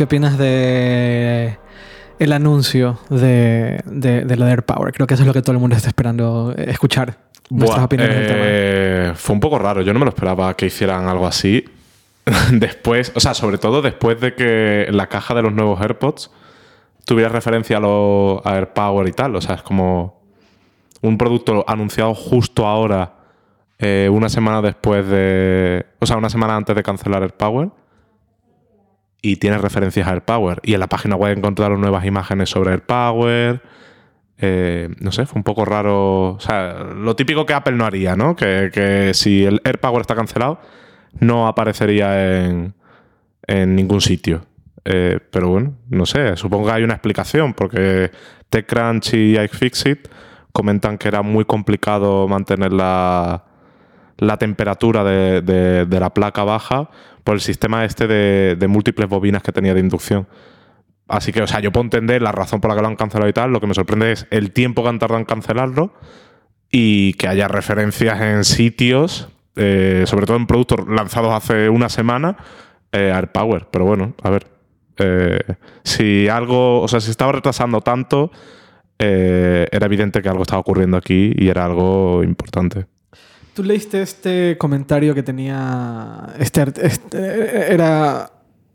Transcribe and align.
¿qué 0.00 0.04
opinas 0.04 0.38
de 0.38 1.58
el 2.18 2.32
anuncio 2.32 2.98
de, 3.10 3.82
de, 3.84 4.24
de 4.24 4.36
lo 4.36 4.46
de 4.46 4.52
AirPower? 4.52 4.94
Creo 4.94 5.06
que 5.06 5.12
eso 5.12 5.24
es 5.24 5.26
lo 5.26 5.34
que 5.34 5.42
todo 5.42 5.52
el 5.52 5.58
mundo 5.58 5.76
está 5.76 5.88
esperando 5.88 6.54
escuchar. 6.56 7.18
Nuestras 7.50 7.80
Buah, 7.80 7.84
opiniones 7.84 8.16
del 8.16 8.26
tema. 8.26 8.40
eh, 8.42 9.12
fue 9.14 9.34
un 9.34 9.40
poco 9.40 9.58
raro. 9.58 9.82
Yo 9.82 9.92
no 9.92 9.98
me 9.98 10.06
lo 10.06 10.08
esperaba 10.08 10.56
que 10.56 10.64
hicieran 10.64 11.06
algo 11.06 11.26
así. 11.26 11.66
después, 12.50 13.12
o 13.14 13.20
sea, 13.20 13.34
sobre 13.34 13.58
todo 13.58 13.82
después 13.82 14.18
de 14.22 14.34
que 14.34 14.86
la 14.90 15.06
caja 15.08 15.34
de 15.34 15.42
los 15.42 15.52
nuevos 15.52 15.78
AirPods 15.82 16.30
tuviera 17.04 17.28
referencia 17.28 17.76
a, 17.76 17.80
lo, 17.80 18.40
a 18.46 18.54
AirPower 18.54 19.06
y 19.06 19.12
tal. 19.12 19.36
O 19.36 19.42
sea, 19.42 19.56
es 19.56 19.62
como 19.62 20.22
un 21.02 21.18
producto 21.18 21.62
anunciado 21.68 22.14
justo 22.14 22.66
ahora, 22.66 23.16
eh, 23.78 24.08
una 24.10 24.30
semana 24.30 24.62
después 24.62 25.06
de. 25.06 25.84
O 25.98 26.06
sea, 26.06 26.16
una 26.16 26.30
semana 26.30 26.56
antes 26.56 26.74
de 26.74 26.82
cancelar 26.82 27.22
AirPower. 27.22 27.68
Y 29.22 29.36
tiene 29.36 29.58
referencias 29.58 30.06
a 30.06 30.12
AirPower. 30.12 30.60
Y 30.62 30.74
en 30.74 30.80
la 30.80 30.88
página 30.88 31.16
web 31.16 31.36
encontraron 31.36 31.80
nuevas 31.80 32.04
imágenes 32.04 32.50
sobre 32.50 32.72
AirPower. 32.72 33.62
Eh, 34.38 34.88
no 34.98 35.12
sé, 35.12 35.26
fue 35.26 35.38
un 35.38 35.44
poco 35.44 35.64
raro. 35.64 36.32
O 36.32 36.40
sea, 36.40 36.84
lo 36.94 37.14
típico 37.16 37.44
que 37.44 37.52
Apple 37.52 37.76
no 37.76 37.84
haría, 37.84 38.16
¿no? 38.16 38.34
Que, 38.34 38.70
que 38.72 39.12
si 39.12 39.44
el 39.44 39.60
AirPower 39.64 40.00
está 40.00 40.14
cancelado, 40.14 40.60
no 41.18 41.46
aparecería 41.46 42.44
en, 42.44 42.74
en 43.46 43.74
ningún 43.76 44.00
sitio. 44.00 44.46
Eh, 44.84 45.18
pero 45.30 45.48
bueno, 45.48 45.74
no 45.90 46.06
sé, 46.06 46.36
supongo 46.36 46.66
que 46.66 46.72
hay 46.72 46.82
una 46.82 46.94
explicación, 46.94 47.52
porque 47.52 48.10
TechCrunch 48.48 49.14
y 49.14 49.38
iFixit 49.38 50.08
comentan 50.52 50.98
que 50.98 51.08
era 51.08 51.22
muy 51.22 51.44
complicado 51.44 52.26
mantener 52.28 52.72
la, 52.72 53.44
la 54.20 54.36
temperatura 54.36 55.02
de, 55.02 55.86
la 55.90 56.14
placa 56.14 56.44
baja 56.44 56.90
por 57.24 57.34
el 57.34 57.40
sistema 57.40 57.84
este 57.84 58.06
de, 58.06 58.68
múltiples 58.68 59.08
bobinas 59.08 59.42
que 59.42 59.52
tenía 59.52 59.74
de 59.74 59.80
inducción. 59.80 60.28
Así 61.08 61.32
que, 61.32 61.42
o 61.42 61.46
sea, 61.46 61.58
yo 61.60 61.72
puedo 61.72 61.84
entender 61.84 62.22
la 62.22 62.30
razón 62.30 62.60
por 62.60 62.70
la 62.70 62.76
que 62.76 62.82
lo 62.82 62.88
han 62.88 62.96
cancelado 62.96 63.28
y 63.28 63.32
tal. 63.32 63.50
Lo 63.50 63.60
que 63.60 63.66
me 63.66 63.74
sorprende 63.74 64.12
es 64.12 64.26
el 64.30 64.52
tiempo 64.52 64.82
que 64.82 64.90
han 64.90 65.00
tardado 65.00 65.18
en 65.18 65.24
cancelarlo 65.24 65.92
y 66.70 67.14
que 67.14 67.26
haya 67.26 67.48
referencias 67.48 68.20
en 68.20 68.44
sitios, 68.44 69.28
eh, 69.56 70.04
sobre 70.06 70.26
todo 70.26 70.36
en 70.36 70.46
productos 70.46 70.86
lanzados 70.86 71.34
hace 71.34 71.68
una 71.68 71.88
semana, 71.88 72.36
eh, 72.92 73.10
AirPower. 73.12 73.66
Pero 73.72 73.86
bueno, 73.86 74.14
a 74.22 74.30
ver. 74.30 74.46
eh, 74.98 75.40
si 75.82 76.28
algo, 76.28 76.80
o 76.80 76.86
sea, 76.88 77.00
si 77.00 77.10
estaba 77.10 77.32
retrasando 77.32 77.80
tanto, 77.80 78.30
eh, 79.02 79.66
era 79.72 79.86
evidente 79.86 80.20
que 80.20 80.28
algo 80.28 80.42
estaba 80.42 80.60
ocurriendo 80.60 80.98
aquí 80.98 81.32
y 81.34 81.48
era 81.48 81.64
algo 81.64 82.22
importante. 82.22 82.84
¿Tú 83.54 83.62
leíste 83.64 84.02
este 84.02 84.56
comentario 84.58 85.14
que 85.14 85.22
tenía... 85.22 86.34
Este, 86.38 86.64
este- 86.82 87.72
era... 87.72 88.30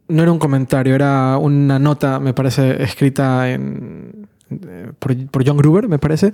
No 0.07 0.21
era 0.21 0.31
un 0.31 0.37
comentario, 0.37 0.93
era 0.93 1.37
una 1.37 1.79
nota, 1.79 2.19
me 2.19 2.33
parece, 2.33 2.83
escrita 2.83 3.49
en, 3.49 4.27
por, 4.99 5.15
por 5.31 5.47
John 5.47 5.57
Gruber, 5.57 5.87
me 5.87 5.97
parece. 5.97 6.31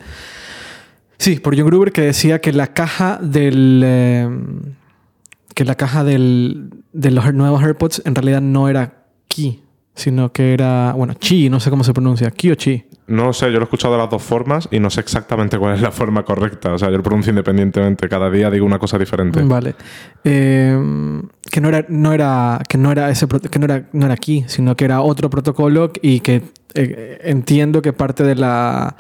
Sí, 1.18 1.40
por 1.40 1.56
John 1.56 1.68
Gruber, 1.68 1.94
que 1.94 2.02
decía 2.02 2.42
que 2.42 2.52
la 2.52 2.74
caja 2.74 3.18
del... 3.22 3.82
eh, 3.86 4.30
que 5.56 5.64
la 5.64 5.76
caja 5.76 6.04
del, 6.04 6.70
de 6.92 7.12
los 7.12 7.34
nuevos 7.34 7.64
AirPods 7.64 8.02
en 8.06 8.16
realidad 8.16 8.42
no 8.42 8.68
era 8.68 9.06
Key, 9.30 9.64
sino 9.96 10.34
que 10.34 10.54
era... 10.54 10.92
Bueno, 10.94 11.14
Chi, 11.14 11.50
no 11.50 11.62
sé 11.62 11.70
cómo 11.70 11.86
se 11.86 11.94
pronuncia. 11.94 12.30
Key 12.32 12.52
o 12.52 12.56
Chi. 12.56 12.84
No 13.08 13.34
sé, 13.34 13.48
yo 13.48 13.54
lo 13.54 13.60
he 13.62 13.64
escuchado 13.64 13.94
de 13.96 14.00
las 14.00 14.10
dos 14.10 14.22
formas 14.24 14.70
y 14.72 14.80
no 14.80 14.90
sé 14.90 15.02
exactamente 15.02 15.58
cuál 15.58 15.76
es 15.76 15.82
la 15.82 15.92
forma 15.92 16.24
correcta. 16.24 16.74
O 16.74 16.78
sea, 16.78 16.90
yo 16.90 16.98
lo 16.98 17.04
pronuncio 17.04 17.32
independientemente. 17.32 18.08
Cada 18.08 18.30
día 18.30 18.50
digo 18.50 18.66
una 18.66 18.80
cosa 18.80 18.98
diferente. 18.98 19.42
Vale. 19.44 19.76
Eh, 20.24 21.22
que 21.52 21.60
no 21.62 21.68
era, 21.70 21.86
no 21.90 22.14
era, 22.14 22.62
que 22.70 22.78
no 22.78 22.92
era 22.92 23.10
ese 23.10 23.28
que 23.28 23.60
no 23.60 23.66
era, 23.66 23.90
no 23.92 24.06
era 24.06 24.14
aquí, 24.14 24.46
sino 24.48 24.76
que 24.78 24.86
era 24.86 25.02
otro 25.02 25.30
protocolo 25.30 25.92
y 26.02 26.22
que 26.22 26.44
eh, 26.74 27.20
entiendo 27.24 27.82
que 27.82 27.92
parte 27.92 28.24
de 28.24 28.36
la 28.36 28.96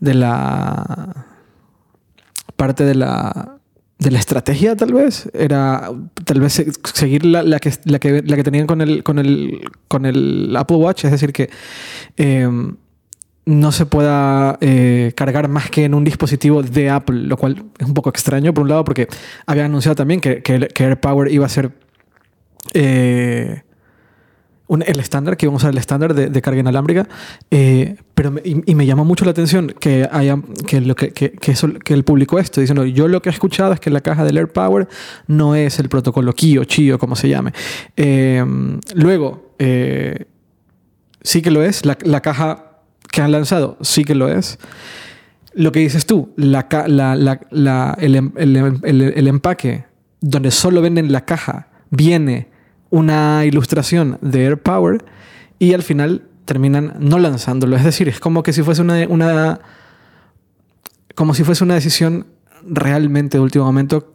de 0.00 0.14
la 0.14 1.26
parte 2.56 2.84
de 2.84 2.94
la 2.94 3.56
de 3.98 4.10
la 4.10 4.18
estrategia 4.18 4.74
tal 4.76 4.94
vez 4.94 5.30
era 5.34 5.90
tal 6.24 6.40
vez 6.40 6.54
se- 6.54 6.72
seguir 6.94 7.26
la, 7.26 7.42
la 7.42 7.58
que, 7.58 7.70
la, 7.84 7.98
que, 7.98 8.22
la 8.22 8.34
que 8.36 8.42
tenían 8.42 8.66
con 8.66 8.80
el, 8.80 9.02
con, 9.02 9.18
el, 9.18 9.60
con 9.88 10.06
el 10.06 10.54
Apple 10.56 10.78
Watch, 10.78 11.04
es 11.04 11.10
decir, 11.10 11.32
que 11.34 11.50
eh, 12.16 12.48
no 13.50 13.72
se 13.72 13.84
pueda 13.84 14.56
eh, 14.60 15.12
cargar 15.16 15.48
más 15.48 15.70
que 15.70 15.84
en 15.84 15.94
un 15.94 16.04
dispositivo 16.04 16.62
de 16.62 16.88
Apple, 16.88 17.22
lo 17.22 17.36
cual 17.36 17.64
es 17.78 17.86
un 17.86 17.94
poco 17.94 18.08
extraño 18.10 18.54
por 18.54 18.62
un 18.62 18.68
lado 18.68 18.84
porque 18.84 19.08
habían 19.46 19.66
anunciado 19.66 19.96
también 19.96 20.20
que, 20.20 20.40
que, 20.42 20.68
que 20.68 20.84
AirPower 20.84 21.32
iba 21.32 21.46
a 21.46 21.48
ser 21.48 21.72
eh, 22.74 23.62
un- 24.68 24.82
el 24.86 25.00
estándar, 25.00 25.36
que 25.36 25.46
íbamos 25.46 25.62
a 25.62 25.66
usar 25.66 25.72
el 25.72 25.78
estándar 25.78 26.14
de, 26.14 26.42
carga 26.42 26.60
inalámbrica, 26.60 27.08
eh, 27.50 27.96
pero 28.14 28.30
me- 28.30 28.42
y, 28.44 28.74
me 28.76 28.86
llamó 28.86 29.04
mucho 29.04 29.24
la 29.24 29.32
atención 29.32 29.74
que, 29.80 30.08
haya, 30.12 30.36
que, 30.68 30.80
lo 30.80 30.94
que, 30.94 31.10
que, 31.12 31.32
eso, 31.50 31.68
que 31.84 32.00
publicó 32.04 32.38
esto, 32.38 32.60
diciendo, 32.60 32.84
yo 32.84 33.08
lo 33.08 33.20
que 33.20 33.30
he 33.30 33.32
escuchado 33.32 33.72
es 33.72 33.80
que 33.80 33.90
la 33.90 34.00
caja 34.00 34.22
del 34.24 34.36
AirPower 34.38 34.86
no 35.26 35.56
es 35.56 35.80
el 35.80 35.88
protocolo 35.88 36.32
Qi 36.34 36.58
o 36.58 36.64
Chi 36.64 36.92
o 36.92 36.98
como 37.00 37.16
se 37.16 37.28
llame. 37.28 37.52
Luego, 38.94 39.54
sí 41.22 41.42
que 41.42 41.50
lo 41.50 41.64
es, 41.64 41.84
la, 41.84 41.98
la 42.04 42.20
caja 42.20 42.69
que 43.10 43.20
han 43.22 43.32
lanzado 43.32 43.76
sí 43.80 44.04
que 44.04 44.14
lo 44.14 44.28
es. 44.28 44.58
Lo 45.54 45.72
que 45.72 45.80
dices 45.80 46.06
tú, 46.06 46.32
la, 46.36 46.68
la- 46.86 47.16
la- 47.50 47.96
em- 47.98 48.32
em- 48.36 48.80
el- 48.84 49.28
empaque 49.28 49.84
donde 50.20 50.50
solo 50.50 50.80
venden 50.82 51.10
la 51.12 51.24
caja 51.24 51.68
viene 51.90 52.48
una 52.90 53.44
ilustración 53.44 54.18
de 54.20 54.46
AirPower 54.46 55.04
y 55.58 55.74
al 55.74 55.82
final 55.82 56.22
terminan 56.44 56.94
no 57.00 57.18
lanzándolo. 57.18 57.76
Es 57.76 57.84
decir, 57.84 58.08
es 58.08 58.20
como 58.20 58.42
que 58.42 58.52
si 58.52 58.62
fuese 58.62 58.82
una, 58.82 59.06
una 59.08 59.60
como 61.14 61.34
si 61.34 61.42
fuese 61.44 61.64
una 61.64 61.74
decisión 61.74 62.26
realmente 62.66 63.38
de 63.38 63.42
último 63.42 63.64
momento, 63.64 64.12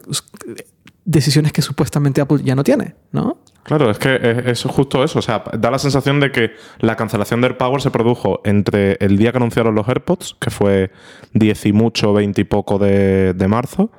decisiones 1.06 1.52
que 1.52 1.62
supuestamente 1.62 2.20
Apple 2.20 2.40
ya 2.42 2.54
no 2.54 2.64
tiene, 2.64 2.96
¿no? 3.12 3.38
Claro, 3.62 3.90
es 3.90 3.98
que 3.98 4.44
es, 4.46 4.62
justo 4.64 5.02
eso. 5.02 5.20
O 5.20 5.22
sea, 5.22 5.42
da 5.58 5.70
la 5.70 5.78
sensación 5.78 6.20
de 6.20 6.30
que 6.30 6.52
la 6.78 6.96
cancelación 6.96 7.40
de 7.40 7.48
AirPower 7.48 7.80
se 7.80 7.90
produjo 7.90 8.40
entre 8.44 8.96
el 9.00 9.16
día 9.16 9.32
que 9.32 9.38
anunciaron 9.38 9.74
los 9.74 9.88
AirPods, 9.88 10.36
que 10.38 10.50
fue 10.50 10.90
10 11.32 11.66
y 11.66 11.72
mucho, 11.72 12.12
20 12.12 12.40
y 12.40 12.44
poco 12.44 12.78
de, 12.78 13.32
de 13.34 13.48
marzo, 13.48 13.90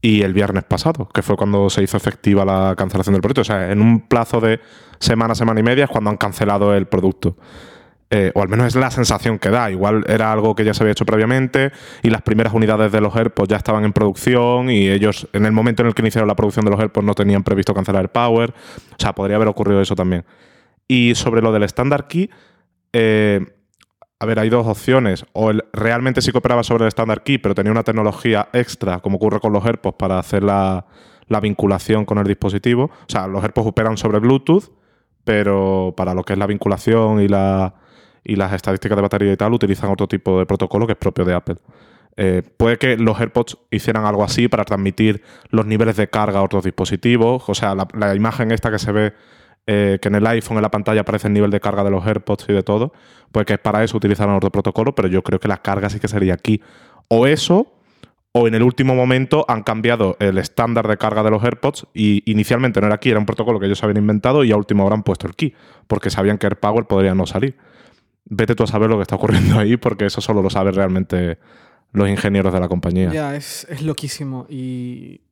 y 0.00 0.22
el 0.22 0.32
viernes 0.32 0.64
pasado, 0.64 1.08
que 1.12 1.22
fue 1.22 1.36
cuando 1.36 1.70
se 1.70 1.82
hizo 1.82 1.96
efectiva 1.96 2.44
la 2.44 2.74
cancelación 2.76 3.12
del 3.12 3.22
producto. 3.22 3.42
O 3.42 3.44
sea, 3.44 3.70
en 3.70 3.80
un 3.80 4.00
plazo 4.00 4.40
de 4.40 4.60
semana, 5.00 5.34
semana 5.34 5.60
y 5.60 5.64
media 5.64 5.84
es 5.84 5.90
cuando 5.90 6.10
han 6.10 6.16
cancelado 6.16 6.74
el 6.74 6.86
producto. 6.86 7.36
Eh, 8.10 8.32
o 8.34 8.40
al 8.40 8.48
menos 8.48 8.68
es 8.68 8.74
la 8.74 8.90
sensación 8.90 9.38
que 9.38 9.50
da. 9.50 9.70
Igual 9.70 10.04
era 10.08 10.32
algo 10.32 10.54
que 10.54 10.64
ya 10.64 10.72
se 10.72 10.82
había 10.82 10.92
hecho 10.92 11.04
previamente 11.04 11.72
y 12.02 12.08
las 12.08 12.22
primeras 12.22 12.54
unidades 12.54 12.90
de 12.90 13.00
los 13.02 13.14
AirPods 13.14 13.48
ya 13.48 13.56
estaban 13.56 13.84
en 13.84 13.92
producción 13.92 14.70
y 14.70 14.88
ellos 14.88 15.28
en 15.34 15.44
el 15.44 15.52
momento 15.52 15.82
en 15.82 15.88
el 15.88 15.94
que 15.94 16.02
iniciaron 16.02 16.26
la 16.26 16.34
producción 16.34 16.64
de 16.64 16.70
los 16.70 16.80
AirPods 16.80 17.04
no 17.04 17.14
tenían 17.14 17.44
previsto 17.44 17.74
cancelar 17.74 18.02
el 18.02 18.08
Power. 18.08 18.54
O 18.92 18.96
sea, 18.98 19.14
podría 19.14 19.36
haber 19.36 19.48
ocurrido 19.48 19.82
eso 19.82 19.94
también. 19.94 20.24
Y 20.86 21.14
sobre 21.16 21.42
lo 21.42 21.52
del 21.52 21.64
Standard 21.64 22.06
Key, 22.06 22.30
eh, 22.94 23.44
a 24.20 24.26
ver, 24.26 24.38
hay 24.38 24.48
dos 24.48 24.66
opciones. 24.66 25.26
O 25.34 25.50
el, 25.50 25.64
realmente 25.74 26.22
sí 26.22 26.32
que 26.32 26.38
operaba 26.38 26.62
sobre 26.62 26.84
el 26.84 26.88
Standard 26.88 27.22
Key, 27.22 27.36
pero 27.36 27.54
tenía 27.54 27.72
una 27.72 27.84
tecnología 27.84 28.48
extra, 28.54 29.00
como 29.00 29.16
ocurre 29.16 29.38
con 29.38 29.52
los 29.52 29.64
AirPods, 29.66 29.96
para 29.98 30.18
hacer 30.18 30.42
la, 30.42 30.86
la 31.26 31.40
vinculación 31.40 32.06
con 32.06 32.16
el 32.16 32.26
dispositivo. 32.26 32.84
O 32.84 33.06
sea, 33.06 33.26
los 33.26 33.42
AirPods 33.42 33.68
operan 33.68 33.98
sobre 33.98 34.18
Bluetooth, 34.18 34.72
pero 35.24 35.92
para 35.94 36.14
lo 36.14 36.24
que 36.24 36.32
es 36.32 36.38
la 36.38 36.46
vinculación 36.46 37.20
y, 37.20 37.28
la, 37.28 37.74
y 38.28 38.36
las 38.36 38.52
estadísticas 38.52 38.94
de 38.94 39.02
batería 39.02 39.32
y 39.32 39.36
tal, 39.36 39.54
utilizan 39.54 39.90
otro 39.90 40.06
tipo 40.06 40.38
de 40.38 40.46
protocolo 40.46 40.86
que 40.86 40.92
es 40.92 40.98
propio 40.98 41.24
de 41.24 41.34
Apple. 41.34 41.56
Eh, 42.20 42.42
puede 42.56 42.78
que 42.78 42.96
los 42.96 43.18
AirPods 43.18 43.56
hicieran 43.70 44.04
algo 44.04 44.22
así 44.22 44.48
para 44.48 44.64
transmitir 44.64 45.22
los 45.50 45.66
niveles 45.66 45.96
de 45.96 46.08
carga 46.08 46.40
a 46.40 46.42
otros 46.42 46.64
dispositivos. 46.64 47.48
O 47.48 47.54
sea, 47.54 47.74
la, 47.74 48.14
imagen 48.14 48.50
esta 48.50 48.70
que 48.70 48.78
se 48.78 48.92
ve 48.92 49.14
eh, 49.66 49.98
que 50.02 50.08
en 50.08 50.16
el 50.16 50.26
iPhone 50.26 50.58
en 50.58 50.62
la 50.62 50.70
pantalla 50.70 51.00
aparece 51.00 51.28
el 51.28 51.32
nivel 51.32 51.50
de 51.50 51.60
carga 51.60 51.84
de 51.84 51.90
los 51.90 52.06
AirPods 52.06 52.46
y 52.48 52.52
de 52.52 52.62
todo, 52.62 52.92
pues 53.32 53.46
que 53.46 53.56
para 53.56 53.82
eso 53.82 53.96
utilizaron 53.96 54.34
otro 54.34 54.50
protocolo, 54.50 54.94
pero 54.94 55.08
yo 55.08 55.22
creo 55.22 55.40
que 55.40 55.48
la 55.48 55.62
carga 55.62 55.88
sí 55.88 56.00
que 56.00 56.08
sería 56.08 56.34
aquí. 56.34 56.60
O 57.08 57.26
eso, 57.26 57.72
o 58.32 58.46
en 58.46 58.54
el 58.54 58.62
último 58.62 58.94
momento 58.94 59.46
han 59.48 59.62
cambiado 59.62 60.16
el 60.20 60.38
estándar 60.38 60.86
de 60.86 60.98
carga 60.98 61.22
de 61.22 61.30
los 61.30 61.42
AirPods 61.42 61.86
y 61.94 62.28
inicialmente 62.30 62.80
no 62.80 62.88
era 62.88 62.96
aquí, 62.96 63.10
era 63.10 63.20
un 63.20 63.26
protocolo 63.26 63.58
que 63.58 63.66
ellos 63.66 63.82
habían 63.84 63.98
inventado 63.98 64.44
y 64.44 64.52
a 64.52 64.56
última 64.56 64.84
hora 64.84 64.96
han 64.96 65.02
puesto 65.02 65.26
el 65.26 65.36
key, 65.36 65.54
porque 65.86 66.10
sabían 66.10 66.36
que 66.36 66.46
AirPower 66.46 66.86
podría 66.86 67.14
no 67.14 67.26
salir. 67.26 67.56
Vete 68.30 68.54
tú 68.54 68.64
a 68.64 68.66
saber 68.66 68.90
lo 68.90 68.96
que 68.96 69.02
está 69.02 69.16
ocurriendo 69.16 69.58
ahí, 69.58 69.76
porque 69.76 70.06
eso 70.06 70.20
solo 70.20 70.42
lo 70.42 70.50
saben 70.50 70.74
realmente 70.74 71.38
los 71.92 72.08
ingenieros 72.08 72.52
de 72.52 72.60
la 72.60 72.68
compañía. 72.68 73.10
Ya, 73.10 73.34
es, 73.34 73.66
es 73.70 73.82
loquísimo 73.82 74.46
y 74.48 75.22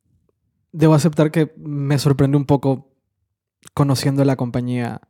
debo 0.73 0.95
aceptar 0.95 1.31
que 1.31 1.53
me 1.59 1.99
sorprende 1.99 2.37
un 2.37 2.47
poco 2.47 2.91
conociendo 3.75 4.25
la 4.25 4.37
compañía. 4.37 5.01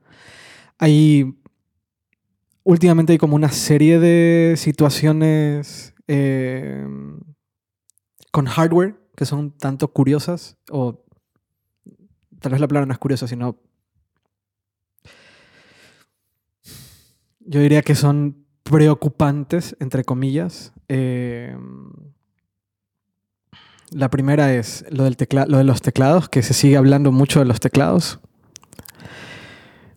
Hay 0.79 1.37
últimamente 2.67 3.12
hay 3.12 3.19
como 3.19 3.37
una 3.37 3.50
serie 3.50 4.00
de 4.00 4.55
situaciones 4.56 5.94
eh, 6.09 6.85
con 8.32 8.47
hardware 8.47 8.97
que 9.17 9.25
son 9.25 9.53
tanto 9.53 9.93
curiosas 9.93 10.56
o 10.71 11.05
tal 12.41 12.53
vez 12.53 12.61
la 12.61 12.67
palabra 12.67 12.87
no 12.87 12.93
es 12.93 12.99
curiosa, 12.99 13.29
sino 13.29 13.61
yo 17.46 17.60
diría 17.60 17.82
que 17.82 17.94
son 17.94 18.44
preocupantes, 18.62 19.76
entre 19.81 20.04
comillas. 20.04 20.72
Eh, 20.88 21.56
la 23.90 24.10
primera 24.10 24.52
es 24.54 24.84
lo, 24.90 25.04
del 25.04 25.16
tecla- 25.16 25.46
lo 25.46 25.58
de 25.58 25.64
los 25.64 25.81
teclados, 25.81 26.28
que 26.28 26.43
se 26.43 26.54
sigue 26.54 26.76
hablando 26.76 27.12
mucho 27.12 27.38
de 27.38 27.44
los 27.46 27.60
teclados, 27.60 28.19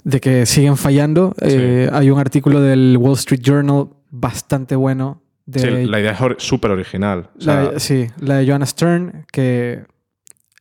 de 0.03 0.19
que 0.21 0.45
siguen 0.45 0.77
fallando. 0.77 1.33
Eh, 1.41 1.89
hay 1.91 2.09
un 2.11 2.19
artículo 2.19 2.61
del 2.61 2.97
Wall 2.99 3.13
Street 3.15 3.41
Journal 3.41 3.89
bastante 4.11 4.75
bueno. 4.75 5.21
De, 5.45 5.59
Sí, 5.61 5.87
la 5.87 5.99
idea 5.99 6.11
es 6.11 6.21
or- 6.21 6.35
súper 6.39 6.69
original. 6.71 7.31
O 7.37 7.41
sea, 7.41 7.63
la, 7.71 7.79
sí, 7.79 8.07
la 8.19 8.35
de 8.37 8.47
Joanna 8.47 8.67
Stern, 8.67 9.25
que 9.31 9.83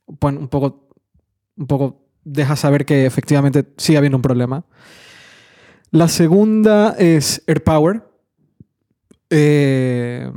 un 0.06 0.48
poco, 0.48 0.88
un 1.56 1.66
poco 1.66 2.06
deja 2.24 2.56
saber 2.56 2.86
que 2.86 3.04
efectivamente 3.04 3.66
sigue 3.76 3.98
habiendo 3.98 4.16
un 4.16 4.22
problema. 4.22 4.64
La 5.90 6.08
segunda 6.08 6.94
es 6.98 7.42
AirPower. 7.46 8.02
Eh, 9.30 10.30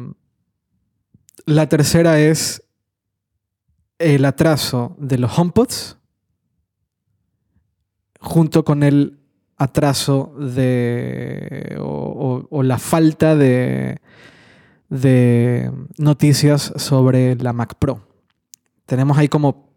la 1.45 1.68
tercera 1.68 2.19
es 2.19 2.63
el 4.00 4.24
atraso 4.24 4.95
de 4.98 5.18
los 5.18 5.38
HomePods 5.38 5.98
junto 8.21 8.63
con 8.63 8.83
el 8.83 9.19
atraso 9.57 10.33
de 10.39 11.77
o, 11.80 12.63
la 12.63 12.77
falta 12.77 13.36
de, 13.36 14.00
de 14.89 15.71
noticias 15.98 16.71
sobre 16.77 17.36
la 17.36 17.51
Mac 17.51 17.75
Pro. 17.77 18.07
Tenemos 18.86 19.18
ahí 19.18 19.27
como 19.27 19.74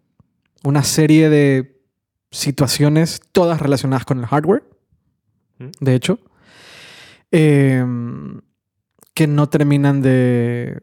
una 0.63 0.85
serie 0.85 1.29
de 1.31 1.83
situaciones, 2.31 3.21
todas 3.33 3.61
relacionadas 3.61 4.05
con 4.05 4.21
el 4.21 4.27
hardware. 4.27 4.74
De 5.59 5.95
hecho, 5.95 6.19
em, 7.31 8.41
que 9.15 9.27
no 9.27 9.49
terminan 9.49 10.03
de, 10.03 10.83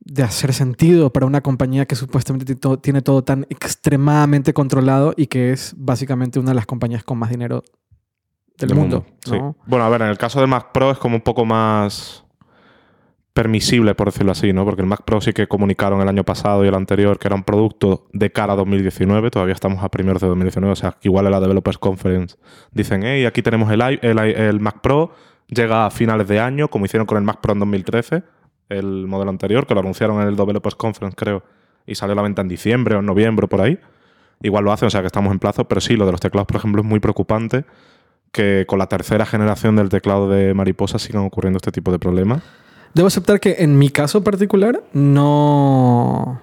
de 0.00 0.22
hacer 0.22 0.52
sentido 0.52 1.12
para 1.12 1.26
una 1.26 1.40
compañía 1.40 1.86
que 1.86 1.94
supuestamente 1.94 2.56
tiene 2.80 3.02
todo 3.02 3.22
tan 3.22 3.46
extremadamente 3.48 4.52
controlado 4.52 5.14
y 5.16 5.26
que 5.26 5.52
es 5.52 5.74
básicamente 5.76 6.38
una 6.38 6.50
de 6.50 6.56
las 6.56 6.66
compañías 6.66 7.04
con 7.04 7.18
más 7.18 7.30
dinero 7.30 7.62
del, 8.58 8.68
del 8.68 8.78
mundo. 8.78 9.06
Bueno, 9.66 9.84
a 9.84 9.88
ver, 9.88 10.02
en 10.02 10.08
el 10.08 10.18
caso 10.18 10.40
del 10.40 10.48
Mac 10.48 10.72
Pro 10.72 10.90
es 10.90 10.98
como 10.98 11.16
un 11.16 11.22
poco 11.22 11.44
más 11.44 12.24
permisible, 13.32 13.94
por 13.94 14.08
decirlo 14.08 14.32
así, 14.32 14.52
¿no? 14.52 14.64
Porque 14.64 14.82
el 14.82 14.86
Mac 14.88 15.02
Pro 15.04 15.20
sí 15.20 15.32
que 15.32 15.46
comunicaron 15.46 16.00
el 16.02 16.08
año 16.08 16.24
pasado 16.24 16.64
y 16.64 16.68
el 16.68 16.74
anterior 16.74 17.18
que 17.18 17.28
era 17.28 17.34
un 17.34 17.44
producto 17.44 18.06
de 18.12 18.30
cara 18.30 18.52
a 18.52 18.56
2019, 18.56 19.30
todavía 19.30 19.54
estamos 19.54 19.82
a 19.82 19.88
primeros 19.88 20.20
de 20.20 20.28
2019, 20.28 20.72
o 20.72 20.76
sea, 20.76 20.96
igual 21.02 21.26
en 21.26 21.32
la 21.32 21.40
Developers 21.40 21.78
Conference 21.78 22.36
dicen, 22.72 23.02
hey, 23.04 23.24
aquí 23.24 23.42
tenemos 23.42 23.70
el, 23.72 23.80
el, 23.80 24.18
el 24.18 24.60
Mac 24.60 24.80
Pro, 24.82 25.12
llega 25.48 25.86
a 25.86 25.90
finales 25.90 26.28
de 26.28 26.40
año, 26.40 26.68
como 26.68 26.84
hicieron 26.84 27.06
con 27.06 27.16
el 27.16 27.24
Mac 27.24 27.40
Pro 27.40 27.54
en 27.54 27.60
2013, 27.60 28.22
el 28.68 29.06
modelo 29.06 29.30
anterior, 29.30 29.66
que 29.66 29.74
lo 29.74 29.80
anunciaron 29.80 30.20
en 30.20 30.28
el 30.28 30.36
Developers 30.36 30.74
Conference, 30.74 31.16
creo, 31.16 31.42
y 31.86 31.94
salió 31.94 32.12
a 32.12 32.16
la 32.16 32.22
venta 32.22 32.42
en 32.42 32.48
diciembre 32.48 32.96
o 32.96 33.00
en 33.00 33.06
noviembre, 33.06 33.48
por 33.48 33.60
ahí. 33.60 33.78
Igual 34.42 34.64
lo 34.64 34.72
hacen, 34.72 34.88
o 34.88 34.90
sea 34.90 35.00
que 35.00 35.06
estamos 35.06 35.32
en 35.32 35.38
plazo, 35.38 35.64
pero 35.64 35.80
sí, 35.80 35.96
lo 35.96 36.04
de 36.04 36.12
los 36.12 36.20
teclados, 36.20 36.46
por 36.46 36.56
ejemplo, 36.56 36.82
es 36.82 36.88
muy 36.88 37.00
preocupante 37.00 37.64
que 38.32 38.64
con 38.66 38.78
la 38.78 38.86
tercera 38.86 39.26
generación 39.26 39.76
del 39.76 39.88
teclado 39.88 40.28
de 40.28 40.54
mariposa 40.54 40.98
sigan 40.98 41.24
ocurriendo 41.24 41.58
este 41.58 41.70
tipo 41.70 41.92
de 41.92 41.98
problemas. 41.98 42.42
Debo 42.94 43.08
aceptar 43.08 43.40
que 43.40 43.56
en 43.58 43.78
mi 43.78 43.90
caso 43.90 44.22
particular 44.22 44.82
no, 44.92 46.40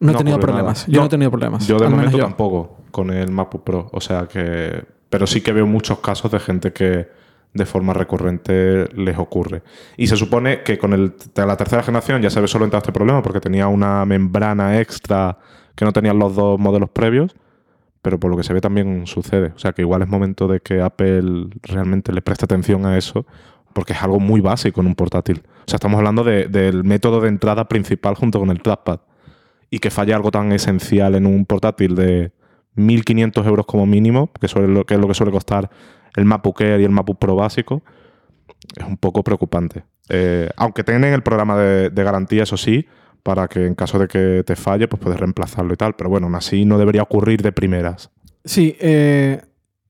no 0.00 0.12
he 0.12 0.14
tenido 0.14 0.38
problemas. 0.38 0.86
nada. 0.86 0.92
Yo 0.92 0.96
no, 0.96 1.00
No, 1.00 1.06
he 1.06 1.08
tenido 1.10 1.30
problemas. 1.30 1.66
Yo 1.66 1.78
de 1.78 1.88
momento 1.88 2.18
yo. 2.18 2.24
tampoco 2.24 2.76
con 2.90 3.10
el 3.10 3.30
MacBook 3.30 3.64
Pro, 3.64 3.88
o 3.92 4.00
sea 4.00 4.26
que... 4.26 4.84
Pero 5.08 5.26
sí 5.26 5.40
que 5.40 5.52
veo 5.52 5.66
muchos 5.66 6.00
casos 6.00 6.30
de 6.30 6.40
gente 6.40 6.72
que 6.72 7.08
de 7.54 7.66
forma 7.66 7.92
recurrente 7.92 8.88
les 8.94 9.16
ocurre. 9.18 9.62
Y 9.96 10.08
se 10.08 10.16
supone 10.16 10.62
que 10.62 10.78
con 10.78 10.92
el, 10.92 11.14
la 11.34 11.56
tercera 11.56 11.82
generación 11.82 12.20
ya 12.20 12.28
se 12.28 12.38
había 12.38 12.48
solventado 12.48 12.78
este 12.78 12.92
problema 12.92 13.22
porque 13.22 13.40
tenía 13.40 13.68
una 13.68 14.04
membrana 14.04 14.80
extra 14.80 15.38
que 15.74 15.84
no 15.84 15.92
tenían 15.92 16.18
los 16.18 16.34
dos 16.34 16.58
modelos 16.58 16.90
previos, 16.90 17.34
pero 18.02 18.18
por 18.18 18.30
lo 18.30 18.36
que 18.36 18.42
se 18.42 18.52
ve 18.52 18.60
también 18.60 19.06
sucede. 19.06 19.52
O 19.54 19.58
sea 19.58 19.72
que 19.72 19.82
igual 19.82 20.02
es 20.02 20.08
momento 20.08 20.48
de 20.48 20.60
que 20.60 20.80
Apple 20.82 21.48
realmente 21.62 22.12
le 22.12 22.20
preste 22.20 22.44
atención 22.44 22.84
a 22.84 22.98
eso 22.98 23.26
porque 23.76 23.92
es 23.92 24.02
algo 24.02 24.18
muy 24.18 24.40
básico 24.40 24.80
en 24.80 24.86
un 24.86 24.94
portátil. 24.94 25.42
O 25.44 25.64
sea, 25.66 25.76
estamos 25.76 25.98
hablando 25.98 26.24
de- 26.24 26.48
del 26.48 26.82
método 26.82 27.20
de 27.20 27.28
entrada 27.28 27.68
principal 27.68 28.14
junto 28.14 28.40
con 28.40 28.48
el 28.48 28.62
trackpad. 28.62 29.00
Y 29.68 29.80
que 29.80 29.90
falle 29.90 30.14
algo 30.14 30.30
tan 30.30 30.50
esencial 30.52 31.14
en 31.14 31.26
un 31.26 31.44
portátil 31.44 31.94
de 31.94 32.32
1.500 32.74 33.46
euros 33.46 33.66
como 33.66 33.84
mínimo, 33.84 34.30
que, 34.32 34.46
es 34.46 34.54
lo 34.54 34.86
que 34.86 35.14
suele 35.14 35.30
costar 35.30 35.68
el 36.16 36.24
MacBook 36.24 36.58
Air 36.62 36.80
y 36.80 36.84
el 36.84 36.90
MacBook 36.90 37.18
Pro 37.18 37.36
básico, 37.36 37.82
es 38.74 38.86
un 38.86 38.96
poco 38.96 39.22
preocupante. 39.22 39.84
Eh, 40.08 40.48
aunque 40.56 40.82
tienen 40.82 41.12
el 41.12 41.22
programa 41.22 41.58
de, 41.58 41.90
garantía, 42.02 42.44
eso 42.44 42.56
sí, 42.56 42.86
para 43.22 43.46
que 43.46 43.66
en 43.66 43.74
caso 43.74 43.98
de 43.98 44.08
que 44.08 44.42
te 44.46 44.56
falle, 44.56 44.88
pues 44.88 45.02
puedes 45.02 45.20
reemplazarlo 45.20 45.74
y 45.74 45.76
tal. 45.76 45.96
Pero 45.96 46.08
bueno, 46.08 46.28
aún 46.28 46.34
así 46.34 46.64
no 46.64 46.78
debería 46.78 47.02
ocurrir 47.02 47.42
de 47.42 47.52
primeras. 47.52 48.10
Sí, 48.42 48.74
eh, 48.80 49.42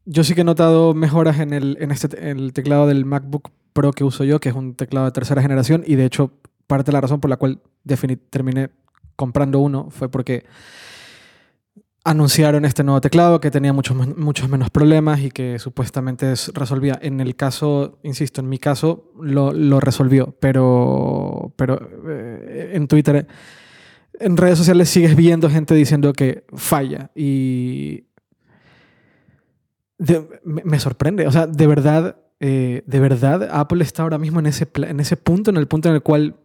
yo 0.06 0.24
sí 0.24 0.34
que 0.34 0.40
he 0.40 0.44
notado 0.44 0.92
mejoras 0.92 1.38
en 1.38 1.52
el, 1.52 1.76
en 1.80 1.92
este, 1.92 2.30
en 2.30 2.38
el 2.38 2.52
teclado 2.52 2.88
del 2.88 3.04
MacBook 3.04 3.52
Pro 3.76 3.92
que 3.92 4.02
uso 4.04 4.24
yo, 4.24 4.40
que 4.40 4.48
es 4.48 4.54
un 4.54 4.74
teclado 4.74 5.04
de 5.06 5.12
tercera 5.12 5.42
generación, 5.42 5.84
y 5.86 5.94
de 5.96 6.06
hecho, 6.06 6.32
parte 6.66 6.86
de 6.90 6.94
la 6.94 7.02
razón 7.02 7.20
por 7.20 7.28
la 7.30 7.36
cual 7.36 7.60
terminé 8.30 8.70
comprando 9.16 9.60
uno 9.60 9.88
fue 9.90 10.08
porque 10.10 10.44
anunciaron 12.04 12.64
este 12.64 12.84
nuevo 12.84 13.00
teclado 13.00 13.40
que 13.40 13.50
tenía 13.50 13.72
muchos, 13.72 13.96
muchos 14.16 14.48
menos 14.48 14.70
problemas 14.70 15.20
y 15.20 15.30
que 15.30 15.58
supuestamente 15.58 16.32
es- 16.32 16.52
resolvía. 16.54 16.98
En 17.02 17.20
el 17.20 17.34
caso, 17.36 17.98
insisto, 18.02 18.40
en 18.40 18.48
mi 18.48 18.58
caso 18.58 19.10
lo, 19.20 19.52
resolvió, 19.80 20.34
pero, 20.40 21.52
pero 21.56 21.78
eh, 22.08 22.70
en 22.74 22.86
Twitter, 22.88 23.26
en 24.20 24.36
redes 24.36 24.56
sociales 24.58 24.88
sigues 24.88 25.16
viendo 25.16 25.50
gente 25.50 25.74
diciendo 25.74 26.12
que 26.12 26.44
falla 26.54 27.10
y 27.14 28.04
me 30.44 30.78
sorprende. 30.78 31.26
O 31.26 31.32
sea, 31.32 31.46
de 31.46 31.66
verdad, 31.66 32.16
eh, 32.40 32.82
de 32.86 33.00
verdad, 33.00 33.48
Apple 33.50 33.82
está 33.82 34.02
ahora 34.02 34.18
mismo 34.18 34.40
en 34.40 34.46
ese, 34.46 34.68
en 34.74 35.00
ese 35.00 35.16
punto, 35.16 35.50
en 35.50 35.56
el 35.56 35.66
punto 35.66 35.88
en 35.88 35.94
el 35.94 36.02
cual 36.02 36.36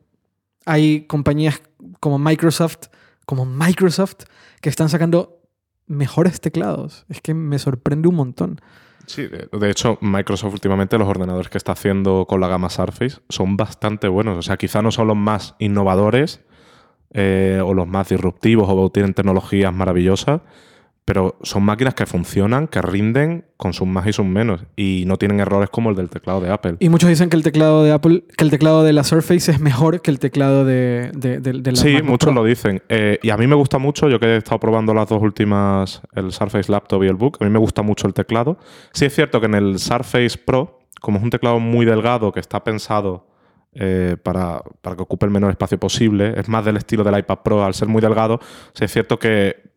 hay 0.65 1.01
compañías 1.01 1.61
como 1.99 2.19
Microsoft, 2.19 2.87
como 3.25 3.45
Microsoft, 3.45 4.23
que 4.61 4.69
están 4.69 4.89
sacando 4.89 5.39
mejores 5.87 6.39
teclados. 6.39 7.05
Es 7.09 7.21
que 7.21 7.33
me 7.33 7.59
sorprende 7.59 8.07
un 8.07 8.15
montón. 8.15 8.61
Sí, 9.07 9.27
de, 9.27 9.49
de 9.51 9.69
hecho, 9.69 9.97
Microsoft 10.01 10.53
últimamente 10.53 10.97
los 10.97 11.07
ordenadores 11.07 11.49
que 11.49 11.57
está 11.57 11.73
haciendo 11.73 12.25
con 12.27 12.39
la 12.39 12.47
gama 12.47 12.69
Surface 12.69 13.19
son 13.29 13.57
bastante 13.57 14.07
buenos. 14.07 14.37
O 14.37 14.41
sea, 14.41 14.57
quizá 14.57 14.81
no 14.81 14.91
son 14.91 15.07
los 15.07 15.17
más 15.17 15.55
innovadores 15.59 16.41
eh, 17.13 17.61
o 17.63 17.73
los 17.73 17.87
más 17.87 18.07
disruptivos 18.07 18.67
o 18.69 18.89
tienen 18.89 19.13
tecnologías 19.13 19.73
maravillosas, 19.73 20.41
pero 21.03 21.35
son 21.41 21.63
máquinas 21.63 21.93
que 21.95 22.05
funcionan, 22.05 22.67
que 22.67 22.81
rinden 22.81 23.45
con 23.57 23.73
sus 23.73 23.87
más 23.87 24.05
y 24.07 24.13
sus 24.13 24.25
menos 24.25 24.63
y 24.75 25.03
no 25.07 25.17
tienen 25.17 25.39
errores 25.39 25.69
como 25.69 25.89
el 25.89 25.95
del 25.95 26.09
teclado 26.09 26.39
de 26.41 26.51
Apple. 26.51 26.75
Y 26.79 26.89
muchos 26.89 27.09
dicen 27.09 27.29
que 27.29 27.35
el 27.35 27.43
teclado 27.43 27.83
de 27.83 27.91
Apple, 27.91 28.23
que 28.37 28.43
el 28.43 28.51
teclado 28.51 28.83
de 28.83 28.93
la 28.93 29.03
Surface 29.03 29.51
es 29.51 29.59
mejor 29.59 30.01
que 30.01 30.11
el 30.11 30.19
teclado 30.19 30.63
de, 30.63 31.11
de, 31.15 31.39
de- 31.39 31.53
de 31.53 31.71
la 31.71 31.77
Sí, 31.77 32.01
muchos 32.03 32.27
Pro. 32.31 32.41
lo 32.41 32.43
dicen. 32.47 32.81
Eh, 32.87 33.19
y 33.23 33.29
a 33.31 33.37
mí 33.37 33.47
me 33.47 33.55
gusta 33.55 33.77
mucho, 33.79 34.09
yo 34.09 34.19
que 34.19 34.27
he 34.27 34.37
estado 34.37 34.59
probando 34.59 34.93
las 34.93 35.09
dos 35.09 35.21
últimas, 35.21 36.01
el 36.13 36.31
Surface 36.31 36.71
Laptop 36.71 37.03
y 37.03 37.07
el 37.07 37.15
Book, 37.15 37.37
a 37.41 37.45
mí 37.45 37.49
me 37.49 37.59
gusta 37.59 37.81
mucho 37.81 38.07
el 38.07 38.13
teclado. 38.13 38.57
Sí 38.93 39.05
es 39.05 39.13
cierto 39.15 39.39
que 39.39 39.47
en 39.47 39.55
el 39.55 39.79
Surface 39.79 40.37
Pro, 40.37 40.79
como 41.01 41.17
es 41.17 41.23
un 41.23 41.31
teclado 41.31 41.59
muy 41.59 41.85
delgado 41.85 42.31
que 42.31 42.39
está 42.39 42.63
pensado 42.63 43.27
eh, 43.73 44.17
para, 44.21 44.61
para 44.81 44.95
que 44.95 45.01
ocupe 45.01 45.25
el 45.25 45.31
menor 45.31 45.49
espacio 45.49 45.79
posible, 45.79 46.33
es 46.37 46.47
más 46.47 46.63
del 46.63 46.77
estilo 46.77 47.03
del 47.03 47.17
iPad 47.17 47.39
Pro, 47.43 47.63
al 47.65 47.73
ser 47.73 47.87
muy 47.87 48.01
delgado, 48.01 48.39
sí 48.73 48.85
es 48.85 48.91
cierto 48.91 49.17
que 49.17 49.70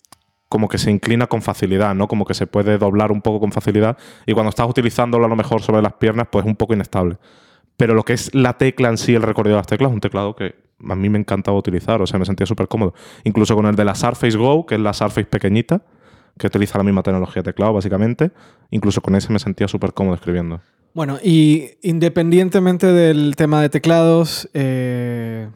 como 0.54 0.68
que 0.68 0.78
se 0.78 0.88
inclina 0.88 1.26
con 1.26 1.42
facilidad, 1.42 1.96
¿no? 1.96 2.06
Como 2.06 2.24
que 2.24 2.32
se 2.32 2.46
puede 2.46 2.78
doblar 2.78 3.10
un 3.10 3.22
poco 3.22 3.40
con 3.40 3.50
facilidad 3.50 3.98
y 4.24 4.34
cuando 4.34 4.50
estás 4.50 4.70
utilizándolo 4.70 5.24
a 5.24 5.28
lo 5.28 5.34
mejor 5.34 5.62
sobre 5.62 5.82
las 5.82 5.94
piernas, 5.94 6.28
pues 6.30 6.44
es 6.44 6.48
un 6.48 6.54
poco 6.54 6.74
inestable. 6.74 7.16
Pero 7.76 7.92
lo 7.92 8.04
que 8.04 8.12
es 8.12 8.32
la 8.36 8.56
tecla 8.56 8.88
en 8.88 8.96
sí, 8.96 9.16
el 9.16 9.22
recorrido 9.22 9.56
de 9.56 9.58
las 9.58 9.66
teclas, 9.66 9.90
es 9.90 9.94
un 9.94 10.00
teclado 10.00 10.36
que 10.36 10.54
a 10.88 10.94
mí 10.94 11.08
me 11.08 11.18
encantaba 11.18 11.58
utilizar, 11.58 12.00
o 12.00 12.06
sea, 12.06 12.20
me 12.20 12.24
sentía 12.24 12.46
súper 12.46 12.68
cómodo. 12.68 12.94
Incluso 13.24 13.56
con 13.56 13.66
el 13.66 13.74
de 13.74 13.84
la 13.84 13.96
Surface 13.96 14.38
Go, 14.38 14.64
que 14.64 14.76
es 14.76 14.80
la 14.80 14.92
Surface 14.92 15.24
pequeñita, 15.24 15.82
que 16.38 16.46
utiliza 16.46 16.78
la 16.78 16.84
misma 16.84 17.02
tecnología 17.02 17.42
de 17.42 17.50
teclado, 17.50 17.72
básicamente, 17.72 18.30
incluso 18.70 19.00
con 19.00 19.16
ese 19.16 19.32
me 19.32 19.40
sentía 19.40 19.66
súper 19.66 19.92
cómodo 19.92 20.14
escribiendo. 20.14 20.60
Bueno, 20.92 21.18
y 21.20 21.70
independientemente 21.82 22.86
del 22.86 23.34
tema 23.34 23.60
de 23.60 23.70
teclados, 23.70 24.48
eh, 24.54 25.48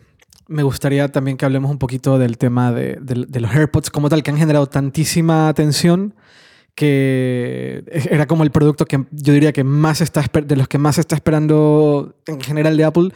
me 0.49 0.63
gustaría 0.65 1.09
también 1.09 1.37
que 1.37 1.45
hablemos 1.45 1.71
un 1.71 1.79
poquito 1.79 2.19
del 2.19 2.37
tema 2.39 2.73
de, 2.73 2.99
de- 3.01 3.27
de 3.29 3.41
los 3.41 3.55
AirPods 3.55 3.91
como 3.91 4.09
tal, 4.09 4.23
que 4.23 4.31
han 4.31 4.39
generado 4.39 4.67
tantísima 4.67 5.49
atención 5.49 6.15
que 6.75 7.83
era 8.11 8.27
como 8.27 8.45
el 8.45 8.51
producto 8.51 8.85
que 8.87 9.05
yo 9.11 9.33
diría 9.33 9.53
que 9.53 9.65
más 9.65 10.01
está 10.01 10.23
de 10.45 10.57
los 10.57 10.69
que 10.69 10.79
más 10.79 10.95
se 10.95 11.01
está 11.01 11.17
esperando 11.17 12.15
en 12.27 12.41
general 12.41 12.77
de 12.77 12.85
Apple. 12.85 13.09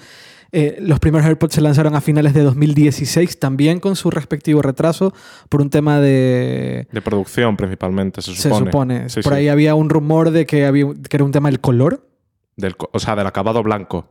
Eh, 0.54 0.76
los 0.80 0.98
primeros 0.98 1.26
AirPods 1.26 1.54
se 1.54 1.60
lanzaron 1.62 1.94
a 1.94 2.00
finales 2.02 2.34
de 2.34 2.42
2016, 2.42 3.38
también 3.38 3.80
con 3.80 3.96
su 3.96 4.10
respectivo 4.10 4.60
retraso, 4.60 5.14
por 5.48 5.62
un 5.62 5.70
tema 5.70 6.00
de, 6.00 6.86
De 6.92 7.00
producción, 7.00 7.56
principalmente, 7.56 8.20
se 8.20 8.34
se 8.34 8.42
supone. 8.50 8.66
supone. 8.66 9.08
Sí, 9.08 9.22
Por 9.22 9.32
sí. 9.32 9.38
ahí 9.38 9.48
había 9.48 9.74
un 9.76 9.88
rumor 9.88 10.30
de 10.32 10.44
que, 10.44 10.66
había, 10.66 10.86
que 11.08 11.16
era 11.16 11.24
un 11.24 11.32
tema 11.32 11.48
del 11.48 11.60
color 11.60 12.06
Del, 12.56 12.74
o 12.92 12.98
sea, 12.98 13.16
del 13.16 13.26
acabado 13.28 13.62
blanco. 13.62 14.08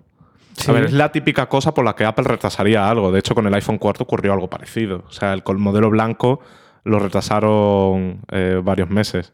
Sí. 0.58 0.70
A 0.70 0.74
ver, 0.74 0.86
es 0.86 0.93
la 0.93 1.12
típica 1.12 1.48
cosa 1.50 1.74
por 1.74 1.84
la 1.86 1.96
que 1.96 2.05
Apple 2.05 2.25
retrasaría 2.25 2.89
algo. 2.89 3.12
De 3.12 3.20
hecho, 3.20 3.34
con 3.36 3.48
el 3.48 3.53
iPhone 3.53 3.77
4 3.77 4.03
ocurrió 4.03 4.34
algo 4.34 4.50
parecido. 4.50 5.03
O 5.08 5.12
sea, 5.12 5.34
el, 5.34 5.43
con 5.43 5.55
el 5.58 5.62
modelo 5.63 5.89
blanco 5.89 6.39
lo 6.84 7.00
retrasaron 7.00 8.22
eh, 8.31 8.60
varios 8.63 8.89
meses. 8.89 9.34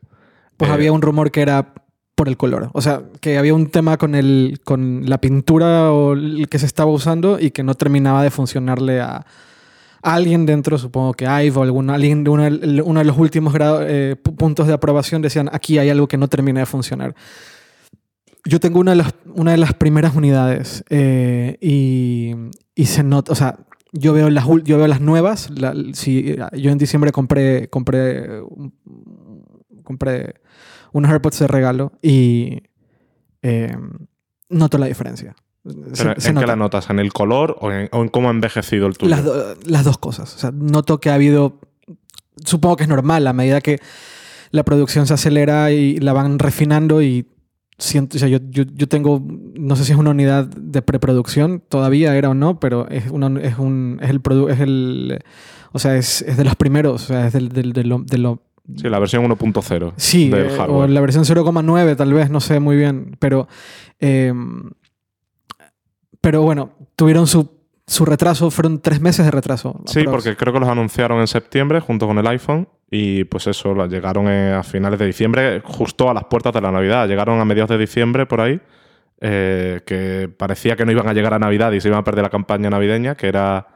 Pues 0.57 0.69
Eh, 0.71 0.73
había 0.73 0.91
un 0.91 1.01
rumor 1.01 1.31
que 1.31 1.41
era 1.41 1.73
por 2.15 2.27
el 2.27 2.37
color. 2.37 2.69
O 2.73 2.81
sea, 2.81 3.01
que 3.21 3.37
había 3.37 3.53
un 3.53 3.69
tema 3.69 3.97
con, 3.97 4.15
el, 4.15 4.59
con 4.63 5.03
la 5.05 5.19
pintura 5.19 5.91
o 5.91 6.13
el 6.13 6.47
que 6.49 6.59
se 6.59 6.65
estaba 6.65 6.89
usando 6.91 7.39
y 7.39 7.51
que 7.51 7.63
no 7.63 7.75
terminaba 7.75 8.23
de 8.23 8.31
funcionarle 8.31 8.99
a, 9.01 9.17
a 9.17 10.13
alguien 10.13 10.45
dentro, 10.45 10.77
supongo 10.77 11.13
que 11.13 11.25
Ive 11.25 11.57
o 11.57 11.63
algún, 11.63 11.89
alguien 11.89 12.23
de 12.23 12.29
uno, 12.31 12.43
de- 12.43 12.81
uno 12.81 12.99
de 12.99 13.05
los 13.05 13.17
últimos 13.17 13.53
grado- 13.53 13.81
eh, 13.83 14.15
pu- 14.21 14.35
puntos 14.35 14.65
de 14.67 14.73
aprobación 14.73 15.21
decían 15.21 15.49
aquí 15.51 15.77
hay 15.77 15.89
algo 15.89 16.07
que 16.07 16.17
no 16.17 16.27
termina 16.27 16.59
de 16.61 16.65
funcionar. 16.65 17.13
Yo 18.45 18.59
tengo 18.59 18.79
una 18.79 18.91
de 18.91 18.97
las, 18.97 19.13
una 19.33 19.51
de 19.51 19.57
las 19.57 19.73
primeras 19.73 20.15
unidades 20.15 20.83
eh, 20.89 21.57
y, 21.61 22.33
y 22.75 22.85
se 22.85 23.03
nota, 23.03 23.31
o 23.31 23.35
sea, 23.35 23.59
yo 23.91 24.13
veo 24.13 24.29
las, 24.29 24.45
yo 24.63 24.77
veo 24.77 24.87
las 24.87 25.01
nuevas. 25.01 25.49
la- 25.49 25.73
si, 25.93 26.35
yo 26.53 26.71
en 26.71 26.77
diciembre 26.77 27.11
compré, 27.11 27.69
compré, 27.69 28.41
compré 29.83 30.35
unos 30.93 31.11
AirPods 31.11 31.39
de 31.39 31.47
regalo 31.47 31.91
y 32.01 32.63
eh, 33.41 33.75
noto 34.49 34.77
la 34.77 34.85
diferencia. 34.87 35.35
Se- 35.93 36.03
Pero, 36.05 36.19
se 36.21 36.29
¿En 36.29 36.35
qué 36.35 36.41
nota. 36.41 36.47
la 36.47 36.55
notas? 36.55 36.89
¿En 36.89 36.99
el 36.99 37.11
color 37.11 37.57
o 37.59 37.71
en, 37.71 37.89
o 37.91 38.01
en 38.01 38.09
cómo 38.09 38.29
ha 38.29 38.31
envejecido 38.31 38.87
el 38.87 38.97
tuyo? 38.97 39.09
Las, 39.09 39.23
do- 39.25 39.55
las 39.65 39.83
dos 39.83 39.97
cosas. 39.97 40.33
O 40.35 40.39
sea, 40.39 40.51
noto 40.51 40.99
que 40.99 41.09
ha 41.09 41.15
habido. 41.15 41.59
Supongo 42.45 42.77
que 42.77 42.83
es 42.83 42.89
normal 42.89 43.27
a 43.27 43.33
medida 43.33 43.59
que 43.61 43.79
la 44.51 44.63
producción 44.63 45.07
se 45.07 45.13
acelera 45.15 45.71
y 45.71 45.97
la 45.97 46.13
van 46.13 46.39
refinando 46.39 47.01
y 47.01 47.27
siento, 47.77 48.17
o 48.17 48.19
sea, 48.19 48.27
yo, 48.27 48.39
yo, 48.49 48.63
yo 48.73 48.87
tengo, 48.87 49.21
no 49.55 49.75
sé 49.75 49.85
si 49.85 49.91
es 49.91 49.97
una 49.97 50.09
unidad 50.11 50.45
de 50.47 50.81
preproducción, 50.81 51.61
todavía 51.67 52.15
era 52.15 52.29
o 52.29 52.33
no, 52.33 52.59
pero 52.59 52.87
es, 52.89 53.09
una, 53.11 53.39
es, 53.41 53.57
un, 53.59 53.99
es 54.01 54.09
el 54.09 54.21
produ- 54.23 54.49
es 54.51 54.59
el, 54.59 55.19
o 55.73 55.79
sea, 55.79 55.95
es, 55.95 56.21
es 56.23 56.37
de 56.37 56.43
los 56.43 56.55
primeros, 56.55 57.03
o 57.03 57.07
sea, 57.07 57.27
es 57.27 57.33
del, 57.33 57.49
del- 57.49 57.73
de 57.73 57.83
lo, 57.83 58.41
Sí, 58.75 58.89
la 58.89 58.99
versión 58.99 59.23
1.0 59.23 59.93
Sí, 59.95 60.27
del 60.29 60.47
eh, 60.47 60.53
o 60.53 60.57
hardware. 60.57 60.89
la 60.89 60.99
versión 61.01 61.23
0,9 61.23 61.95
tal 61.95 62.13
vez, 62.13 62.29
no 62.29 62.41
sé 62.41 62.59
muy 62.59 62.75
bien, 62.75 63.15
pero 63.19 63.47
eh, 63.99 64.33
pero 66.21 66.41
bueno, 66.41 66.71
tuvieron 66.95 67.27
su, 67.27 67.49
su 67.87 68.05
retraso, 68.05 68.51
fueron 68.51 68.81
tres 68.81 68.99
meses 68.99 69.25
de 69.25 69.31
retraso. 69.31 69.81
Sí, 69.85 70.03
porque 70.03 70.35
creo 70.35 70.53
que 70.53 70.59
los 70.59 70.67
anunciaron 70.69 71.19
en 71.19 71.27
septiembre 71.27 71.79
junto 71.79 72.05
con 72.05 72.17
el 72.17 72.27
iPhone 72.27 72.67
y 72.91 73.23
pues 73.23 73.47
eso, 73.47 73.73
llegaron 73.87 74.27
eh, 74.27 74.53
a 74.53 74.63
finales 74.63 74.99
de 74.99 75.05
diciembre, 75.05 75.61
justo 75.63 76.09
a 76.09 76.13
las 76.13 76.25
puertas 76.25 76.53
de 76.53 76.61
la 76.61 76.71
Navidad. 76.71 77.07
Llegaron 77.07 77.39
a 77.39 77.45
mediados 77.45 77.69
de 77.69 77.77
diciembre 77.77 78.25
por 78.25 78.41
ahí, 78.41 78.59
eh, 79.21 79.81
que 79.85 80.29
parecía 80.35 80.75
que 80.75 80.85
no 80.85 80.91
iban 80.91 81.07
a 81.07 81.13
llegar 81.13 81.33
a 81.33 81.39
Navidad 81.39 81.71
y 81.71 81.81
se 81.81 81.87
iban 81.87 82.01
a 82.01 82.03
perder 82.03 82.23
la 82.23 82.29
campaña 82.29 82.69
navideña, 82.69 83.15
que 83.15 83.27
era 83.27 83.67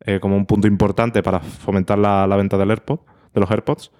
eh, 0.00 0.18
como 0.20 0.36
un 0.36 0.46
punto 0.46 0.66
importante 0.66 1.22
para 1.22 1.40
fomentar 1.40 1.98
la, 1.98 2.26
la 2.26 2.36
venta 2.36 2.56
del 2.56 2.70
AirPod, 2.70 3.00
de 3.34 3.40
los 3.40 3.50
AirPods. 3.50 3.90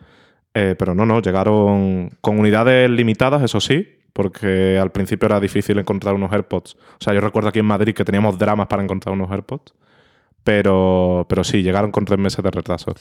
Eh, 0.55 0.75
pero 0.79 0.95
no, 0.95 1.07
no, 1.07 1.23
llegaron 1.23 2.11
con 2.21 2.38
unidades 2.38 2.90
limitadas, 2.90 3.43
eso 3.43 3.61
sí, 3.61 4.00
porque 4.12 4.79
al 4.79 4.90
principio 4.93 5.26
era 5.26 5.40
difícil 5.40 5.79
encontrar 5.79 6.14
unos 6.14 6.33
AirPods. 6.33 6.75
O 6.75 7.05
sea, 7.05 7.14
yo 7.14 7.21
recuerdo 7.21 7.49
aquí 7.49 7.59
en 7.61 7.67
Madrid 7.67 7.95
que 7.95 8.05
teníamos 8.05 8.38
dramas 8.38 8.67
para 8.67 8.83
encontrar 8.83 9.12
unos 9.14 9.31
AirPods. 9.31 9.73
Pero, 10.45 11.26
pero 11.29 11.45
sí, 11.45 11.62
llegaron 11.62 11.90
con 11.90 12.05
tres 12.05 12.19
meses 12.19 12.43
de 12.43 12.50
retraso. 12.50 12.95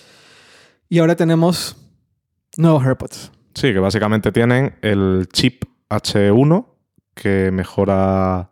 Y 0.89 0.99
ahora 0.99 1.15
tenemos 1.15 1.77
nuevos 2.57 2.85
AirPods. 2.85 3.31
Sí, 3.53 3.73
que 3.73 3.79
básicamente 3.79 4.31
tienen 4.31 4.75
el 4.81 5.27
chip 5.31 5.63
H1 5.89 6.65
que 7.15 7.51
mejora 7.51 8.51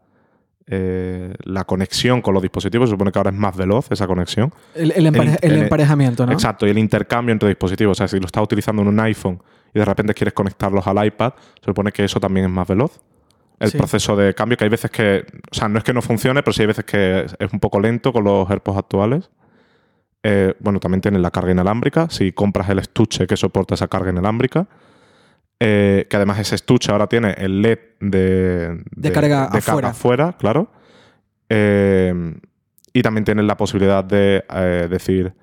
eh, 0.65 1.33
la 1.43 1.63
conexión 1.65 2.21
con 2.21 2.33
los 2.33 2.41
dispositivos. 2.43 2.89
Se 2.89 2.93
supone 2.93 3.11
que 3.11 3.19
ahora 3.19 3.31
es 3.31 3.35
más 3.37 3.55
veloz 3.55 3.91
esa 3.91 4.07
conexión. 4.07 4.53
El, 4.75 4.91
el 4.91 5.05
empareja- 5.07 5.39
El- 5.41 5.51
el 5.51 5.57
el- 5.57 5.63
emparejamiento, 5.63 6.25
¿no? 6.25 6.31
Exacto, 6.31 6.65
y 6.67 6.69
el 6.69 6.77
intercambio 6.77 7.33
entre 7.33 7.49
dispositivos. 7.49 7.91
O 7.91 7.99
sea, 7.99 8.07
si 8.07 8.19
lo 8.19 8.25
estás 8.25 8.43
utilizando 8.43 8.81
en 8.81 8.87
un 8.89 8.99
iPhone 9.01 9.41
y 9.73 9.79
de 9.79 9.85
repente 9.85 10.13
quieres 10.13 10.33
conectarlos 10.33 10.85
al 10.87 11.05
iPad, 11.05 11.33
se 11.59 11.65
supone 11.65 11.91
que 11.91 12.03
eso 12.05 12.19
también 12.19 12.45
es 12.47 12.51
más 12.51 12.67
veloz. 12.67 13.01
El 13.59 13.71
Sí. 13.71 13.77
proceso 13.77 14.15
de 14.15 14.33
cambio, 14.35 14.55
que 14.57 14.65
hay 14.65 14.69
veces 14.69 14.91
que. 14.91 15.25
O 15.51 15.53
sea, 15.55 15.67
no 15.67 15.79
es 15.79 15.83
que 15.83 15.91
no 15.93 16.01
funcione, 16.01 16.43
pero 16.43 16.53
sí 16.53 16.61
hay 16.61 16.67
veces 16.67 16.85
que 16.85 17.21
es- 17.39 17.51
un 17.51 17.59
poco 17.59 17.79
lento 17.79 18.13
con 18.13 18.23
los 18.23 18.47
AirPods 18.49 18.77
actuales. 18.77 19.31
Eh, 20.23 20.53
bueno, 20.59 20.79
también 20.79 21.01
tienen 21.01 21.21
la 21.21 21.31
carga 21.31 21.51
inalámbrica. 21.51 22.07
Si 22.09 22.31
compras 22.33 22.69
el 22.69 22.79
estuche 22.79 23.25
que 23.27 23.35
soporta 23.37 23.73
esa 23.75 23.87
carga 23.87 24.11
inalámbrica. 24.11 24.67
Eh, 25.59 26.05
que 26.07 26.15
además 26.17 26.37
ese 26.37 26.53
estuche 26.53 26.91
ahora 26.91 27.07
tiene 27.07 27.31
el 27.37 27.63
LED 27.63 27.79
de, 27.99 28.83
De 28.91 29.11
carga 29.11 29.47
de 29.51 29.57
afuera. 29.57 29.89
afuera, 29.89 30.35
claro. 30.37 30.71
Eh, 31.49 32.35
y 32.93 33.01
también 33.01 33.23
tienen 33.25 33.47
la 33.47 33.57
posibilidad 33.57 34.03
de 34.03 34.43
eh, 34.53 34.87
decir, 34.89 35.33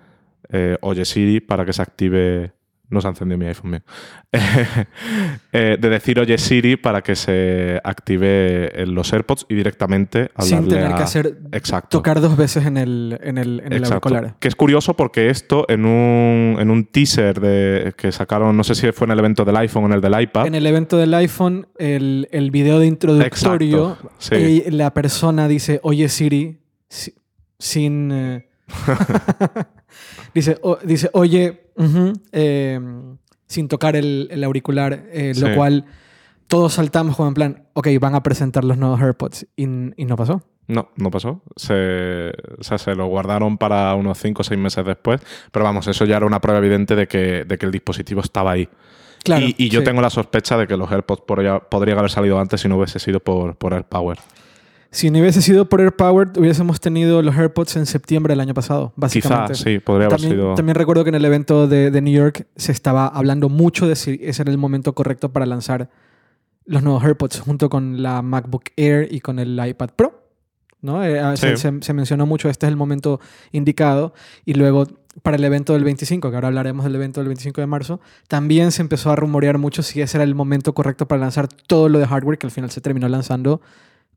oye 0.83 1.05
Siri, 1.05 1.41
para 1.41 1.65
que 1.65 1.73
se 1.73 1.83
active... 1.83 2.53
No 2.91 3.01
se 3.01 3.07
ha 3.09 3.11
encendido 3.11 3.39
mi 3.39 3.47
iPhone 3.47 3.71
bien. 3.71 3.83
Eh, 5.53 5.77
de 5.81 5.89
decir, 5.89 6.19
oye 6.19 6.37
Siri, 6.37 6.77
para 6.77 7.01
que 7.03 7.15
se 7.15 7.81
active 7.85 8.83
en 8.83 8.93
los 8.95 9.13
AirPods 9.13 9.47
y 9.49 9.55
directamente 9.55 10.31
Sin 10.41 10.59
hablarle 10.59 10.77
tener 10.77 10.93
a- 10.93 10.97
que 10.97 11.03
hacer 11.05 11.39
Exacto. 11.53 11.99
tocar 11.99 12.21
dos 12.21 12.37
veces 12.37 12.67
en 12.67 12.77
el, 12.77 13.19
en 13.23 13.39
el, 13.39 13.61
en 13.61 13.73
el 13.73 13.79
Exacto. 13.85 14.09
auricular. 14.09 14.37
Que 14.41 14.49
es 14.49 14.57
curioso 14.57 14.95
porque 14.95 15.31
esto 15.31 15.65
en 15.69 15.85
un, 15.87 16.57
en 16.59 16.71
un 16.71 16.85
teaser 16.87 17.41
de, 17.41 17.95
que 17.97 18.11
sacaron, 18.13 18.57
no 18.57 18.65
sé 18.65 18.75
si 18.75 18.91
fue 18.93 19.07
en 19.07 19.13
el 19.13 19.19
evento 19.21 19.45
del 19.45 19.57
iPhone 19.59 19.85
o 19.85 19.87
en 19.87 19.93
el 19.93 20.01
del 20.01 20.21
iPad. 20.21 20.47
En 20.47 20.55
el 20.57 20.67
evento 20.67 20.97
del 20.99 21.15
iPhone, 21.15 21.69
el, 21.79 22.29
el 22.33 22.51
video 22.51 22.81
de 22.81 22.87
introductorio, 22.87 23.93
Exacto, 23.93 24.11
sí. 24.19 24.63
eh, 24.67 24.71
la 24.73 24.93
persona 24.93 25.47
dice, 25.47 25.79
oye 25.85 26.09
Siri, 26.09 26.59
si- 26.89 27.15
sin... 27.59 28.11
eh, 28.13 28.49
dice, 30.35 30.59
o- 30.63 30.79
dice, 30.83 31.11
oye, 31.13 31.69
eh, 32.33 32.81
sin 33.47 33.69
tocar 33.69 33.97
el, 33.97 34.29
el 34.31 34.43
auricular, 34.45 35.05
eh, 35.13 35.33
lo 35.39 35.55
cual 35.55 35.85
todos 36.49 36.75
saltamos 36.75 37.17
como 37.17 37.29
en 37.29 37.35
plan, 37.35 37.67
ok, 37.75 37.89
van 38.01 38.15
a 38.15 38.23
presentar 38.23 38.65
los 38.65 38.77
nuevos 38.79 39.01
AirPods 39.01 39.47
y, 39.57 39.65
y 39.65 40.05
no 40.05 40.17
pasó. 40.17 40.43
No, 40.67 40.89
no 40.97 41.11
pasó. 41.11 41.43
Se, 41.57 42.31
o 42.59 42.63
sea, 42.63 42.79
se 42.79 42.95
lo 42.95 43.07
guardaron 43.07 43.59
para 43.59 43.95
unos 43.95 44.19
5 44.19 44.41
o 44.41 44.45
6 44.45 44.59
meses 44.59 44.85
después. 44.85 45.21
Pero 45.53 45.63
vamos, 45.65 45.87
eso 45.89 46.07
ya 46.07 46.17
era 46.17 46.25
una 46.25 46.41
prueba 46.41 46.59
evidente 46.59 46.97
de 46.97 47.07
que, 47.07 47.45
de 47.45 47.59
que 47.59 47.67
el 47.67 47.73
dispositivo 47.73 48.23
estaba 48.23 48.53
ahí. 48.53 48.69
Claro, 49.25 49.45
y, 49.45 49.55
y 49.59 49.69
yo 49.69 49.81
sí. 49.81 49.85
tengo 49.85 50.01
la 50.01 50.09
sospecha 50.09 50.57
de 50.57 50.67
que 50.67 50.77
los 50.79 50.91
AirPods 50.91 51.23
podría- 51.27 51.61
podrían 51.61 51.99
haber 51.99 52.11
salido 52.11 52.39
antes 52.41 52.63
si 52.63 52.69
no 52.69 52.79
hubiese 52.79 52.99
sido 52.99 53.21
por, 53.21 53.57
por 53.57 53.75
AirPower. 53.75 54.19
Si 54.95 55.11
no 55.11 55.19
hubiese 55.19 55.43
sido 55.43 55.69
por 55.69 55.81
AirPowered, 55.81 56.37
hubiésemos 56.39 56.81
tenido 56.81 57.21
los 57.21 57.37
AirPods 57.37 57.77
en 57.77 57.87
septiembre 57.87 58.33
del 58.33 58.41
año 58.41 58.55
pasado, 58.55 58.93
básicamente. 58.95 59.55
Quizás, 59.55 59.65
sí, 59.65 59.79
podría 59.81 60.07
haber 60.07 60.19
También, 60.21 60.41
sido. 60.41 60.55
también 60.55 60.77
recuerdo 60.77 61.03
que 61.03 61.09
en 61.09 61.17
el 61.17 61.25
evento 61.25 61.67
de, 61.67 61.91
de 61.91 62.01
New 62.01 62.15
York 62.15 62.47
se 62.55 62.71
estaba 62.71 63.09
hablando 63.09 63.49
mucho 63.49 63.89
de 63.89 63.97
si 63.97 64.21
ese 64.23 64.43
era 64.43 64.53
el 64.53 64.59
momento 64.59 64.95
correcto 64.95 65.33
para 65.33 65.47
lanzar 65.47 65.91
los 66.65 66.83
nuevos 66.83 67.03
AirPods 67.03 67.41
junto 67.41 67.69
con 67.69 68.03
la 68.03 68.23
MacBook 68.23 68.65
Air 68.77 69.09
y 69.13 69.21
con 69.21 69.39
el 69.41 69.61
iPad 69.67 69.91
Pro. 69.97 70.21
¿no? 70.81 71.03
Eh, 71.03 71.19
ah, 71.19 71.35
Sí. 71.37 71.57
se- 71.57 71.81
se 71.81 71.93
mencionó 71.95 72.27
mucho, 72.27 72.49
este 72.49 72.67
es 72.67 72.71
el 72.71 72.77
momento 72.77 73.19
indicado. 73.53 74.13
Y 74.45 74.55
luego 74.55 74.87
para 75.23 75.37
el 75.39 75.45
evento 75.45 75.73
del 75.73 75.83
25, 75.83 76.29
que 76.31 76.37
ahora 76.37 76.49
hablaremos 76.49 76.85
del 76.85 76.95
evento 76.95 77.21
del 77.21 77.29
25 77.29 77.61
de 77.61 77.67
marzo, 77.67 78.01
también 78.29 78.71
se 78.71 78.83
empezó 78.83 79.11
a 79.11 79.17
rumorear 79.17 79.57
mucho 79.59 79.83
si 79.83 80.03
ese 80.03 80.19
era 80.19 80.25
el 80.25 80.35
momento 80.35 80.73
correcto 80.75 81.09
para 81.09 81.21
lanzar 81.23 81.49
todo 81.49 81.89
lo 81.89 81.99
de 81.99 82.07
hardware, 82.07 82.37
que 82.39 82.47
al 82.47 82.51
final 82.51 82.71
se 82.71 82.81
terminó 82.81 83.09
lanzando 83.09 83.61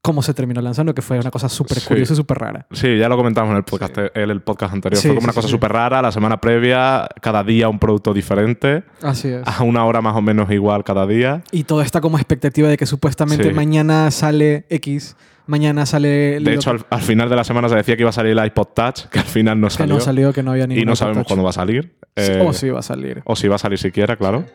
como 0.01 0.21
se 0.21 0.33
terminó 0.33 0.61
lanzando, 0.61 0.93
que 0.95 1.01
fue 1.01 1.19
una 1.19 1.31
cosa 1.31 1.49
súper 1.49 1.79
Sí. 1.79 1.87
curiosa 1.87 2.13
y 2.13 2.15
súper 2.15 2.37
rara. 2.37 2.67
Sí, 2.71 2.97
ya 2.97 3.09
lo 3.09 3.17
comentamos 3.17 3.51
en 3.51 3.57
el 3.57 3.63
podcast, 3.63 3.97
en 3.97 4.29
el 4.29 4.41
podcast 4.41 4.73
anterior. 4.73 5.01
Sí, 5.01 5.07
Fue 5.09 5.15
como 5.15 5.21
sí, 5.21 5.25
una 5.25 5.33
sí, 5.33 5.37
cosa 5.37 5.47
sí. 5.47 5.51
súper 5.51 5.71
rara. 5.73 6.01
La 6.01 6.11
semana 6.11 6.39
previa, 6.39 7.07
cada 7.21 7.43
día 7.43 7.67
un 7.69 7.79
producto 7.79 8.13
diferente. 8.13 8.83
Así 9.01 9.27
es. 9.29 9.41
A 9.45 9.63
una 9.63 9.85
hora 9.85 10.01
más 10.01 10.15
o 10.15 10.21
menos 10.21 10.49
igual 10.51 10.83
cada 10.83 11.05
día. 11.07 11.43
Y 11.51 11.63
todo 11.65 11.81
está 11.81 11.99
como 12.01 12.17
expectativa 12.17 12.67
de 12.69 12.77
que 12.77 12.85
supuestamente 12.85 13.49
Sí. 13.49 13.53
mañana 13.53 14.09
sale 14.11 14.65
X, 14.69 15.15
mañana 15.45 15.85
sale... 15.85 16.39
De 16.39 16.53
hecho, 16.53 16.69
al, 16.71 16.85
al 16.89 17.01
final 17.01 17.29
de 17.29 17.35
la 17.35 17.43
semana 17.43 17.67
se 17.69 17.75
decía 17.75 17.95
que 17.95 18.03
iba 18.03 18.09
a 18.09 18.13
salir 18.13 18.37
el 18.37 18.45
iPod 18.45 18.67
Touch, 18.75 19.05
que 19.11 19.19
al 19.19 19.25
final 19.25 19.59
no 19.59 19.67
que 19.67 19.73
salió. 19.73 19.95
no 19.95 19.99
salió, 20.01 20.31
que 20.33 20.43
no 20.43 20.51
había 20.51 20.67
ningún 20.67 20.83
y 20.83 20.85
no 20.85 20.91
iPod 20.91 20.97
sabemos 20.99 21.17
Touch. 21.19 21.27
cuándo 21.27 21.43
va 21.43 21.49
a 21.49 21.53
salir. 21.53 21.95
Sí, 22.15 22.31
Eh, 22.31 22.43
O 22.47 22.53
si 22.53 22.69
va 22.69 22.79
a 22.79 22.83
salir. 22.83 23.21
O 23.25 23.35
si 23.35 23.47
va 23.47 23.55
a 23.55 23.59
salir 23.59 23.77
siquiera, 23.77 24.15
claro. 24.15 24.45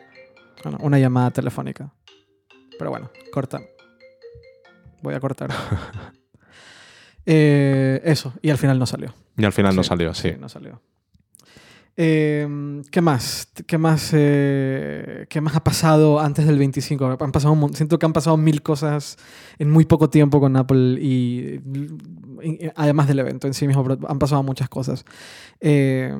Bueno, 0.63 0.77
una 0.81 0.97
llamada 0.99 1.31
telefónica. 1.31 1.91
Pero 2.77 2.89
bueno, 2.89 3.09
corta. 3.31 3.59
Voy 5.03 5.13
a 5.13 5.19
cortar. 5.19 5.51
Eh, 7.25 8.01
eso, 8.03 8.33
y 8.41 8.49
al 8.49 8.57
final 8.57 8.77
no 8.77 8.85
salió. 8.85 9.13
Y 9.37 9.45
al 9.45 9.53
final 9.53 9.73
no 9.77 9.81
Sí, 9.83 9.87
salió, 9.87 10.13
sí. 10.13 10.33
no 10.37 10.49
salió. 10.49 10.81
Eh, 11.95 12.81
¿Qué 12.91 12.99
más? 13.01 13.47
¿Qué 13.65 13.77
más, 13.77 14.09
eh, 14.13 15.25
¿Qué 15.29 15.39
más 15.39 15.55
ha 15.55 15.63
pasado 15.63 16.19
antes 16.19 16.45
del 16.45 16.57
25? 16.57 17.17
Han 17.21 17.31
pasado, 17.31 17.53
un 17.53 17.73
siento 17.75 17.97
que 17.97 18.05
han 18.05 18.11
pasado 18.11 18.35
mil 18.35 18.61
cosas 18.61 19.17
en 19.57 19.69
muy 19.69 19.85
poco 19.85 20.09
tiempo 20.09 20.41
con 20.41 20.57
Apple 20.57 20.97
y, 20.99 21.61
y- 22.41 22.69
además 22.75 23.07
del 23.07 23.19
evento 23.19 23.47
en 23.47 23.53
sí 23.53 23.67
mismo, 23.67 23.83
pero 23.85 23.99
han 24.09 24.19
pasado 24.19 24.43
muchas 24.43 24.67
cosas. 24.67 25.05
Eh, 25.61 26.13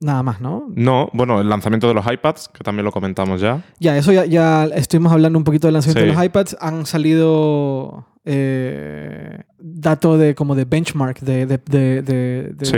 Nada 0.00 0.22
más, 0.22 0.40
¿no? 0.42 0.68
No, 0.74 1.08
bueno, 1.14 1.40
el 1.40 1.48
lanzamiento 1.48 1.88
de 1.88 1.94
los 1.94 2.04
iPads, 2.10 2.48
que 2.48 2.62
también 2.62 2.84
lo 2.84 2.92
comentamos 2.92 3.40
ya. 3.40 3.62
Ya, 3.80 3.96
eso 3.96 4.12
ya, 4.12 4.26
ya 4.26 4.64
estuvimos 4.66 5.10
hablando 5.12 5.38
un 5.38 5.44
poquito 5.44 5.66
del 5.68 5.74
lanzamiento 5.74 6.00
Sí. 6.02 6.06
de 6.08 6.14
los 6.14 6.22
iPads. 6.24 6.56
Han 6.60 6.84
salido 6.84 8.06
eh, 8.26 9.42
datos 9.58 10.18
de 10.18 10.34
como 10.34 10.54
de 10.54 10.64
benchmark 10.66 11.20
de... 11.20 11.46
de, 11.46 11.58
de, 12.02 12.54
Sí. 12.64 12.76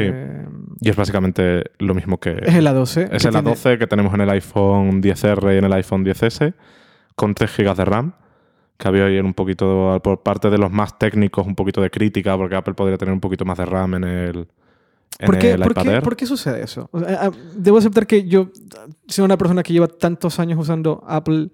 Y 0.80 0.90
es 0.90 0.94
básicamente 0.96 1.64
lo 1.78 1.94
mismo 1.94 2.18
que... 2.20 2.36
Es 2.40 2.54
el 2.54 2.66
A12. 2.66 3.08
Es 3.12 3.24
el 3.24 3.32
tiene- 3.32 3.50
A12 3.50 3.78
que 3.78 3.86
tenemos 3.88 4.14
en 4.14 4.20
el 4.20 4.30
iPhone 4.30 5.02
10R 5.02 5.54
y 5.54 5.58
en 5.58 5.64
el 5.64 5.72
iPhone 5.72 6.04
10S, 6.04 6.54
con 7.16 7.34
3 7.34 7.50
GB 7.56 7.74
de 7.74 7.84
RAM, 7.84 8.12
que 8.76 8.86
había 8.86 9.06
ahí 9.06 9.18
un 9.18 9.34
poquito, 9.34 10.00
por 10.04 10.22
parte 10.22 10.50
de 10.50 10.58
los 10.58 10.70
más 10.70 10.96
técnicos, 11.00 11.44
un 11.48 11.56
poquito 11.56 11.80
de 11.80 11.90
crítica, 11.90 12.36
porque 12.36 12.54
Apple 12.54 12.74
podría 12.74 12.96
tener 12.96 13.12
un 13.12 13.18
poquito 13.20 13.44
más 13.44 13.58
de 13.58 13.66
RAM 13.66 13.94
en 13.96 14.04
el, 14.04 14.48
¿Por 15.26 15.38
qué, 15.38 15.56
por 15.58 15.74
qué- 15.74 16.00
por 16.02 16.16
qué 16.16 16.26
sucede 16.26 16.62
eso? 16.62 16.88
O 16.92 17.00
sea, 17.00 17.18
ah, 17.26 17.30
debo 17.56 17.78
aceptar 17.78 18.06
que 18.06 18.28
yo 18.28 18.50
soy 19.08 19.24
una 19.24 19.36
persona 19.36 19.62
que 19.62 19.72
lleva 19.72 19.88
tantos 19.88 20.38
años 20.38 20.58
usando 20.60 21.02
Apple 21.06 21.50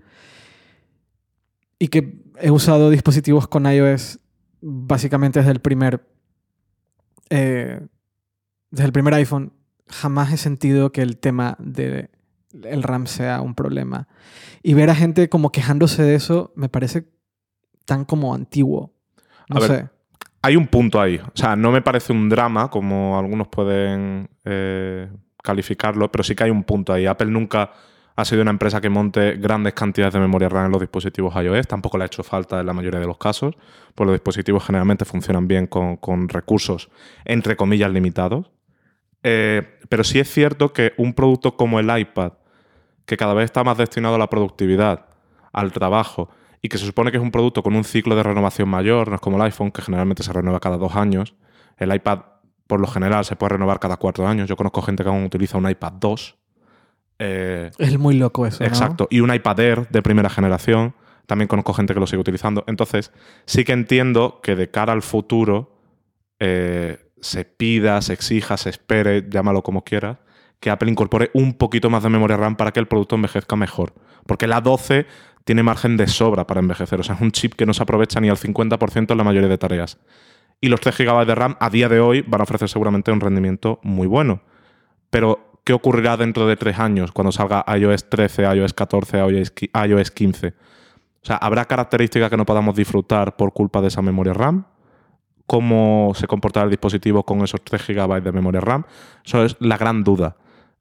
y 1.78 1.88
que 1.88 2.22
he 2.40 2.50
usado 2.50 2.90
dispositivos 2.90 3.48
con 3.48 3.66
iOS 3.66 4.18
básicamente 4.60 5.38
desde 5.40 5.52
el 5.52 5.60
primer 5.60 6.06
eh, 7.30 7.80
desde 8.70 8.86
el 8.86 8.92
primer 8.92 9.14
iPhone. 9.14 9.52
Jamás 9.88 10.32
he 10.32 10.36
sentido 10.36 10.92
que 10.92 11.02
el 11.02 11.18
tema 11.18 11.56
del 11.58 12.08
RAM 12.82 13.06
sea 13.06 13.40
un 13.40 13.54
problema. 13.54 14.08
Y 14.62 14.74
ver 14.74 14.90
a 14.90 14.94
gente 14.94 15.28
como 15.28 15.52
quejándose 15.52 16.02
de 16.02 16.14
eso 16.14 16.52
me 16.56 16.68
parece 16.68 17.06
tan 17.84 18.04
como 18.04 18.34
antiguo. 18.34 18.94
No 19.48 19.56
A 19.56 19.60
ver, 19.60 19.70
sé. 19.70 19.88
Hay 20.44 20.56
un 20.56 20.66
punto 20.66 21.00
ahí. 21.00 21.16
O 21.16 21.32
sea, 21.32 21.56
no 21.56 21.72
me 21.72 21.80
parece 21.80 22.12
un 22.12 22.28
drama, 22.28 22.68
como 22.68 23.18
algunos 23.18 23.48
pueden 23.48 24.28
eh, 24.44 25.08
calificarlo, 25.42 26.12
pero 26.12 26.22
sí 26.22 26.34
que 26.34 26.44
hay 26.44 26.50
un 26.50 26.64
punto 26.64 26.92
ahí. 26.92 27.06
Apple 27.06 27.30
nunca 27.30 27.72
ha 28.14 28.24
sido 28.26 28.42
una 28.42 28.50
empresa 28.50 28.78
que 28.78 28.90
monte 28.90 29.36
grandes 29.36 29.72
cantidades 29.72 30.12
de 30.12 30.20
memoria 30.20 30.50
RAM 30.50 30.66
en 30.66 30.72
los 30.72 30.82
dispositivos 30.82 31.34
iOS. 31.34 31.66
Tampoco 31.66 31.96
le 31.96 32.04
ha 32.04 32.06
hecho 32.08 32.22
falta 32.22 32.60
en 32.60 32.66
la 32.66 32.74
mayoría 32.74 33.00
de 33.00 33.06
los 33.06 33.16
casos, 33.16 33.54
pues 33.94 34.06
los 34.06 34.14
dispositivos 34.14 34.62
generalmente 34.66 35.06
funcionan 35.06 35.48
bien 35.48 35.66
con, 35.66 36.28
recursos, 36.28 36.90
entre 37.24 37.56
comillas, 37.56 37.90
limitados. 37.90 38.50
Eh, 39.22 39.78
pero 39.88 40.04
sí 40.04 40.18
es 40.18 40.30
cierto 40.30 40.74
que 40.74 40.92
un 40.98 41.14
producto 41.14 41.56
como 41.56 41.80
el 41.80 41.88
iPad, 41.98 42.32
que 43.06 43.16
cada 43.16 43.32
vez 43.32 43.46
está 43.46 43.64
más 43.64 43.78
destinado 43.78 44.16
a 44.16 44.18
la 44.18 44.28
productividad, 44.28 45.06
al 45.54 45.72
trabajo, 45.72 46.28
y 46.64 46.68
que 46.70 46.78
se 46.78 46.86
supone 46.86 47.10
que 47.10 47.18
es 47.18 47.22
un 47.22 47.30
producto 47.30 47.62
con 47.62 47.76
un 47.76 47.84
ciclo 47.84 48.16
de 48.16 48.22
renovación 48.22 48.70
mayor, 48.70 49.10
no 49.10 49.16
es 49.16 49.20
como 49.20 49.36
el 49.36 49.42
iPhone, 49.42 49.70
que 49.70 49.82
generalmente 49.82 50.22
se 50.22 50.32
renueva 50.32 50.60
cada 50.60 50.78
dos 50.78 50.96
años. 50.96 51.34
El 51.76 51.94
iPad, 51.94 52.20
por 52.66 52.80
lo 52.80 52.86
general, 52.86 53.26
se 53.26 53.36
puede 53.36 53.50
renovar 53.50 53.78
cada 53.80 53.98
cuatro 53.98 54.26
años. 54.26 54.48
Yo 54.48 54.56
conozco 54.56 54.80
gente 54.80 55.02
que 55.02 55.10
aún 55.10 55.24
utiliza 55.24 55.58
un 55.58 55.68
iPad 55.68 55.92
2. 55.92 56.38
Eh, 57.18 57.70
Es 57.76 57.98
muy 57.98 58.14
loco 58.14 58.46
eso. 58.46 58.64
¿no? 58.64 58.66
Exacto. 58.66 59.08
Y 59.10 59.20
un 59.20 59.34
iPad 59.34 59.60
Air 59.60 59.88
de 59.90 60.00
primera 60.00 60.30
generación. 60.30 60.94
También 61.26 61.48
conozco 61.48 61.74
gente 61.74 61.92
que 61.92 62.00
lo 62.00 62.06
sigue 62.06 62.20
utilizando. 62.20 62.64
Entonces, 62.66 63.12
sí 63.44 63.64
que 63.64 63.72
entiendo 63.72 64.40
que 64.42 64.56
de 64.56 64.70
cara 64.70 64.94
al 64.94 65.02
futuro 65.02 65.76
eh, 66.38 67.10
se 67.20 67.44
pida, 67.44 68.00
se 68.00 68.14
exija, 68.14 68.56
se 68.56 68.70
espere, 68.70 69.28
llámalo 69.28 69.62
como 69.62 69.84
quieras, 69.84 70.16
que 70.60 70.70
Apple 70.70 70.90
incorpore 70.90 71.30
un 71.34 71.52
poquito 71.52 71.90
más 71.90 72.02
de 72.04 72.08
memoria 72.08 72.38
RAM 72.38 72.56
para 72.56 72.72
que 72.72 72.80
el 72.80 72.88
producto 72.88 73.16
envejezca 73.16 73.54
mejor. 73.54 73.92
Porque 74.26 74.46
la 74.46 74.62
12 74.62 75.06
tiene 75.44 75.62
margen 75.62 75.96
de 75.96 76.06
sobra 76.06 76.46
para 76.46 76.60
envejecer. 76.60 76.98
O 77.00 77.02
sea, 77.02 77.14
es 77.14 77.20
un 77.20 77.30
chip 77.32 77.54
que 77.54 77.66
no 77.66 77.74
se 77.74 77.82
aprovecha 77.82 78.20
ni 78.20 78.28
al 78.28 78.36
50% 78.36 79.10
en 79.12 79.18
la 79.18 79.24
mayoría 79.24 79.48
de 79.48 79.58
tareas. 79.58 79.98
Y 80.60 80.68
los 80.68 80.80
3 80.80 80.96
GB 80.96 81.26
de 81.26 81.34
RAM 81.34 81.56
a 81.60 81.68
día 81.70 81.88
de 81.88 82.00
hoy 82.00 82.22
van 82.26 82.40
a 82.40 82.44
ofrecer 82.44 82.68
seguramente 82.68 83.12
un 83.12 83.20
rendimiento 83.20 83.78
muy 83.82 84.06
bueno. 84.06 84.40
Pero, 85.10 85.60
¿qué 85.64 85.72
ocurrirá 85.74 86.16
dentro 86.16 86.46
de 86.46 86.56
tres 86.56 86.78
años 86.78 87.12
cuando 87.12 87.32
salga 87.32 87.64
iOS 87.76 88.08
13, 88.08 88.42
iOS 88.54 88.72
14, 88.72 89.18
iOS 89.18 89.54
qui- 89.54 89.88
iOS 89.88 90.10
15? 90.10 90.48
O 90.48 91.26
sea, 91.26 91.36
¿habrá 91.36 91.64
características 91.66 92.30
que 92.30 92.36
no 92.36 92.44
podamos 92.46 92.74
disfrutar 92.76 93.36
por 93.36 93.52
culpa 93.52 93.80
de 93.80 93.88
esa 93.88 94.02
memoria 94.02 94.32
RAM? 94.32 94.66
¿Cómo 95.46 96.12
se 96.14 96.26
comportará 96.26 96.64
el 96.64 96.70
dispositivo 96.70 97.22
con 97.24 97.42
esos 97.42 97.62
3 97.62 97.86
GB 97.86 98.22
de 98.22 98.32
memoria 98.32 98.60
RAM? 98.60 98.84
Eso 99.24 99.44
es 99.44 99.56
la 99.60 99.76
gran 99.76 100.02
duda. 100.02 100.36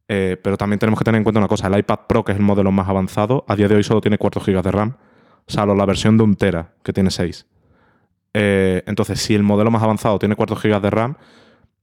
Eh, 0.07 0.37
pero 0.41 0.57
también 0.57 0.79
tenemos 0.79 0.99
que 0.99 1.05
tener 1.05 1.17
en 1.19 1.23
cuenta 1.23 1.39
una 1.39 1.47
cosa. 1.47 1.67
El 1.67 1.77
iPad 1.79 1.99
Pro, 2.07 2.23
que 2.23 2.33
es 2.33 2.37
el 2.37 2.43
modelo 2.43 2.71
más 2.71 2.89
avanzado, 2.89 3.45
a 3.47 3.55
día 3.55 3.67
de 3.67 3.75
hoy 3.75 3.83
solo 3.83 4.01
tiene 4.01 4.17
4 4.17 4.41
GB 4.45 4.61
de 4.61 4.71
RAM, 4.71 4.97
salvo 5.47 5.75
la 5.75 5.85
versión 5.85 6.17
de 6.17 6.23
un 6.23 6.35
Tera, 6.35 6.73
que 6.83 6.93
tiene 6.93 7.11
6. 7.11 7.47
Eh, 8.33 8.83
entonces, 8.87 9.21
si 9.21 9.35
el 9.35 9.43
modelo 9.43 9.71
más 9.71 9.83
avanzado 9.83 10.19
tiene 10.19 10.35
4 10.35 10.55
GB 10.55 10.81
de 10.81 10.89
RAM, 10.89 11.17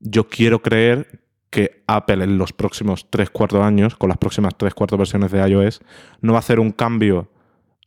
yo 0.01 0.29
quiero 0.29 0.63
creer 0.63 1.21
que 1.51 1.83
Apple 1.87 2.25
en 2.25 2.39
los 2.39 2.53
próximos 2.53 3.11
3-4 3.11 3.63
años, 3.63 3.97
con 3.97 4.09
las 4.09 4.19
próximas 4.19 4.57
3-4 4.57 4.97
versiones 4.97 5.31
de 5.33 5.47
iOS, 5.49 5.81
no 6.21 6.33
va 6.33 6.39
a 6.39 6.41
hacer 6.41 6.61
un 6.61 6.71
cambio, 6.71 7.29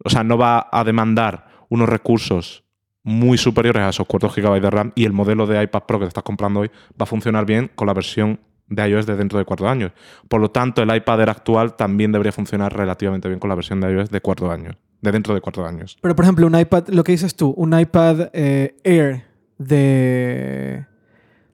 o 0.03 0.09
sea, 0.09 0.23
no 0.23 0.37
va 0.37 0.67
a 0.71 0.83
demandar 0.83 1.47
unos 1.69 1.87
recursos 1.87 2.63
muy 3.03 3.37
superiores 3.37 3.83
a 3.83 3.89
esos 3.89 4.07
4 4.07 4.29
GB 4.29 4.61
de 4.61 4.69
RAM 4.69 4.91
y 4.95 5.05
el 5.05 5.13
modelo 5.13 5.45
de 5.45 5.61
iPad 5.61 5.83
Pro 5.83 5.99
que 5.99 6.05
te 6.05 6.09
estás 6.09 6.23
comprando 6.23 6.61
hoy 6.61 6.69
va 6.69 7.03
a 7.03 7.05
funcionar 7.05 7.45
bien 7.45 7.69
con 7.75 7.87
la 7.87 7.93
versión 7.93 8.39
de 8.75 8.89
iOS 8.89 9.05
de 9.05 9.15
dentro 9.15 9.39
de 9.39 9.45
4 9.45 9.67
años. 9.69 9.91
Por 10.27 10.41
lo 10.41 10.51
tanto, 10.51 10.81
el 10.83 10.95
iPad 10.95 11.21
Air 11.21 11.29
actual 11.29 11.75
también 11.75 12.11
debería 12.11 12.31
funcionar 12.31 12.75
relativamente 12.75 13.27
bien 13.27 13.39
con 13.39 13.49
la 13.49 13.55
versión 13.55 13.79
de 13.81 13.91
iOS 13.91 14.09
de 14.09 14.21
4 14.21 14.51
años, 14.51 14.75
de 15.01 15.11
dentro 15.11 15.33
de 15.33 15.41
4 15.41 15.65
años. 15.65 15.97
Pero, 16.01 16.15
por 16.15 16.25
ejemplo, 16.25 16.47
un 16.47 16.57
iPad, 16.59 16.87
lo 16.89 17.03
que 17.03 17.11
dices 17.13 17.35
tú, 17.35 17.53
un 17.57 17.77
iPad 17.77 18.29
eh, 18.33 18.75
Air 18.83 19.23
de. 19.57 20.85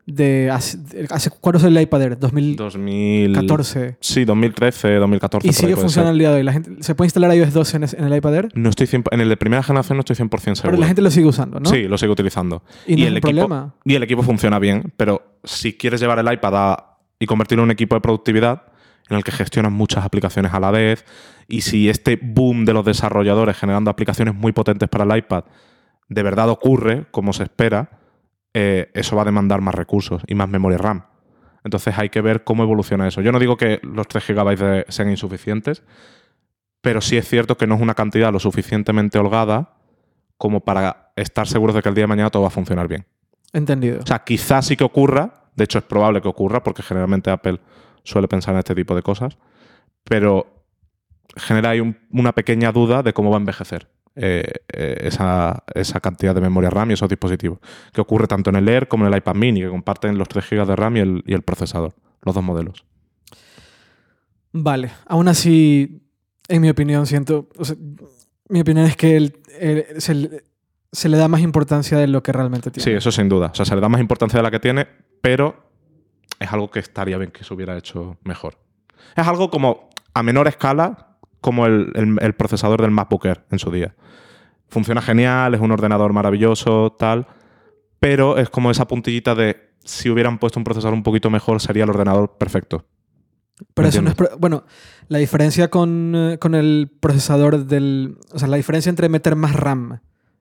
de 0.06 0.50
hace, 0.52 0.78
hace- 1.12 1.30
¿Cuándo 1.30 1.60
es 1.60 1.64
el 1.66 1.80
iPad 1.80 2.02
Air? 2.02 2.18
2014. 2.20 3.80
2000... 3.80 3.98
Sí, 4.00 4.26
2013, 4.26 4.96
2014. 4.96 5.48
Y 5.48 5.54
sigue 5.54 5.76
funcionando 5.76 6.12
el 6.14 6.18
día 6.20 6.30
de 6.32 6.38
hoy. 6.38 6.44
La 6.44 6.54
gente, 6.54 6.72
¿Se 6.82 6.96
puede 6.96 7.08
instalar 7.08 7.36
iOS 7.36 7.54
12 7.54 7.78
en, 7.78 7.84
el 8.06 8.16
iPad 8.16 8.36
Air? 8.36 8.50
No 8.56 8.70
estoy 8.70 8.88
100 8.88 9.04
en 9.12 9.22
el 9.22 9.30
de 9.30 9.38
primera 9.38 9.62
generación 9.62 9.98
no 9.98 10.02
estoy 10.02 10.16
100% 10.16 10.30
seguro. 10.40 10.62
Pero 10.64 10.78
la 10.78 10.88
gente 10.88 11.02
lo 11.02 11.12
sigue 11.12 11.28
usando, 11.28 11.60
¿no? 11.60 11.70
Sí, 11.70 11.84
lo 11.84 11.98
sigo 11.98 12.14
utilizando. 12.14 12.64
Y 12.88 12.96
no 12.96 13.02
es 13.04 13.08
el 13.08 13.18
equipo, 13.18 13.28
problema. 13.34 13.76
Y 13.86 13.96
el 13.96 14.04
equipo 14.04 14.24
funciona 14.24 14.58
bien, 14.60 14.92
pero 14.98 15.22
si 15.44 15.74
quieres 15.78 16.00
llevar 16.02 16.18
el 16.20 16.32
iPad 16.34 16.56
a- 16.56 16.86
y 17.20 17.26
convertirlo 17.26 17.64
en 17.64 17.68
un 17.68 17.72
equipo 17.72 17.96
de 17.96 18.02
productividad 18.02 18.64
en 19.10 19.18
el 19.18 19.24
que 19.24 19.32
gestionas 19.32 19.72
muchas 19.72 20.06
aplicaciones 20.06 20.54
a 20.54 20.60
la 20.60 20.72
vez, 20.72 21.04
y 21.48 21.62
si 21.62 21.90
este 21.90 22.18
boom 22.22 22.64
de 22.66 22.74
los 22.74 22.86
desarrolladores 22.86 23.58
generando 23.58 23.90
aplicaciones 23.92 24.36
muy 24.36 24.52
potentes 24.52 24.88
para 24.88 25.04
el 25.04 25.18
iPad 25.18 25.44
de 26.08 26.24
verdad 26.24 26.50
ocurre, 26.50 27.06
como 27.12 27.34
se 27.34 27.44
espera, 27.44 27.90
eh, 28.54 28.90
eso 28.94 29.16
va 29.16 29.22
a 29.24 29.26
demandar 29.26 29.62
más 29.62 29.76
recursos 29.76 30.22
y 30.28 30.34
más 30.36 30.50
memoria 30.50 30.78
RAM. 30.80 31.06
Entonces 31.64 31.98
hay 31.98 32.10
que 32.10 32.22
ver 32.22 32.44
cómo 32.44 32.64
evoluciona 32.64 33.08
eso. 33.08 33.22
Yo 33.22 33.32
no 33.32 33.40
digo 33.40 33.58
que 33.58 33.80
los 33.84 34.08
3 34.08 34.24
GB 34.28 34.56
de- 34.58 34.86
sean 34.90 35.10
insuficientes, 35.10 35.84
pero 36.82 37.02
sí 37.02 37.18
es 37.18 37.28
cierto 37.28 37.58
que 37.58 37.68
no 37.68 37.76
es 37.76 37.82
una 37.82 37.94
cantidad 37.96 38.32
lo 38.32 38.40
suficientemente 38.40 39.20
holgada 39.20 39.74
como 40.38 40.62
para 40.62 41.12
estar 41.16 41.48
seguros 41.48 41.76
de 41.76 41.82
que 41.82 41.90
el 41.90 41.96
día 41.96 42.04
de 42.04 42.08
mañana 42.08 42.30
todo 42.30 42.44
va 42.44 42.48
a 42.48 42.52
funcionar 42.52 42.88
bien. 42.88 43.06
Entendido. 43.54 44.00
O 44.02 44.06
sea, 44.08 44.20
quizás 44.20 44.68
sí 44.68 44.78
que 44.78 44.84
ocurra, 44.84 45.39
de 45.60 45.66
hecho 45.66 45.78
es 45.78 45.84
probable 45.84 46.22
que 46.22 46.28
ocurra, 46.28 46.64
porque 46.64 46.82
generalmente 46.82 47.30
Apple 47.30 47.60
suele 48.04 48.28
pensar 48.28 48.56
en 48.56 48.60
este 48.60 48.74
tipo 48.74 48.96
de 48.96 49.04
cosas, 49.04 49.38
pero 50.04 50.48
genera 51.36 51.70
ahí 51.70 51.80
un- 51.82 51.98
una 52.12 52.34
pequeña 52.34 52.72
duda 52.72 53.04
de 53.04 53.14
cómo 53.14 53.30
va 53.30 53.38
a 53.38 53.40
envejecer 53.40 53.88
eh, 54.16 54.44
eh, 54.74 54.98
esa, 55.04 55.64
cantidad 56.02 56.34
de 56.36 56.42
memoria 56.42 56.70
RAM 56.70 56.90
y 56.90 56.94
esos 56.94 57.08
dispositivos, 57.08 57.60
que 57.94 58.02
ocurre 58.02 58.28
tanto 58.28 58.50
en 58.50 58.56
el 58.58 58.68
Air 58.68 58.88
como 58.88 59.06
en 59.06 59.14
el 59.14 59.18
iPad 59.20 59.36
mini, 59.36 59.62
que 59.62 59.70
comparten 59.70 60.18
los 60.18 60.28
3 60.28 60.46
GB 60.50 60.66
de 60.66 60.76
RAM 60.76 60.98
y 60.98 61.34
el, 61.34 61.42
procesador, 61.44 61.94
los 62.24 62.34
dos 62.36 62.44
modelos. 62.44 62.86
Vale. 64.52 64.92
Aún 65.06 65.28
así, 65.28 66.02
en 66.48 66.62
mi 66.62 66.70
opinión, 66.70 67.06
siento. 67.06 67.48
mi 68.50 68.62
opinión 68.62 68.88
es 68.88 68.98
que 68.98 69.16
el- 69.16 69.34
se, 70.92 71.10
le- 71.10 71.18
da 71.18 71.28
más 71.28 71.42
importancia 71.42 71.98
de 71.98 72.08
lo 72.08 72.24
que 72.24 72.32
realmente 72.32 72.72
tiene. 72.72 72.84
Sí, 72.84 72.92
eso 72.92 73.12
sin 73.12 73.30
duda. 73.30 73.48
O 73.52 73.56
sea, 73.56 73.66
se 73.66 73.76
le 73.76 73.82
da 73.82 73.90
más 73.90 74.02
importancia 74.02 74.38
de 74.38 74.44
la 74.44 74.52
que 74.52 74.60
tiene, 74.60 74.88
pero 75.22 75.56
es 76.40 76.52
algo 76.54 76.70
que 76.72 76.80
estaría 76.80 77.18
bien 77.18 77.32
que 77.32 77.44
se 77.44 77.54
hubiera 77.54 77.78
hecho 77.78 78.18
mejor. 78.24 78.58
Es 79.16 79.28
algo 79.28 79.50
como 79.50 79.90
a 80.14 80.24
menor 80.24 80.48
escala, 80.48 81.18
como 81.42 81.66
el, 81.66 81.92
el- 81.96 82.18
el 82.22 82.34
procesador 82.36 82.82
del 82.82 82.92
MacBook 82.92 83.26
Air 83.26 83.46
en 83.52 83.60
su 83.60 83.72
día. 83.72 83.96
Funciona 84.68 85.02
genial, 85.02 85.54
es 85.56 85.62
un 85.62 85.72
ordenador 85.72 86.14
maravilloso, 86.14 86.96
tal, 86.98 87.28
pero 88.00 88.38
es 88.38 88.50
como 88.50 88.70
esa 88.72 88.88
puntillita 88.88 89.34
de 89.36 89.70
si 89.84 90.10
hubieran 90.10 90.38
puesto 90.38 90.60
un 90.60 90.64
procesador 90.64 90.94
un 90.94 91.04
poquito 91.04 91.30
mejor, 91.30 91.60
sería 91.62 91.86
el 91.86 91.90
ordenador 91.90 92.38
perfecto. 92.38 92.86
Pero 93.74 93.86
¿Me 93.88 93.90
eso 93.90 94.02
no 94.02 94.10
es. 94.12 94.16
Bueno, 94.40 94.64
la 95.08 95.18
diferencia 95.18 95.70
con, 95.70 96.14
eh, 96.16 96.38
con 96.40 96.56
el 96.56 96.92
procesador 97.02 97.66
del. 97.66 98.18
O 98.32 98.40
sea, 98.40 98.48
la 98.48 98.56
diferencia 98.58 98.90
entre 98.90 99.10
meter 99.10 99.36
más 99.36 99.54
RAM 99.56 100.00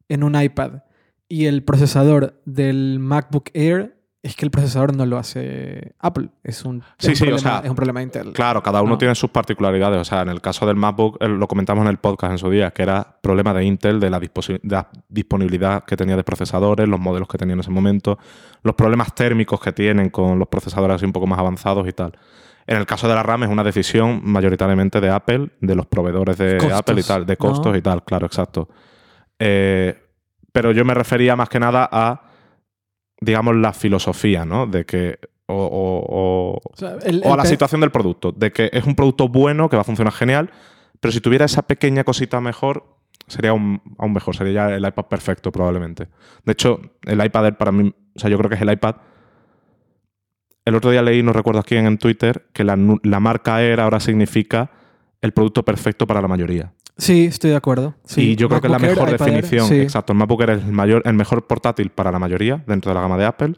en 0.09 0.23
un 0.25 0.41
iPad 0.41 0.83
y 1.29 1.47
el 1.47 1.63
procesador 1.63 2.41
del 2.45 2.99
MacBook 3.01 3.51
Air 3.55 3.95
es 4.23 4.35
que 4.35 4.45
el 4.45 4.51
procesador 4.51 4.97
no 4.97 5.07
lo 5.07 5.17
hace 5.17 5.95
Apple. 6.01 6.31
Es 6.43 6.65
un, 6.65 6.83
es 6.99 7.07
Sí, 7.07 7.13
o 7.13 7.17
problema, 7.19 7.39
sea, 7.39 7.59
es 7.63 7.71
un 7.71 7.77
problema 7.77 8.03
Intel. 8.03 8.33
Claro, 8.33 8.63
cada 8.63 8.83
uno 8.83 8.93
No. 8.93 8.99
tiene 8.99 9.15
sus 9.15 9.31
particularidades. 9.31 10.01
O 10.01 10.05
sea, 10.05 10.23
en 10.23 10.29
el 10.29 10.41
caso 10.41 10.67
del 10.67 10.75
MacBook, 10.77 11.19
eh, 11.21 11.29
lo 11.29 11.47
comentamos 11.47 11.83
en 11.83 11.89
el 11.89 11.99
podcast 11.99 12.33
en 12.33 12.39
su 12.39 12.51
día, 12.51 12.73
que 12.73 12.83
era 12.83 13.17
problema 13.23 13.55
de 13.55 13.65
Intel, 13.65 14.01
de 14.01 14.11
la, 14.11 14.19
de 14.19 14.29
la 14.65 14.89
disponibilidad 15.09 15.85
que 15.85 15.97
tenía 15.97 16.17
de 16.17 16.25
procesadores, 16.25 16.89
los 16.89 16.99
modelos 16.99 17.29
que 17.29 17.39
tenía 17.39 17.55
en 17.55 17.61
ese 17.61 17.71
momento, 17.71 18.19
los 18.63 18.75
problemas 18.75 19.15
térmicos 19.15 19.61
que 19.61 19.73
tienen 19.73 20.11
con 20.11 20.39
los 20.39 20.49
procesadores 20.49 20.97
así 20.97 21.05
un 21.07 21.13
poco 21.13 21.27
más 21.29 21.39
avanzados 21.39 21.87
y 21.89 21.93
tal. 21.93 22.13
En 22.67 22.77
el 22.77 22.87
caso 22.87 23.09
de 23.09 23.15
la 23.15 23.23
RAM 23.23 23.45
es 23.45 23.49
una 23.51 23.65
decisión 23.65 24.21
mayoritariamente 24.25 25.01
de 25.01 25.11
Apple, 25.11 25.51
de 25.61 25.75
los 25.75 25.87
proveedores 25.87 26.37
de 26.37 26.59
Costos, 26.59 26.79
Apple 26.79 27.01
y 27.01 27.05
tal, 27.05 27.25
de 27.25 27.37
costos 27.37 27.73
¿no? 27.73 27.79
y 27.79 27.83
tal, 27.83 28.05
claro, 28.05 28.27
exacto. 28.27 28.69
Eh, 29.39 29.97
pero 30.53 30.73
yo 30.73 30.85
me 30.85 30.95
refería 30.95 31.37
más 31.37 31.49
que 31.49 31.61
nada 31.61 31.89
a, 31.91 32.23
digamos, 33.21 33.57
la 33.57 33.73
filosofía, 33.73 34.45
¿no? 34.45 34.67
De 34.67 34.85
que. 34.85 35.19
O, 35.47 35.55
o- 35.55 36.05
o- 36.09 36.61
O, 36.73 36.77
sea, 36.77 36.97
el- 37.05 37.23
o 37.25 37.33
a 37.33 37.37
la 37.37 37.45
situación 37.47 37.81
del 37.81 37.91
producto, 37.91 38.33
de 38.33 38.53
que 38.53 38.69
es 38.73 38.85
un 38.85 38.95
producto 38.95 39.29
bueno, 39.29 39.69
que 39.71 39.77
va 39.77 39.81
a 39.83 39.85
funcionar 39.85 40.13
genial, 40.13 40.51
pero 41.01 41.11
si 41.13 41.21
tuviera 41.23 41.47
esa 41.47 41.63
pequeña 41.63 42.05
cosita 42.05 42.39
mejor, 42.41 42.85
sería 43.29 43.51
aún, 43.53 43.81
aún 43.99 44.13
mejor, 44.13 44.37
sería 44.37 44.53
ya 44.69 44.77
el 44.77 44.87
iPad 44.87 45.07
perfecto 45.07 45.51
probablemente. 45.51 46.09
De 46.45 46.53
hecho, 46.53 46.81
el 47.05 47.25
iPad 47.25 47.47
Air 47.47 47.57
para 47.57 47.73
mí, 47.73 47.95
o 48.15 48.19
sea, 48.19 48.29
yo 48.29 48.37
creo 48.37 48.51
que 48.51 48.57
es 48.57 48.63
el 48.63 48.71
iPad... 48.73 48.97
El 50.65 50.75
otro 50.75 50.91
día 50.91 51.01
leí, 51.01 51.23
no 51.23 51.33
recuerdo 51.33 51.63
quién, 51.63 51.87
en 51.87 51.97
Twitter, 51.97 52.47
que 52.53 52.63
la, 52.63 52.77
la 53.03 53.21
marca 53.21 53.63
Air 53.63 53.81
ahora 53.81 54.01
significa 54.01 54.71
el 55.23 55.33
producto 55.33 55.65
perfecto 55.65 56.07
para 56.07 56.21
la 56.21 56.29
mayoría. 56.29 56.73
Sí, 56.99 57.27
estoy 57.27 57.51
de 57.51 57.57
acuerdo. 57.57 57.95
Sí, 58.05 58.33
y 58.33 58.37
yo 58.37 58.49
creo 58.49 58.61
que 58.61 58.67
es 58.67 58.71
la 58.73 58.79
Air, 58.79 58.91
mejor 58.97 59.09
Air, 59.09 59.19
definición, 59.19 59.69
sí. 59.69 59.81
exacto, 59.81 60.13
el 60.13 60.19
MacBook 60.19 60.41
Air 60.43 60.51
es 60.51 60.65
el, 60.65 60.73
mayor, 60.73 61.03
el 61.05 61.15
mejor 61.15 61.47
portátil 61.47 61.91
para 61.91 62.11
la 62.11 62.19
mayoría 62.19 62.63
dentro 62.67 62.91
de 62.91 62.95
la 62.97 63.01
gama 63.03 63.17
de 63.17 63.25
Apple. 63.25 63.55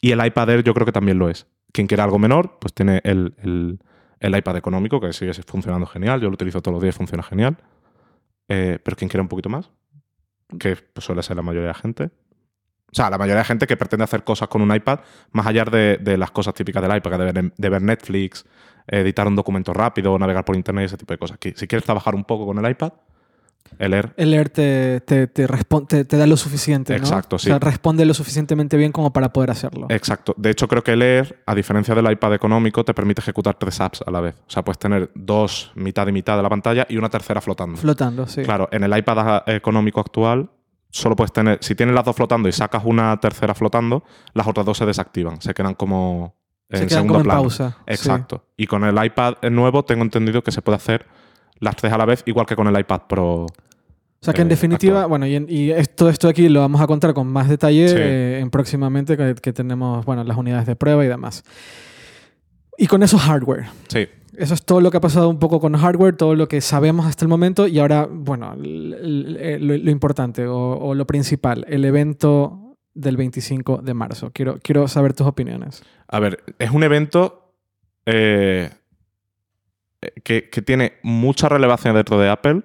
Y 0.00 0.12
el 0.12 0.24
iPad 0.24 0.50
Air 0.50 0.62
yo 0.64 0.74
creo 0.74 0.86
que 0.86 0.92
también 0.92 1.18
lo 1.18 1.28
es. 1.28 1.46
Quien 1.72 1.86
quiera 1.88 2.04
algo 2.04 2.18
menor, 2.18 2.58
pues 2.60 2.72
tiene 2.72 3.00
el, 3.04 3.34
el- 3.42 3.78
el 4.20 4.36
iPad 4.38 4.56
económico, 4.56 5.00
que 5.00 5.12
sigue 5.12 5.34
funcionando 5.34 5.86
genial. 5.86 6.20
Yo 6.20 6.28
lo 6.28 6.34
utilizo 6.34 6.62
todos 6.62 6.74
los 6.76 6.82
días, 6.82 6.94
funciona 6.94 7.22
genial. 7.22 7.58
Eh, 8.48 8.78
pero 8.82 8.96
quien 8.96 9.08
quiera 9.10 9.22
un 9.22 9.28
poquito 9.28 9.48
más, 9.50 9.70
que 10.58 10.76
pues, 10.76 11.04
suele 11.04 11.22
ser 11.22 11.36
la 11.36 11.42
mayoría 11.42 11.62
de 11.68 11.68
la 11.68 11.74
gente. 11.78 12.04
O 12.04 12.94
sea, 12.94 13.10
la 13.10 13.18
mayoría 13.18 13.38
de 13.38 13.44
gente 13.44 13.66
que 13.66 13.76
pretende 13.76 14.04
hacer 14.04 14.22
cosas 14.24 14.48
con 14.48 14.62
un 14.62 14.72
iPad, 14.74 15.00
más 15.32 15.46
allá 15.46 15.64
de, 15.64 15.98
de 16.00 16.16
las 16.16 16.30
cosas 16.30 16.54
típicas 16.54 16.80
del 16.80 16.96
iPad, 16.96 17.18
de 17.18 17.32
ver, 17.32 17.52
de 17.56 17.68
ver 17.68 17.82
Netflix, 17.82 18.46
editar 18.86 19.26
un 19.26 19.36
documento 19.36 19.72
rápido, 19.72 20.18
navegar 20.18 20.44
por 20.44 20.56
internet, 20.56 20.86
ese 20.86 20.96
tipo 20.96 21.12
de 21.14 21.18
cosas. 21.18 21.38
Que 21.38 21.54
si 21.56 21.66
quieres 21.66 21.84
trabajar 21.84 22.14
un 22.14 22.24
poco 22.24 22.46
con 22.46 22.62
el 22.64 22.70
iPad, 22.70 22.92
el 23.78 23.94
Air 23.94 24.12
El 24.18 24.34
Air 24.34 24.50
te, 24.50 25.00
te, 25.00 25.26
te, 25.26 25.46
te- 25.48 26.04
te 26.04 26.16
da 26.18 26.26
lo 26.26 26.36
suficiente, 26.36 26.92
¿no? 26.92 26.98
Exacto, 26.98 27.36
O 27.36 27.38
sea, 27.38 27.54
sí. 27.54 27.58
responde 27.60 28.04
lo 28.04 28.12
suficientemente 28.14 28.76
bien 28.76 28.92
como 28.92 29.12
para 29.12 29.32
poder 29.32 29.50
hacerlo. 29.50 29.86
Exacto. 29.88 30.34
De 30.36 30.50
hecho, 30.50 30.68
creo 30.68 30.84
que 30.84 30.92
el 30.92 31.02
Air, 31.02 31.42
a 31.46 31.54
diferencia 31.54 31.94
del 31.94 32.08
iPad 32.10 32.34
económico, 32.34 32.84
te 32.84 32.92
permite 32.94 33.20
ejecutar 33.22 33.54
tres 33.58 33.80
apps 33.80 34.02
a 34.06 34.10
la 34.10 34.20
vez. 34.20 34.34
O 34.46 34.50
sea, 34.50 34.62
puedes 34.62 34.78
tener 34.78 35.10
dos, 35.14 35.72
mitad 35.74 36.06
y 36.06 36.12
mitad 36.12 36.36
de 36.36 36.42
la 36.42 36.50
pantalla 36.50 36.86
y 36.88 36.98
una 36.98 37.08
tercera 37.08 37.40
flotando. 37.40 37.78
Flotando, 37.78 38.26
sí. 38.26 38.42
Claro, 38.42 38.68
en 38.70 38.84
el 38.84 38.96
iPad 38.96 39.18
a- 39.18 39.44
económico 39.46 39.98
actual, 39.98 40.50
solo 40.90 41.16
puedes 41.16 41.32
tener, 41.32 41.58
si 41.62 41.74
tienes 41.74 41.94
las 41.94 42.04
dos 42.04 42.14
flotando 42.14 42.48
y 42.48 42.52
sacas 42.52 42.82
una 42.84 43.18
tercera 43.18 43.54
flotando, 43.54 44.04
las 44.34 44.46
otras 44.46 44.66
dos 44.66 44.76
se 44.78 44.84
desactivan. 44.86 45.40
Se 45.40 45.54
quedan 45.54 45.74
como 45.74 46.36
en 46.70 46.78
Se 46.80 46.88
segundo 46.88 47.12
como 47.14 47.20
en 47.20 47.24
plano. 47.24 47.40
pausa. 47.42 47.70
sí. 47.78 47.84
Exacto. 47.88 48.44
Y 48.56 48.66
con 48.66 48.84
el 48.84 49.02
iPad 49.04 49.34
nuevo 49.50 49.84
tengo 49.84 50.02
entendido 50.02 50.42
que 50.42 50.50
se 50.52 50.62
puede 50.62 50.76
hacer 50.76 51.06
las 51.60 51.76
tres 51.76 51.92
a 51.92 51.98
la 51.98 52.04
vez, 52.04 52.22
igual 52.26 52.46
que 52.46 52.56
con 52.56 52.66
el 52.66 52.78
iPad 52.78 53.02
Pro. 53.08 53.44
O 53.44 53.46
sea 54.24 54.32
que 54.32 54.40
en 54.42 54.48
eh, 54.48 54.50
definitiva, 54.50 55.00
actual. 55.02 55.08
bueno, 55.10 55.26
y, 55.26 55.34
en- 55.70 55.86
todo 55.94 56.08
esto 56.08 56.28
aquí 56.28 56.48
lo 56.48 56.60
vamos 56.60 56.80
a 56.80 56.86
contar 56.86 57.12
con 57.12 57.26
más 57.26 57.48
detalle 57.48 57.88
Sí. 57.88 57.94
eh, 57.98 58.38
en 58.40 58.50
próximamente 58.50 59.16
que, 59.18 59.34
que 59.34 59.52
tenemos, 59.52 60.04
bueno, 60.06 60.24
las 60.24 60.36
unidades 60.36 60.66
de 60.66 60.74
prueba 60.76 61.04
y 61.04 61.08
demás. 61.08 61.44
Y 62.78 62.86
con 62.86 63.02
eso 63.02 63.18
hardware. 63.18 63.66
Sí. 63.88 64.06
Eso 64.36 64.54
es 64.54 64.64
todo 64.64 64.80
lo 64.80 64.90
que 64.90 64.96
ha 64.96 65.00
pasado 65.00 65.28
un 65.28 65.38
poco 65.38 65.60
con 65.60 65.76
hardware, 65.76 66.16
todo 66.16 66.34
lo 66.34 66.48
que 66.48 66.60
sabemos 66.60 67.06
hasta 67.06 67.24
el 67.24 67.28
momento 67.28 67.68
y 67.68 67.78
ahora, 67.78 68.08
bueno, 68.10 68.54
l- 68.54 69.58
lo, 69.60 69.76
lo 69.76 69.90
importante 69.92 70.46
o, 70.46 70.56
o 70.78 70.94
lo 70.94 71.06
principal, 71.06 71.64
el 71.68 71.84
evento 71.84 72.58
del 72.94 73.16
25 73.16 73.78
de 73.78 73.94
marzo. 73.94 74.30
Quiero, 74.32 74.58
quiero 74.62 74.88
saber 74.88 75.14
tus 75.14 75.26
opiniones. 75.26 75.82
A 76.08 76.20
ver, 76.20 76.42
es 76.58 76.70
un 76.70 76.82
evento 76.82 77.52
eh, 78.06 78.70
que, 80.22 80.48
que 80.48 80.62
tiene 80.62 80.94
mucha 81.02 81.48
relevancia 81.48 81.92
dentro 81.92 82.18
de 82.18 82.30
Apple, 82.30 82.62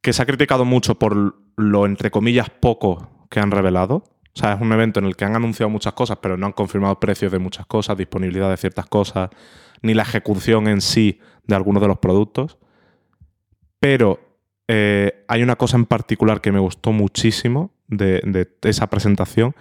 que 0.00 0.12
se 0.12 0.22
ha 0.22 0.26
criticado 0.26 0.64
mucho 0.64 0.96
por 0.96 1.36
lo, 1.56 1.86
entre 1.86 2.10
comillas, 2.10 2.50
poco 2.50 3.26
que 3.30 3.40
han 3.40 3.50
revelado. 3.50 4.04
O 4.36 4.40
sea, 4.40 4.54
es 4.54 4.60
un 4.60 4.72
evento 4.72 5.00
en 5.00 5.06
el 5.06 5.16
que 5.16 5.24
han 5.24 5.36
anunciado 5.36 5.70
muchas 5.70 5.92
cosas, 5.92 6.18
pero 6.20 6.36
no 6.36 6.46
han 6.46 6.52
confirmado 6.52 6.98
precios 6.98 7.30
de 7.30 7.38
muchas 7.38 7.66
cosas, 7.66 7.96
disponibilidad 7.96 8.50
de 8.50 8.56
ciertas 8.56 8.86
cosas, 8.86 9.30
ni 9.82 9.94
la 9.94 10.02
ejecución 10.02 10.66
en 10.66 10.80
sí 10.80 11.20
de 11.46 11.54
algunos 11.54 11.80
de 11.80 11.88
los 11.88 11.98
productos. 11.98 12.58
Pero 13.78 14.18
eh, 14.66 15.24
hay 15.28 15.42
una 15.42 15.56
cosa 15.56 15.76
en 15.76 15.86
particular 15.86 16.40
que 16.40 16.50
me 16.50 16.58
gustó 16.58 16.90
muchísimo 16.90 17.73
de, 17.96 18.48
esa 18.62 18.88
presentación 18.88 19.54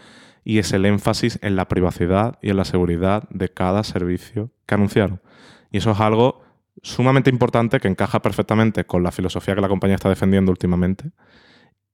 y 0.44 0.60
es 0.60 0.74
el 0.74 0.86
énfasis 0.86 1.40
en 1.42 1.56
la 1.56 1.68
privacidad 1.68 2.38
y 2.42 2.50
en 2.50 2.58
la 2.58 2.66
seguridad 2.66 3.28
de 3.30 3.50
cada 3.50 3.84
servicio 3.84 4.52
que 4.66 4.76
anunciaron. 4.76 5.22
Y 5.72 5.78
eso 5.78 5.92
es 5.92 6.00
algo 6.00 6.42
sumamente 6.82 7.30
importante 7.30 7.80
que 7.80 7.88
encaja 7.88 8.22
perfectamente 8.22 8.86
con 8.86 9.04
la 9.04 9.12
filosofía 9.12 9.56
que 9.56 9.62
la 9.62 9.70
compañía 9.70 9.96
está 9.96 10.10
defendiendo 10.10 10.52
últimamente 10.52 11.12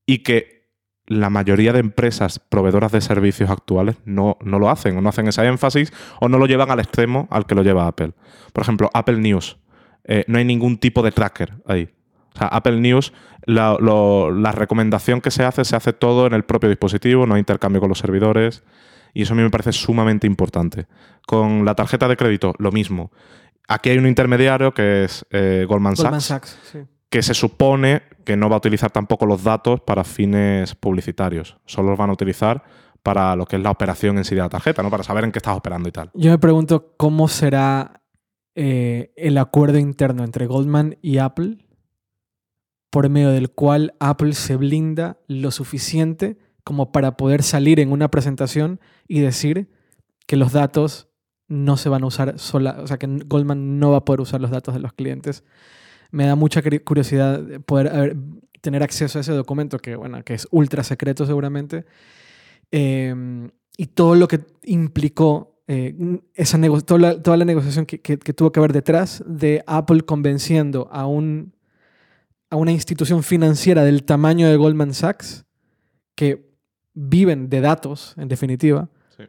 y 0.06 0.18
que 0.18 0.60
la 1.06 1.30
mayoría 1.30 1.72
de 1.72 1.80
empresas 1.80 2.38
proveedoras 2.38 2.92
de 2.92 3.00
servicios 3.00 3.50
actuales 3.50 3.96
no, 4.04 4.36
no 4.42 4.58
lo 4.58 4.70
hacen 4.70 4.96
o 4.96 5.00
no 5.00 5.08
hacen 5.08 5.26
ese 5.26 5.44
énfasis 5.44 5.92
o 6.20 6.28
no 6.28 6.38
lo 6.38 6.46
llevan 6.46 6.70
al 6.70 6.78
extremo 6.78 7.26
al 7.30 7.46
que 7.46 7.54
lo 7.54 7.62
lleva 7.62 7.86
Apple. 7.86 8.12
Por 8.52 8.62
ejemplo, 8.62 8.90
Apple 8.94 9.18
News. 9.18 9.58
Eh, 10.04 10.24
no 10.28 10.38
hay 10.38 10.44
ningún 10.44 10.78
tipo 10.78 11.02
de 11.02 11.12
tracker 11.12 11.54
ahí. 11.66 11.88
O 12.34 12.38
sea, 12.38 12.48
Apple 12.48 12.80
News, 12.80 13.12
la, 13.44 13.76
lo- 13.80 14.30
la 14.30 14.52
recomendación 14.52 15.20
que 15.20 15.30
se 15.30 15.44
hace, 15.44 15.64
se 15.64 15.76
hace 15.76 15.92
todo 15.92 16.26
en 16.26 16.32
el 16.34 16.44
propio 16.44 16.68
dispositivo, 16.68 17.26
no 17.26 17.34
hay 17.34 17.40
intercambio 17.40 17.80
con 17.80 17.88
los 17.88 17.98
servidores. 17.98 18.62
Y 19.12 19.22
eso 19.22 19.32
a 19.34 19.36
mí 19.36 19.42
me 19.42 19.50
parece 19.50 19.72
sumamente 19.72 20.26
importante. 20.26 20.86
Con 21.26 21.64
la 21.64 21.74
tarjeta 21.74 22.06
de 22.06 22.16
crédito, 22.16 22.54
lo 22.58 22.70
mismo. 22.70 23.10
Aquí 23.66 23.90
hay 23.90 23.98
un 23.98 24.06
intermediario 24.06 24.72
que 24.72 25.04
es 25.04 25.26
eh, 25.30 25.64
Goldman, 25.68 25.94
Goldman 25.94 26.20
Sachs, 26.20 26.50
Sachs, 26.50 26.70
sí. 26.72 26.78
que 27.08 27.22
se 27.22 27.34
supone 27.34 28.02
que 28.24 28.36
no 28.36 28.48
va 28.48 28.54
a 28.54 28.58
utilizar 28.58 28.90
tampoco 28.92 29.26
los 29.26 29.42
datos 29.42 29.80
para 29.80 30.04
fines 30.04 30.74
publicitarios. 30.76 31.56
Solo 31.66 31.90
los 31.90 31.98
van 31.98 32.10
a 32.10 32.12
utilizar 32.12 32.62
para 33.02 33.34
lo 33.34 33.46
que 33.46 33.56
es 33.56 33.62
la 33.62 33.70
operación 33.70 34.18
en 34.18 34.24
sí 34.24 34.34
de 34.36 34.42
la 34.42 34.48
tarjeta, 34.48 34.82
¿no? 34.82 34.90
Para 34.90 35.02
saber 35.02 35.24
en 35.24 35.32
qué 35.32 35.38
estás 35.40 35.56
operando 35.56 35.88
y 35.88 35.92
tal. 35.92 36.10
Yo 36.14 36.30
me 36.30 36.38
pregunto 36.38 36.92
cómo 36.96 37.26
será 37.28 38.02
eh, 38.54 39.12
el 39.16 39.38
acuerdo 39.38 39.78
interno 39.78 40.22
entre 40.22 40.46
Goldman 40.46 40.98
y 41.00 41.18
Apple, 41.18 41.58
por 42.90 43.08
medio 43.08 43.30
del 43.30 43.50
cual 43.50 43.94
Apple 44.00 44.32
se 44.34 44.56
blinda 44.56 45.18
lo 45.28 45.50
suficiente 45.50 46.36
como 46.64 46.92
para 46.92 47.16
poder 47.16 47.42
salir 47.42 47.80
en 47.80 47.92
una 47.92 48.10
presentación 48.10 48.80
y 49.08 49.20
decir 49.20 49.70
que 50.26 50.36
los 50.36 50.52
datos 50.52 51.08
no 51.48 51.76
se 51.76 51.88
van 51.88 52.02
a 52.04 52.06
usar 52.06 52.38
sola, 52.38 52.78
o 52.82 52.86
sea, 52.86 52.98
que 52.98 53.06
Goldman 53.26 53.78
no 53.78 53.90
va 53.92 53.98
a 53.98 54.04
poder 54.04 54.20
usar 54.20 54.40
los 54.40 54.50
datos 54.50 54.74
de 54.74 54.80
los 54.80 54.92
clientes. 54.92 55.42
Me 56.12 56.26
da 56.26 56.36
mucha 56.36 56.62
curi- 56.62 56.82
curiosidad 56.84 57.40
de 57.40 57.58
poder 57.60 58.16
tener 58.60 58.82
acceso 58.82 59.18
a 59.18 59.22
ese 59.22 59.32
documento 59.32 59.78
que, 59.78 59.96
bueno, 59.96 60.22
que 60.22 60.34
es 60.34 60.46
ultra 60.50 60.84
secreto 60.84 61.26
seguramente. 61.26 61.86
Eh, 62.70 63.48
y 63.76 63.86
todo 63.86 64.14
lo 64.14 64.28
que 64.28 64.40
implicó 64.64 65.62
eh, 65.66 65.96
esa 66.34 66.58
toda, 66.84 66.98
la, 67.00 67.22
toda 67.22 67.36
la 67.36 67.44
negociación 67.44 67.86
que, 67.86 68.00
que- 68.00 68.18
que 68.18 68.32
tuvo 68.34 68.52
que 68.52 68.60
haber 68.60 68.72
detrás 68.72 69.22
de 69.26 69.62
Apple 69.66 70.02
convenciendo 70.02 70.88
a, 70.92 71.06
un, 71.06 71.54
a 72.50 72.56
una 72.56 72.72
institución 72.72 73.22
financiera 73.22 73.84
del 73.84 74.02
tamaño 74.04 74.48
de 74.48 74.56
Goldman 74.56 74.92
Sachs, 74.94 75.44
que 76.16 76.50
viven 76.94 77.48
de 77.48 77.60
datos, 77.60 78.14
en 78.18 78.28
definitiva, 78.28 78.88
Sí. 79.16 79.22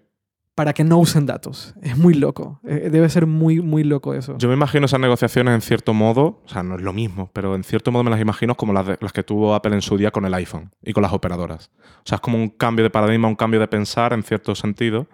para 0.56 0.74
que 0.74 0.84
no 0.84 0.98
usen 0.98 1.26
datos. 1.28 1.76
Es 1.82 1.96
muy 1.98 2.16
loco. 2.16 2.60
Eh, 2.66 2.90
debe 2.92 3.08
ser 3.10 3.28
muy, 3.28 3.62
muy 3.62 3.84
loco 3.84 4.14
eso. 4.16 4.38
Yo 4.40 4.48
me 4.48 4.56
imagino 4.56 4.86
esas 4.88 5.00
negociaciones 5.00 5.54
en 5.54 5.62
cierto 5.62 5.94
modo, 5.94 6.42
o 6.44 6.50
sea, 6.50 6.64
no 6.64 6.76
es 6.76 6.82
lo 6.82 6.94
mismo, 6.94 7.30
pero 7.34 7.56
en 7.56 7.64
cierto 7.64 7.92
modo 7.92 8.04
me 8.04 8.10
las 8.10 8.20
imagino 8.20 8.56
como 8.56 8.74
las, 8.74 8.88
de- 8.88 8.98
las 9.00 9.14
que 9.14 9.24
tuvo 9.24 9.54
Apple 9.54 9.76
en 9.76 9.82
su 9.84 9.96
día 9.98 10.12
con 10.12 10.26
el 10.26 10.34
iPhone 10.34 10.72
y 10.82 10.92
con 10.94 11.04
las 11.04 11.14
operadoras. 11.14 11.70
O 12.00 12.04
sea, 12.06 12.16
es 12.16 12.22
como 12.22 12.38
un 12.38 12.50
cambio 12.50 12.84
de 12.84 12.90
paradigma, 12.90 13.28
un 13.28 13.36
cambio 13.36 13.60
de 13.60 13.68
pensar 13.68 14.14
en 14.14 14.24
cierto 14.24 14.56
sentido 14.56 15.08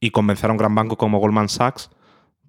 y 0.00 0.10
convencer 0.10 0.48
a 0.48 0.52
un 0.52 0.58
gran 0.58 0.74
banco 0.74 0.96
como 0.96 1.18
Goldman 1.20 1.48
Sachs 1.50 1.90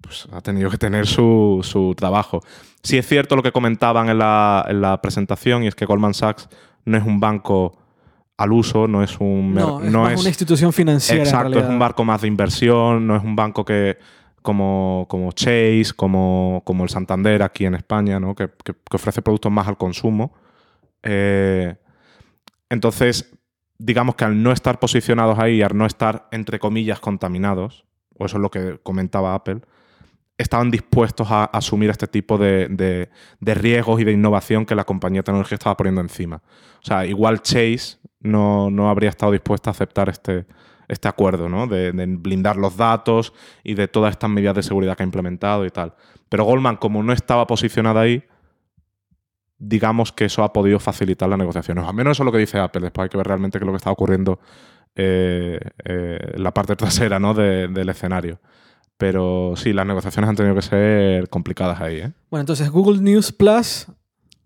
pues 0.04 0.28
ha 0.32 0.40
tenido 0.40 0.70
que 0.70 0.78
tener 0.78 1.06
su, 1.06 1.60
su 1.62 1.94
trabajo. 1.96 2.40
Sí 2.82 2.98
es 2.98 3.06
cierto 3.06 3.34
lo 3.36 3.42
que 3.42 3.52
comentaban 3.52 4.08
en 4.08 4.18
la, 4.18 4.64
en 4.68 4.80
la 4.80 5.00
presentación 5.00 5.64
y 5.64 5.66
es 5.68 5.74
que 5.74 5.86
Goldman 5.86 6.14
Sachs 6.14 6.48
no 6.84 6.96
es 6.98 7.04
un 7.04 7.18
banco 7.20 7.78
al 8.36 8.52
uso, 8.52 8.86
no 8.88 9.02
es 9.02 9.18
un... 9.20 9.54
no, 9.54 9.80
es 9.82 9.90
más 9.92 10.20
una 10.20 10.28
institución 10.28 10.72
financiera. 10.72 11.22
Exacto, 11.24 11.58
es 11.58 11.66
un 11.66 11.78
banco 11.78 12.04
más 12.04 12.20
de 12.22 12.28
inversión, 12.28 13.06
no 13.06 13.16
es 13.16 13.22
un 13.22 13.34
banco 13.36 13.64
que 13.64 13.96
como, 14.42 15.06
como 15.08 15.32
Chase, 15.32 15.86
como, 15.96 16.60
como 16.66 16.84
el 16.84 16.90
Santander 16.90 17.42
aquí 17.42 17.64
en 17.64 17.74
España, 17.74 18.20
¿no? 18.20 18.34
que, 18.34 18.48
que- 18.62 18.74
que 18.74 18.96
ofrece 18.96 19.22
productos 19.22 19.50
más 19.50 19.66
al 19.68 19.78
consumo. 19.78 20.34
Eh, 21.02 21.74
entonces, 22.68 23.32
digamos 23.78 24.14
que 24.16 24.24
al 24.24 24.42
no 24.42 24.52
estar 24.52 24.78
posicionados 24.78 25.38
ahí, 25.38 25.62
al 25.62 25.76
no 25.76 25.86
estar, 25.86 26.28
entre 26.32 26.58
comillas, 26.58 27.00
contaminados, 27.00 27.84
o 28.18 28.26
eso 28.26 28.36
es 28.36 28.42
lo 28.42 28.50
que 28.50 28.78
comentaba 28.82 29.34
Apple, 29.34 29.60
estaban 30.36 30.70
dispuestos 30.70 31.28
a 31.30 31.44
asumir 31.44 31.90
este 31.90 32.06
tipo 32.08 32.38
de, 32.38 32.66
de- 32.68 33.54
riesgos 33.54 34.00
y 34.00 34.04
de 34.04 34.12
innovación 34.12 34.66
que 34.66 34.74
la 34.74 34.84
compañía 34.84 35.22
tecnológica 35.22 35.54
estaba 35.54 35.76
poniendo 35.76 36.00
encima. 36.00 36.36
O 36.82 36.86
sea, 36.86 37.06
igual 37.06 37.40
Chase 37.42 37.98
no, 38.20 38.70
no 38.70 38.90
habría 38.90 39.10
estado 39.10 39.32
dispuesta 39.32 39.70
a 39.70 39.72
aceptar 39.72 40.08
este, 40.08 40.46
este 40.88 41.06
acuerdo, 41.08 41.48
¿no? 41.48 41.66
De, 41.68 41.92
blindar 41.92 42.56
los 42.56 42.76
datos 42.76 43.32
y 43.62 43.74
de 43.74 43.86
todas 43.86 44.10
estas 44.10 44.28
medidas 44.30 44.56
de 44.56 44.62
seguridad 44.64 44.96
que 44.96 45.02
ha 45.02 45.06
implementado 45.06 45.64
y 45.66 45.70
tal. 45.70 45.94
Pero 46.28 46.44
Goldman, 46.44 46.76
como 46.78 47.02
no 47.02 47.12
estaba 47.12 47.46
posicionada 47.46 48.00
ahí, 48.00 48.24
digamos 49.58 50.12
que 50.12 50.24
eso 50.26 50.42
ha 50.42 50.52
podido 50.52 50.80
facilitar 50.80 51.28
las 51.28 51.38
negociaciones. 51.38 51.84
Al 51.84 51.94
menos 51.94 52.16
eso 52.16 52.22
es 52.22 52.26
lo 52.26 52.32
que 52.32 52.38
dice 52.38 52.58
Apple. 52.58 52.82
Después 52.82 53.04
hay 53.04 53.08
que 53.08 53.16
ver 53.16 53.26
realmente 53.26 53.58
qué 53.58 53.64
es 53.64 53.66
lo 53.66 53.72
que 53.72 53.76
está 53.78 53.90
ocurriendo 53.90 54.40
eh, 54.96 55.58
eh, 55.84 56.32
en 56.34 56.42
la 56.42 56.52
parte 56.52 56.76
trasera 56.76 57.18
¿no? 57.20 57.34
de- 57.34 57.68
del 57.68 57.88
escenario. 57.88 58.40
Pero 58.96 59.54
sí, 59.56 59.72
las 59.72 59.86
negociaciones 59.86 60.28
han 60.28 60.36
tenido 60.36 60.54
que 60.54 60.62
ser 60.62 61.28
complicadas 61.28 61.80
ahí. 61.80 61.96
¿eh? 61.96 62.12
Bueno, 62.30 62.42
entonces 62.42 62.70
Google 62.70 63.00
News 63.00 63.32
Plus. 63.32 63.86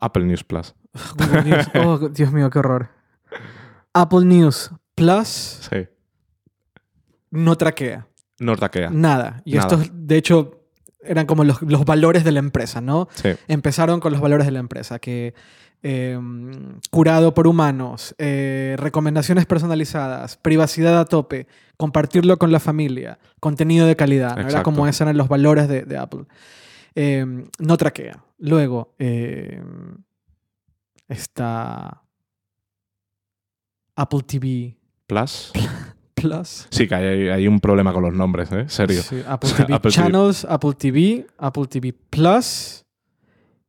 Apple 0.01 0.25
News 0.25 0.45
Plus. 0.45 0.75
Google 1.17 1.43
News. 1.45 1.67
Oh, 1.87 2.09
Dios 2.09 2.33
mío, 2.33 2.49
qué 2.51 2.59
horror. 2.59 2.89
Apple 3.93 4.25
News 4.25 4.71
Plus 4.95 5.29
Sí. 5.71 5.87
no 7.31 7.57
traquea. 7.57 8.07
No 8.41 8.57
taquea. 8.57 8.91
Nada. 8.91 9.43
Y 9.45 9.55
Nada. 9.57 9.67
estos, 9.77 9.91
de 9.93 10.17
hecho, 10.17 10.63
eran 11.03 11.27
como 11.27 11.45
los, 11.45 11.61
los 11.63 11.85
valores 11.85 12.25
de 12.25 12.33
la 12.33 12.39
empresa, 12.39 12.81
¿no? 12.81 13.09
Sí. 13.15 13.31
Empezaron 13.49 14.01
con 14.01 14.13
los 14.13 14.21
valores 14.21 14.47
de 14.47 14.53
la 14.53 14.61
empresa, 14.61 14.99
que 14.99 15.35
eh, 15.83 16.19
curado 16.91 17.35
por 17.35 17.47
humanos, 17.47 18.15
eh, 18.19 18.77
recomendaciones 18.79 19.47
personalizadas, 19.47 20.37
privacidad 20.37 20.99
a 20.99 21.05
tope, 21.05 21.47
compartirlo 21.77 22.37
con 22.39 22.53
la 22.53 22.61
familia, 22.61 23.19
contenido 23.41 23.87
de 23.87 23.97
calidad. 23.97 24.37
¿no? 24.37 24.49
Era 24.49 24.63
como 24.63 24.87
esos 24.87 25.03
eran 25.03 25.17
los 25.17 25.29
valores 25.29 25.69
de, 25.69 25.83
de 25.83 25.97
Apple. 25.99 26.25
Eh, 26.95 27.25
no 27.59 27.77
traquea. 27.77 28.25
Luego 28.39 28.95
eh, 28.99 29.63
está 31.07 32.03
Apple 33.95 34.23
TV 34.27 34.77
Plus. 35.07 35.53
Plus. 36.15 36.67
Sí, 36.71 36.89
que 36.89 36.95
hay, 36.97 37.29
hay 37.29 37.47
un 37.47 37.61
problema 37.61 37.93
con 37.93 38.03
los 38.03 38.13
nombres, 38.13 38.51
¿eh? 38.51 38.65
Serio. 38.69 39.03
Sí, 39.03 39.23
Apple 39.29 39.51
O 39.51 39.55
sea, 39.55 39.67
TV 39.67 39.75
Apple 39.77 39.91
TV. 39.93 40.03
Channels, 40.03 40.45
Apple 40.45 40.73
TV, 40.77 41.27
Apple 41.39 41.67
TV 41.67 41.93
Plus 41.93 42.85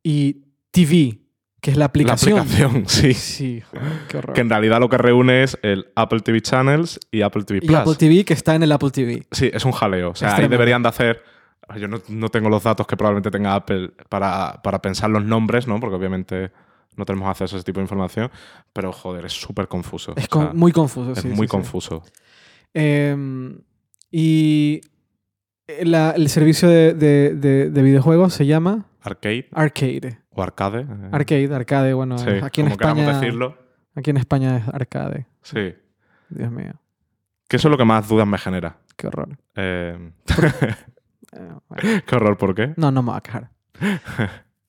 y 0.02 0.42
TV, 0.72 1.20
que 1.60 1.70
es 1.70 1.76
la 1.76 1.82
La 1.82 1.86
aplicación. 1.86 2.38
aplicación, 2.38 2.84
sí. 2.88 3.14
Sí, 3.14 3.60
joder, 3.70 3.92
qué 4.08 4.16
horror. 4.18 4.34
Que 4.34 4.40
en 4.40 4.50
realidad 4.50 4.80
lo 4.80 4.88
que 4.88 4.98
reúne 4.98 5.42
es 5.42 5.58
el 5.62 5.86
Apple 5.94 6.20
TV 6.20 6.40
Channels 6.40 6.98
y 7.10 7.22
Apple 7.22 7.44
TV 7.44 7.58
y 7.62 7.66
Plus. 7.66 7.78
Apple 7.78 7.94
TV 7.96 8.24
que 8.24 8.32
está 8.34 8.54
en 8.54 8.62
el 8.62 8.72
Apple 8.72 8.90
TV. 8.90 9.26
Sí, 9.30 9.50
es 9.52 9.64
un 9.64 9.72
jaleo. 9.72 10.10
O 10.10 10.14
sea, 10.14 10.28
Es 10.28 10.34
ahí 10.34 10.48
deberían 10.48 10.82
de 10.82 10.88
hacer. 10.88 11.22
Yo 11.78 11.86
no, 11.86 12.00
no 12.08 12.28
tengo 12.30 12.48
los 12.48 12.64
datos 12.64 12.86
que 12.86 12.96
probablemente 12.96 13.30
tenga 13.30 13.54
Apple 13.54 13.92
para, 14.08 14.60
para 14.62 14.82
pensar 14.82 15.08
los 15.10 15.24
nombres, 15.24 15.68
¿no? 15.68 15.78
Porque 15.78 15.94
obviamente 15.96 16.50
no 16.96 17.04
tenemos 17.04 17.28
acceso 17.28 17.54
a 17.54 17.58
ese 17.58 17.64
tipo 17.64 17.78
de 17.78 17.84
información. 17.84 18.30
Pero 18.72 18.92
joder, 18.92 19.26
es 19.26 19.32
súper 19.34 19.68
confuso. 19.68 20.14
Es 20.16 20.24
O 20.24 20.28
con- 20.28 20.42
sea, 20.46 20.52
muy 20.52 20.72
confuso. 20.72 21.12
es 21.12 21.20
sí, 21.20 21.28
muy 21.28 21.36
sí, 21.36 21.42
sí. 21.42 21.46
confuso. 21.48 22.02
Eh, 22.74 23.16
y 24.10 24.80
la- 25.82 26.10
el 26.12 26.28
servicio 26.28 26.68
de, 26.68 26.94
de- 26.94 27.34
de- 27.34 27.70
de 27.70 27.82
videojuegos 27.82 28.34
se 28.34 28.46
llama 28.46 28.86
Arcade 29.02 29.48
Arcade. 29.52 30.18
O 30.32 30.42
Arcade. 30.42 30.80
eh, 30.82 31.08
Arcade, 31.12 31.54
arcade, 31.54 31.92
bueno, 31.94 32.18
Sí, 32.18 32.30
aquí 32.42 32.60
en 32.60 32.68
España. 32.68 33.12
decirlo. 33.18 33.56
Aquí 33.94 34.10
en 34.10 34.16
España 34.18 34.56
es 34.58 34.68
arcade. 34.68 35.26
Sí. 35.42 35.74
Dios 36.28 36.50
mío, 36.50 36.72
Que 37.48 37.56
eso 37.56 37.68
es 37.68 37.70
lo 37.72 37.76
que 37.78 37.84
más 37.84 38.08
dudas 38.08 38.26
me 38.26 38.38
genera. 38.38 38.76
qué 38.96 39.06
horror. 39.08 39.28
Eh, 39.56 40.12
Eh, 41.32 41.48
bueno. 41.68 42.02
qué 42.06 42.16
horror, 42.16 42.36
¿por 42.38 42.54
qué? 42.56 42.74
No, 42.76 42.90
no 42.90 43.02
me 43.02 43.10
voy 43.10 43.18
a 43.18 43.20
quejar. 43.20 43.50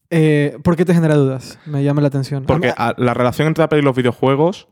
Eh, 0.10 0.58
¿Por 0.64 0.76
qué 0.76 0.86
te 0.86 0.94
genera 0.94 1.16
dudas? 1.16 1.58
Me 1.66 1.84
llama 1.84 2.02
la 2.02 2.08
atención. 2.10 2.44
Porque 2.46 2.74
a- 2.78 2.94
la 2.98 3.14
relación 3.14 3.48
entre 3.48 3.64
Apple 3.64 3.80
y 3.80 3.82
los 3.82 3.96
videojuegos 3.96 4.68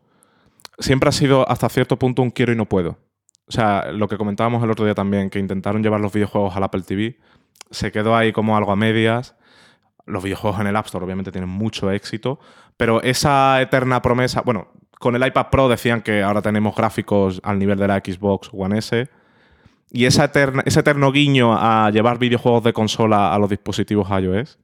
siempre 0.79 1.09
ha 1.09 1.11
sido 1.11 1.49
hasta 1.49 1.69
cierto 1.69 1.97
punto 1.97 2.21
un 2.21 2.29
quiero 2.31 2.51
y 2.51 2.55
no 2.55 2.65
puedo. 2.65 2.97
O 3.47 3.51
sea, 3.51 3.91
lo 3.91 4.07
que 4.07 4.17
comentábamos 4.17 4.63
el 4.63 4.69
otro 4.69 4.85
día 4.85 4.93
también, 4.93 5.29
que 5.31 5.39
intentaron 5.39 5.81
llevar 5.81 5.99
los 6.01 6.13
videojuegos 6.13 6.55
al 6.55 6.63
Apple 6.63 6.81
TV, 6.83 7.17
se 7.71 7.91
quedó 7.91 8.15
ahí 8.15 8.31
como 8.33 8.55
algo 8.57 8.71
a 8.71 8.75
medias. 8.75 9.35
Los 10.09 10.23
videojuegos 10.23 10.59
en 10.59 10.67
el 10.67 10.75
App 10.75 10.85
Store 10.87 11.05
obviamente 11.05 11.31
tienen 11.31 11.49
mucho 11.49 11.91
éxito, 11.91 12.39
pero 12.77 13.01
esa 13.01 13.61
eterna 13.61 14.01
promesa, 14.01 14.41
bueno, 14.41 14.67
con 14.99 15.15
el 15.15 15.25
iPad 15.25 15.47
Pro 15.49 15.69
decían 15.69 16.01
que 16.01 16.23
ahora 16.23 16.41
tenemos 16.41 16.75
gráficos 16.75 17.39
al 17.43 17.57
nivel 17.59 17.77
de 17.79 17.87
la 17.87 17.97
Xbox 17.99 18.49
One 18.51 18.77
S, 18.79 19.07
y 19.91 20.05
esa 20.05 20.25
eterna- 20.25 20.63
ese 20.65 20.81
eterno 20.81 21.11
guiño 21.11 21.53
a 21.57 21.89
llevar 21.91 22.19
videojuegos 22.19 22.63
de 22.63 22.73
consola 22.73 23.33
a 23.33 23.39
los 23.39 23.49
dispositivos 23.49 24.07
iOS, 24.09 24.59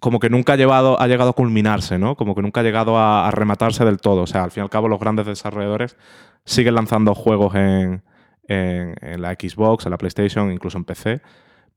como 0.00 0.18
que 0.20 0.28
nunca 0.28 0.52
ha, 0.52 0.56
ha 0.56 1.06
llegado 1.06 1.30
a 1.30 1.32
culminarse, 1.32 1.98
¿no? 1.98 2.14
Como 2.16 2.34
que 2.34 2.42
nunca 2.42 2.60
ha 2.60 2.64
llegado 2.64 2.98
a, 2.98 3.30
rematarse 3.30 3.84
del 3.84 3.98
todo. 3.98 4.22
O 4.22 4.26
sea, 4.26 4.44
al 4.44 4.50
fin 4.50 4.62
y 4.62 4.64
al 4.64 4.70
cabo, 4.70 4.88
los 4.88 5.00
grandes 5.00 5.24
desarrolladores 5.26 5.96
siguen 6.44 6.74
lanzando 6.74 7.14
juegos 7.14 7.54
en- 7.54 8.02
en 8.46 9.22
la 9.22 9.32
Xbox, 9.32 9.86
en 9.86 9.90
la 9.92 9.96
PlayStation, 9.98 10.52
incluso 10.52 10.76
en 10.76 10.84
PC. 10.84 11.22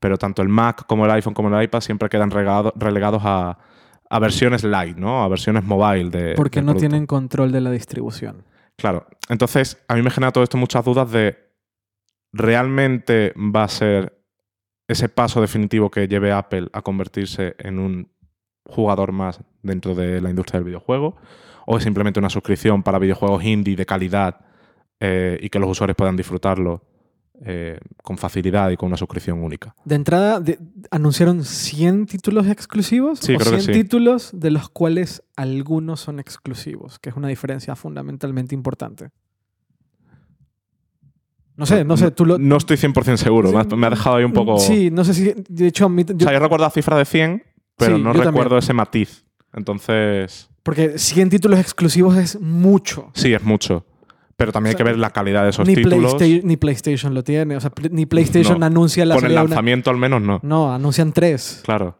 Pero 0.00 0.16
tanto 0.16 0.42
el 0.42 0.48
Mac 0.48 0.86
como 0.86 1.04
el 1.04 1.10
iPhone 1.10 1.34
como 1.34 1.54
el 1.54 1.64
iPad 1.64 1.80
siempre 1.80 2.08
quedan 2.08 2.30
relegados 2.30 3.22
a, 3.24 3.58
a 4.10 4.18
versiones 4.18 4.64
light, 4.64 4.96
¿no? 4.96 5.22
A 5.22 5.28
versiones 5.28 5.64
mobile 5.64 6.10
de. 6.10 6.34
porque 6.34 6.60
no 6.60 6.66
producto. 6.66 6.80
tienen 6.80 7.06
control 7.06 7.52
de 7.52 7.60
la 7.60 7.70
distribución. 7.70 8.44
Claro. 8.76 9.06
Entonces, 9.28 9.84
a 9.88 9.94
mí 9.94 10.02
me 10.02 10.10
genera 10.10 10.32
todo 10.32 10.44
esto 10.44 10.56
muchas 10.56 10.84
dudas 10.84 11.10
de 11.10 11.36
¿realmente 12.32 13.32
va 13.36 13.64
a 13.64 13.68
ser 13.68 14.22
ese 14.86 15.08
paso 15.08 15.40
definitivo 15.40 15.90
que 15.90 16.08
lleve 16.08 16.32
Apple 16.32 16.68
a 16.72 16.82
convertirse 16.82 17.56
en 17.58 17.78
un 17.78 18.12
jugador 18.64 19.12
más 19.12 19.40
dentro 19.62 19.94
de 19.94 20.20
la 20.20 20.30
industria 20.30 20.60
del 20.60 20.66
videojuego? 20.66 21.16
¿O 21.66 21.76
es 21.76 21.84
simplemente 21.84 22.18
una 22.18 22.30
suscripción 22.30 22.82
para 22.82 22.98
videojuegos 22.98 23.44
indie 23.44 23.76
de 23.76 23.84
calidad 23.84 24.40
eh, 25.00 25.38
y 25.42 25.50
que 25.50 25.58
los 25.58 25.68
usuarios 25.68 25.96
puedan 25.96 26.16
disfrutarlo 26.16 26.82
eh, 27.44 27.78
con 28.02 28.18
facilidad 28.18 28.70
y 28.70 28.76
con 28.76 28.88
una 28.88 28.96
suscripción 28.96 29.42
única? 29.42 29.74
De 29.84 29.94
entrada, 29.94 30.40
de- 30.40 30.58
anunciaron 30.90 31.44
100 31.44 32.06
títulos 32.06 32.46
exclusivos. 32.46 33.18
Sí, 33.20 33.34
o 33.34 33.38
creo 33.38 33.52
que 33.52 33.60
100 33.60 33.74
sí. 33.74 33.82
títulos 33.82 34.30
de 34.32 34.50
los 34.50 34.68
cuales 34.68 35.22
algunos 35.36 36.00
son 36.00 36.18
exclusivos, 36.20 36.98
que 36.98 37.10
es 37.10 37.16
una 37.16 37.28
diferencia 37.28 37.74
fundamentalmente 37.76 38.54
importante. 38.54 39.10
No 41.56 41.66
sé, 41.66 41.84
no 41.84 41.96
sé, 41.96 42.12
tú 42.12 42.24
lo... 42.24 42.38
No 42.38 42.56
estoy 42.56 42.76
100% 42.76 43.16
seguro. 43.16 43.50
Me 43.50 43.58
ha, 43.60 43.64
me 43.64 43.86
ha 43.88 43.90
dejado 43.90 44.16
ahí 44.16 44.24
un 44.24 44.32
poco... 44.32 44.60
Sí, 44.60 44.90
no 44.92 45.02
sé 45.02 45.12
si... 45.12 45.34
De 45.48 45.66
hecho, 45.66 45.88
mí- 45.88 46.04
yo- 46.04 46.14
O 46.14 46.20
sea, 46.20 46.32
yo 46.32 46.38
recuerdo 46.38 46.64
la 46.64 46.70
cifra 46.70 46.96
de 46.96 47.04
100, 47.04 47.42
pero 47.76 47.96
Sí, 47.96 48.02
no 48.02 48.12
recuerdo 48.12 48.32
también. 48.42 48.58
ese 48.58 48.72
matiz. 48.74 49.24
Entonces... 49.52 50.48
porque 50.62 50.98
100 50.98 51.30
títulos 51.30 51.58
exclusivos 51.58 52.16
es 52.16 52.40
mucho. 52.40 53.10
Sí, 53.14 53.32
es 53.34 53.42
mucho. 53.42 53.84
Pero 54.38 54.52
también 54.52 54.70
O 54.70 54.74
hay 54.74 54.76
que 54.78 54.84
ver 54.84 54.96
la 54.98 55.10
calidad 55.10 55.42
de 55.42 55.50
esos 55.50 55.66
Ni, 55.66 55.74
títulos. 55.74 56.14
Playsta- 56.14 56.46
ni 56.46 56.56
PlayStation 56.56 57.12
lo 57.12 57.24
tiene. 57.24 57.56
O 57.56 57.60
sea, 57.60 57.72
ni 57.90 58.06
PlayStation 58.06 58.60
No. 58.60 58.66
anuncia 58.66 59.04
la 59.04 59.16
Con 59.16 59.24
el 59.26 59.32
una- 59.32 59.42
lanzamiento 59.42 59.90
al 59.90 59.96
menos 59.96 60.22
no. 60.22 60.38
No, 60.44 60.72
anuncian 60.72 61.12
tres. 61.12 61.60
Claro. 61.64 61.98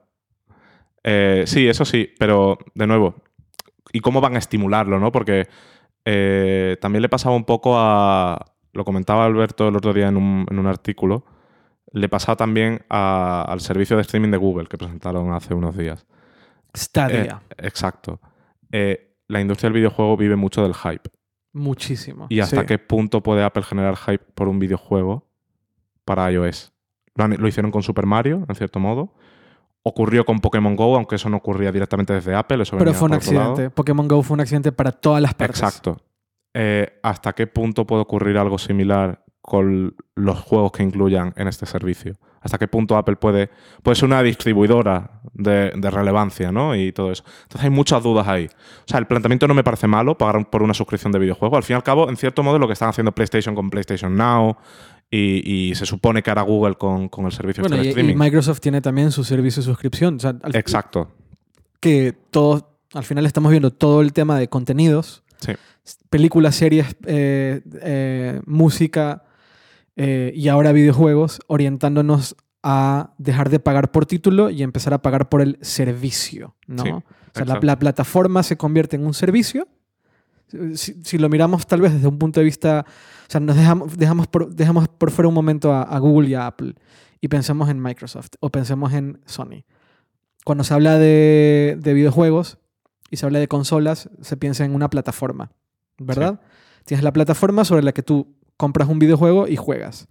Eh, 1.03 1.45
sí, 1.47 1.67
eso 1.69 1.85
sí, 1.85 2.11
pero 2.19 2.59
de 2.75 2.87
nuevo, 2.87 3.17
¿y 3.93 4.01
cómo 4.01 4.21
van 4.21 4.37
a 4.37 4.39
estimularlo, 4.39 4.99
no? 5.01 5.11
Porque 5.11 5.49
eh, 6.05 6.77
también 6.81 7.03
le 7.03 7.09
pasaba 7.09 7.35
un 7.35 7.45
poco 7.45 7.75
a. 7.77 8.55
Lo 8.73 8.85
comentaba 8.85 9.25
Alberto 9.27 9.67
el 9.69 9.77
otro 9.77 9.93
día 9.93 10.07
en 10.09 10.17
un, 10.17 10.47
en 10.49 10.59
un 10.61 10.67
artículo. 10.69 11.25
Le 11.93 12.09
pasaba 12.09 12.37
también 12.37 12.83
a- 12.89 13.43
al 13.49 13.61
servicio 13.61 13.97
de 13.97 14.03
streaming 14.03 14.31
de 14.31 14.37
Google 14.37 14.67
que 14.69 14.79
presentaron 14.79 15.33
hace 15.33 15.55
unos 15.55 15.77
días. 15.77 16.07
Stadia. 16.77 17.43
Eh, 17.51 17.55
exacto. 17.67 18.21
Eh, 18.71 19.17
la 19.27 19.41
industria 19.41 19.69
del 19.71 19.75
videojuego 19.81 20.17
vive 20.17 20.37
mucho 20.37 20.63
del 20.63 20.75
hype. 20.75 21.11
Muchísimo. 21.53 22.27
¿Y 22.29 22.41
hasta 22.41 22.61
Sí. 22.61 22.67
qué 22.67 22.79
punto 22.79 23.23
puede 23.23 23.43
Apple 23.45 23.63
generar 23.63 23.97
hype 23.97 24.25
por 24.35 24.49
un 24.49 24.59
videojuego 24.59 25.27
para 26.05 26.31
iOS? 26.31 26.73
Lo, 27.15 27.25
han- 27.25 27.37
lo 27.39 27.49
hicieron 27.49 27.71
con 27.71 27.83
Super 27.83 28.07
Mario, 28.07 28.45
en 28.49 28.55
cierto 28.55 28.79
modo. 28.79 29.15
Ocurrió 29.83 30.25
con 30.25 30.41
Pokémon 30.41 30.77
Go, 30.77 30.97
aunque 30.97 31.17
eso 31.17 31.29
no 31.31 31.39
ocurría 31.39 31.73
directamente 31.73 32.13
desde 32.13 32.35
Apple. 32.35 32.63
Eso 32.63 32.77
Pero 32.77 32.93
fue 32.93 33.07
un 33.07 33.11
por 33.11 33.17
accidente. 33.17 33.71
Pokémon 33.71 34.07
Go 34.09 34.23
fue 34.23 34.35
un 34.35 34.41
accidente 34.41 34.73
para 34.73 34.93
todas 34.93 35.23
las 35.23 35.35
partes. 35.35 35.61
Exacto. 35.61 35.97
Eh, 36.55 36.99
¿Hasta 37.03 37.33
qué 37.35 37.47
punto 37.47 37.87
puede 37.87 38.03
ocurrir 38.03 38.37
algo 38.39 38.59
similar 38.59 39.25
con 39.41 39.95
los 40.15 40.39
juegos 40.41 40.73
que 40.73 40.83
incluyan 40.83 41.33
en 41.37 41.49
este 41.49 41.65
servicio? 41.67 42.15
¿Hasta 42.41 42.59
qué 42.59 42.69
punto 42.69 42.97
Apple 42.97 43.17
puede, 43.17 43.51
puede 43.83 43.95
ser 43.97 44.05
una 44.07 44.23
distribuidora 44.23 45.21
de, 45.33 45.73
de 45.77 45.91
relevancia, 45.91 46.53
¿no? 46.53 46.77
Y 46.77 46.93
todo 46.93 47.11
eso. 47.13 47.25
Entonces 47.43 47.65
hay 47.65 47.71
muchas 47.71 48.03
dudas 48.03 48.29
ahí. 48.29 48.47
O 48.47 48.85
sea, 48.87 48.99
el 48.99 49.07
planteamiento 49.07 49.49
no 49.49 49.55
me 49.55 49.65
parece 49.65 49.87
malo, 49.87 50.17
pagar 50.17 50.49
por 50.49 50.63
una 50.63 50.75
suscripción 50.75 51.13
de 51.13 51.19
videojuego. 51.19 51.57
Al 51.57 51.63
fin 51.63 51.75
y 51.75 51.77
al 51.77 51.83
cabo, 51.83 52.09
en 52.09 52.17
cierto 52.17 52.43
modo, 52.43 52.59
lo 52.59 52.67
que 52.67 52.75
están 52.75 52.89
haciendo 52.89 53.13
PlayStation 53.13 53.55
con 53.55 53.71
PlayStation 53.71 54.17
Now 54.17 54.57
y, 55.11 55.69
y 55.71 55.75
se 55.75 55.85
supone 55.87 56.23
que 56.23 56.31
hará 56.31 56.43
Google 56.43 56.75
con, 56.77 57.09
con 57.09 57.27
el 57.27 57.33
servicio 57.33 57.63
Bueno, 57.63 57.77
este 57.77 57.83
de 57.83 57.87
y, 57.87 57.89
y 57.89 57.91
streaming. 57.91 58.17
Microsoft 58.25 58.61
tiene 58.61 58.81
también 58.81 59.11
su 59.11 59.25
servicio 59.25 59.61
de 59.63 59.67
suscripción. 59.67 60.17
O 60.17 60.19
sea, 60.21 60.35
al- 60.43 60.55
Exacto. 60.55 61.11
que 61.81 62.15
todos, 62.31 62.65
al 62.95 63.05
final 63.05 63.27
estamos 63.27 63.51
viendo 63.51 63.71
todo 63.73 64.01
el 64.01 64.13
tema 64.13 64.39
de 64.39 64.49
contenidos, 64.49 65.23
Sí. 65.41 65.53
películas, 66.11 66.57
series, 66.57 66.97
eh, 67.07 67.63
eh, 67.83 68.41
música 68.47 69.23
eh, 69.99 70.33
y 70.35 70.47
ahora 70.47 70.71
videojuegos, 70.71 71.41
orientándonos 71.49 72.37
a 72.63 73.15
dejar 73.19 73.51
de 73.51 73.59
pagar 73.59 73.91
por 73.91 74.07
título 74.07 74.49
y 74.49 74.63
empezar 74.63 74.95
a 74.95 75.03
pagar 75.03 75.29
por 75.29 75.43
el 75.43 75.59
servicio. 75.61 76.55
¿no? 76.69 76.85
Sí, 76.85 76.91
o 76.91 77.03
sea, 77.35 77.45
la, 77.45 77.79
plataforma 77.79 78.45
se 78.45 78.57
convierte 78.57 78.95
en 78.95 79.05
un 79.05 79.13
servicio. 79.13 79.67
Si, 80.75 80.95
si 81.03 81.19
lo 81.19 81.29
miramos 81.29 81.67
tal 81.67 81.81
vez 81.81 81.93
desde 81.93 82.07
un 82.07 82.19
punto 82.19 82.41
de 82.41 82.45
vista 82.45 82.87
O 82.89 83.31
sea, 83.31 83.39
nos 83.39 83.55
dejamos, 83.55 83.99
dejamos, 83.99 84.29
por, 84.29 84.55
dejamos 84.55 84.89
por 84.89 85.11
fuera 85.11 85.29
un 85.29 85.35
momento 85.35 85.75
a, 85.75 85.83
a 85.83 85.99
Google 85.99 86.31
y 86.31 86.35
a 86.35 86.47
Apple 86.47 86.75
y 87.21 87.29
pensemos 87.29 87.69
en 87.69 87.83
Microsoft 87.83 88.31
o 88.41 88.51
pensemos 88.51 88.93
en 88.93 89.21
Sony. 89.27 89.65
Cuando 90.45 90.65
se 90.65 90.75
habla 90.75 90.97
de, 90.97 91.77
de 91.79 91.93
videojuegos 91.93 92.59
y 93.11 93.17
se 93.17 93.27
habla 93.27 93.41
de 93.41 93.49
consolas, 93.49 94.09
se 94.23 94.37
piensa 94.37 94.65
en 94.65 94.75
una 94.75 94.89
plataforma, 94.89 95.51
¿verdad? 95.99 96.41
Tienes 96.85 97.05
la 97.05 97.13
plataforma 97.13 97.65
sobre 97.65 97.83
la 97.83 97.93
que 97.93 98.03
tú 98.03 98.38
compras 98.59 98.89
un 98.89 98.99
videojuego 98.99 99.49
y 99.49 99.57
juegas. 99.57 100.09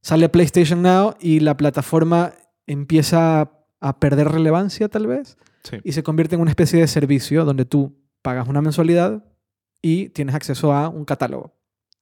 Sale 0.00 0.28
PlayStation 0.28 0.82
Now 0.82 1.14
y 1.20 1.38
la 1.40 1.56
plataforma 1.56 2.32
empieza 2.66 3.52
a 3.80 4.00
perder 4.00 4.28
relevancia 4.32 4.88
tal 4.88 5.06
vez 5.06 5.36
Sí. 5.62 5.78
y 5.84 5.92
se 5.92 6.02
convierte 6.02 6.34
en 6.34 6.40
una 6.40 6.50
especie 6.50 6.80
de 6.80 6.86
servicio 6.88 7.44
donde 7.44 7.64
tú 7.64 7.96
pagas 8.22 8.48
una 8.48 8.60
mensualidad 8.62 9.24
y 9.82 10.08
tienes 10.10 10.34
acceso 10.34 10.72
a 10.72 10.88
un 10.88 11.04
catálogo, 11.04 11.54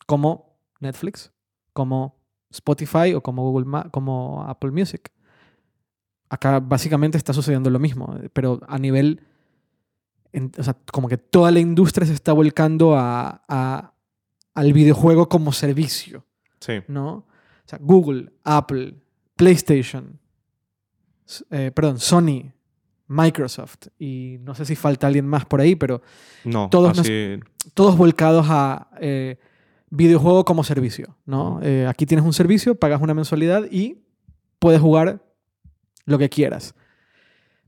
como 0.06 0.58
Netflix, 0.80 1.32
como 1.72 2.16
Spotify 2.50 3.14
o 3.14 3.22
como 3.22 3.42
Google 3.42 3.64
Ma- 3.66 3.88
como 3.90 4.44
Apple 4.46 4.70
Music. 4.70 5.10
Acá 6.28 6.60
básicamente 6.60 7.16
está 7.18 7.32
sucediendo 7.32 7.70
lo 7.70 7.78
mismo, 7.78 8.16
pero 8.32 8.60
a 8.68 8.78
nivel, 8.78 9.20
en- 10.32 10.52
o 10.58 10.62
sea, 10.62 10.76
como 10.92 11.08
que 11.08 11.16
toda 11.18 11.50
la 11.50 11.60
industria 11.60 12.06
se 12.06 12.12
está 12.12 12.32
volcando 12.32 12.96
a- 12.96 13.42
a- 13.48 13.93
al 14.54 14.72
videojuego 14.72 15.28
como 15.28 15.52
servicio. 15.52 16.24
Sí. 16.60 16.74
¿no? 16.88 17.08
O 17.12 17.24
sea, 17.66 17.78
Google, 17.82 18.32
Apple, 18.44 18.94
PlayStation, 19.36 20.18
eh, 21.50 21.70
perdón, 21.74 21.98
Sony, 21.98 22.52
Microsoft 23.06 23.88
y 23.98 24.38
no 24.40 24.54
sé 24.54 24.64
si 24.64 24.76
falta 24.76 25.06
alguien 25.06 25.26
más 25.26 25.44
por 25.44 25.60
ahí, 25.60 25.74
pero 25.76 26.00
No, 26.44 26.68
Todos 26.70 26.90
nos- 26.96 27.00
así. 27.00 27.38
todos 27.74 27.96
volcados 27.96 28.46
a 28.48 28.88
eh, 29.00 29.38
videojuego 29.90 30.44
como 30.44 30.64
servicio, 30.64 31.16
¿no? 31.26 31.60
Eh, 31.62 31.86
aquí 31.88 32.06
tienes 32.06 32.24
un 32.24 32.32
servicio, 32.32 32.74
pagas 32.74 33.00
una 33.02 33.14
mensualidad 33.14 33.64
y 33.70 33.98
puedes 34.58 34.80
jugar 34.80 35.22
lo 36.06 36.18
que 36.18 36.28
quieras. 36.28 36.74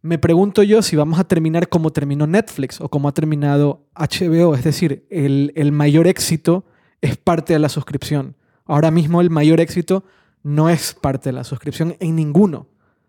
Me 0.02 0.18
pregunto 0.18 0.62
yo 0.62 0.82
si 0.82 0.94
vamos 0.96 1.18
a 1.18 1.24
terminar 1.24 1.68
como 1.68 1.90
terminó 1.90 2.26
Netflix 2.26 2.80
o 2.80 2.88
como 2.88 3.08
ha 3.08 3.12
terminado 3.12 3.86
HBO, 3.94 4.54
es 4.54 4.64
decir, 4.64 5.06
el, 5.10 5.52
el 5.56 5.72
mayor 5.72 6.06
éxito 6.06 6.64
es 7.00 7.16
parte 7.16 7.52
de 7.52 7.58
la 7.58 7.68
suscripción. 7.68 8.36
Ahora 8.64 8.90
mismo 8.90 9.20
el 9.20 9.30
mayor 9.30 9.60
éxito 9.60 10.04
no 10.42 10.68
es 10.68 10.94
parte 10.94 11.30
de 11.30 11.34
la 11.34 11.44
suscripción 11.44 11.96
en 12.00 12.16
ninguno. 12.16 12.66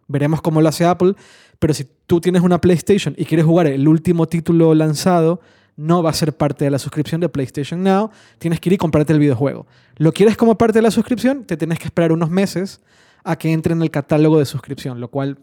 Veremos 0.08 0.42
cómo 0.42 0.62
lo 0.62 0.70
hace 0.70 0.86
Apple, 0.86 1.16
pero 1.60 1.74
si 1.74 1.88
tú 2.06 2.22
tienes 2.22 2.42
una 2.42 2.62
PlayStation 2.62 3.14
y 3.18 3.26
quieres 3.26 3.46
jugar 3.46 3.68
el 3.68 3.88
último 3.88 4.28
título 4.28 4.74
lanzado, 4.74 5.42
no 5.76 6.02
va 6.02 6.10
a 6.10 6.14
ser 6.14 6.36
parte 6.36 6.66
de 6.66 6.72
la 6.72 6.80
suscripción 6.80 7.22
de 7.22 7.30
PlayStation 7.30 7.84
Now. 7.84 8.10
Tienes 8.40 8.60
que 8.60 8.70
ir 8.70 8.74
y 8.74 8.78
comprarte 8.78 9.14
el 9.14 9.20
videojuego. 9.20 9.68
¿Lo 9.98 10.12
quieres 10.12 10.38
como 10.38 10.58
parte 10.58 10.80
de 10.80 10.82
la 10.82 10.92
suscripción? 10.92 11.44
Te 11.44 11.58
tienes 11.58 11.80
que 11.80 11.86
esperar 11.86 12.12
unos 12.12 12.30
meses 12.30 12.82
a 13.24 13.36
que 13.38 13.52
entre 13.52 13.74
en 13.74 13.82
el 13.82 13.92
catálogo 13.92 14.40
de 14.40 14.46
suscripción, 14.46 15.00
lo 15.00 15.10
cual 15.10 15.38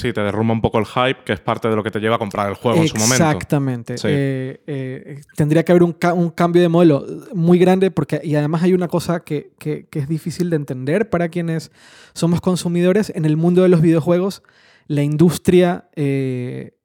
Sí, 0.00 0.12
te 0.12 0.20
derrumba 0.20 0.54
un 0.54 0.60
poco 0.60 0.78
el 0.78 0.86
hype, 0.86 1.24
que 1.24 1.32
es 1.32 1.40
parte 1.40 1.68
de 1.68 1.74
lo 1.74 1.82
que 1.82 1.90
te 1.90 1.98
lleva 1.98 2.14
a 2.14 2.18
comprar 2.18 2.48
el 2.48 2.54
juego 2.54 2.80
en 2.80 2.86
su 2.88 2.96
momento. 2.96 3.14
Exactamente. 3.24 3.98
Sí. 3.98 4.06
Eh, 4.08 4.60
eh, 4.68 5.20
tendría 5.34 5.64
que 5.64 5.72
haber 5.72 5.82
un, 5.82 5.92
ca- 5.92 6.14
un 6.14 6.30
cambio 6.30 6.62
de 6.62 6.68
modelo 6.68 7.04
muy 7.34 7.58
grande 7.58 7.90
porque, 7.90 8.20
y 8.22 8.36
además 8.36 8.62
hay 8.62 8.74
una 8.74 8.86
cosa 8.86 9.20
que, 9.24 9.50
que- 9.58 9.86
que 9.90 9.98
es 9.98 10.08
difícil 10.08 10.50
de 10.50 10.56
entender 10.56 11.10
para 11.10 11.28
quienes 11.30 11.72
somos 12.14 12.40
consumidores. 12.40 13.10
En 13.16 13.24
el 13.24 13.36
mundo 13.36 13.62
de 13.62 13.68
los 13.70 13.80
videojuegos, 13.80 14.44
la 14.86 15.02
industria 15.02 15.88
eh, 15.96 16.76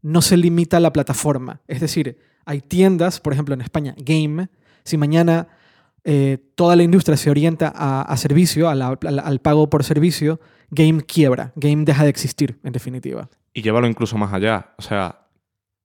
no 0.00 0.22
se 0.22 0.36
limita 0.36 0.76
a 0.76 0.80
la 0.80 0.92
plataforma. 0.92 1.62
Es 1.66 1.80
decir, 1.80 2.18
hay 2.44 2.60
tiendas, 2.60 3.18
por 3.18 3.32
ejemplo 3.32 3.52
en 3.54 3.62
España, 3.62 3.96
Game. 3.98 4.48
Si 4.84 4.96
mañana 4.96 5.48
toda 6.54 6.76
la 6.76 6.82
industria 6.82 7.16
se 7.16 7.30
orienta 7.30 7.70
a, 7.74 8.02
a 8.02 8.16
servicio, 8.16 8.68
a 8.68 8.74
la- 8.74 8.98
a 9.04 9.10
la- 9.10 9.22
al 9.22 9.40
pago 9.40 9.68
por 9.68 9.84
servicio, 9.84 10.40
Game 10.70 11.02
quiebra. 11.02 11.52
Game 11.56 11.84
deja 11.84 12.04
de 12.04 12.10
existir, 12.10 12.58
en 12.64 12.72
definitiva. 12.72 13.28
Y 13.52 13.62
llévalo 13.62 13.86
incluso 13.86 14.16
más 14.16 14.32
allá. 14.32 14.74
O 14.78 14.82
sea, 14.82 15.26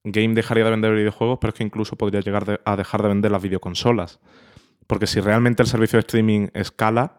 Game 0.04 0.36
dejaría 0.36 0.63
de 0.63 0.71
vender 0.71 0.93
videojuegos, 0.93 1.39
pero 1.41 1.50
es 1.50 1.58
que 1.58 1.63
incluso 1.63 1.95
podría 1.95 2.21
llegar 2.21 2.62
a 2.63 2.76
dejar 2.76 3.02
de 3.02 3.08
vender 3.08 3.32
las 3.32 3.41
videoconsolas. 3.41 4.19
Porque 4.88 5.08
si 5.08 5.19
realmente 5.19 5.63
el 5.63 5.67
servicio 5.67 5.98
de 5.98 6.02
streaming 6.02 6.48
escala, 6.54 7.17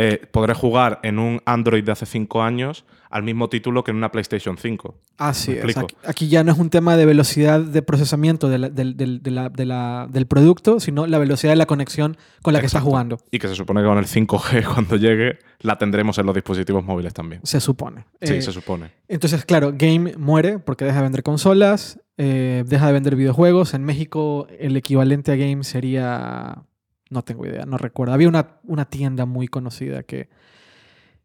eh, 0.00 0.20
podré 0.30 0.54
jugar 0.54 1.00
en 1.02 1.18
un 1.18 1.40
Android 1.44 1.82
de 1.82 1.90
hace 1.90 2.06
5 2.06 2.40
años 2.40 2.84
al 3.10 3.22
mismo 3.24 3.48
título 3.48 3.82
que 3.82 3.90
en 3.90 3.96
una 3.96 4.12
PlayStation 4.12 4.56
5. 4.58 4.94
Así 5.16 5.50
Me 5.50 5.56
es. 5.58 5.64
explico. 5.64 5.88
Aquí, 6.06 6.28
ya 6.28 6.44
no 6.44 6.52
es 6.52 6.58
un 6.58 6.70
tema 6.70 6.96
de 6.96 7.04
velocidad 7.04 7.58
de 7.60 7.82
procesamiento 7.82 8.48
de 8.48 8.58
la- 8.58 8.68
de 8.68 8.84
la- 9.30 9.48
de 9.48 9.64
la- 9.66 10.06
del 10.08 10.26
producto, 10.26 10.78
sino 10.78 11.06
la 11.06 11.18
velocidad 11.18 11.52
de 11.52 11.56
la 11.56 11.66
conexión 11.66 12.16
con 12.42 12.52
la 12.52 12.60
que 12.60 12.66
estás 12.66 12.82
jugando. 12.82 13.18
Y 13.32 13.38
que 13.40 13.48
se 13.48 13.54
supone 13.56 13.80
que 13.80 13.86
con 13.88 13.98
el 13.98 14.06
5G, 14.06 14.62
cuando 14.74 14.96
llegue, 14.96 15.38
la 15.60 15.78
tendremos 15.78 16.16
en 16.18 16.26
los 16.26 16.34
dispositivos 16.34 16.84
móviles 16.84 17.12
también. 17.14 17.40
Se 17.44 17.58
supone. 17.60 18.04
Sí, 18.22 18.34
Eh, 18.34 18.42
se 18.42 18.52
supone. 18.52 18.92
Entonces, 19.08 19.44
claro, 19.46 19.72
Game 19.74 20.14
muere 20.16 20.58
porque 20.60 20.84
deja 20.84 20.98
de 20.98 21.02
vender 21.04 21.22
consolas, 21.24 21.98
eh, 22.18 22.62
deja 22.66 22.86
de 22.88 22.92
vender 22.92 23.16
videojuegos. 23.16 23.74
En 23.74 23.84
México 23.84 24.46
el 24.60 24.76
equivalente 24.76 25.32
a 25.32 25.36
Game 25.36 25.64
sería... 25.64 26.62
No 27.10 27.22
tengo 27.22 27.46
idea, 27.46 27.64
no 27.66 27.78
recuerdo. 27.78 28.12
Había 28.14 28.28
una, 28.28 28.58
una 28.64 28.84
tienda 28.84 29.24
muy 29.26 29.48
conocida 29.48 30.02
que, 30.02 30.28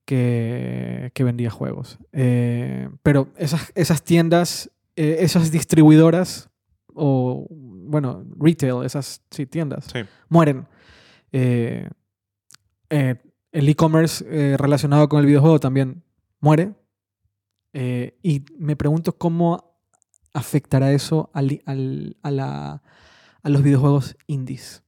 que, 0.06 1.12
que 1.14 1.24
vendía 1.24 1.50
juegos. 1.50 2.00
Eh, 2.12 2.90
pero 3.04 3.30
esas, 3.38 3.72
esas 3.76 4.04
tiendas, 4.04 4.72
eh, 4.96 5.18
esas 5.20 5.52
distribuidoras 5.52 6.50
o, 6.94 7.48
bueno, 7.50 8.24
retail, 8.38 8.86
esas 8.86 9.22
sí, 9.32 9.46
tiendas, 9.46 9.86
Sí. 9.92 10.00
mueren. 10.30 10.68
Eh, 11.32 11.90
el 12.90 13.70
e-commerce 13.70 14.56
relacionado 14.58 15.10
con 15.10 15.20
el 15.20 15.26
videojuego 15.26 15.60
también 15.60 16.04
muere. 16.40 16.74
Y 17.74 18.46
me 18.58 18.76
pregunto 18.76 19.18
cómo 19.18 19.76
afectará 20.34 20.92
eso 20.92 21.32
al- 21.34 21.62
al- 21.66 22.18
a, 22.22 22.30
la- 22.32 22.84
a 23.42 23.50
los 23.50 23.64
videojuegos 23.64 24.16
indies. 24.28 24.83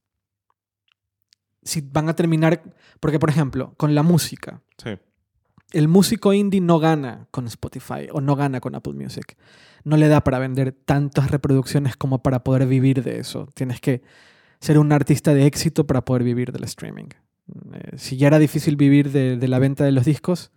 Si 1.66 1.80
van 1.82 2.08
a 2.08 2.14
terminar, 2.14 2.62
porque 3.00 3.18
por 3.18 3.28
ejemplo, 3.30 3.74
con 3.76 3.94
la 3.94 4.02
música, 4.02 4.62
Sí. 4.78 4.90
el 5.72 5.88
músico 5.88 6.32
indie 6.32 6.60
no 6.60 6.78
gana 6.78 7.26
con 7.30 7.46
Spotify 7.46 8.08
o 8.12 8.20
no 8.20 8.36
gana 8.36 8.60
con 8.60 8.74
Apple 8.74 8.94
Music. 8.94 9.36
No 9.84 9.96
le 9.96 10.08
da 10.08 10.22
para 10.22 10.38
vender 10.38 10.72
tantas 10.72 11.30
reproducciones 11.30 11.96
como 11.96 12.22
para 12.22 12.42
poder 12.44 12.66
vivir 12.66 13.02
de 13.02 13.18
eso. 13.18 13.48
Tienes 13.54 13.80
que 13.80 14.02
ser 14.60 14.78
un 14.78 14.90
artista 14.92 15.34
de 15.34 15.46
éxito 15.46 15.86
para 15.86 16.04
poder 16.04 16.22
vivir 16.24 16.52
del 16.52 16.64
streaming. 16.64 17.08
Eh, 17.74 17.96
si 17.96 18.16
ya 18.16 18.28
era 18.28 18.38
difícil 18.38 18.76
vivir 18.76 19.10
de, 19.12 19.36
de 19.36 19.48
la 19.48 19.58
venta 19.58 19.84
de 19.84 19.92
los 19.92 20.04
discos, 20.04 20.50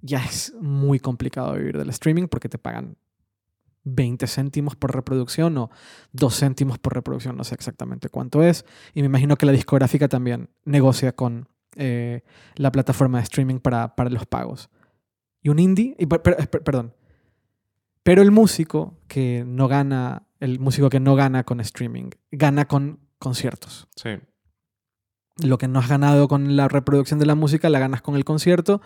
ya 0.00 0.24
es 0.24 0.52
muy 0.60 0.98
complicado 1.00 1.54
vivir 1.54 1.76
del 1.78 1.90
streaming 1.90 2.28
porque 2.28 2.48
te 2.48 2.58
pagan 2.58 2.96
20 3.88 4.26
céntimos 4.26 4.74
por 4.76 4.94
reproducción 4.94 5.56
o 5.58 5.70
2 6.12 6.34
céntimos 6.38 6.78
por 6.78 6.92
reproducción, 6.94 7.36
no 7.36 7.44
sé 7.44 7.54
exactamente 7.54 8.08
cuánto 8.08 8.42
es. 8.42 8.64
Y 8.94 9.00
me 9.00 9.06
imagino 9.06 9.36
que 9.36 9.46
la 9.46 9.52
discográfica 9.52 10.08
también 10.08 10.50
negocia 10.64 11.12
con 11.14 11.48
eh, 11.76 12.22
la 12.56 12.72
plataforma 12.72 13.18
de 13.18 13.24
streaming 13.24 13.60
para, 13.60 13.94
para 13.94 14.10
los 14.10 14.26
pagos. 14.26 14.68
Y 15.42 15.48
un 15.50 15.58
indie, 15.60 15.94
y 15.98 16.06
per- 16.06 16.22
per- 16.22 16.48
per- 16.50 16.62
perdón, 16.64 16.94
pero 18.02 18.22
el 18.22 18.30
músico 18.30 18.98
que 19.08 19.44
no 19.46 19.68
gana, 19.68 20.26
el 20.40 20.58
músico 20.58 20.90
que 20.90 21.00
no 21.00 21.14
gana 21.14 21.44
con 21.44 21.60
streaming, 21.60 22.10
gana 22.32 22.66
con 22.66 22.98
conciertos. 23.18 23.88
Sí. 23.96 24.10
Lo 25.42 25.58
que 25.58 25.68
no 25.68 25.78
has 25.80 25.88
ganado 25.88 26.28
con 26.28 26.56
la 26.56 26.66
reproducción 26.68 27.18
de 27.20 27.26
la 27.26 27.34
música, 27.34 27.68
la 27.68 27.78
ganas 27.78 28.00
con 28.00 28.16
el 28.16 28.24
concierto 28.24 28.80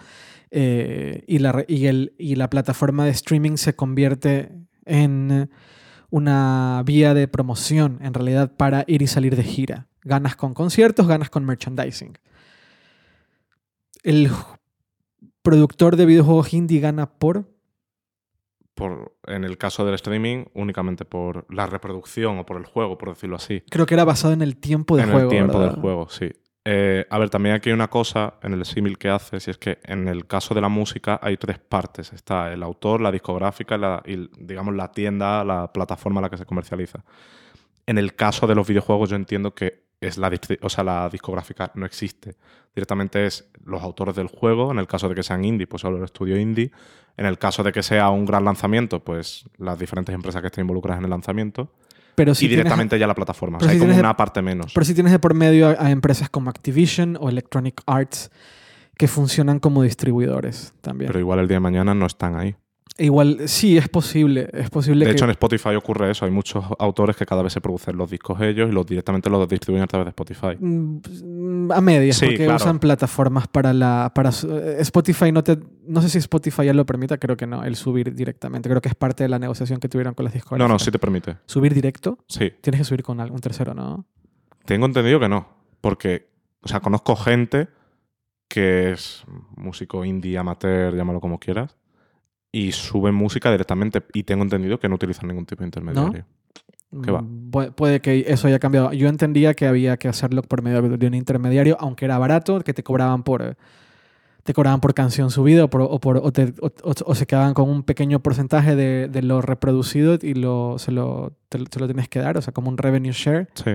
eh, 0.50 1.22
y, 1.28 1.38
la, 1.38 1.64
y, 1.68 1.86
el- 1.86 2.12
y 2.18 2.34
la 2.34 2.50
plataforma 2.50 3.04
de 3.04 3.10
streaming 3.12 3.56
se 3.56 3.76
convierte 3.76 4.50
en 4.84 5.50
una 6.10 6.82
vía 6.84 7.14
de 7.14 7.28
promoción, 7.28 7.98
en 8.02 8.14
realidad, 8.14 8.56
para 8.56 8.84
ir 8.86 9.02
y 9.02 9.06
salir 9.06 9.36
de 9.36 9.44
gira. 9.44 9.86
Ganas 10.02 10.36
con 10.36 10.54
conciertos, 10.54 11.06
ganas 11.06 11.30
con 11.30 11.44
merchandising. 11.44 12.18
El 14.02 14.30
productor 15.42 15.96
de 15.96 16.06
videojuegos 16.06 16.52
indie 16.52 16.80
gana 16.80 17.10
por... 17.10 17.44
Por, 18.74 19.14
en 19.26 19.44
el 19.44 19.58
caso 19.58 19.84
del 19.84 19.94
streaming, 19.94 20.46
únicamente 20.54 21.04
por 21.04 21.44
la 21.52 21.66
reproducción 21.66 22.38
o 22.38 22.46
por 22.46 22.56
el 22.56 22.64
juego, 22.64 22.96
por 22.96 23.10
decirlo 23.10 23.36
así. 23.36 23.62
Creo 23.68 23.84
que 23.84 23.92
era 23.94 24.04
basado 24.04 24.32
en 24.32 24.40
el 24.40 24.56
tiempo 24.56 24.96
de 24.96 25.02
en 25.02 25.10
juego. 25.10 25.24
el 25.24 25.28
tiempo 25.28 25.58
¿verdad? 25.58 25.72
del 25.72 25.80
juego, 25.82 26.08
sí. 26.08 26.30
Eh, 26.64 27.06
a 27.08 27.18
ver, 27.18 27.30
también 27.30 27.54
aquí 27.54 27.70
hay 27.70 27.74
una 27.74 27.88
cosa 27.88 28.34
en 28.42 28.52
el 28.52 28.64
símil 28.66 28.98
que 28.98 29.08
haces, 29.08 29.48
y 29.48 29.50
es 29.50 29.58
que 29.58 29.78
en 29.84 30.08
el 30.08 30.26
caso 30.26 30.54
de 30.54 30.60
la 30.60 30.68
música 30.68 31.18
hay 31.22 31.36
tres 31.36 31.58
partes. 31.58 32.12
Está 32.12 32.52
el 32.52 32.62
autor, 32.62 33.00
la 33.00 33.10
discográfica 33.10 34.02
y, 34.06 34.28
digamos, 34.38 34.74
la 34.74 34.92
tienda, 34.92 35.44
la 35.44 35.72
plataforma 35.72 36.20
a 36.20 36.22
la 36.22 36.30
que 36.30 36.36
se 36.36 36.46
comercializa. 36.46 37.02
En 37.86 37.98
el 37.98 38.14
caso 38.14 38.46
de 38.46 38.54
los 38.54 38.68
videojuegos 38.68 39.10
yo 39.10 39.16
entiendo 39.16 39.54
que 39.54 39.90
es 40.00 40.16
la, 40.16 40.30
o 40.62 40.68
sea, 40.68 40.84
la 40.84 41.08
discográfica 41.08 41.72
no 41.74 41.86
existe. 41.86 42.36
Directamente 42.74 43.26
es 43.26 43.50
los 43.64 43.82
autores 43.82 44.14
del 44.16 44.28
juego, 44.28 44.70
en 44.70 44.78
el 44.78 44.86
caso 44.86 45.08
de 45.08 45.14
que 45.14 45.22
sean 45.22 45.44
indie, 45.44 45.66
pues 45.66 45.82
solo 45.82 45.98
el 45.98 46.04
estudio 46.04 46.38
indie. 46.38 46.70
En 47.16 47.26
el 47.26 47.38
caso 47.38 47.62
de 47.62 47.72
que 47.72 47.82
sea 47.82 48.08
un 48.10 48.24
gran 48.24 48.44
lanzamiento, 48.44 49.00
pues 49.02 49.44
las 49.58 49.78
diferentes 49.78 50.14
empresas 50.14 50.40
que 50.40 50.46
estén 50.46 50.62
involucradas 50.62 50.98
en 50.98 51.04
el 51.04 51.10
lanzamiento. 51.10 51.72
Pero 52.20 52.34
si 52.34 52.44
y 52.44 52.48
tienes- 52.48 52.64
directamente 52.64 52.98
ya 52.98 53.06
la 53.06 53.14
plataforma. 53.14 53.56
O 53.56 53.60
si 53.62 53.68
hay 53.70 53.78
como 53.78 53.94
una 53.94 54.14
parte 54.14 54.42
menos. 54.42 54.72
Pero 54.74 54.84
si 54.84 54.92
tienes 54.92 55.10
de 55.12 55.18
por 55.18 55.32
medio 55.32 55.68
a, 55.68 55.86
a 55.86 55.90
empresas 55.90 56.28
como 56.28 56.50
Activision 56.50 57.16
o 57.18 57.30
Electronic 57.30 57.80
Arts 57.86 58.30
que 58.98 59.08
funcionan 59.08 59.58
como 59.58 59.82
distribuidores 59.82 60.74
también. 60.82 61.06
Pero 61.08 61.18
igual 61.18 61.38
el 61.38 61.48
día 61.48 61.56
de 61.56 61.60
mañana 61.60 61.94
no 61.94 62.04
están 62.04 62.36
ahí. 62.36 62.56
Igual, 63.00 63.48
sí, 63.48 63.78
es 63.78 63.88
posible. 63.88 64.48
Es 64.52 64.68
posible 64.70 65.04
De 65.06 65.10
que... 65.10 65.16
hecho, 65.16 65.24
en 65.24 65.30
Spotify 65.30 65.70
ocurre 65.74 66.10
eso. 66.10 66.24
Hay 66.26 66.30
muchos 66.30 66.64
autores 66.78 67.16
que 67.16 67.24
cada 67.24 67.42
vez 67.42 67.52
se 67.52 67.60
producen 67.60 67.96
los 67.96 68.10
discos 68.10 68.40
ellos 68.40 68.68
y 68.68 68.72
los 68.72 68.86
directamente 68.86 69.30
los 69.30 69.48
distribuyen 69.48 69.84
a 69.84 69.86
través 69.86 70.04
de 70.06 70.10
Spotify. 70.10 70.56
Mm, 70.58 71.72
A 71.72 71.80
medias, 71.80 72.16
Sí, 72.16 72.26
porque 72.26 72.44
claro. 72.44 72.56
usan 72.56 72.78
plataformas 72.78 73.48
para 73.48 73.72
la. 73.72 74.12
Para 74.14 74.30
eh, 74.30 74.76
Spotify 74.80 75.32
no 75.32 75.42
te. 75.42 75.58
No 75.86 76.02
sé 76.02 76.08
si 76.10 76.18
Spotify 76.18 76.66
ya 76.66 76.74
lo 76.74 76.84
permita, 76.86 77.16
creo 77.18 77.36
que 77.36 77.46
no, 77.46 77.64
el 77.64 77.74
subir 77.76 78.14
directamente. 78.14 78.68
Creo 78.68 78.80
que 78.82 78.88
es 78.90 78.94
parte 78.94 79.24
de 79.24 79.28
la 79.28 79.38
negociación 79.38 79.80
que 79.80 79.88
tuvieron 79.88 80.14
con 80.14 80.24
las 80.24 80.34
discográficas. 80.34 80.68
No, 80.68 80.72
no, 80.74 80.78
sí 80.78 80.90
te 80.90 80.98
permite. 80.98 81.36
¿Subir 81.46 81.72
directo? 81.74 82.18
Sí. 82.28 82.52
Tienes 82.60 82.80
que 82.80 82.84
subir 82.84 83.02
con 83.02 83.20
algún 83.20 83.40
tercero, 83.40 83.72
¿no? 83.74 84.04
Tengo 84.66 84.86
entendido 84.86 85.18
que 85.18 85.28
no. 85.28 85.48
Porque, 85.80 86.28
o 86.62 86.68
sea, 86.68 86.80
conozco 86.80 87.16
gente 87.16 87.68
que 88.48 88.92
es 88.92 89.24
músico 89.56 90.04
indie, 90.04 90.36
amateur, 90.36 90.94
llámalo 90.94 91.20
como 91.20 91.38
quieras, 91.38 91.76
y 92.52 92.72
suben 92.72 93.14
música 93.14 93.50
directamente. 93.50 94.02
Y 94.12 94.22
tengo 94.24 94.42
entendido 94.42 94.78
que 94.78 94.88
no 94.88 94.94
utilizan 94.96 95.28
ningún 95.28 95.46
tipo 95.46 95.60
de 95.62 95.66
intermediario. 95.68 96.24
¿Qué 97.04 97.10
va? 97.12 97.22
Mm, 97.22 97.50
pu- 97.52 97.72
Puede 97.74 98.00
que 98.00 98.24
eso 98.26 98.48
haya 98.48 98.58
cambiado. 98.58 98.92
Yo 98.92 99.08
entendía 99.08 99.54
que 99.54 99.66
había 99.66 99.96
que 99.96 100.08
hacerlo 100.08 100.42
por 100.42 100.60
medio 100.62 100.82
de 100.82 101.06
un 101.06 101.14
intermediario, 101.14 101.76
aunque 101.78 102.04
era 102.06 102.18
barato, 102.18 102.60
que 102.60 102.74
te 102.74 102.82
cobraban 102.82 103.22
por. 103.22 103.56
Te 104.42 104.54
cobraban 104.54 104.80
por 104.80 104.94
canción 104.94 105.30
subida 105.30 105.64
o, 105.64 105.70
por- 105.70 105.82
o, 105.82 106.00
por- 106.00 106.16
o 106.16 106.32
te- 106.32 106.54
o- 106.60 106.66
o- 106.82 106.94
o 107.04 107.14
se 107.14 107.26
quedaban 107.26 107.52
con 107.54 107.68
un 107.68 107.82
pequeño 107.84 108.20
porcentaje 108.20 108.74
de, 108.74 109.06
de 109.08 109.22
lo 109.22 109.42
reproducido 109.42 110.18
y 110.20 110.32
lo, 110.34 110.78
se, 110.78 110.90
lo, 110.92 111.32
te, 111.50 111.58
lo- 111.58 111.66
te 111.66 111.78
lo 111.78 111.86
tienes 111.86 112.08
que 112.08 112.18
dar, 112.20 112.38
o 112.38 112.42
sea, 112.42 112.52
como 112.52 112.70
un 112.70 112.78
revenue 112.78 113.12
share. 113.12 113.48
Sí. 113.54 113.72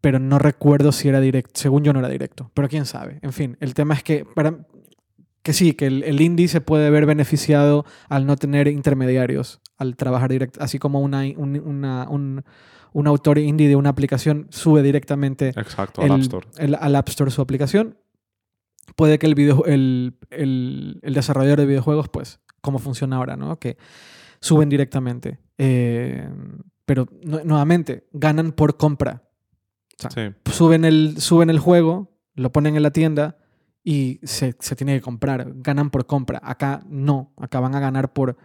pero 0.00 0.18
no 0.20 0.38
recuerdo 0.38 0.92
si 0.92 1.08
era 1.08 1.20
directo. 1.20 1.50
Según 1.54 1.82
yo 1.82 1.92
no 1.92 1.98
era 1.98 2.08
directo, 2.08 2.50
pero 2.54 2.68
quién 2.68 2.84
sabe. 2.86 3.18
En 3.22 3.32
fin, 3.32 3.56
el 3.60 3.74
tema 3.74 3.94
es 3.94 4.04
que, 4.04 4.24
para, 4.24 4.54
que 5.46 5.52
sí, 5.52 5.74
que 5.74 5.86
el, 5.86 6.02
el 6.02 6.20
indie 6.20 6.48
se 6.48 6.60
puede 6.60 6.90
ver 6.90 7.06
beneficiado 7.06 7.84
al 8.08 8.26
no 8.26 8.34
tener 8.36 8.66
intermediarios, 8.66 9.60
al 9.78 9.94
trabajar 9.94 10.28
directo, 10.30 10.60
así 10.60 10.80
como 10.80 11.00
una, 11.00 11.20
un, 11.36 11.56
una- 11.64 12.08
un, 12.10 12.42
un 12.92 13.06
autor 13.06 13.38
indie 13.38 13.68
de 13.68 13.76
una 13.76 13.90
aplicación 13.90 14.48
sube 14.50 14.82
directamente 14.82 15.50
Exacto, 15.50 16.02
el- 16.02 16.10
al 16.10 16.16
App 16.16 16.22
Store. 16.22 16.46
el- 16.58 16.74
al 16.74 16.96
App 16.96 17.08
Store 17.10 17.30
su 17.30 17.40
aplicación. 17.42 17.96
Puede 18.96 19.20
que 19.20 19.26
el, 19.26 19.36
video, 19.36 19.64
el, 19.66 20.16
el- 20.30 20.98
el 21.02 21.14
desarrollador 21.14 21.60
de 21.60 21.66
videojuegos, 21.66 22.08
pues, 22.08 22.40
como 22.60 22.80
funciona 22.80 23.16
ahora, 23.16 23.36
¿no? 23.36 23.58
Que 23.60 23.76
suben 24.40 24.68
directamente. 24.68 25.38
Eh, 25.58 26.28
pero 26.86 27.06
nu- 27.22 27.44
nuevamente, 27.44 28.08
ganan 28.12 28.50
por 28.50 28.76
compra. 28.76 29.22
sea, 29.96 30.10
Sí. 30.10 30.34
Suben 30.52 30.84
el, 30.84 31.20
suben 31.20 31.50
el 31.50 31.60
juego, 31.60 32.18
lo 32.34 32.50
ponen 32.50 32.74
en 32.76 32.82
la 32.82 32.90
tienda 32.90 33.38
y 33.88 34.18
se, 34.24 34.56
se 34.58 34.74
tiene 34.74 34.96
que 34.96 35.00
comprar. 35.00 35.46
Ganan 35.58 35.90
por 35.90 36.06
compra. 36.06 36.40
Acá 36.42 36.82
no. 36.88 37.32
Acá 37.36 37.60
van 37.60 37.76
a 37.76 37.78
ganar 37.80 38.12
por, 38.12 38.36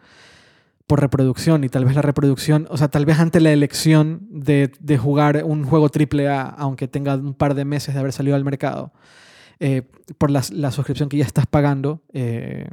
por 0.86 1.02
reproducción 1.02 1.64
y 1.64 1.70
tal 1.70 1.84
vez 1.84 1.96
la 1.96 2.04
reproducción, 2.04 2.68
o 2.70 2.78
sea, 2.78 2.90
tal 2.90 3.08
vez 3.08 3.18
ante 3.20 3.40
la 3.40 3.52
elección 3.52 4.20
de, 4.30 4.72
de 4.80 4.98
jugar 5.00 5.42
un 5.44 5.64
juego 5.66 5.88
AAA, 5.90 6.42
aunque 6.44 6.88
tenga 6.88 7.16
un 7.16 7.34
par 7.34 7.56
de 7.56 7.66
meses 7.66 7.96
de 7.96 8.00
haber 8.00 8.14
salido 8.14 8.36
al 8.36 8.46
mercado, 8.46 8.94
eh, 9.60 9.90
por 10.20 10.30
las- 10.30 10.52
la, 10.52 10.70
suscripción 10.70 11.10
que 11.10 11.18
ya 11.18 11.26
estás 11.26 11.48
pagando, 11.48 12.04
eh, 12.14 12.68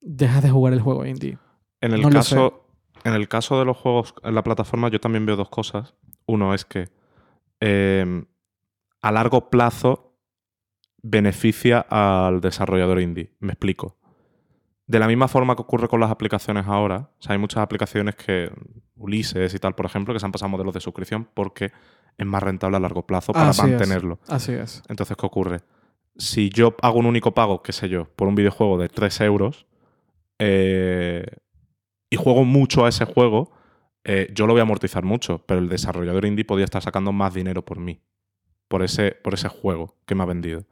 dejas 0.00 0.42
de 0.42 0.50
jugar 0.50 0.72
el 0.72 0.80
juego 0.80 1.06
indie. 1.06 1.38
En 1.80 1.92
el, 1.92 2.00
No 2.02 2.10
caso, 2.10 2.64
en 3.04 3.14
el 3.14 3.28
caso 3.28 3.60
de 3.60 3.64
los 3.64 3.76
juegos 3.76 4.12
en 4.24 4.34
la 4.34 4.42
plataforma, 4.42 4.88
yo 4.88 4.98
también 4.98 5.24
veo 5.24 5.36
dos 5.36 5.50
cosas. 5.50 5.94
Uno 6.26 6.52
es 6.52 6.64
que 6.64 6.88
eh, 7.60 8.24
a 9.02 9.12
largo 9.12 9.50
plazo 9.50 10.07
beneficia 11.02 11.80
al 11.88 12.40
desarrollador 12.40 13.00
indie. 13.00 13.32
Me 13.40 13.52
explico. 13.52 13.96
De 14.86 14.98
la 14.98 15.06
misma 15.06 15.28
forma 15.28 15.54
que 15.54 15.62
ocurre 15.62 15.88
con 15.88 16.00
las 16.00 16.10
aplicaciones 16.10 16.66
ahora, 16.66 17.10
o 17.18 17.22
sea, 17.22 17.34
hay 17.34 17.38
muchas 17.38 17.62
aplicaciones 17.62 18.16
que, 18.16 18.50
Ulises 18.96 19.54
y 19.54 19.58
tal, 19.58 19.74
por 19.74 19.86
ejemplo, 19.86 20.12
que 20.12 20.20
se 20.20 20.26
han 20.26 20.32
pasado 20.32 20.46
a 20.46 20.50
modelos 20.50 20.74
de 20.74 20.80
suscripción 20.80 21.28
porque 21.34 21.70
es 22.16 22.26
más 22.26 22.42
rentable 22.42 22.76
a 22.78 22.80
largo 22.80 23.06
plazo 23.06 23.32
para 23.32 23.50
Así 23.50 23.62
es. 23.62 23.68
mantenerlo. 23.68 24.18
Así 24.28 24.52
es. 24.52 24.82
Entonces, 24.88 25.16
¿qué 25.16 25.26
ocurre? 25.26 25.60
Si 26.16 26.50
yo 26.50 26.74
hago 26.82 26.98
un 26.98 27.06
único 27.06 27.32
pago, 27.32 27.62
qué 27.62 27.72
sé 27.72 27.88
yo, 27.88 28.08
por 28.16 28.26
un 28.26 28.34
videojuego 28.34 28.76
de 28.76 28.88
3 28.88 29.20
euros 29.20 29.66
eh, 30.40 31.24
y 32.10 32.16
juego 32.16 32.44
mucho 32.44 32.86
a 32.86 32.88
ese 32.88 33.04
juego, 33.04 33.52
eh, 34.04 34.28
yo 34.34 34.46
lo 34.46 34.54
voy 34.54 34.60
a 34.60 34.62
amortizar 34.62 35.04
mucho, 35.04 35.44
pero 35.46 35.60
el 35.60 35.68
desarrollador 35.68 36.24
indie 36.24 36.44
podría 36.44 36.64
estar 36.64 36.82
sacando 36.82 37.12
más 37.12 37.34
dinero 37.34 37.64
por 37.64 37.78
mí, 37.78 38.00
por 38.66 38.82
ese, 38.82 39.12
por 39.12 39.34
ese 39.34 39.48
juego 39.48 39.96
que 40.06 40.14
me 40.14 40.22
ha 40.24 40.26
vendido. 40.26 40.64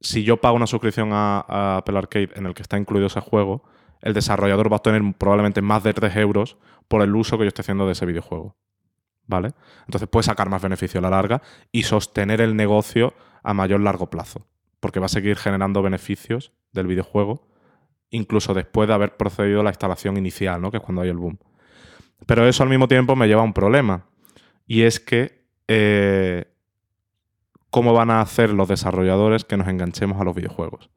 Si 0.00 0.24
yo 0.24 0.38
pago 0.38 0.56
una 0.56 0.66
suscripción 0.66 1.10
a, 1.12 1.40
a 1.40 1.76
Apple 1.78 1.98
Arcade 1.98 2.30
en 2.34 2.46
el 2.46 2.54
que 2.54 2.62
está 2.62 2.78
incluido 2.78 3.06
ese 3.06 3.20
juego, 3.20 3.64
el 4.02 4.14
desarrollador 4.14 4.70
va 4.70 4.76
a 4.76 4.78
obtener 4.78 5.02
probablemente 5.16 5.62
más 5.62 5.82
de 5.82 5.94
3 5.94 6.16
euros 6.16 6.56
por 6.88 7.02
el 7.02 7.14
uso 7.14 7.38
que 7.38 7.44
yo 7.44 7.48
estoy 7.48 7.62
haciendo 7.62 7.86
de 7.86 7.92
ese 7.92 8.06
videojuego. 8.06 8.56
¿Vale? 9.26 9.54
Entonces 9.86 10.08
puede 10.08 10.22
sacar 10.22 10.48
más 10.48 10.62
beneficio 10.62 10.98
a 10.98 11.02
la 11.02 11.10
larga 11.10 11.42
y 11.72 11.82
sostener 11.82 12.40
el 12.40 12.54
negocio 12.54 13.14
a 13.42 13.54
mayor 13.54 13.80
largo 13.80 14.08
plazo, 14.08 14.46
porque 14.78 15.00
va 15.00 15.06
a 15.06 15.08
seguir 15.08 15.36
generando 15.36 15.82
beneficios 15.82 16.52
del 16.72 16.86
videojuego, 16.86 17.48
incluso 18.10 18.54
después 18.54 18.86
de 18.86 18.94
haber 18.94 19.16
procedido 19.16 19.60
a 19.60 19.64
la 19.64 19.70
instalación 19.70 20.16
inicial, 20.16 20.60
¿no? 20.62 20.70
que 20.70 20.76
es 20.76 20.82
cuando 20.82 21.02
hay 21.02 21.08
el 21.08 21.16
boom. 21.16 21.38
Pero 22.26 22.46
eso 22.46 22.62
al 22.62 22.68
mismo 22.68 22.86
tiempo 22.86 23.16
me 23.16 23.26
lleva 23.26 23.40
a 23.40 23.44
un 23.44 23.52
problema, 23.52 24.06
y 24.66 24.82
es 24.82 25.00
que 25.00 25.44
eh, 25.66 26.55
¿cómo 27.70 27.92
van 27.92 28.10
a 28.10 28.20
hacer 28.20 28.50
los 28.50 28.68
desarrolladores 28.68 29.44
que 29.44 29.56
nos 29.56 29.68
enganchemos 29.68 30.20
a 30.20 30.24
los 30.24 30.34
videojuegos? 30.34 30.90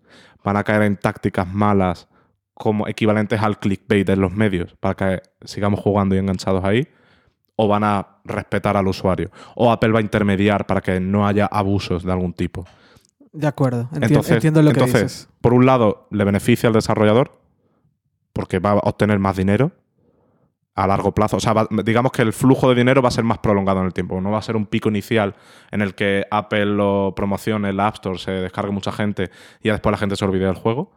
¿Van 0.44 0.58
a 0.58 0.64
caer 0.64 0.84
en 0.84 0.98
tácticas 0.98 1.48
malas 1.54 2.08
como 2.54 2.88
equivalentes 2.88 3.42
al 3.42 3.60
clickbait 3.60 4.06
de 4.08 4.16
los 4.16 4.32
medios 4.34 4.76
para 4.80 4.96
que 4.96 5.22
sigamos 5.46 5.80
jugando 5.80 6.16
y 6.16 6.20
enganchados 6.20 6.64
ahí? 6.64 6.88
¿O 7.56 7.68
van 7.68 7.84
a 7.84 8.08
respetar 8.24 8.78
al 8.78 8.88
usuario? 8.88 9.32
¿O 9.56 9.72
Apple 9.72 9.92
va 9.92 10.00
a 10.00 10.02
intermediar 10.02 10.66
para 10.66 10.80
que 10.82 11.00
no 11.02 11.28
haya 11.28 11.46
abusos 11.46 12.04
de 12.04 12.12
algún 12.12 12.32
tipo? 12.34 12.66
De 13.34 13.48
acuerdo. 13.48 13.90
Enti- 13.92 14.06
Entonces, 14.08 14.32
entiendo 14.36 14.62
lo 14.62 14.72
que 14.72 14.80
entonces, 14.80 15.02
dices. 15.04 15.30
por 15.42 15.54
un 15.54 15.66
lado, 15.66 16.08
le 16.10 16.24
beneficia 16.24 16.68
al 16.68 16.74
desarrollador 16.74 17.38
porque 18.34 18.60
va 18.60 18.72
a 18.72 18.76
obtener 18.76 19.20
más 19.20 19.36
dinero 19.36 19.72
a 20.76 20.88
largo 20.88 21.14
plazo. 21.14 21.38
O 21.38 21.40
sea, 21.40 21.54
digamos 21.84 22.12
que 22.12 22.22
el 22.22 22.34
flujo 22.34 22.70
de 22.70 22.76
dinero 22.76 23.02
va 23.02 23.10
a 23.10 23.12
ser 23.12 23.24
más 23.24 23.40
prolongado 23.40 23.80
en 23.80 23.88
el 23.88 23.94
tiempo. 23.94 24.22
No 24.22 24.32
va 24.32 24.38
a 24.38 24.42
ser 24.42 24.56
un 24.56 24.66
pico 24.66 24.90
inicial 24.90 25.36
en 25.72 25.82
el 25.82 25.96
que 25.96 26.26
Apple 26.32 26.66
lo 26.66 27.14
promocione, 27.16 27.70
el 27.70 27.80
App 27.80 27.96
Store 27.96 28.18
se 28.18 28.32
descargue 28.32 28.72
mucha 28.72 28.92
gente 28.92 29.30
y 29.62 29.68
ya 29.68 29.74
después 29.74 29.92
la 29.92 29.98
gente 29.98 30.16
se 30.16 30.26
olvide 30.26 30.46
del 30.46 30.56
juego. 30.56 30.92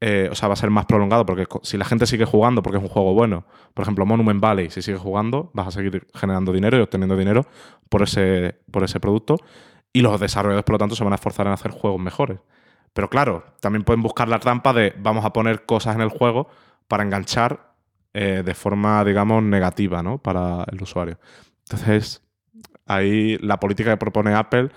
Eh, 0.00 0.28
o 0.30 0.34
sea, 0.34 0.48
va 0.48 0.54
a 0.54 0.56
ser 0.56 0.70
más 0.70 0.84
prolongado 0.84 1.24
porque 1.24 1.46
si 1.62 1.78
la 1.78 1.86
gente 1.86 2.06
sigue 2.06 2.26
jugando 2.26 2.62
porque 2.62 2.76
es 2.76 2.82
un 2.82 2.90
juego 2.90 3.14
bueno, 3.14 3.46
por 3.72 3.82
ejemplo, 3.82 4.04
Monument 4.04 4.40
Valley, 4.40 4.68
si 4.68 4.82
sigues 4.82 5.00
jugando, 5.00 5.50
vas 5.54 5.68
a 5.68 5.70
seguir 5.70 6.06
generando 6.14 6.52
dinero 6.52 6.76
y 6.76 6.80
obteniendo 6.82 7.16
dinero 7.16 7.46
por 7.88 8.02
ese, 8.02 8.60
por 8.70 8.84
ese 8.84 9.00
producto. 9.00 9.36
Y 9.92 10.02
los 10.02 10.20
desarrolladores, 10.20 10.64
por 10.64 10.74
lo 10.74 10.78
tanto, 10.78 10.94
se 10.94 11.02
van 11.02 11.14
a 11.14 11.16
esforzar 11.16 11.46
en 11.46 11.54
hacer 11.54 11.70
juegos 11.70 12.00
mejores. 12.00 12.40
Pero 12.92 13.08
claro, 13.08 13.44
también 13.60 13.84
pueden 13.84 14.02
buscar 14.02 14.28
la 14.28 14.38
trampa 14.38 14.72
de 14.72 14.94
vamos 14.98 15.24
a 15.24 15.32
poner 15.32 15.64
cosas 15.64 15.94
en 15.94 16.02
el 16.02 16.08
juego 16.08 16.48
para 16.88 17.02
enganchar 17.02 17.65
eh, 18.18 18.42
de 18.42 18.54
forma, 18.54 19.04
digamos, 19.04 19.42
negativa 19.42 20.02
¿no? 20.02 20.16
para 20.16 20.64
el 20.72 20.80
usuario. 20.80 21.18
Entonces, 21.68 22.22
ahí 22.86 23.36
la 23.42 23.60
política 23.60 23.90
que 23.90 23.98
propone 23.98 24.32
Apple 24.32 24.70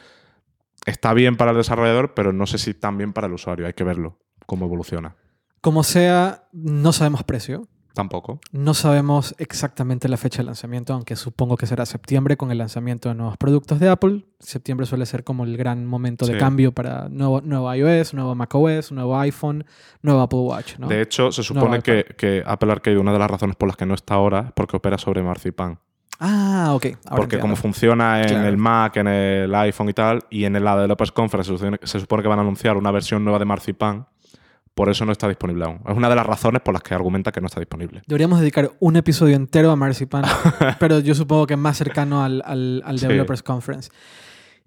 está 0.85 1.13
bien 1.13 1.37
para 1.37 1.51
el 1.51 1.57
desarrollador, 1.57 2.13
pero 2.13 2.33
no 2.33 2.45
sé 2.47 2.57
si 2.57 2.73
tan 2.73 2.97
bien 2.97 3.13
para 3.13 3.27
el 3.27 3.33
usuario. 3.33 3.65
Hay 3.65 3.71
que 3.71 3.85
verlo, 3.85 4.19
cómo 4.45 4.65
evoluciona. 4.65 5.15
Como 5.61 5.83
sea, 5.83 6.49
no 6.51 6.91
sabemos 6.91 7.23
precio. 7.23 7.69
Tampoco. 7.93 8.39
No 8.51 8.73
sabemos 8.73 9.35
exactamente 9.39 10.07
la 10.07 10.17
fecha 10.17 10.37
de 10.37 10.45
lanzamiento, 10.45 10.93
aunque 10.93 11.15
supongo 11.15 11.57
que 11.57 11.65
será 11.65 11.85
septiembre 11.85 12.37
con 12.37 12.51
el 12.51 12.57
lanzamiento 12.59 13.09
de 13.09 13.15
nuevos 13.15 13.35
productos 13.37 13.79
de 13.79 13.89
Apple. 13.89 14.25
Septiembre 14.39 14.85
suele 14.85 15.05
ser 15.05 15.23
como 15.23 15.43
el 15.43 15.57
gran 15.57 15.85
momento 15.85 16.25
de 16.25 16.33
Sí. 16.33 16.39
cambio 16.39 16.71
para 16.71 17.09
nuevo, 17.09 17.41
nuevo 17.41 17.73
iOS, 17.73 18.13
nuevo 18.13 18.35
macOS, 18.35 18.91
nuevo 18.91 19.17
iPhone, 19.19 19.65
nuevo 20.01 20.21
Apple 20.21 20.39
Watch. 20.39 20.77
¿no? 20.77 20.87
De 20.87 21.01
hecho, 21.01 21.31
se 21.31 21.43
supone 21.43 21.81
que, 21.81 22.05
que 22.17 22.43
Apple 22.45 22.71
Arcade, 22.71 22.97
una 22.97 23.11
de 23.11 23.19
las 23.19 23.29
razones 23.31 23.55
por 23.55 23.67
las 23.67 23.75
que 23.75 23.85
no 23.85 23.95
está 23.95 24.13
ahora, 24.13 24.39
es 24.47 24.51
porque 24.53 24.77
opera 24.77 24.97
sobre 24.97 25.21
Marzipan. 25.23 25.79
Ah, 26.21 26.71
ok. 26.75 26.85
Ahora 26.85 26.99
Porque 27.15 27.35
entiendo. 27.37 27.41
como 27.41 27.55
funciona 27.55 28.21
en 28.21 28.27
Claro. 28.27 28.47
el 28.49 28.57
Mac, 28.57 28.97
en 28.97 29.07
el 29.07 29.55
iPhone 29.55 29.89
y 29.89 29.93
tal, 29.93 30.19
y 30.29 30.43
en 30.43 30.61
la 30.63 30.75
Developers 30.75 31.11
Conference 31.13 31.49
se 31.51 31.57
supone, 31.57 31.79
se 31.83 31.99
supone 31.99 32.21
que 32.23 32.27
van 32.29 32.39
a 32.39 32.41
anunciar 32.41 32.75
una 32.77 32.91
versión 32.91 33.23
nueva 33.23 33.39
de 33.39 33.45
Marzipan, 33.45 34.05
por 34.79 34.89
eso 34.89 35.03
no 35.05 35.11
está 35.11 35.27
disponible 35.27 35.65
aún. 35.65 35.81
Es 35.85 35.93
una 35.97 36.07
de 36.07 36.15
las 36.15 36.25
razones 36.25 36.61
por 36.61 36.73
las 36.73 36.81
que 36.81 36.93
argumenta 36.93 37.33
que 37.33 37.41
no 37.41 37.47
está 37.47 37.59
disponible. 37.59 38.01
Deberíamos 38.07 38.39
dedicar 38.39 38.71
un 38.79 38.95
episodio 38.95 39.35
entero 39.35 39.71
a 39.71 39.75
Marzipan, 39.75 40.23
pero 40.79 40.99
yo 40.99 41.13
supongo 41.15 41.45
que 41.47 41.57
más 41.57 41.75
cercano 41.77 42.23
al, 42.23 42.41
al- 42.45 42.81
al 42.85 42.97
Sí. 42.97 43.05
Developers 43.05 43.43
Conference. 43.43 43.89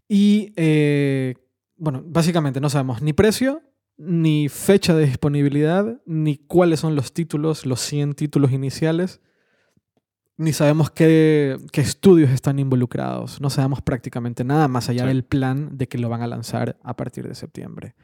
Y, 0.08 0.52
eh, 0.56 1.34
bueno, 1.78 2.02
básicamente 2.04 2.60
no 2.60 2.68
sabemos 2.68 3.00
ni 3.00 3.14
precio, 3.14 3.62
ni 3.96 4.50
fecha 4.50 4.94
de 4.94 5.06
disponibilidad, 5.06 6.02
ni 6.04 6.36
cuáles 6.36 6.80
son 6.80 6.94
los 6.94 7.14
títulos, 7.14 7.64
los 7.64 7.80
100 7.80 8.12
títulos 8.12 8.52
iniciales. 8.52 9.22
Ni 10.36 10.52
sabemos 10.52 10.90
qué, 10.90 11.56
qué 11.72 11.80
estudios 11.80 12.30
están 12.32 12.58
involucrados. 12.58 13.40
No 13.40 13.48
sabemos 13.48 13.80
prácticamente 13.80 14.44
nada 14.44 14.68
más 14.68 14.90
allá 14.90 15.02
Sí. 15.04 15.08
del 15.08 15.24
plan 15.24 15.70
de 15.78 15.88
que 15.88 15.96
lo 15.96 16.10
van 16.10 16.20
a 16.20 16.26
lanzar 16.26 16.76
a 16.82 16.96
partir 16.96 17.26
de 17.26 17.34
septiembre. 17.34 17.94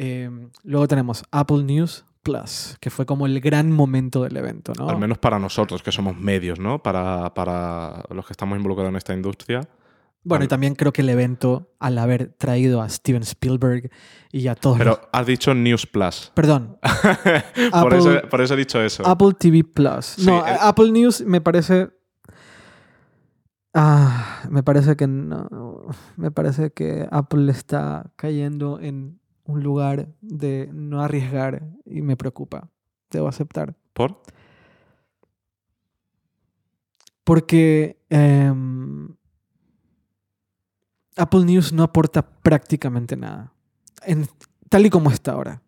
Eh, 0.00 0.30
luego 0.62 0.86
tenemos 0.86 1.24
Apple 1.32 1.64
News 1.64 2.04
Plus, 2.22 2.76
que 2.80 2.88
fue 2.88 3.04
como 3.04 3.26
el 3.26 3.40
gran 3.40 3.72
momento 3.72 4.22
del 4.22 4.36
evento, 4.36 4.72
¿no? 4.78 4.88
Al 4.88 4.96
menos 4.98 5.18
para 5.18 5.38
nosotros, 5.40 5.82
que 5.82 5.90
somos 5.90 6.16
medios, 6.16 6.60
¿no? 6.60 6.80
Para, 6.82 7.34
para 7.34 8.04
los 8.10 8.24
que 8.26 8.32
estamos 8.32 8.56
involucrados 8.56 8.90
en 8.90 8.96
esta 8.96 9.12
industria. 9.12 9.68
Bueno, 10.22 10.44
y 10.44 10.48
también 10.48 10.74
creo 10.74 10.92
que 10.92 11.00
el 11.02 11.08
evento, 11.08 11.72
al 11.80 11.96
haber 11.98 12.34
traído 12.34 12.80
a 12.82 12.88
Steven 12.88 13.22
Spielberg 13.22 13.90
y 14.30 14.46
a 14.48 14.54
todos 14.54 14.78
los- 14.78 14.98
Pero 14.98 15.08
has 15.10 15.26
dicho 15.26 15.52
News 15.54 15.86
Plus. 15.86 16.30
Perdón, 16.34 16.76
por, 17.82 17.94
eso, 17.94 18.20
por 18.30 18.40
eso 18.40 18.54
he 18.54 18.56
dicho 18.58 18.80
eso. 18.80 19.04
Apple 19.06 19.32
TV 19.38 19.64
Plus. 19.64 20.04
Sí, 20.04 20.26
no, 20.26 20.46
el- 20.46 20.56
Apple 20.60 20.92
News 20.92 21.22
me 21.24 21.40
parece. 21.40 21.88
Ah, 23.74 24.42
me 24.50 24.62
parece 24.62 24.96
que 24.96 25.06
no. 25.06 25.86
Me 26.16 26.30
parece 26.30 26.70
que 26.72 27.06
Apple 27.10 27.50
está 27.50 28.10
cayendo 28.16 28.80
en 28.80 29.20
un 29.48 29.62
lugar 29.62 30.08
de 30.20 30.68
no 30.72 31.00
arriesgar 31.02 31.66
y 31.84 32.02
me 32.02 32.16
preocupa. 32.16 32.68
Debo 33.10 33.26
aceptar. 33.28 33.74
¿Por? 33.94 34.20
Porque 37.24 38.00
em, 38.08 39.08
Apple 41.16 41.44
News 41.44 41.72
no 41.72 41.82
aporta 41.82 42.22
prácticamente 42.40 43.16
nada. 43.16 43.52
En- 44.04 44.28
tal 44.68 44.86
y 44.86 44.90
como 44.90 45.10
está 45.10 45.32
ahora. 45.32 45.62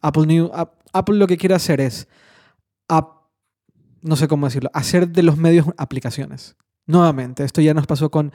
Apple, 0.00 0.26
News, 0.26 0.50
Ap- 0.52 0.74
Apple 0.92 1.16
lo 1.16 1.26
que 1.26 1.36
quiere 1.38 1.54
hacer 1.54 1.80
es, 1.80 2.08
ap- 2.88 3.24
no 4.02 4.16
sé 4.16 4.28
cómo 4.28 4.46
decirlo, 4.46 4.70
hacer 4.74 5.08
de 5.08 5.22
los 5.22 5.36
medios 5.38 5.66
aplicaciones. 5.78 6.56
Nuevamente, 6.86 7.44
esto 7.44 7.60
ya 7.62 7.72
nos 7.72 7.86
pasó 7.86 8.10
con, 8.10 8.30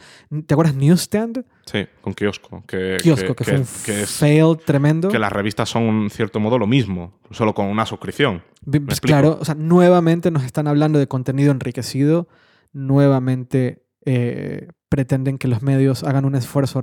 ¿te 0.47 0.53
acuerdas 0.55 0.75
Newsstand? 0.75 1.45
Sí, 1.65 1.85
con 2.01 2.13
kiosco. 2.15 2.63
Que, 2.65 2.97
Kiosco, 3.01 3.35
que, 3.35 3.43
fue 3.43 3.57
un 3.59 3.65
que 3.85 4.01
es- 4.01 4.09
fail 4.09 4.57
tremendo. 4.65 5.09
que 5.09 5.19
las 5.19 5.31
revistas 5.31 5.69
son, 5.69 5.83
en 6.03 6.09
cierto 6.09 6.39
modo, 6.39 6.57
lo 6.57 6.65
mismo, 6.65 7.19
solo 7.29 7.53
con 7.53 7.67
una 7.67 7.85
suscripción. 7.85 8.41
Pues 8.85 8.99
claro, 9.01 9.37
o 9.39 9.45
sea, 9.45 9.53
nuevamente 9.55 10.31
nos 10.31 10.43
están 10.43 10.67
hablando 10.67 10.97
de 10.97 11.07
contenido 11.07 11.51
enriquecido, 11.51 12.27
nuevamente 12.73 13.85
eh, 14.05 14.67
pretenden 14.89 15.37
que 15.37 15.47
los 15.47 15.61
medios 15.61 16.03
hagan 16.03 16.25
un 16.25 16.33
esfuerzo 16.35 16.81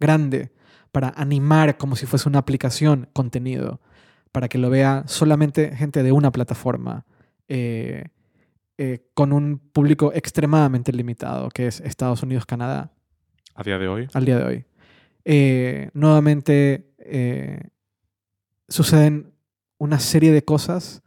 grande 0.00 0.52
para 0.92 1.12
animar 1.16 1.76
como 1.76 1.96
si 1.96 2.06
fuese 2.06 2.28
una 2.28 2.38
aplicación 2.38 3.08
contenido, 3.12 3.80
para 4.32 4.48
que 4.48 4.58
lo 4.58 4.70
vea 4.70 5.04
solamente 5.06 5.74
gente 5.76 6.02
de 6.02 6.12
una 6.12 6.30
plataforma, 6.32 7.04
eh, 7.48 8.04
eh, 8.76 9.06
con 9.14 9.32
un 9.32 9.58
público 9.58 10.12
extremadamente 10.14 10.92
limitado, 10.92 11.48
que 11.48 11.66
es 11.66 11.80
Estados 11.80 12.22
Unidos, 12.22 12.44
Canadá 12.46 12.92
A 13.54 13.62
día 13.62 13.78
de 13.78 13.88
hoy. 13.88 14.08
al 14.12 14.24
día 14.24 14.38
de 14.38 14.44
hoy. 14.44 14.64
Eh, 15.24 15.90
nuevamente 15.94 16.92
eh, 16.98 17.68
suceden 18.68 19.32
una 19.78 19.98
serie 19.98 20.32
de 20.32 20.44
cosas 20.44 21.02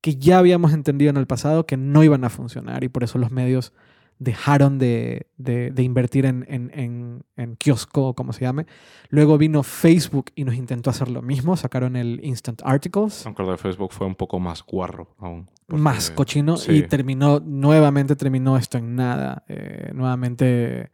que 0.00 0.16
ya 0.16 0.38
habíamos 0.38 0.72
entendido 0.72 1.10
en 1.10 1.16
el 1.16 1.26
pasado 1.26 1.66
que 1.66 1.76
no 1.76 2.04
iban 2.04 2.24
a 2.24 2.30
funcionar 2.30 2.84
y 2.84 2.88
por 2.88 3.04
eso 3.04 3.18
los 3.18 3.30
medios 3.30 3.72
dejaron 4.18 4.78
de, 4.78 5.26
de- 5.36 5.70
de 5.70 5.82
invertir 5.82 6.24
en, 6.26 6.44
en, 6.48 6.70
en- 6.74 7.24
en 7.36 7.56
kiosco 7.56 8.08
o 8.08 8.14
como 8.14 8.32
se 8.32 8.42
llame. 8.42 8.66
Luego 9.10 9.36
vino 9.38 9.62
Facebook 9.62 10.26
y 10.34 10.44
nos 10.44 10.54
intentó 10.54 10.90
hacer 10.90 11.08
lo 11.10 11.20
mismo, 11.22 11.56
sacaron 11.56 11.96
el 11.96 12.20
Instant 12.22 12.62
Articles, 12.64 13.26
Aunque 13.26 13.42
de 13.42 13.56
Facebook 13.58 13.92
fue 13.92 14.06
un 14.06 14.14
poco 14.14 14.38
más 14.40 14.62
guarro 14.64 15.14
aún. 15.18 15.48
porque- 15.66 15.82
más 15.82 16.10
cochino 16.10 16.56
sí. 16.56 16.72
y 16.72 16.82
terminó, 16.82 17.40
nuevamente 17.40 18.16
terminó 18.16 18.56
esto 18.56 18.78
en 18.78 18.94
nada. 18.96 19.44
Eh, 19.48 19.90
nuevamente 19.94 20.90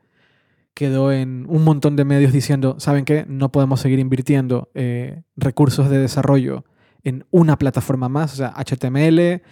quedó 0.75 1.13
en 1.13 1.45
un 1.49 1.63
montón 1.65 1.97
de 1.97 2.05
medios 2.05 2.33
diciendo, 2.33 2.77
¿saben 2.79 3.05
qué? 3.05 3.27
No 3.29 3.53
podemos 3.53 3.81
seguir 3.81 3.99
invirtiendo 3.99 4.71
eh, 4.75 5.23
recursos 5.37 5.91
de 5.91 5.99
desarrollo 5.99 6.65
en 7.05 7.27
una 7.31 7.59
plataforma 7.59 8.09
más, 8.09 8.33
o 8.35 8.37
sea, 8.37 8.55
HTML, 8.57 9.43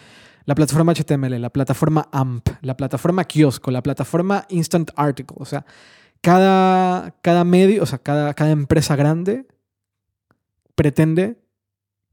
la 0.49 0.55
plataforma 0.55 0.95
HTML, 0.95 1.39
la 1.43 1.51
plataforma 1.51 2.09
AMP, 2.11 2.49
la 2.63 2.75
plataforma 2.75 3.25
Kiosco, 3.25 3.71
la 3.71 3.83
plataforma 3.83 4.47
Instant 4.49 4.91
Article, 4.97 5.37
o 5.39 5.45
sea, 5.45 5.67
cada, 6.23 7.11
cada 7.21 7.45
medio, 7.45 7.83
o 7.83 7.87
sea, 7.87 7.99
cada, 7.99 8.33
cada 8.33 8.53
empresa 8.53 8.97
grande 8.97 9.47
pretende 10.75 11.37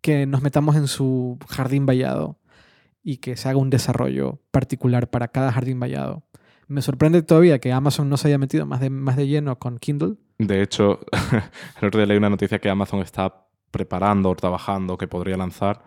que 0.01 0.25
nos 0.25 0.41
metamos 0.41 0.75
en 0.75 0.87
su 0.87 1.39
jardín 1.47 1.85
vallado 1.85 2.37
y 3.01 3.19
que 3.19 3.37
se 3.37 3.47
haga 3.47 3.57
un 3.57 3.69
desarrollo 3.69 4.41
particular 4.51 5.09
para 5.09 5.29
cada 5.29 5.53
jardín 5.53 5.79
vallado. 5.79 6.25
Me 6.67 6.81
sorprende 6.81 7.21
todavía 7.21 7.59
que 7.59 7.71
Amazon 7.71 8.09
no 8.09 8.17
se 8.17 8.27
haya 8.27 8.37
metido 8.37 8.65
más 8.65 8.81
de, 8.81 8.89
más 8.89 9.15
de 9.15 9.27
lleno 9.27 9.57
con 9.59 9.77
Kindle. 9.77 10.15
De 10.39 10.61
hecho, 10.61 10.99
el 11.81 11.87
otro 11.87 11.99
día 12.01 12.07
leí 12.07 12.17
una 12.17 12.29
noticia 12.29 12.59
que 12.59 12.69
Amazon 12.69 12.99
está 12.99 13.45
preparando 13.71 14.29
o 14.29 14.35
trabajando 14.35 14.97
que 14.97 15.07
podría 15.07 15.37
lanzar 15.37 15.83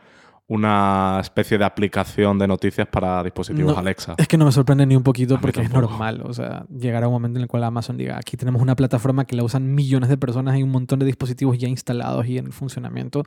una 0.48 1.18
especie 1.20 1.58
de 1.58 1.64
aplicación 1.64 2.38
de 2.38 2.48
noticias 2.48 2.88
para 2.88 3.22
dispositivos 3.22 3.74
No, 3.74 3.78
Alexa. 3.78 4.14
Es 4.16 4.26
que 4.26 4.38
no 4.38 4.46
me 4.46 4.52
sorprende 4.52 4.86
ni 4.86 4.96
un 4.96 5.02
poquito 5.02 5.38
porque 5.38 5.60
es 5.60 5.70
normal. 5.70 6.22
O 6.24 6.32
sea, 6.32 6.64
llegará 6.74 7.06
un 7.06 7.12
momento 7.12 7.38
en 7.38 7.42
el 7.42 7.48
cual 7.48 7.64
Amazon 7.64 7.98
diga, 7.98 8.16
aquí 8.16 8.38
tenemos 8.38 8.62
una 8.62 8.74
plataforma 8.74 9.26
que 9.26 9.36
la 9.36 9.44
usan 9.44 9.74
millones 9.74 10.08
de 10.08 10.16
personas, 10.16 10.54
hay 10.54 10.62
un 10.62 10.70
montón 10.70 11.00
de 11.00 11.06
dispositivos 11.06 11.58
ya 11.58 11.68
instalados 11.68 12.26
y 12.26 12.38
en 12.38 12.50
funcionamiento. 12.50 13.24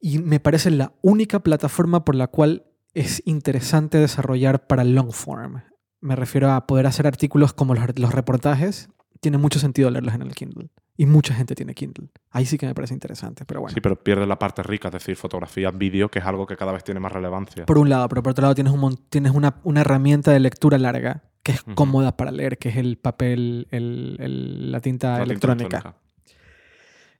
Y 0.00 0.18
me 0.18 0.38
parece 0.38 0.70
la 0.70 0.92
única 1.00 1.40
plataforma 1.40 2.04
por 2.04 2.14
la 2.14 2.26
cual 2.26 2.66
es 2.92 3.22
interesante 3.24 3.96
desarrollar 3.96 4.66
para 4.66 4.84
long 4.84 5.12
form. 5.12 5.62
Me 6.02 6.14
refiero 6.14 6.52
a 6.52 6.66
poder 6.66 6.86
hacer 6.86 7.06
artículos 7.06 7.54
como 7.54 7.74
los, 7.74 7.84
los 7.98 8.12
reportajes. 8.12 8.90
Tiene 9.20 9.38
mucho 9.38 9.58
sentido 9.58 9.90
leerlos 9.90 10.14
en 10.14 10.22
el 10.22 10.34
Kindle. 10.34 10.68
Y 11.00 11.06
mucha 11.06 11.32
gente 11.32 11.54
tiene 11.54 11.72
Kindle. 11.74 12.08
Ahí 12.30 12.44
sí 12.44 12.58
que 12.58 12.66
me 12.66 12.74
parece 12.74 12.92
interesante, 12.92 13.46
pero 13.46 13.60
bueno. 13.62 13.72
Sí, 13.72 13.80
pero 13.80 13.96
pierde 14.04 14.26
la 14.26 14.38
parte 14.38 14.62
rica, 14.62 14.88
es 14.88 14.92
decir, 14.92 15.16
fotografía, 15.16 15.70
vídeo, 15.70 16.10
que 16.10 16.18
es 16.18 16.24
algo 16.26 16.46
que 16.46 16.58
cada 16.58 16.72
vez 16.72 16.84
tiene 16.84 17.00
más 17.00 17.10
relevancia. 17.10 17.64
Por 17.64 17.78
un 17.78 17.88
lado, 17.88 18.06
pero 18.10 18.22
por 18.22 18.32
otro 18.32 18.42
lado 18.42 18.54
tienes, 18.54 18.72
un, 18.74 18.96
tienes 19.08 19.32
una, 19.32 19.60
una 19.64 19.80
herramienta 19.80 20.30
de 20.30 20.40
lectura 20.40 20.76
larga 20.76 21.22
que 21.42 21.52
es 21.52 21.62
cómoda 21.74 22.18
para 22.18 22.30
leer, 22.32 22.58
que 22.58 22.68
es 22.68 22.76
el 22.76 22.98
papel, 22.98 23.66
el- 23.70 24.18
el- 24.20 24.70
la 24.72 24.80
tinta 24.80 25.12
La 25.20 25.24
tinta 25.24 25.30
electrónica. 25.52 25.96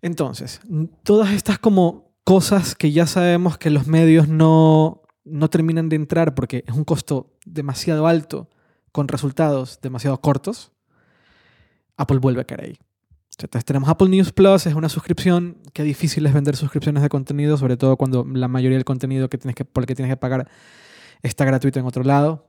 Entonces, 0.02 0.60
todas 1.02 1.30
estas 1.32 1.58
como 1.58 2.12
cosas 2.24 2.74
que 2.74 2.92
ya 2.92 3.06
sabemos 3.06 3.56
que 3.56 3.70
los 3.70 3.86
medios 3.86 4.28
no, 4.28 5.02
no 5.24 5.48
terminan 5.48 5.88
de 5.88 5.96
entrar 5.96 6.34
porque 6.34 6.64
es 6.66 6.74
un 6.74 6.84
costo 6.84 7.32
demasiado 7.46 8.06
alto 8.06 8.50
con 8.92 9.08
resultados 9.08 9.80
demasiado 9.80 10.20
cortos, 10.20 10.70
Apple 11.96 12.18
vuelve 12.18 12.42
a 12.42 12.44
caer 12.44 12.60
ahí. 12.62 12.78
Entonces 13.46 13.64
tenemos 13.64 13.88
Apple 13.88 14.08
News 14.08 14.32
Plus, 14.32 14.66
es 14.66 14.74
una 14.74 14.88
suscripción, 14.88 15.58
que 15.72 15.82
difícil 15.82 16.26
es 16.26 16.32
vender 16.32 16.56
suscripciones 16.56 17.02
de 17.02 17.08
contenido, 17.08 17.56
sobre 17.56 17.76
todo 17.76 17.96
cuando 17.96 18.24
la 18.24 18.48
mayoría 18.48 18.76
del 18.76 18.84
contenido 18.84 19.28
que 19.28 19.38
tienes 19.38 19.54
que, 19.54 19.64
por 19.64 19.82
el 19.82 19.86
que 19.86 19.94
tienes 19.94 20.12
que 20.12 20.16
pagar 20.16 20.48
está 21.22 21.44
gratuito 21.44 21.78
en 21.78 21.86
otro 21.86 22.02
lado. 22.02 22.46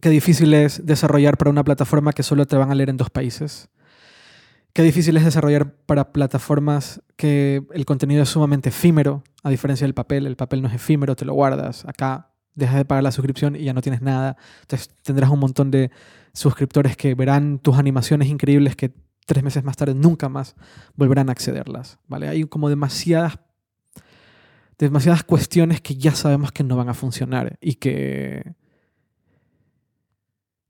Qué 0.00 0.10
difícil 0.10 0.54
es 0.54 0.86
desarrollar 0.86 1.36
para 1.36 1.50
una 1.50 1.64
plataforma 1.64 2.12
que 2.12 2.22
solo 2.22 2.46
te 2.46 2.56
van 2.56 2.70
a 2.70 2.74
leer 2.74 2.90
en 2.90 2.96
dos 2.96 3.10
países. 3.10 3.68
Qué 4.72 4.82
difícil 4.82 5.16
es 5.16 5.24
desarrollar 5.24 5.74
para 5.86 6.12
plataformas 6.12 7.02
que 7.16 7.64
el 7.72 7.84
contenido 7.84 8.22
es 8.22 8.28
sumamente 8.28 8.68
efímero, 8.68 9.24
a 9.42 9.50
diferencia 9.50 9.86
del 9.86 9.94
papel. 9.94 10.26
El 10.26 10.36
papel 10.36 10.62
no 10.62 10.68
es 10.68 10.74
efímero, 10.74 11.16
te 11.16 11.24
lo 11.24 11.34
guardas. 11.34 11.84
Acá 11.86 12.30
dejas 12.54 12.76
de 12.76 12.84
pagar 12.84 13.02
la 13.02 13.12
suscripción 13.12 13.56
y 13.56 13.64
ya 13.64 13.72
no 13.72 13.82
tienes 13.82 14.02
nada. 14.02 14.36
Entonces 14.60 14.90
tendrás 15.02 15.30
un 15.30 15.40
montón 15.40 15.70
de 15.70 15.90
suscriptores 16.32 16.96
que 16.96 17.14
verán 17.14 17.58
tus 17.58 17.76
animaciones 17.76 18.28
increíbles 18.28 18.76
que 18.76 18.92
tres 19.28 19.44
meses 19.44 19.62
más 19.62 19.76
tarde 19.76 19.94
nunca 19.94 20.30
más 20.30 20.56
volverán 20.96 21.28
a 21.28 21.32
accederlas. 21.32 21.98
¿vale? 22.08 22.28
Hay 22.28 22.44
como 22.44 22.70
demasiadas, 22.70 23.38
demasiadas 24.78 25.22
cuestiones 25.22 25.82
que 25.82 25.96
ya 25.96 26.12
sabemos 26.14 26.50
que 26.50 26.64
no 26.64 26.76
van 26.76 26.88
a 26.88 26.94
funcionar 26.94 27.58
y 27.60 27.74
que, 27.74 28.54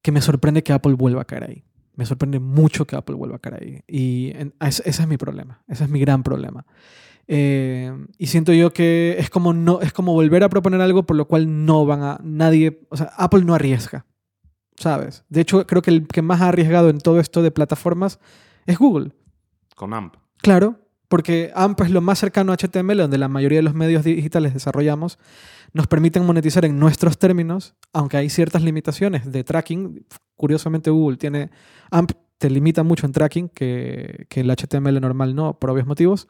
que 0.03 0.13
me 0.13 0.21
sorprende 0.21 0.63
que 0.65 0.73
Apple 0.73 0.95
vuelva 0.95 1.23
a 1.23 1.25
caer 1.25 1.45
ahí. 1.45 1.65
Me 1.95 2.05
sorprende 2.05 2.39
mucho 2.41 2.85
que 2.87 2.97
Apple 2.97 3.15
vuelva 3.17 3.37
a 3.37 3.39
caer 3.39 3.63
ahí. 3.63 3.81
Y 3.87 4.33
en- 4.37 4.55
es- 4.61 4.83
ese 4.85 5.03
es 5.03 5.09
mi 5.09 5.17
problema. 5.17 5.63
Ese 5.69 5.85
es 5.85 5.91
mi 5.91 6.01
gran 6.01 6.23
problema. 6.23 6.67
Eh, 7.29 7.93
y 8.19 8.27
siento 8.27 8.53
yo 8.53 8.73
que 8.73 9.17
es 9.19 9.31
como, 9.31 9.53
no, 9.53 9.81
es 9.83 9.93
como 9.93 10.15
volver 10.15 10.43
a 10.43 10.49
proponer 10.49 10.81
algo 10.81 11.05
por 11.05 11.17
lo 11.17 11.27
cual 11.29 11.65
no 11.67 11.87
van 11.87 12.03
a... 12.03 12.19
Nadie... 12.25 12.81
O 12.89 12.97
sea, 12.97 13.13
Apple 13.17 13.45
no 13.45 13.55
arriesga. 13.55 14.05
¿Sabes? 14.77 15.25
De 15.29 15.41
hecho, 15.41 15.67
creo 15.67 15.83
que 15.83 15.91
el 15.91 16.07
que 16.07 16.23
más 16.23 16.41
ha 16.41 16.49
arriesgado 16.49 16.89
en 16.89 16.99
todo 16.99 17.19
esto 17.21 17.43
de 17.43 17.51
plataformas 17.51 18.21
es 18.69 18.79
Google. 18.79 19.13
Con 19.75 19.95
AMP. 19.95 20.15
Claro, 20.37 20.79
porque 21.09 21.51
AMP 21.55 21.81
es 21.81 21.91
lo 21.91 22.01
más 22.01 22.19
cercano 22.19 22.53
a 22.53 22.57
HTML, 22.57 22.99
donde 22.99 23.19
la 23.19 23.29
mayoría 23.29 23.59
de 23.59 23.63
los 23.63 23.75
medios 23.75 24.05
digitales 24.05 24.53
desarrollamos, 24.53 25.19
nos 25.73 25.87
permiten 25.87 26.25
monetizar 26.25 26.65
en 26.65 26.79
nuestros 26.79 27.19
términos, 27.19 27.75
aunque 27.93 28.19
hay 28.19 28.29
ciertas 28.29 28.63
limitaciones 28.63 29.33
de 29.33 29.43
tracking. 29.43 30.07
Curiosamente, 30.37 30.91
Google 30.91 31.17
tiene 31.17 31.51
AMP, 31.91 32.13
te 32.37 32.51
limita 32.51 32.83
mucho 32.83 33.07
en 33.07 33.13
tracking, 33.13 33.49
que, 33.49 34.27
que 34.29 34.41
el 34.41 34.51
HTML 34.51 35.01
normal 35.01 35.35
no, 35.35 35.59
por 35.59 35.71
obvios 35.71 35.87
motivos. 35.87 36.29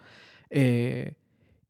Eh, 0.51 1.15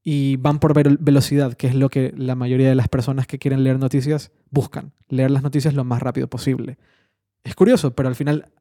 y 0.03 0.37
van 0.37 0.59
por 0.59 0.75
velocidad, 0.75 1.55
que 1.55 1.67
es 1.67 1.75
lo 1.75 1.89
que 1.89 2.13
la 2.17 2.35
mayoría 2.35 2.69
de 2.69 2.75
las 2.75 2.89
personas 2.89 3.27
que 3.27 3.39
quieren 3.39 3.65
leer 3.65 3.79
noticias 3.79 4.33
buscan, 4.51 4.93
leer 5.09 5.31
las 5.31 5.43
noticias 5.43 5.75
lo 5.75 5.85
más 5.85 6.01
rápido 6.01 6.29
posible. 6.29 6.79
Es 7.45 7.55
curioso, 7.55 7.95
pero 7.95 8.09
al 8.09 8.15
final 8.15 8.53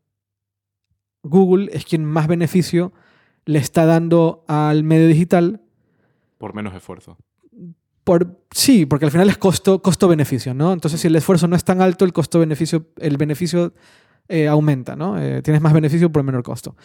Google 1.27 1.69
es 1.73 1.85
quien 1.85 2.03
más 2.05 2.27
beneficio 2.27 2.91
le 3.45 3.59
está 3.59 3.85
dando 3.85 4.43
al 4.47 4.83
medio 4.83 5.07
digital 5.07 5.61
Por 6.37 6.53
menos 6.53 6.73
esfuerzo. 6.75 7.17
por, 8.03 8.39
sí, 8.51 8.85
porque 8.85 9.05
al 9.05 9.11
final 9.11 9.29
es 9.29 9.37
costo, 9.37 9.81
costo-beneficio, 9.81 10.53
¿no? 10.53 10.73
Entonces, 10.73 10.99
si 11.01 11.07
el 11.07 11.15
esfuerzo 11.15 11.47
no 11.47 11.55
es 11.55 11.63
tan 11.63 11.81
alto, 11.81 12.05
el 12.05 12.13
costo-beneficio, 12.13 12.87
el 12.97 13.17
beneficio 13.17 13.73
eh, 14.29 14.47
aumenta, 14.47 14.95
¿no? 14.95 15.21
Eh, 15.21 15.41
tienes 15.41 15.61
más 15.61 15.73
beneficio 15.73 16.11
por 16.11 16.23
menor 16.23 16.43
costo. 16.43 16.75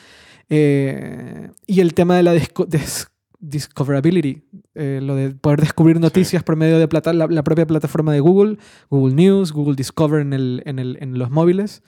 Eh, 0.49 1.51
y 1.67 1.81
el 1.81 1.95
tema 1.95 2.17
de 2.17 2.23
la 2.23 2.35
disco- 2.35 2.67
des- 2.67 3.09
discoverability, 3.41 4.45
lo 4.75 5.17
de 5.17 5.31
poder 5.33 5.61
descubrir 5.61 5.99
noticias 5.99 6.43
por 6.45 6.55
medio 6.57 6.79
de 6.79 6.87
plata- 6.87 7.13
la, 7.13 7.27
la 7.27 7.43
propia 7.43 7.67
plataforma 7.67 8.13
de 8.13 8.21
Google, 8.21 8.59
Google 8.91 9.15
News, 9.17 9.53
Google 9.53 9.75
Discover 9.75 10.21
en, 10.21 10.33
el- 10.33 10.63
en 10.67 10.79
el- 10.79 10.99
en 11.01 11.19
los 11.19 11.31
móviles. 11.31 11.83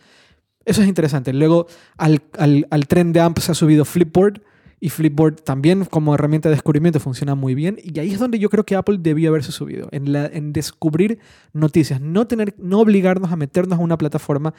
Eso 0.64 0.82
es 0.82 0.88
interesante. 0.88 1.32
Luego, 1.32 1.66
al, 1.96 2.22
al- 2.38 2.66
al 2.70 2.86
tren 2.86 3.12
de 3.12 3.20
AMP 3.20 3.38
se 3.38 3.52
ha 3.52 3.54
subido 3.54 3.84
Flipboard. 3.84 4.42
Y 4.80 4.90
Flipboard 4.90 5.36
también 5.36 5.86
como 5.86 6.14
herramienta 6.14 6.50
de 6.50 6.56
descubrimiento 6.56 7.00
funciona 7.00 7.34
muy 7.34 7.54
bien. 7.54 7.78
Y 7.82 7.98
ahí 8.00 8.10
es 8.12 8.18
donde 8.18 8.38
yo 8.38 8.50
creo 8.50 8.64
que 8.64 8.76
Apple 8.76 8.98
debió 9.00 9.30
haberse 9.30 9.50
subido, 9.50 9.88
en, 9.92 10.52
descubrir 10.52 11.20
noticias, 11.54 12.02
no, 12.02 12.26
tener, 12.26 12.54
no 12.58 12.80
obligarnos 12.80 13.32
a 13.32 13.36
meternos 13.36 13.78
a 13.78 13.82
una 13.82 13.96
plataforma 13.96 14.52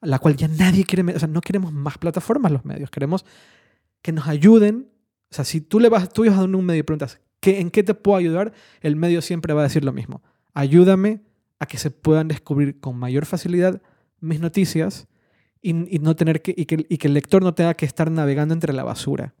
a 0.00 0.06
la 0.06 0.20
cual 0.20 0.36
ya 0.36 0.46
nadie 0.46 0.84
quiere, 0.84 1.12
o 1.12 1.18
sea, 1.18 1.26
no 1.26 1.40
queremos 1.40 1.72
más 1.72 1.98
plataformas 1.98 2.52
los 2.52 2.64
medios, 2.64 2.90
queremos 2.90 3.24
que 4.02 4.12
nos 4.12 4.28
ayuden. 4.28 4.88
O 5.32 5.34
sea, 5.34 5.44
si 5.44 5.60
tú 5.60 5.80
le 5.80 5.88
vas, 5.88 6.12
tú 6.12 6.24
vas 6.26 6.38
a 6.38 6.44
un 6.44 6.64
medio 6.64 6.80
y 6.80 6.82
preguntas, 6.84 7.18
¿qué, 7.40 7.58
¿en 7.58 7.70
qué 7.70 7.82
te 7.82 7.94
puedo 7.94 8.16
ayudar? 8.18 8.52
El 8.82 8.94
medio 8.94 9.20
siempre 9.20 9.52
va 9.52 9.62
a 9.62 9.64
decir 9.64 9.84
lo 9.84 9.92
mismo. 9.92 10.22
Ayúdame 10.54 11.22
a 11.58 11.66
que 11.66 11.78
se 11.78 11.90
puedan 11.90 12.28
descubrir 12.28 12.78
con 12.78 12.96
mayor 12.98 13.26
facilidad 13.26 13.82
mis 14.20 14.38
noticias 14.38 15.08
y, 15.62 15.96
y 15.96 15.98
no 16.00 16.14
tener 16.16 16.42
que, 16.42 16.52
y 16.56 16.66
que, 16.66 16.84
y 16.88 16.98
que 16.98 17.06
el 17.08 17.14
lector 17.14 17.42
no 17.42 17.54
tenga 17.54 17.74
que 17.74 17.86
estar 17.86 18.10
navegando 18.10 18.52
entre 18.52 18.72
la 18.72 18.82
basura. 18.84 19.34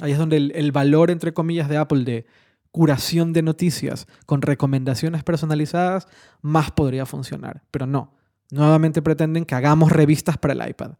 Ahí 0.00 0.12
es 0.12 0.18
donde 0.18 0.36
el, 0.36 0.52
el 0.54 0.70
valor, 0.72 1.10
entre 1.10 1.32
comillas, 1.34 1.68
de 1.68 1.76
Apple 1.78 2.04
de 2.04 2.26
curación 2.70 3.32
de 3.32 3.42
noticias 3.42 4.06
con 4.26 4.40
recomendaciones 4.42 5.22
personalizadas 5.24 6.06
más 6.40 6.70
podría 6.70 7.06
funcionar. 7.06 7.62
Pero 7.70 7.86
no. 7.86 8.14
Nuevamente 8.50 9.02
pretenden 9.02 9.44
que 9.44 9.54
hagamos 9.54 9.92
revistas 9.92 10.36
para 10.38 10.52
el 10.54 10.68
iPad. 10.70 10.92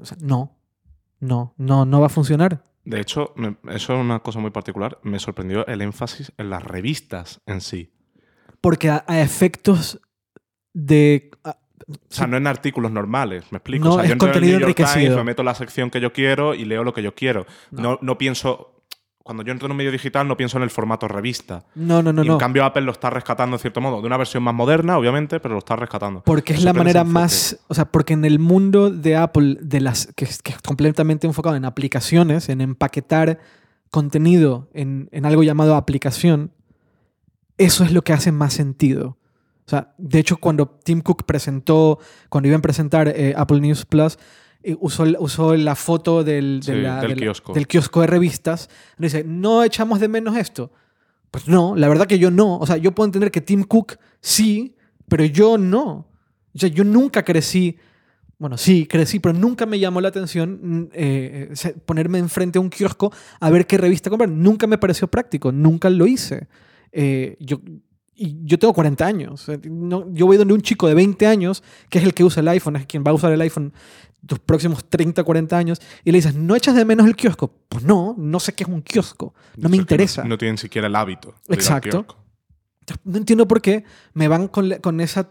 O 0.00 0.04
sea, 0.04 0.16
no. 0.20 0.56
No, 1.20 1.54
no, 1.56 1.84
no 1.84 2.00
va 2.00 2.06
a 2.06 2.10
funcionar. 2.10 2.64
De 2.84 3.00
hecho, 3.00 3.32
me- 3.36 3.56
eso 3.74 3.94
es 3.94 4.00
una 4.00 4.20
cosa 4.20 4.38
muy 4.38 4.50
particular. 4.50 4.98
Me 5.02 5.18
sorprendió 5.18 5.66
el 5.66 5.82
énfasis 5.82 6.32
en 6.38 6.48
las 6.50 6.62
revistas 6.62 7.40
en 7.46 7.60
sí. 7.60 7.92
Porque 8.60 8.88
a, 8.90 9.04
a 9.06 9.20
efectos 9.20 10.00
de... 10.72 11.30
a- 11.44 11.58
O 11.86 11.94
sea, 12.08 12.26
no 12.26 12.36
en 12.36 12.46
artículos 12.46 12.90
normales, 12.90 13.44
me 13.50 13.58
explico. 13.58 13.84
No, 13.84 13.90
o 13.92 13.94
sea, 13.94 14.04
es 14.04 14.08
yo 14.08 14.12
entro 14.14 14.28
en 14.28 14.30
el 14.30 14.34
contenido 14.34 14.58
New 14.60 14.68
York 14.68 14.94
Times, 14.94 15.16
me 15.16 15.24
meto 15.24 15.42
la 15.42 15.54
sección 15.54 15.90
que 15.90 16.00
yo 16.00 16.12
quiero 16.12 16.54
y 16.54 16.64
leo 16.64 16.84
lo 16.84 16.92
que 16.92 17.02
yo 17.02 17.14
quiero. 17.14 17.46
No. 17.70 17.82
No, 17.82 17.98
no 18.02 18.18
pienso. 18.18 18.74
Cuando 19.22 19.42
yo 19.42 19.52
entro 19.52 19.66
en 19.66 19.72
un 19.72 19.76
medio 19.76 19.92
digital, 19.92 20.26
no 20.26 20.38
pienso 20.38 20.56
en 20.56 20.62
el 20.62 20.70
formato 20.70 21.06
revista. 21.06 21.66
no, 21.74 22.02
no, 22.02 22.14
no, 22.14 22.24
y 22.24 22.28
no. 22.28 22.32
en 22.32 22.38
cambio, 22.38 22.64
Apple 22.64 22.80
lo 22.80 22.92
está 22.92 23.10
rescatando 23.10 23.56
en 23.56 23.60
cierto 23.60 23.82
modo, 23.82 24.00
de 24.00 24.06
una 24.06 24.16
versión 24.16 24.42
más 24.42 24.54
moderna, 24.54 24.96
obviamente, 24.96 25.38
pero 25.38 25.52
lo 25.52 25.58
está 25.58 25.76
rescatando. 25.76 26.22
Porque 26.22 26.54
es 26.54 26.60
Me 26.60 26.64
la 26.64 26.72
manera 26.72 27.04
más, 27.04 27.58
o 27.68 27.74
sea, 27.74 27.84
porque 27.84 28.14
en 28.14 28.24
el 28.24 28.38
mundo 28.38 28.90
de 28.90 29.16
Apple, 29.16 29.58
de 29.60 29.82
las, 29.82 30.06
que, 30.16 30.26
que 30.42 30.52
es 30.52 30.62
completamente 30.62 31.26
enfocado 31.26 31.56
en 31.56 31.66
aplicaciones, 31.66 32.48
en 32.48 32.62
empaquetar 32.62 33.38
contenido 33.90 34.70
en, 34.72 35.10
en 35.12 35.26
algo 35.26 35.42
llamado 35.42 35.74
aplicación, 35.74 36.52
eso 37.58 37.84
es 37.84 37.92
lo 37.92 38.02
que 38.02 38.12
hace 38.12 38.32
más 38.32 38.54
sentido. 38.54 39.18
O 39.68 39.70
sea, 39.70 39.92
de 39.98 40.18
hecho, 40.18 40.38
cuando 40.38 40.66
Tim 40.66 41.02
Cook 41.02 41.26
presentó, 41.26 41.98
cuando 42.30 42.48
iban 42.48 42.60
a 42.60 42.62
presentar 42.62 43.06
eh, 43.14 43.34
Apple 43.36 43.60
News 43.60 43.84
Plus, 43.84 44.18
eh, 44.62 44.74
usó, 44.80 45.04
usó 45.18 45.54
la 45.56 45.74
foto 45.74 46.24
del, 46.24 46.60
de 46.60 46.72
Sí, 46.74 46.80
la- 46.80 47.00
del 47.02 47.10
de 47.10 47.16
la- 47.16 47.20
kiosco. 47.20 47.52
del 47.52 47.66
kiosco 47.66 48.00
de 48.00 48.06
revistas. 48.06 48.70
Dice, 48.96 49.24
¿no 49.24 49.62
echamos 49.62 50.00
de 50.00 50.08
menos 50.08 50.38
esto? 50.38 50.72
Pues 51.30 51.48
no, 51.48 51.76
la 51.76 51.86
verdad 51.86 52.06
que 52.06 52.18
yo 52.18 52.30
no. 52.30 52.56
O 52.56 52.66
sea, 52.66 52.78
yo 52.78 52.92
puedo 52.92 53.04
entender 53.04 53.30
que 53.30 53.42
Tim 53.42 53.62
Cook 53.62 53.98
sí, 54.22 54.74
pero 55.06 55.26
yo 55.26 55.58
no. 55.58 56.06
O 56.54 56.58
sea, 56.58 56.70
yo 56.70 56.82
nunca 56.82 57.22
crecí, 57.22 57.76
bueno, 58.38 58.56
sí, 58.56 58.86
crecí, 58.86 59.20
pero 59.20 59.34
nunca 59.38 59.66
me 59.66 59.78
llamó 59.78 60.00
la 60.00 60.08
atención 60.08 60.60
mm, 60.62 60.88
eh, 60.94 61.50
se- 61.52 61.74
ponerme 61.74 62.16
enfrente 62.18 62.56
a 62.56 62.62
un 62.62 62.70
kiosco 62.70 63.12
a 63.38 63.50
ver 63.50 63.66
qué 63.66 63.76
revista 63.76 64.08
comprar. 64.08 64.30
Nunca 64.30 64.66
me 64.66 64.78
pareció 64.78 65.08
práctico, 65.08 65.52
nunca 65.52 65.90
lo 65.90 66.06
hice. 66.06 66.48
Eh, 66.90 67.36
yo, 67.38 67.60
y 68.18 68.36
yo 68.44 68.58
tengo 68.58 68.74
40 68.74 69.06
años. 69.06 69.48
Eh, 69.48 69.58
no- 69.70 70.06
yo 70.12 70.26
voy 70.26 70.36
donde 70.36 70.52
un 70.54 70.60
chico 70.60 70.88
de 70.88 70.94
20 70.94 71.26
años, 71.26 71.62
que 71.88 71.98
es 71.98 72.04
el 72.04 72.12
que 72.14 72.24
usa 72.24 72.40
el 72.40 72.48
iPhone, 72.48 72.76
es 72.76 72.86
quien 72.86 73.04
va 73.06 73.10
a 73.12 73.14
usar 73.14 73.32
el 73.32 73.40
iPhone 73.40 73.72
los 74.28 74.40
próximos 74.40 74.84
30, 74.88 75.22
40 75.22 75.56
años, 75.56 75.80
y 76.04 76.10
le 76.10 76.18
dices, 76.18 76.34
¿no 76.34 76.56
echas 76.56 76.74
de 76.74 76.84
menos 76.84 77.06
el 77.06 77.14
kiosco? 77.14 77.52
Pues 77.68 77.84
no, 77.84 78.14
no 78.18 78.40
sé 78.40 78.52
qué 78.52 78.64
es 78.64 78.68
un 78.68 78.82
kiosco, 78.82 79.32
no 79.56 79.68
me 79.68 79.76
interesa. 79.76 80.24
No, 80.24 80.36
tienen 80.36 80.58
siquiera 80.58 80.88
el 80.88 80.96
hábito. 80.96 81.34
de 81.46 81.54
Exacto. 81.54 82.04
No 83.04 83.18
entiendo 83.18 83.46
por 83.46 83.60
qué 83.62 83.84
me 84.14 84.28
van 84.28 84.48
con, 84.48 84.70
con 84.80 85.00
esa. 85.00 85.28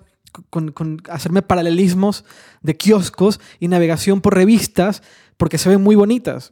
Con, 0.49 0.71
con 0.71 1.01
hacerme 1.09 1.41
paralelismos 1.41 2.23
de 2.61 2.75
kioscos 2.77 3.39
y 3.59 3.69
navegación 3.69 4.21
por 4.21 4.35
revistas 4.35 5.01
porque 5.37 5.57
se 5.57 5.69
ven 5.69 5.81
muy 5.81 5.95
bonitas. 5.95 6.51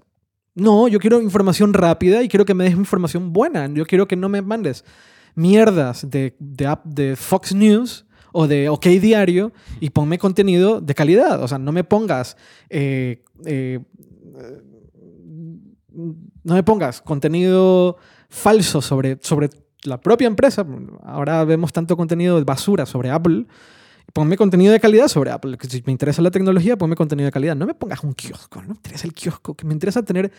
No, 0.56 0.88
yo 0.88 1.00
quiero 1.00 1.22
información 1.22 1.74
rápida 1.74 2.24
y 2.24 2.30
quiero 2.30 2.46
que 2.46 2.54
me 2.54 2.64
des 2.64 2.74
información 2.74 3.34
buena. 3.34 3.68
Yo 3.72 3.86
quiero 3.86 4.08
que 4.08 4.16
no 4.16 4.30
me 4.30 4.42
mandes 4.42 4.86
mierdas 5.36 6.10
de, 6.10 6.36
de, 6.40 7.16
Fox 7.16 7.54
News 7.54 8.06
o 8.32 8.48
de 8.48 8.70
OK 8.70 8.86
Diario 8.86 9.54
y 9.80 9.92
ponme 9.92 10.18
contenido 10.18 10.82
de 10.82 10.96
calidad. 10.96 11.42
O 11.44 11.48
sea, 11.48 11.58
no 11.58 11.72
me 11.72 11.84
pongas. 11.84 12.38
eh, 12.70 13.24
eh, 13.46 13.80
no 16.44 16.54
me 16.56 16.64
pongas 16.64 17.02
contenido 17.02 17.98
falso 18.30 18.82
sobre, 18.82 19.18
sobre 19.22 19.50
la 19.84 20.00
propia 20.00 20.28
empresa. 20.28 20.66
Ahora 21.04 21.44
vemos 21.44 21.72
tanto 21.74 21.96
contenido 21.98 22.38
de 22.38 22.44
basura 22.44 22.86
sobre 22.86 23.10
Apple. 23.10 23.46
Ponme 24.14 24.38
contenido 24.38 24.72
de 24.72 24.80
calidad 24.80 25.08
sobre 25.08 25.32
Apple. 25.32 25.58
Si 25.68 25.84
me 25.86 25.92
interesa 25.92 26.22
la 26.22 26.32
tecnología, 26.32 26.78
ponme 26.78 26.96
contenido 26.96 27.26
de 27.26 27.32
calidad. 27.32 27.56
No 27.56 27.66
me 27.66 27.74
pongas 27.74 28.04
un 28.04 28.14
kiosco. 28.14 28.62
No 28.62 28.70
me 28.70 28.76
interesa 28.76 29.08
el 29.08 29.14
kiosco. 29.14 29.56
Me 29.64 29.74
interesa 29.74 30.04
tener. 30.04 30.32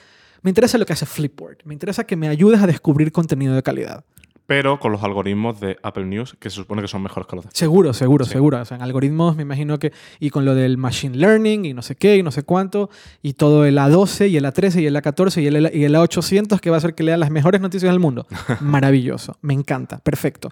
Me 0.42 0.50
interesa 0.50 0.78
lo 0.78 0.86
que 0.86 0.92
hace 0.92 1.06
Flipboard. 1.06 1.58
Me 1.64 1.74
interesa 1.74 2.04
que 2.04 2.16
me 2.16 2.28
ayudes 2.28 2.60
a 2.60 2.66
descubrir 2.66 3.10
contenido 3.10 3.54
de 3.54 3.62
calidad. 3.62 4.04
Pero 4.46 4.78
con 4.78 4.92
los 4.92 5.02
algoritmos 5.02 5.58
de 5.58 5.76
Apple 5.82 6.04
News, 6.04 6.36
que 6.38 6.50
se 6.50 6.56
supone 6.56 6.80
que 6.80 6.86
son 6.88 7.02
mejores 7.02 7.26
que 7.26 7.34
los 7.34 7.44
de 7.46 7.50
Seguro, 7.52 7.92
seguro, 7.92 8.24
Sí. 8.24 8.30
seguro. 8.30 8.60
O 8.60 8.64
sea, 8.64 8.76
en 8.76 8.82
algoritmos 8.82 9.34
me 9.34 9.42
imagino 9.42 9.78
que. 9.78 9.92
Y 10.20 10.30
con 10.30 10.44
lo 10.44 10.54
del 10.54 10.78
machine 10.78 11.16
learning 11.16 11.64
y 11.64 11.74
no 11.74 11.82
sé 11.82 11.96
qué 11.96 12.16
y 12.16 12.22
no 12.22 12.30
sé 12.30 12.44
cuánto. 12.44 12.88
Y 13.22 13.32
todo 13.32 13.64
el 13.64 13.76
A12 13.78 14.28
y 14.30 14.36
el 14.36 14.44
A13 14.44 14.82
y 14.82 14.86
el 14.86 14.94
A14 14.94 15.42
y 15.42 15.46
el, 15.48 15.70
y 15.74 15.84
el 15.84 15.94
A800 15.96 16.60
que 16.60 16.70
va 16.70 16.76
a 16.76 16.78
hacer 16.78 16.94
que 16.94 17.02
lean 17.02 17.18
las 17.20 17.30
mejores 17.30 17.60
noticias 17.60 17.90
del 17.90 17.98
mundo. 17.98 18.26
Maravilloso. 18.60 19.36
Me 19.42 19.52
encanta. 19.52 19.98
Perfecto. 19.98 20.50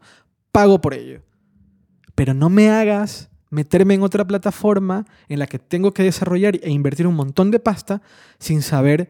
Pago 0.50 0.80
por 0.80 0.94
ello. 0.94 1.20
Pero 2.16 2.34
no 2.34 2.50
me 2.50 2.70
hagas 2.70 3.30
meterme 3.50 3.94
en 3.94 4.02
otra 4.02 4.26
plataforma 4.26 5.04
en 5.28 5.38
la 5.38 5.46
que 5.46 5.60
tengo 5.60 5.94
que 5.94 6.02
desarrollar 6.02 6.58
e 6.62 6.70
invertir 6.70 7.06
un 7.06 7.14
montón 7.14 7.52
de 7.52 7.60
pasta 7.60 8.02
sin 8.40 8.62
saber 8.62 9.08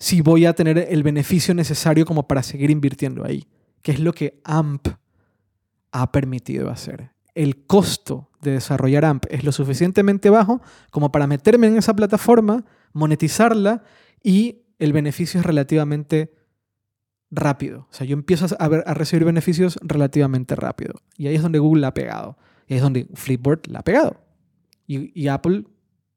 si 0.00 0.20
voy 0.22 0.44
a 0.46 0.54
tener 0.54 0.88
el 0.90 1.04
beneficio 1.04 1.54
necesario 1.54 2.04
como 2.04 2.26
para 2.26 2.42
seguir 2.42 2.70
invirtiendo 2.72 3.24
ahí. 3.24 3.46
Que 3.82 3.92
es 3.92 4.00
lo 4.00 4.12
que 4.12 4.40
AMP 4.44 4.88
ha 5.92 6.12
permitido 6.12 6.70
hacer. 6.70 7.10
El 7.34 7.64
costo 7.66 8.30
de 8.40 8.52
desarrollar 8.52 9.04
AMP 9.04 9.26
es 9.30 9.44
lo 9.44 9.52
suficientemente 9.52 10.30
bajo 10.30 10.60
como 10.90 11.12
para 11.12 11.26
meterme 11.26 11.66
en 11.68 11.76
esa 11.76 11.94
plataforma, 11.94 12.64
monetizarla 12.92 13.82
y 14.22 14.62
el 14.78 14.92
beneficio 14.92 15.40
es 15.40 15.46
relativamente 15.46 16.34
rápido. 17.30 17.86
O 17.90 17.92
sea, 17.92 18.06
yo 18.06 18.14
empiezo 18.14 18.46
a, 18.58 18.68
ver- 18.68 18.84
a 18.86 18.94
recibir 18.94 19.24
beneficios 19.24 19.78
relativamente 19.82 20.56
rápido. 20.56 20.94
Y 21.16 21.26
ahí 21.28 21.34
es 21.36 21.42
donde 21.42 21.58
Google 21.58 21.80
la 21.82 21.88
ha 21.88 21.94
pegado. 21.94 22.38
Y 22.66 22.72
ahí 22.74 22.78
es 22.78 22.82
donde 22.82 23.06
Flipboard 23.14 23.62
la 23.68 23.80
ha 23.80 23.84
pegado. 23.84 24.20
Y, 24.86 25.18
y 25.20 25.28
Apple 25.28 25.64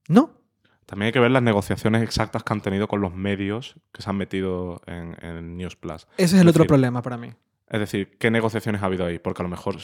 no. 0.07 0.41
También 0.85 1.07
hay 1.07 1.11
que 1.13 1.19
ver 1.19 1.31
las 1.31 1.43
negociaciones 1.43 2.01
exactas 2.03 2.43
que 2.43 2.53
han 2.53 2.61
tenido 2.61 2.87
con 2.87 2.99
los 3.01 3.13
medios 3.15 3.75
que 3.93 4.01
se 4.01 4.09
han 4.09 4.17
metido 4.17 4.81
en, 4.87 5.15
en 5.23 5.55
News 5.57 5.75
Plus. 5.75 6.07
Ese 6.17 6.35
es 6.35 6.41
el 6.41 6.47
otro 6.47 6.65
problema 6.65 7.01
para 7.01 7.17
mí. 7.17 7.31
Es 7.71 7.79
decir, 7.79 8.17
¿qué 8.17 8.29
negociaciones 8.29 8.83
ha 8.83 8.87
habido 8.87 9.05
ahí? 9.05 9.17
Porque 9.17 9.41
a 9.41 9.43
lo 9.43 9.49
mejor 9.49 9.77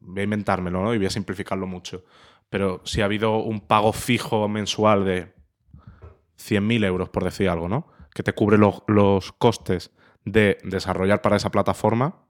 voy 0.00 0.20
a 0.20 0.24
inventármelo 0.24 0.80
¿no? 0.80 0.94
y 0.94 0.98
voy 0.98 1.06
a 1.06 1.10
simplificarlo 1.10 1.66
mucho. 1.66 2.04
Pero 2.48 2.80
si 2.84 3.02
ha 3.02 3.06
habido 3.06 3.38
un 3.38 3.66
pago 3.66 3.92
fijo 3.92 4.46
mensual 4.48 5.04
de 5.04 5.34
100.000 6.38 6.84
euros, 6.84 7.08
por 7.08 7.24
decir 7.24 7.48
algo, 7.48 7.68
¿no? 7.68 7.88
Que 8.14 8.22
te 8.22 8.32
cubre 8.32 8.58
los, 8.58 9.32
costes 9.32 9.90
de 10.24 10.58
desarrollar 10.62 11.20
para 11.20 11.34
esa 11.34 11.50
plataforma 11.50 12.26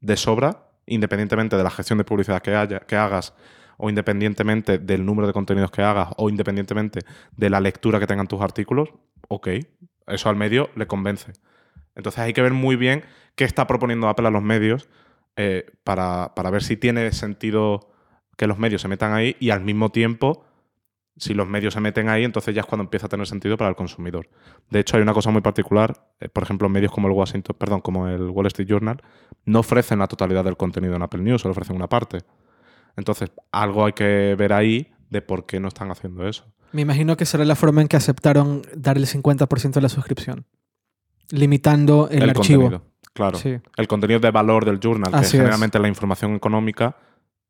de 0.00 0.18
sobra, 0.18 0.68
independientemente 0.84 1.56
de 1.56 1.62
la 1.62 1.70
gestión 1.70 1.96
de 1.96 2.04
publicidad 2.04 2.42
que 2.42 2.96
hagas 2.96 3.32
o 3.78 3.88
independientemente 3.88 4.78
del 4.78 5.06
número 5.06 5.26
de 5.26 5.32
contenidos 5.32 5.70
que 5.70 5.82
hagas 5.82 6.08
o 6.18 6.28
independientemente 6.28 7.00
de 7.34 7.50
la 7.50 7.60
lectura 7.60 7.98
que 7.98 8.06
tengan 8.06 8.26
tus 8.26 8.42
artículos, 8.42 8.90
ok, 9.28 9.48
eso 10.08 10.28
al 10.28 10.36
medio 10.36 10.68
le 10.74 10.86
convence. 10.86 11.32
Entonces 11.96 12.20
hay 12.20 12.32
que 12.32 12.42
ver 12.42 12.52
muy 12.52 12.76
bien 12.76 13.04
qué 13.34 13.44
está 13.44 13.66
proponiendo 13.66 14.08
Apple 14.08 14.28
a 14.28 14.30
los 14.30 14.42
medios 14.42 14.88
eh, 15.36 15.66
para, 15.82 16.34
para 16.34 16.50
ver 16.50 16.62
si 16.62 16.76
tiene 16.76 17.10
sentido 17.12 17.90
que 18.36 18.46
los 18.46 18.58
medios 18.58 18.82
se 18.82 18.88
metan 18.88 19.12
ahí 19.12 19.36
y 19.40 19.50
al 19.50 19.62
mismo 19.62 19.90
tiempo 19.90 20.46
si 21.16 21.32
los 21.34 21.48
medios 21.48 21.74
se 21.74 21.80
meten 21.80 22.08
ahí, 22.08 22.24
entonces 22.24 22.54
ya 22.54 22.60
es 22.60 22.66
cuando 22.66 22.84
empieza 22.84 23.06
a 23.06 23.08
tener 23.08 23.26
sentido 23.26 23.56
para 23.56 23.70
el 23.70 23.76
consumidor. 23.76 24.28
De 24.70 24.80
hecho, 24.80 24.96
hay 24.96 25.02
una 25.02 25.14
cosa 25.14 25.30
muy 25.30 25.40
particular, 25.40 26.08
eh, 26.20 26.28
por 26.28 26.42
ejemplo, 26.42 26.68
medios 26.68 26.92
como 26.92 27.08
el 27.08 27.14
Washington, 27.14 27.56
perdón, 27.58 27.80
como 27.80 28.06
el 28.08 28.28
Wall 28.30 28.46
Street 28.46 28.68
Journal, 28.68 29.02
no 29.44 29.60
ofrecen 29.60 29.98
la 29.98 30.08
totalidad 30.08 30.44
del 30.44 30.56
contenido 30.56 30.94
en 30.94 31.02
Apple 31.02 31.22
News, 31.22 31.42
solo 31.42 31.52
ofrecen 31.52 31.76
una 31.76 31.88
parte. 31.88 32.18
Entonces, 32.96 33.30
algo 33.50 33.86
hay 33.86 33.92
que 33.94 34.34
ver 34.36 34.52
ahí 34.52 34.92
de 35.08 35.22
por 35.22 35.46
qué 35.46 35.58
no 35.58 35.68
están 35.68 35.90
haciendo 35.90 36.26
eso. 36.28 36.44
Me 36.72 36.82
imagino 36.82 37.16
que 37.16 37.24
será 37.24 37.44
la 37.44 37.56
forma 37.56 37.80
en 37.80 37.88
que 37.88 37.96
aceptaron 37.96 38.62
dar 38.74 38.98
el 38.98 39.06
50% 39.06 39.72
de 39.72 39.80
la 39.80 39.88
suscripción, 39.88 40.44
limitando 41.30 42.08
el, 42.10 42.30
archivo. 42.30 42.62
Contenido, 42.62 42.84
claro. 43.12 43.38
Sí. 43.38 43.56
El 43.76 43.88
contenido 43.88 44.20
de 44.20 44.30
valor 44.30 44.64
del 44.64 44.78
journal, 44.80 45.14
Así 45.14 45.22
que 45.22 45.26
es. 45.26 45.42
generalmente 45.42 45.78
la 45.78 45.88
información 45.88 46.34
económica 46.34 46.96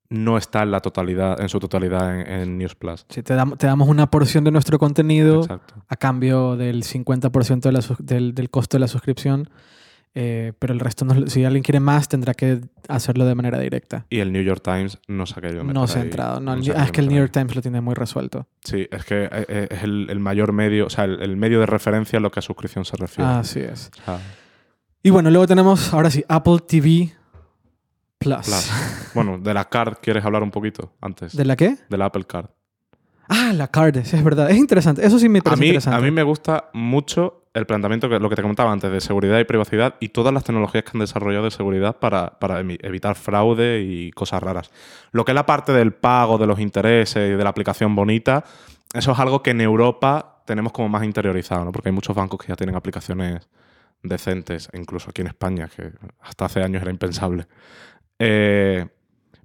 no 0.09 0.39
está 0.39 0.63
en 0.63 0.71
la 0.71 0.81
totalidad, 0.81 1.41
en 1.41 1.49
su 1.49 1.59
totalidad 1.59 2.21
en, 2.21 2.27
en 2.31 2.59
News 2.59 2.77
Plus. 2.77 3.05
Sí, 3.09 3.23
te, 3.25 3.35
dam- 3.35 3.57
te 3.57 3.67
damos 3.67 3.89
una 3.89 4.09
porción 4.09 4.45
de 4.45 4.53
nuestro 4.53 4.79
contenido 4.79 5.41
Exacto. 5.41 5.75
a 5.89 5.97
cambio 5.97 6.57
del 6.57 6.85
50% 6.85 7.61
de 7.61 7.73
la 7.73 7.81
del, 7.99 8.33
del 8.35 8.49
costo 8.51 8.77
de 8.77 8.81
la 8.83 8.89
suscripción, 8.89 9.51
eh, 10.19 10.55
pero 10.59 10.73
el 10.73 10.81
resto, 10.81 11.05
no- 11.05 11.27
si 11.29 11.45
alguien 11.45 11.63
quiere 11.63 11.79
más, 11.79 12.09
tendrá 12.09 12.33
que 12.33 12.61
hacerlo 12.89 13.27
de 13.27 13.35
manera 13.35 13.59
directa. 13.61 14.07
Y 14.09 14.21
el 14.21 14.33
New 14.33 14.43
York 14.43 14.63
Times 14.65 14.99
no 15.09 15.27
se 15.27 15.35
ha 15.39 15.43
querido 15.43 15.63
meter 15.63 15.75
No 15.75 15.87
se 15.87 15.99
ha 15.99 16.03
entrado. 16.03 16.41
No, 16.41 16.55
el- 16.55 16.65
se 16.65 16.73
ha 16.73 16.81
ah, 16.81 16.85
es 16.87 16.91
que 16.93 17.01
el 17.03 17.09
New 17.09 17.17
ahí. 17.17 17.21
York 17.21 17.33
Times 17.33 17.55
lo 17.55 17.61
tiene 17.61 17.81
muy 17.83 17.95
resuelto. 17.95 18.47
Sí, 18.65 18.89
es 18.91 19.05
que 19.05 19.25
eh, 19.25 19.29
eh, 19.49 19.69
es 19.71 19.83
el, 19.83 20.07
el 20.09 20.19
mayor 20.19 20.53
medio, 20.53 20.87
o 20.87 20.91
sea, 20.91 21.05
el, 21.05 21.21
el 21.23 21.37
medio 21.37 21.61
de 21.61 21.67
referencia 21.67 22.17
en 22.17 22.23
lo 22.23 22.31
que 22.31 22.39
a 22.41 22.43
suscripción 22.43 22.85
se 22.87 22.97
refiere. 22.97 23.31
Así 23.31 23.61
es. 23.61 23.91
Y 25.03 25.11
bueno, 25.11 25.29
luego 25.31 25.47
tenemos, 25.47 25.93
ahora 25.93 26.11
sí, 26.11 26.25
Apple 26.29 26.59
TV 26.67 27.13
Plus. 28.19 28.47
Plus. 28.47 28.71
bueno, 29.15 29.39
de 29.39 29.53
la 29.55 29.67
card, 29.67 29.99
¿quieres 30.01 30.25
hablar 30.25 30.43
un 30.43 30.51
poquito 30.51 30.95
antes? 31.03 31.37
¿De 31.37 31.45
la 31.45 31.55
qué? 31.57 31.77
De 31.91 31.99
la 31.99 32.07
Apple 32.07 32.25
Card. 32.27 32.47
Ah, 33.29 33.53
la 33.53 33.69
card, 33.69 33.97
es 33.97 34.25
verdad. 34.25 34.51
Es 34.51 34.57
interesante. 34.57 35.05
Eso 35.05 35.19
sí 35.19 35.29
me 35.29 35.41
A 35.41 35.43
parece 35.43 35.61
mí, 35.61 35.67
interesante. 35.69 35.99
a 35.99 36.01
mí 36.01 36.11
me 36.11 36.23
gusta 36.23 36.71
mucho 36.73 37.43
el 37.55 37.67
planteamiento, 37.67 38.09
que 38.09 38.21
lo 38.21 38.29
que 38.29 38.37
te 38.37 38.43
comentaba 38.43 38.71
antes, 38.71 38.91
de 38.91 39.01
seguridad 39.01 39.39
y 39.39 39.45
privacidad 39.45 39.95
y 39.99 40.11
todas 40.11 40.33
las 40.33 40.45
tecnologías 40.45 40.85
que 40.85 40.91
han 40.93 41.01
desarrollado 41.01 41.45
de 41.47 41.51
seguridad 41.51 41.97
para, 41.97 42.37
evitar 42.83 43.17
fraude 43.17 43.81
y 43.81 44.11
cosas 44.11 44.43
raras. 44.43 44.71
Lo 45.11 45.25
que 45.25 45.33
es 45.33 45.35
la 45.35 45.47
parte 45.47 45.73
del 45.73 45.95
pago, 45.95 46.37
de 46.37 46.47
los 46.47 46.61
intereses 46.61 47.31
y 47.31 47.33
de 47.35 47.43
la 47.43 47.49
aplicación 47.51 47.95
bonita, 47.95 48.45
eso 48.93 49.13
es 49.13 49.19
algo 49.19 49.43
que 49.43 49.51
en 49.53 49.63
Europa 49.63 50.43
tenemos 50.45 50.73
como 50.73 50.91
más 50.91 51.03
interiorizado, 51.03 51.65
¿no? 51.65 51.73
porque 51.73 51.89
hay 51.89 51.95
muchos 51.95 52.15
bancos 52.15 52.41
que 52.41 52.49
ya 52.49 52.57
tienen 52.57 52.77
aplicaciones 52.77 53.49
decentes, 54.03 54.69
incluso 54.75 55.11
aquí 55.11 55.23
en 55.23 55.29
España, 55.29 55.69
que 55.75 55.93
hasta 56.21 56.45
hace 56.45 56.63
años 56.63 56.83
era 56.83 56.91
impensable. 56.91 57.47
Eh, 58.19 58.87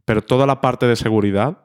pero 0.04 0.22
toda 0.22 0.46
la 0.46 0.60
parte 0.60 0.86
de 0.86 0.98
seguridad 0.98 1.60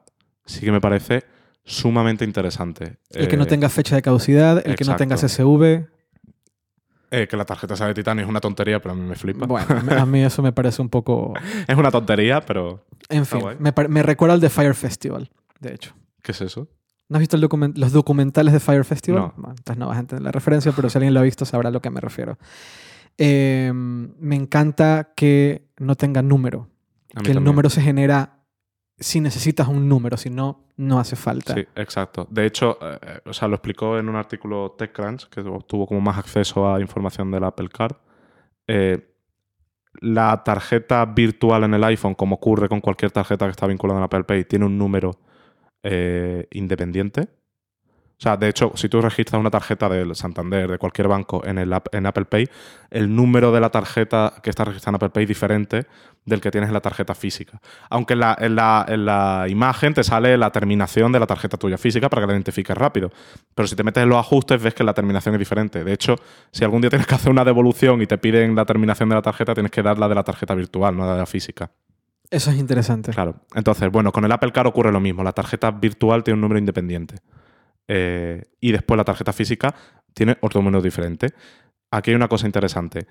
sí 0.45 0.61
que 0.61 0.71
me 0.71 0.79
parece 0.79 1.25
sumamente 1.67 2.23
interesante. 2.25 2.97
el 3.11 3.27
que 3.27 3.37
no 3.37 3.43
Eh, 3.43 3.47
tenga 3.47 3.69
fecha 3.69 3.95
de 3.95 4.01
caducidad, 4.01 4.61
el 4.65 4.75
que 4.75 4.85
no 4.85 4.95
tenga. 4.95 5.15
CSV. 5.17 5.85
Eh, 7.09 7.27
que 7.29 7.37
la 7.37 7.45
tarjeta 7.45 7.75
sea 7.75 7.87
de 7.87 7.93
titanio 7.93 8.23
es 8.23 8.29
una 8.29 8.41
tontería, 8.41 8.81
pero 8.81 8.93
a 8.93 8.95
mí 8.95 9.01
me 9.01 9.15
flipa. 9.15 9.45
Bueno, 9.45 9.67
a 9.97 10.05
mí- 10.05 10.23
eso 10.23 10.41
me 10.41 10.51
parece 10.51 10.81
un 10.81 10.89
poco... 10.89 11.33
es 11.67 11.77
una 11.77 11.89
tontería, 11.91 12.41
pero 12.41 12.85
En 13.09 13.25
fin, 13.25 13.41
me, 13.59 14.03
recuerda 14.03 14.33
al 14.33 14.41
de 14.41 14.49
Fire 14.49 14.73
Festival, 14.75 15.29
de 15.59 15.73
hecho. 15.73 15.93
¿qué 16.21 16.33
es 16.33 16.41
eso? 16.41 16.67
¿No 17.07 17.15
has 17.15 17.19
visto 17.21 17.37
el 17.37 17.43
document- 17.43 17.77
los 17.77 17.93
documentales 17.93 18.51
de 18.53 18.59
Fire 18.59 18.83
Festival? 18.83 19.21
No. 19.21 19.33
Bueno, 19.37 19.55
entonces 19.57 19.77
no 19.79 19.87
vas 19.87 19.95
a 19.95 19.99
entender 20.01 20.23
la 20.23 20.31
referencia, 20.33 20.73
pero 20.75 20.89
si 20.89 20.97
alguien 20.97 21.13
lo 21.13 21.21
ha 21.21 21.23
visto 21.23 21.45
sabrá 21.45 21.69
a 21.69 21.71
lo 21.71 21.81
que 21.81 21.89
me 21.89 22.01
refiero. 22.01 22.37
Eh, 23.17 23.71
me 23.73 24.35
encanta 24.35 25.13
que 25.15 25.69
no 25.79 25.95
tenga 25.95 26.21
número. 26.21 26.67
Que 27.07 27.19
el 27.19 27.23
también. 27.23 27.43
número 27.45 27.69
se 27.69 27.81
genera 27.81 28.36
si 28.99 29.19
necesitas 29.19 29.67
un 29.67 29.87
número, 29.87 30.17
si 30.17 30.29
no, 30.29 30.65
no 30.77 30.99
hace 30.99 31.15
falta. 31.15 31.53
Sí, 31.53 31.65
exacto. 31.75 32.27
De 32.29 32.45
hecho, 32.45 32.77
eh, 32.81 32.97
eh, 33.01 33.19
o 33.25 33.33
sea, 33.33 33.47
lo 33.47 33.55
explicó 33.55 33.97
en 33.97 34.09
un 34.09 34.15
artículo 34.15 34.75
TechCrunch, 34.77 35.29
que 35.29 35.43
tuvo 35.43 35.85
como 35.85 36.01
más 36.01 36.17
acceso 36.17 36.71
a 36.71 36.81
información 36.81 37.29
del 37.29 37.43
Apple 37.43 37.69
Card. 37.69 37.95
Eh, 38.67 39.13
la 39.99 40.43
tarjeta 40.43 41.05
virtual 41.05 41.63
en 41.63 41.75
el 41.75 41.83
iPhone, 41.83 42.15
como 42.15 42.35
ocurre 42.35 42.69
con 42.69 42.81
cualquier 42.81 43.11
tarjeta 43.11 43.45
que 43.45 43.51
está 43.51 43.67
vinculada 43.67 43.99
en 43.99 44.05
Apple 44.05 44.23
Pay, 44.23 44.45
tiene 44.45 44.65
un 44.65 44.77
número 44.77 45.11
independiente. 46.51 47.29
O 48.19 48.19
sea, 48.19 48.35
de 48.35 48.49
hecho, 48.49 48.71
si 48.75 48.89
tú 48.89 48.99
registras 48.99 49.39
una 49.39 49.51
tarjeta 49.51 49.87
del 49.87 50.15
Santander, 50.15 50.71
de 50.71 50.77
cualquier 50.79 51.07
banco 51.07 51.45
en, 51.45 51.59
el 51.59 51.71
en 51.91 52.05
Apple 52.07 52.25
Pay, 52.25 52.49
el 52.89 53.15
número 53.15 53.51
de 53.51 53.61
la 53.61 53.69
tarjeta 53.69 54.33
que 54.43 54.49
está 54.49 54.65
registrada 54.65 54.91
en 54.91 54.95
Apple 54.95 55.09
Pay 55.11 55.23
es 55.23 55.27
diferente 55.29 55.85
del 56.27 56.41
que 56.41 56.51
tienes 56.51 56.67
en 56.67 56.73
la 56.73 56.81
tarjeta 56.81 57.15
física. 57.15 57.59
Aunque 57.89 58.13
en 58.13 58.19
la, 58.19 58.37
en 58.39 58.55
la- 58.55 58.85
en 58.87 59.05
la 59.05 59.45
imagen 59.49 59.93
te 59.95 60.03
sale 60.03 60.37
la 60.37 60.51
terminación 60.51 61.11
de 61.11 61.19
la 61.19 61.25
tarjeta 61.25 61.57
tuya 61.57 61.77
física 61.77 62.09
para 62.09 62.21
que 62.21 62.27
la 62.27 62.33
identifiques 62.33 62.77
rápido. 62.77 63.09
Pero 63.55 63.67
si 63.67 63.75
te 63.75 63.83
metes 63.83 64.03
en 64.03 64.09
los 64.09 64.19
ajustes, 64.19 64.61
ves 64.61 64.73
que 64.75 64.83
la 64.83 64.93
terminación 64.93 65.33
es 65.33 65.39
diferente. 65.39 65.83
De 65.83 65.93
hecho, 65.93 66.15
si 66.51 66.63
algún 66.63 66.81
día 66.81 66.89
tienes 66.91 67.07
que 67.07 67.15
hacer 67.15 67.31
una 67.31 67.43
devolución 67.43 68.01
y 68.01 68.05
te 68.07 68.17
piden 68.19 68.55
la 68.55 68.65
terminación 68.65 69.09
de 69.09 69.15
la 69.15 69.21
tarjeta, 69.23 69.53
tienes 69.53 69.71
que 69.71 69.81
dar 69.81 69.97
la 69.97 70.07
de 70.07 70.15
la 70.15 70.23
tarjeta 70.23 70.53
virtual, 70.53 70.95
no 70.95 71.05
la 71.05 71.13
de 71.13 71.19
la 71.19 71.25
física. 71.25 71.71
Eso 72.29 72.51
es 72.51 72.57
interesante. 72.57 73.11
Claro. 73.13 73.35
Entonces, 73.55 73.89
bueno, 73.89 74.11
con 74.11 74.25
el 74.25 74.31
Apple 74.33 74.51
Card 74.51 74.67
ocurre 74.67 74.91
lo 74.91 74.99
mismo. 74.99 75.23
La 75.23 75.31
tarjeta 75.31 75.71
virtual 75.71 76.23
tiene 76.25 76.35
un 76.35 76.41
número 76.41 76.59
independiente. 76.59 77.15
Eh, 77.87 78.43
y 78.59 78.71
después 78.73 78.97
la 78.97 79.05
tarjeta 79.05 79.31
física 79.31 79.73
tiene 80.13 80.37
otro 80.41 80.61
número 80.61 80.81
diferente. 80.81 81.29
Aquí 81.89 82.11
hay 82.11 82.15
una 82.15 82.27
cosa 82.27 82.45
interesante. 82.45 83.07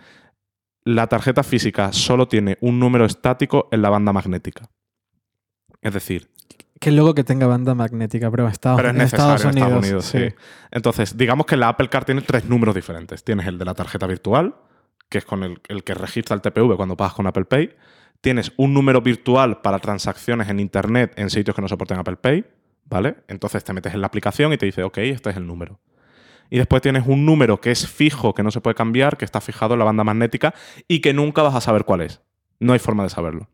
La 0.86 1.08
tarjeta 1.08 1.42
física 1.42 1.92
solo 1.92 2.28
tiene 2.28 2.58
un 2.60 2.78
número 2.78 3.04
estático 3.04 3.68
en 3.72 3.82
la 3.82 3.90
banda 3.90 4.12
magnética. 4.12 4.70
Es 5.82 5.92
decir, 5.92 6.30
Que 6.78 6.92
luego 6.92 7.12
que 7.12 7.24
tenga 7.24 7.48
banda 7.48 7.74
magnética, 7.74 8.30
pero 8.30 8.44
en 8.44 8.52
Estados, 8.52 8.76
pero 8.76 8.90
es 8.90 8.94
en 8.94 8.98
necesario 8.98 9.34
Estados 9.34 9.56
en 9.56 9.62
Unidos. 9.62 9.84
Estados 10.04 10.14
Unidos. 10.14 10.34
sí. 10.36 10.44
Entonces, 10.70 11.16
digamos 11.16 11.44
que 11.46 11.56
la 11.56 11.70
Apple 11.70 11.88
Card 11.88 12.04
tiene 12.04 12.20
tres 12.22 12.44
números 12.44 12.72
diferentes. 12.72 13.24
Tienes 13.24 13.48
el 13.48 13.58
de 13.58 13.64
la 13.64 13.74
tarjeta 13.74 14.06
virtual, 14.06 14.54
que 15.08 15.18
es 15.18 15.24
con 15.24 15.42
el, 15.42 15.60
el 15.68 15.82
que 15.82 15.94
registra 15.94 16.36
el 16.36 16.40
TPV 16.40 16.76
cuando 16.76 16.96
pagas 16.96 17.14
con 17.14 17.26
Apple 17.26 17.46
Pay. 17.46 17.74
Tienes 18.20 18.52
un 18.56 18.72
número 18.72 19.00
virtual 19.00 19.60
para 19.62 19.80
transacciones 19.80 20.48
en 20.48 20.60
Internet 20.60 21.14
en 21.16 21.30
sitios 21.30 21.56
que 21.56 21.62
no 21.62 21.68
soporten 21.68 21.98
Apple 21.98 22.16
Pay, 22.16 22.44
¿vale? 22.84 23.16
Entonces 23.26 23.64
te 23.64 23.72
metes 23.72 23.92
en 23.92 24.00
la 24.00 24.06
aplicación 24.06 24.52
y 24.52 24.56
te 24.56 24.66
dice, 24.66 24.84
ok, 24.84 24.98
este 24.98 25.30
es 25.30 25.36
el 25.36 25.46
número. 25.48 25.80
Y 26.50 26.58
después 26.58 26.82
tienes 26.82 27.06
un 27.06 27.26
número 27.26 27.60
que 27.60 27.70
es 27.70 27.88
fijo, 27.88 28.34
que 28.34 28.42
no 28.42 28.50
se 28.50 28.60
puede 28.60 28.74
cambiar, 28.74 29.16
que 29.16 29.24
está 29.24 29.40
fijado 29.40 29.74
en 29.74 29.80
la 29.80 29.84
banda 29.84 30.04
magnética 30.04 30.54
y 30.88 31.00
que 31.00 31.12
nunca 31.12 31.42
vas 31.42 31.54
a 31.54 31.60
saber 31.60 31.84
cuál 31.84 32.02
es. 32.02 32.22
No 32.60 32.72
hay 32.72 32.78
forma 32.78 33.02
de 33.02 33.10
saberlo. 33.10 33.48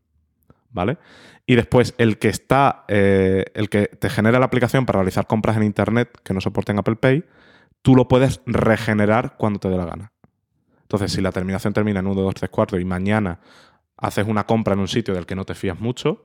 ¿Vale? 0.69 0.97
Y 1.45 1.55
después 1.55 1.93
el 1.97 2.17
que 2.17 2.29
está, 2.29 2.85
eh, 2.87 3.45
el 3.53 3.69
que 3.69 3.87
te 3.87 4.09
genera 4.09 4.39
la 4.39 4.45
aplicación 4.45 4.85
para 4.85 4.99
realizar 4.99 5.27
compras 5.27 5.57
en 5.57 5.63
Internet 5.63 6.19
que 6.23 6.33
no 6.33 6.41
soporten 6.41 6.79
Apple 6.79 6.95
Pay, 6.95 7.25
tú 7.81 7.95
lo 7.95 8.07
puedes 8.07 8.41
regenerar 8.45 9.35
cuando 9.37 9.59
te 9.59 9.69
dé 9.69 9.77
la 9.77 9.85
gana. 9.85 10.13
Entonces, 10.81 11.11
si 11.11 11.21
la 11.21 11.31
terminación 11.31 11.73
termina 11.73 11.99
en 11.99 12.07
1, 12.07 12.21
2, 12.21 12.35
3, 12.35 12.49
4 12.49 12.79
y 12.79 12.85
mañana 12.85 13.39
haces 13.97 14.27
una 14.27 14.45
compra 14.45 14.73
en 14.73 14.79
un 14.79 14.87
sitio 14.87 15.13
del 15.13 15.25
que 15.25 15.35
no 15.35 15.45
te 15.45 15.53
fías 15.55 15.79
mucho, 15.79 16.23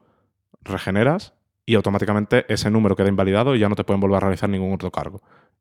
regeneras 0.62 1.34
y 1.66 1.74
automáticamente 1.74 2.44
ese 2.52 2.70
número 2.70 2.96
queda 2.96 3.08
invalidado 3.08 3.54
y 3.54 3.58
ya 3.58 3.68
no 3.68 3.76
te 3.76 3.84
pueden 3.84 4.00
volver 4.00 4.18
a 4.18 4.20
realizar 4.20 4.48
ningún 4.48 4.72
otro 4.72 4.90
cargo. 4.90 5.20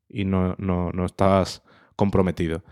Y 0.10 0.26
no, 0.26 0.56
no- 0.58 0.92
no 0.92 1.06
estás 1.06 1.64
comprometido. 1.96 2.64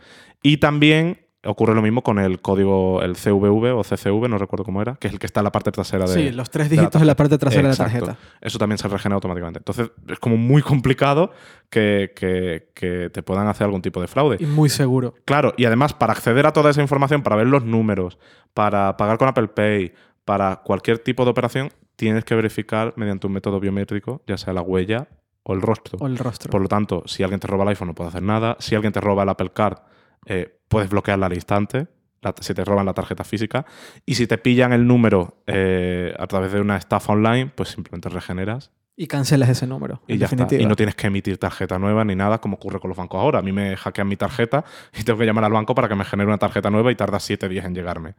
Y 0.41 0.57
también 0.57 1.19
ocurre 1.47 1.75
lo 1.75 1.83
mismo 1.83 2.01
con 2.01 2.17
el 2.17 2.41
código, 2.41 3.03
el 3.03 3.15
CVV 3.15 3.71
o 3.77 3.83
CCV, 3.83 4.27
no 4.27 4.39
recuerdo 4.39 4.63
cómo 4.65 4.81
era, 4.81 4.95
que 4.95 5.07
es 5.07 5.13
el 5.13 5.19
que 5.19 5.27
está 5.27 5.41
en 5.41 5.43
la 5.43 5.51
parte 5.51 5.71
trasera 5.71 6.07
de, 6.07 6.13
Sí, 6.13 6.31
los 6.31 6.49
tres 6.49 6.69
de 6.71 6.75
la 6.75 6.81
dígitos 6.83 7.01
en 7.01 7.07
la 7.07 7.15
parte 7.15 7.37
trasera 7.37 7.69
Exacto. 7.69 7.93
de 7.93 7.99
la 8.01 8.07
tarjeta. 8.13 8.37
eso 8.41 8.57
también 8.57 8.79
se 8.79 8.87
regenera 8.87 9.15
automáticamente. 9.15 9.59
Entonces, 9.59 9.91
es 10.07 10.17
como 10.19 10.37
muy 10.37 10.63
complicado 10.63 11.31
que, 11.69 12.13
que- 12.15 12.69
que 12.73 13.11
te 13.11 13.21
puedan 13.21 13.47
hacer 13.47 13.65
algún 13.65 13.83
tipo 13.83 14.01
de 14.01 14.07
fraude. 14.07 14.37
Y 14.39 14.45
muy 14.47 14.69
seguro. 14.69 15.13
Claro, 15.25 15.53
y 15.55 15.65
además, 15.65 15.93
para 15.93 16.13
acceder 16.13 16.47
a 16.47 16.51
toda 16.53 16.71
esa 16.71 16.81
información, 16.81 17.21
para 17.21 17.35
ver 17.35 17.45
los 17.47 17.63
números, 17.63 18.17
para 18.55 18.97
pagar 18.97 19.19
con 19.19 19.27
Apple 19.27 19.49
Pay, 19.49 19.93
para 20.25 20.61
cualquier 20.63 20.97
tipo 20.97 21.25
de 21.25 21.29
operación, 21.31 21.69
tienes 21.95 22.25
que 22.25 22.33
verificar 22.33 22.93
mediante 22.95 23.27
un 23.27 23.33
método 23.33 23.59
biométrico, 23.59 24.23
ya 24.25 24.37
sea 24.37 24.51
la 24.53 24.61
huella 24.61 25.07
o 25.47 25.53
el 25.53 25.61
rostro. 25.61 25.97
O 26.01 26.07
el 26.07 26.17
rostro. 26.17 26.49
Por 26.51 26.61
lo 26.61 26.67
tanto, 26.67 27.03
si 27.05 27.23
alguien 27.23 27.39
te 27.39 27.47
roba 27.47 27.63
el 27.63 27.69
iPhone, 27.69 27.87
no 27.89 27.93
puedes 27.95 28.09
hacer 28.13 28.23
nada. 28.23 28.57
Si 28.59 28.75
alguien 28.75 28.91
te 28.91 28.99
roba 28.99 29.23
el 29.23 29.29
Apple 29.29 29.51
Card, 29.53 29.77
eh, 30.25 30.59
puedes 30.67 30.89
bloquearla 30.89 31.27
al 31.27 31.33
instante. 31.33 31.87
la- 32.21 32.33
si 32.41 32.55
te 32.55 32.65
roban 32.65 32.87
la 32.87 32.93
tarjeta 32.95 33.23
física. 33.23 33.67
Y 34.03 34.15
si 34.15 34.25
te 34.25 34.39
pillan 34.39 34.73
el 34.73 34.87
número 34.87 35.43
eh, 35.45 36.11
a 36.17 36.25
través 36.25 36.51
de 36.53 36.59
una 36.59 36.75
estafa 36.75 37.13
online, 37.13 37.51
pues 37.53 37.69
simplemente 37.69 38.09
regeneras 38.09 38.71
Y 38.97 39.05
cancelas 39.05 39.47
ese 39.49 39.67
número. 39.67 40.01
y 40.07 40.17
ya 40.17 40.25
está. 40.25 40.47
Y 40.55 40.65
no 40.65 40.75
tienes 40.75 40.95
que 40.95 41.05
emitir 41.05 41.37
tarjeta 41.37 41.77
nueva 41.77 42.03
ni 42.03 42.15
nada, 42.15 42.39
como 42.41 42.55
ocurre 42.55 42.79
con 42.79 42.89
los 42.89 42.97
bancos 42.97 43.19
ahora. 43.21 43.37
A 43.37 43.41
mí 43.43 43.51
me 43.51 43.77
hackean 43.77 44.07
mi 44.07 44.17
tarjeta 44.17 44.65
y 44.99 45.03
tengo 45.03 45.19
que 45.19 45.25
llamar 45.27 45.43
al 45.43 45.51
banco 45.51 45.75
para 45.75 45.87
que 45.87 45.93
me 45.93 46.03
genere 46.03 46.27
una 46.27 46.39
tarjeta 46.39 46.71
nueva 46.71 46.91
y 46.91 46.95
tarda 46.95 47.19
siete 47.19 47.47
días 47.47 47.63
en 47.65 47.75
llegarme. 47.75 48.15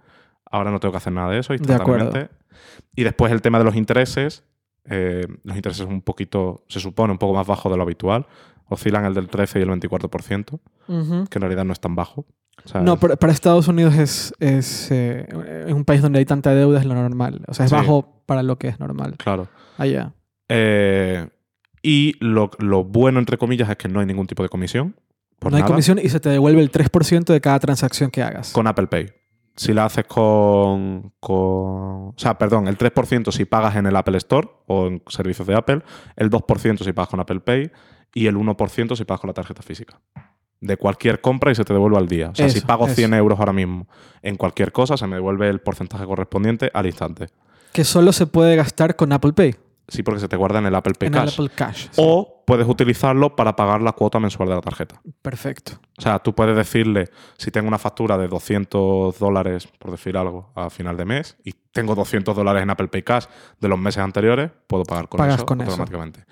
Ahora 0.48 0.70
no 0.70 0.78
tengo 0.78 0.92
que 0.92 0.98
hacer 0.98 1.12
nada 1.12 1.30
de 1.32 1.40
eso 1.40 1.52
De 1.54 1.74
acuerdo. 1.74 2.12
Y 2.94 3.02
después 3.02 3.32
el 3.32 3.42
tema 3.42 3.58
de 3.58 3.64
los 3.64 3.74
intereses. 3.74 4.44
Eh, 4.88 5.26
los 5.44 5.56
intereses 5.56 5.86
un 5.86 6.02
poquito, 6.02 6.64
se 6.68 6.80
supone, 6.80 7.12
un 7.12 7.18
poco 7.18 7.34
más 7.34 7.46
bajo 7.46 7.68
de 7.70 7.76
lo 7.76 7.82
habitual. 7.82 8.26
Oscilan 8.68 9.04
el 9.04 9.14
del 9.14 9.28
13 9.28 9.60
y 9.60 9.62
el 9.62 9.68
24%, 9.68 10.58
Ujú. 10.88 11.24
que 11.30 11.38
en 11.38 11.40
realidad 11.40 11.64
no 11.64 11.72
es 11.72 11.80
tan 11.80 11.94
bajo. 11.94 12.26
No, 12.82 12.98
pero 12.98 13.16
para 13.16 13.32
Estados 13.32 13.68
Unidos 13.68 13.94
es, 13.94 14.34
es 14.40 14.88
eh, 14.90 15.28
un 15.68 15.84
país 15.84 16.02
donde 16.02 16.18
hay 16.18 16.24
tanta 16.24 16.52
deuda, 16.54 16.80
es 16.80 16.86
lo 16.86 16.94
normal. 16.94 17.42
O 17.46 17.54
sea, 17.54 17.66
es 17.66 17.70
Sí. 17.70 17.76
bajo 17.76 18.22
para 18.26 18.42
lo 18.42 18.58
que 18.58 18.66
es 18.68 18.80
normal. 18.80 19.14
Claro. 19.18 19.46
Allá. 19.78 20.12
Eh, 20.48 21.28
y 21.82 22.14
lo, 22.18 22.50
lo 22.58 22.82
bueno, 22.82 23.18
entre 23.20 23.38
comillas, 23.38 23.68
es 23.70 23.76
que 23.76 23.88
no 23.88 24.00
hay 24.00 24.06
ningún 24.06 24.26
tipo 24.26 24.42
de 24.42 24.48
comisión. 24.48 24.96
Por 25.38 25.52
no 25.52 25.58
hay 25.58 25.64
comisión 25.64 26.00
y 26.02 26.08
se 26.08 26.18
te 26.18 26.30
devuelve 26.30 26.60
el 26.62 26.70
3% 26.72 27.24
de 27.32 27.40
cada 27.40 27.58
transacción 27.60 28.10
que 28.10 28.22
hagas. 28.22 28.52
Con 28.52 28.66
Apple 28.66 28.86
Pay. 28.86 29.08
Si 29.56 29.72
la 29.72 29.86
haces 29.86 30.04
con, 30.04 31.12
con. 31.18 31.36
O 31.36 32.14
sea, 32.16 32.36
perdón, 32.38 32.68
el 32.68 32.76
3% 32.76 33.32
si 33.32 33.46
pagas 33.46 33.76
en 33.76 33.86
el 33.86 33.96
Apple 33.96 34.18
Store 34.18 34.48
o 34.66 34.86
en 34.86 35.02
servicios 35.08 35.46
de 35.46 35.54
Apple, 35.54 35.82
el 36.16 36.30
2% 36.30 36.84
si 36.84 36.92
pagas 36.92 37.08
con 37.08 37.20
Apple 37.20 37.40
Pay 37.40 37.70
y 38.14 38.26
el 38.26 38.36
1% 38.36 38.96
si 38.96 39.04
pagas 39.04 39.20
con 39.20 39.28
la 39.28 39.34
tarjeta 39.34 39.62
física. 39.62 40.00
De 40.60 40.76
cualquier 40.76 41.20
compra 41.20 41.52
y 41.52 41.54
se 41.54 41.64
te 41.64 41.72
devuelve 41.72 41.98
al 41.98 42.08
día. 42.08 42.30
O 42.30 42.34
sea, 42.34 42.48
si 42.48 42.60
pago 42.60 42.86
eso. 42.86 42.94
100 42.94 43.14
euros 43.14 43.38
ahora 43.38 43.52
mismo 43.52 43.86
en 44.22 44.36
cualquier 44.36 44.72
cosa, 44.72 44.96
se 44.96 45.06
me 45.06 45.16
devuelve 45.16 45.48
el 45.48 45.60
porcentaje 45.60 46.04
correspondiente 46.04 46.70
al 46.72 46.86
instante. 46.86 47.28
Que 47.72 47.84
solo 47.84 48.12
se 48.12 48.26
puede 48.26 48.56
gastar 48.56 48.96
con 48.96 49.12
Apple 49.12 49.32
Pay. 49.32 49.54
Sí, 49.88 50.02
porque 50.02 50.20
se 50.20 50.28
te 50.28 50.36
guarda 50.36 50.58
en 50.58 50.66
el 50.66 50.74
Apple 50.74 50.94
Pay 50.98 51.08
en 51.08 51.14
el 51.14 51.20
Cash. 51.20 51.32
Apple 51.34 51.50
Cash. 51.54 51.86
sí. 51.92 52.02
O 52.02 52.35
puedes 52.46 52.66
utilizarlo 52.68 53.34
para 53.34 53.56
pagar 53.56 53.82
la 53.82 53.92
cuota 53.92 54.20
mensual 54.20 54.48
de 54.48 54.54
la 54.54 54.60
tarjeta. 54.60 55.02
Perfecto. 55.20 55.72
O 55.98 56.00
sea, 56.00 56.20
tú 56.20 56.34
puedes 56.34 56.56
decirle, 56.56 57.10
si 57.36 57.50
tengo 57.50 57.66
una 57.66 57.76
factura 57.76 58.16
de 58.16 58.28
200 58.28 59.18
dólares, 59.18 59.68
por 59.78 59.90
decir 59.90 60.16
algo, 60.16 60.52
a 60.54 60.70
final 60.70 60.96
de 60.96 61.04
mes, 61.04 61.36
y 61.44 61.52
tengo 61.72 61.96
200 61.96 62.34
dólares 62.34 62.62
en 62.62 62.70
Apple 62.70 62.86
Pay 62.86 63.02
Cash 63.02 63.26
de 63.60 63.68
los 63.68 63.78
meses 63.78 64.02
anteriores, 64.02 64.52
puedo 64.68 64.84
pagar 64.84 65.08
con 65.08 65.18
Pagas 65.18 65.34
eso 65.34 65.46
con 65.46 65.60
eso. 65.60 65.70
automáticamente. 65.70 66.24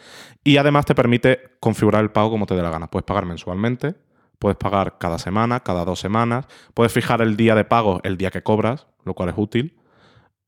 Y 0.45 0.57
además 0.57 0.87
te 0.87 0.95
permite 0.95 1.57
configurar 1.59 2.03
el 2.03 2.12
pago 2.12 2.31
como 2.31 2.47
te 2.47 2.55
dé 2.55 2.62
la 2.62 2.71
gana. 2.71 2.87
Puedes 2.87 3.05
pagar 3.05 3.27
mensualmente, 3.27 3.97
puedes 4.39 4.57
pagar 4.57 4.99
cada 4.99 5.19
semana, 5.19 5.61
cada 5.61 5.85
dos 5.85 5.99
semanas, 5.99 6.47
puedes 6.75 6.93
fijar 6.93 7.23
el 7.23 7.37
día 7.37 7.57
de 7.57 7.65
pago 7.65 8.01
el 8.05 8.17
día 8.17 8.31
que 8.31 8.45
cobras, 8.45 8.87
lo 9.05 9.15
cual 9.15 9.31
es 9.31 9.35
útil. 9.37 9.81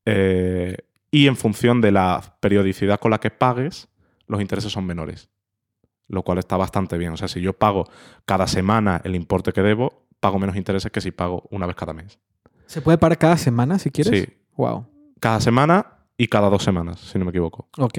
Eh, 0.05 0.77
y 1.11 1.27
en 1.27 1.37
función 1.37 1.81
de 1.81 1.91
la 1.91 2.37
periodicidad 2.39 3.01
con 3.01 3.11
la 3.11 3.19
que 3.19 3.31
pagues, 3.31 3.89
los 4.29 4.41
intereses 4.41 4.71
son 4.71 4.87
menores. 4.87 5.29
Lo 6.09 6.23
cual 6.23 6.39
está 6.39 6.57
bastante 6.57 6.97
bien. 6.99 7.13
O 7.13 7.17
sea, 7.17 7.29
si 7.29 7.41
yo 7.41 7.53
pago 7.53 7.85
cada 8.25 8.47
semana 8.47 9.01
el 9.05 9.15
importe 9.17 9.53
que 9.53 9.63
debo, 9.63 10.07
pago 10.21 10.39
menos 10.39 10.57
intereses 10.57 10.91
que 10.93 11.01
si 11.01 11.11
pago 11.11 11.45
una 11.51 11.67
vez 11.67 11.77
cada 11.77 11.93
mes. 11.93 12.19
¿Se 12.67 12.81
puede 12.81 12.99
pagar 12.99 13.19
cada 13.19 13.37
semana 13.37 13.79
si 13.79 13.91
quieres? 13.91 14.23
Sí, 14.25 14.33
Wow. 14.57 14.87
cada 15.21 15.41
semana 15.41 15.87
y 16.17 16.29
cada 16.29 16.49
dos 16.49 16.63
semanas, 16.63 17.01
si 17.01 17.19
no 17.19 17.25
me 17.25 17.31
equivoco. 17.31 17.69
Ok. 17.79 17.99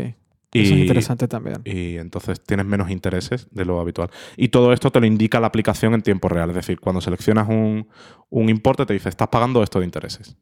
Y, 0.53 0.61
Eso 0.63 0.73
es 0.75 0.79
interesante 0.79 1.27
también. 1.27 1.57
y 1.65 1.97
entonces 1.97 2.41
tienes 2.41 2.65
menos 2.65 2.89
intereses 2.89 3.47
de 3.51 3.65
lo 3.65 3.79
habitual. 3.81 4.09
Y 4.37 4.47
todo 4.47 4.71
esto 4.73 4.89
te 4.91 4.99
lo 5.01 5.05
indica 5.05 5.39
la 5.41 5.47
aplicación 5.47 5.93
en 5.93 6.01
tiempo 6.01 6.29
real. 6.29 6.49
Es 6.49 6.55
decir, 6.55 6.79
cuando 6.79 7.01
seleccionas 7.01 7.47
un, 7.49 7.87
un 8.29 8.49
importe, 8.49 8.85
te 8.85 8.93
dice, 8.93 9.09
estás 9.09 9.27
pagando 9.27 9.61
esto 9.61 9.79
de 9.79 9.85
intereses. 9.85 10.37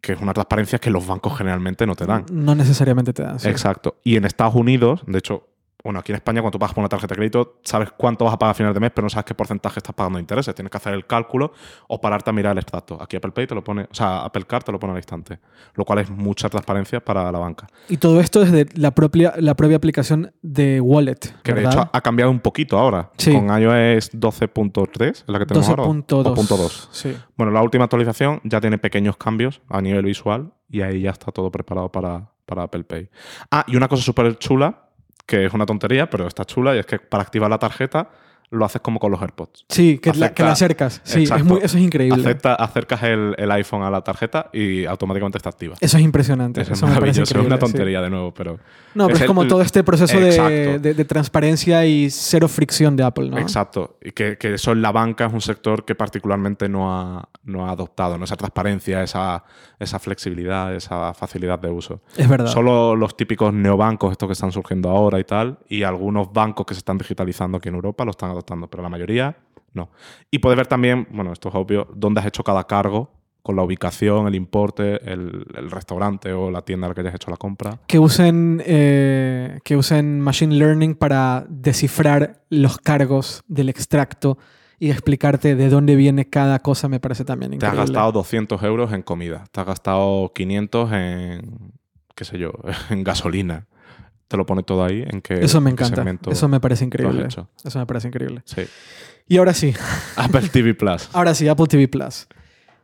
Que 0.00 0.14
es 0.14 0.20
una 0.20 0.32
transparencia 0.32 0.78
que 0.78 0.90
los 0.90 1.06
bancos 1.06 1.36
generalmente 1.36 1.86
no 1.86 1.94
te 1.94 2.06
dan. 2.06 2.24
No 2.32 2.54
necesariamente 2.54 3.12
te 3.12 3.22
dan. 3.22 3.38
sí. 3.38 3.48
Exacto. 3.48 3.98
Y 4.02 4.16
en 4.16 4.24
Estados 4.24 4.54
Unidos, 4.54 5.02
de 5.06 5.18
hecho, 5.18 5.46
bueno, 5.82 6.00
aquí 6.00 6.12
en 6.12 6.16
España, 6.16 6.40
cuando 6.40 6.52
tú 6.52 6.58
pagas 6.58 6.74
por 6.74 6.82
una 6.82 6.88
tarjeta 6.88 7.14
de 7.14 7.18
crédito, 7.18 7.58
sabes 7.62 7.90
cuánto 7.96 8.24
vas 8.24 8.34
a 8.34 8.38
pagar 8.38 8.52
a 8.52 8.54
final 8.54 8.74
de 8.74 8.80
mes, 8.80 8.90
pero 8.94 9.04
no 9.04 9.10
sabes 9.10 9.24
qué 9.24 9.34
porcentaje 9.34 9.78
estás 9.78 9.94
pagando 9.94 10.18
de 10.18 10.22
intereses. 10.22 10.54
Tienes 10.54 10.70
que 10.70 10.76
hacer 10.76 10.94
el 10.94 11.06
cálculo 11.06 11.52
o 11.88 12.00
pararte 12.00 12.30
a 12.30 12.32
mirar 12.32 12.52
el 12.52 12.58
extracto. 12.58 12.98
Aquí 13.00 13.16
Apple 13.16 13.32
Pay 13.32 13.46
te 13.46 13.54
lo 13.54 13.64
pone, 13.64 13.82
o 13.82 13.94
sea, 13.94 14.24
Apple 14.24 14.44
Card 14.46 14.64
te 14.64 14.72
lo 14.72 14.78
pone 14.78 14.92
al 14.92 14.98
instante. 14.98 15.38
Lo 15.74 15.84
cual 15.84 16.00
es 16.00 16.10
mucha 16.10 16.48
transparencia 16.48 17.00
para 17.00 17.30
la 17.30 17.38
banca. 17.38 17.66
Y 17.88 17.96
todo 17.96 18.20
esto 18.20 18.40
desde 18.40 18.66
la 18.74 18.90
propia, 18.92 19.34
la 19.38 19.54
propia 19.54 19.76
aplicación 19.76 20.32
de 20.42 20.80
Wallet. 20.80 21.20
Que 21.42 21.54
de 21.54 21.64
hecho 21.64 21.88
ha 21.92 22.00
cambiado 22.00 22.30
un 22.30 22.40
poquito 22.40 22.78
ahora. 22.78 23.10
Sí. 23.16 23.32
Con 23.32 23.46
iOS 23.46 24.12
12.3, 24.12 25.10
es 25.10 25.24
la 25.26 25.38
que 25.38 25.46
tenemos 25.46 25.68
ahora. 25.68 25.84
o 25.84 25.94
12.2. 25.94 26.34
12.2. 26.34 26.88
Sí. 26.90 27.16
Bueno, 27.36 27.52
la 27.52 27.62
última 27.62 27.84
actualización 27.84 28.40
ya 28.44 28.60
tiene 28.60 28.78
pequeños 28.78 29.16
cambios 29.16 29.62
a 29.68 29.80
nivel 29.80 30.04
visual 30.04 30.52
y 30.68 30.82
ahí 30.82 31.02
ya 31.02 31.10
está 31.10 31.32
todo 31.32 31.50
preparado 31.50 31.90
para, 31.90 32.30
para 32.46 32.64
Apple 32.64 32.84
Pay. 32.84 33.08
Ah, 33.50 33.64
y 33.66 33.76
una 33.76 33.88
cosa 33.88 34.02
súper 34.02 34.38
chula, 34.38 34.89
que 35.26 35.44
es 35.44 35.52
una 35.52 35.66
tontería, 35.66 36.08
pero 36.10 36.26
está 36.26 36.44
chula, 36.44 36.74
y 36.74 36.78
es 36.78 36.86
que 36.86 36.98
para 36.98 37.22
activar 37.22 37.50
la 37.50 37.58
tarjeta 37.58 38.10
lo 38.50 38.64
haces 38.64 38.80
como 38.80 38.98
con 38.98 39.12
los 39.12 39.20
AirPods. 39.22 39.64
Sí, 39.68 39.98
que, 39.98 40.12
la, 40.12 40.34
que 40.34 40.42
la 40.42 40.52
Acerca- 40.52 40.86
acercas. 40.86 41.00
Sí, 41.04 41.22
es 41.22 41.44
muy, 41.44 41.58
eso 41.62 41.78
es 41.78 41.84
increíble. 41.84 42.20
Acepta- 42.22 42.54
acercas 42.56 43.02
el, 43.04 43.34
el 43.38 43.50
iPhone 43.52 43.82
a 43.82 43.90
la 43.90 44.02
tarjeta 44.02 44.50
y 44.52 44.86
automáticamente 44.86 45.38
está 45.38 45.50
activa. 45.50 45.76
Eso 45.80 45.96
es 45.98 46.02
impresionante. 46.02 46.60
Eso 46.62 46.72
Eso, 46.72 46.86
es 46.86 46.92
maravilloso, 46.92 47.38
es 47.38 47.46
una 47.46 47.56
sí. 47.56 47.60
tontería 47.60 48.00
de 48.00 48.10
nuevo, 48.10 48.34
pero... 48.34 48.58
No, 48.94 49.04
pero 49.06 49.08
Es 49.10 49.14
es, 49.14 49.20
el- 49.22 49.26
como 49.28 49.46
todo 49.46 49.62
este 49.62 49.84
proceso 49.84 50.18
de, 50.18 50.28
Exacto. 50.30 50.78
de- 50.80 50.94
de 50.94 51.04
transparencia 51.04 51.86
y 51.86 52.10
cero 52.10 52.48
fricción 52.48 52.96
de 52.96 53.04
Apple, 53.04 53.30
¿no? 53.30 53.38
Exacto. 53.38 53.96
Y 54.02 54.10
que, 54.10 54.36
que 54.36 54.54
eso 54.54 54.72
en 54.72 54.82
la 54.82 54.90
banca 54.90 55.26
es 55.26 55.32
un 55.32 55.40
sector 55.40 55.84
que 55.84 55.94
particularmente 55.94 56.68
no 56.68 56.92
ha, 56.92 57.28
no 57.44 57.66
ha 57.66 57.70
adoptado, 57.70 58.18
¿no? 58.18 58.24
Esa 58.24 58.36
transparencia, 58.36 59.02
esa, 59.04 59.44
esa 59.78 60.00
flexibilidad, 60.00 60.74
esa 60.74 61.14
facilidad 61.14 61.60
de 61.60 61.70
uso. 61.70 62.00
Es 62.16 62.28
verdad. 62.28 62.48
Solo 62.48 62.96
los 62.96 63.16
típicos 63.16 63.54
neobancos, 63.54 64.10
estos 64.10 64.26
que 64.28 64.32
están 64.32 64.50
surgiendo 64.50 64.90
ahora 64.90 65.20
y 65.20 65.24
tal, 65.24 65.58
y 65.68 65.84
algunos 65.84 66.32
bancos 66.32 66.66
que 66.66 66.74
se 66.74 66.78
están 66.78 66.98
digitalizando 66.98 67.58
aquí 67.58 67.68
en 67.68 67.76
Europa 67.76 68.04
lo 68.04 68.10
están 68.10 68.30
adoptando, 68.30 68.39
pero 68.70 68.82
la 68.82 68.88
mayoría 68.88 69.36
no. 69.72 69.90
Y 70.30 70.38
puedes 70.40 70.56
ver 70.56 70.66
también, 70.66 71.06
bueno, 71.12 71.32
esto 71.32 71.48
es 71.48 71.54
obvio, 71.54 71.88
dónde 71.94 72.20
has 72.20 72.26
hecho 72.26 72.42
cada 72.42 72.64
cargo, 72.64 73.10
con 73.42 73.56
la 73.56 73.62
ubicación, 73.62 74.26
el 74.26 74.34
importe, 74.34 74.96
el, 75.10 75.46
el 75.56 75.70
restaurante 75.70 76.32
o 76.32 76.50
la 76.50 76.60
tienda 76.62 76.86
a 76.86 76.88
la 76.90 76.94
que 76.94 77.00
hayas 77.00 77.14
hecho 77.14 77.30
la 77.30 77.36
compra. 77.38 77.78
que 77.86 77.98
usen, 77.98 78.62
eh, 78.66 79.60
que 79.64 79.76
usen 79.76 80.20
Machine 80.20 80.54
Learning 80.56 80.94
para 80.94 81.46
descifrar 81.48 82.42
los 82.50 82.76
cargos 82.78 83.42
del 83.48 83.68
extracto 83.70 84.36
y 84.78 84.90
explicarte 84.90 85.54
de 85.56 85.68
dónde 85.70 85.94
viene 85.96 86.28
cada 86.28 86.58
cosa 86.58 86.88
me 86.88 87.00
parece 87.00 87.24
también 87.24 87.50
Te 87.52 87.56
increíble. 87.56 87.80
has 87.82 87.88
gastado 87.90 88.12
200 88.12 88.62
euros 88.64 88.92
en 88.92 89.02
comida, 89.02 89.44
te 89.52 89.60
has 89.60 89.66
gastado 89.66 90.32
500 90.34 90.92
en, 90.92 91.72
qué 92.14 92.24
sé 92.24 92.38
yo, 92.38 92.52
en 92.90 93.04
gasolina. 93.04 93.66
Te 94.30 94.36
lo 94.36 94.46
pone 94.46 94.62
todo 94.62 94.84
ahí 94.84 95.04
en 95.04 95.20
que 95.22 95.34
Eso 95.34 95.60
me 95.60 95.70
encanta. 95.70 96.04
Eso 96.30 96.46
me 96.46 96.60
parece 96.60 96.84
increíble. 96.84 97.26
Eso 97.26 97.78
me 97.80 97.84
parece 97.86 98.06
increíble. 98.06 98.42
Sí. 98.44 98.62
Y 99.26 99.38
ahora 99.38 99.52
sí, 99.54 99.74
Apple 100.14 100.48
TV 100.52 100.72
Plus. 100.74 101.08
ahora 101.12 101.34
sí, 101.34 101.48
Apple 101.48 101.66
TV 101.66 101.88
Plus. 101.88 102.28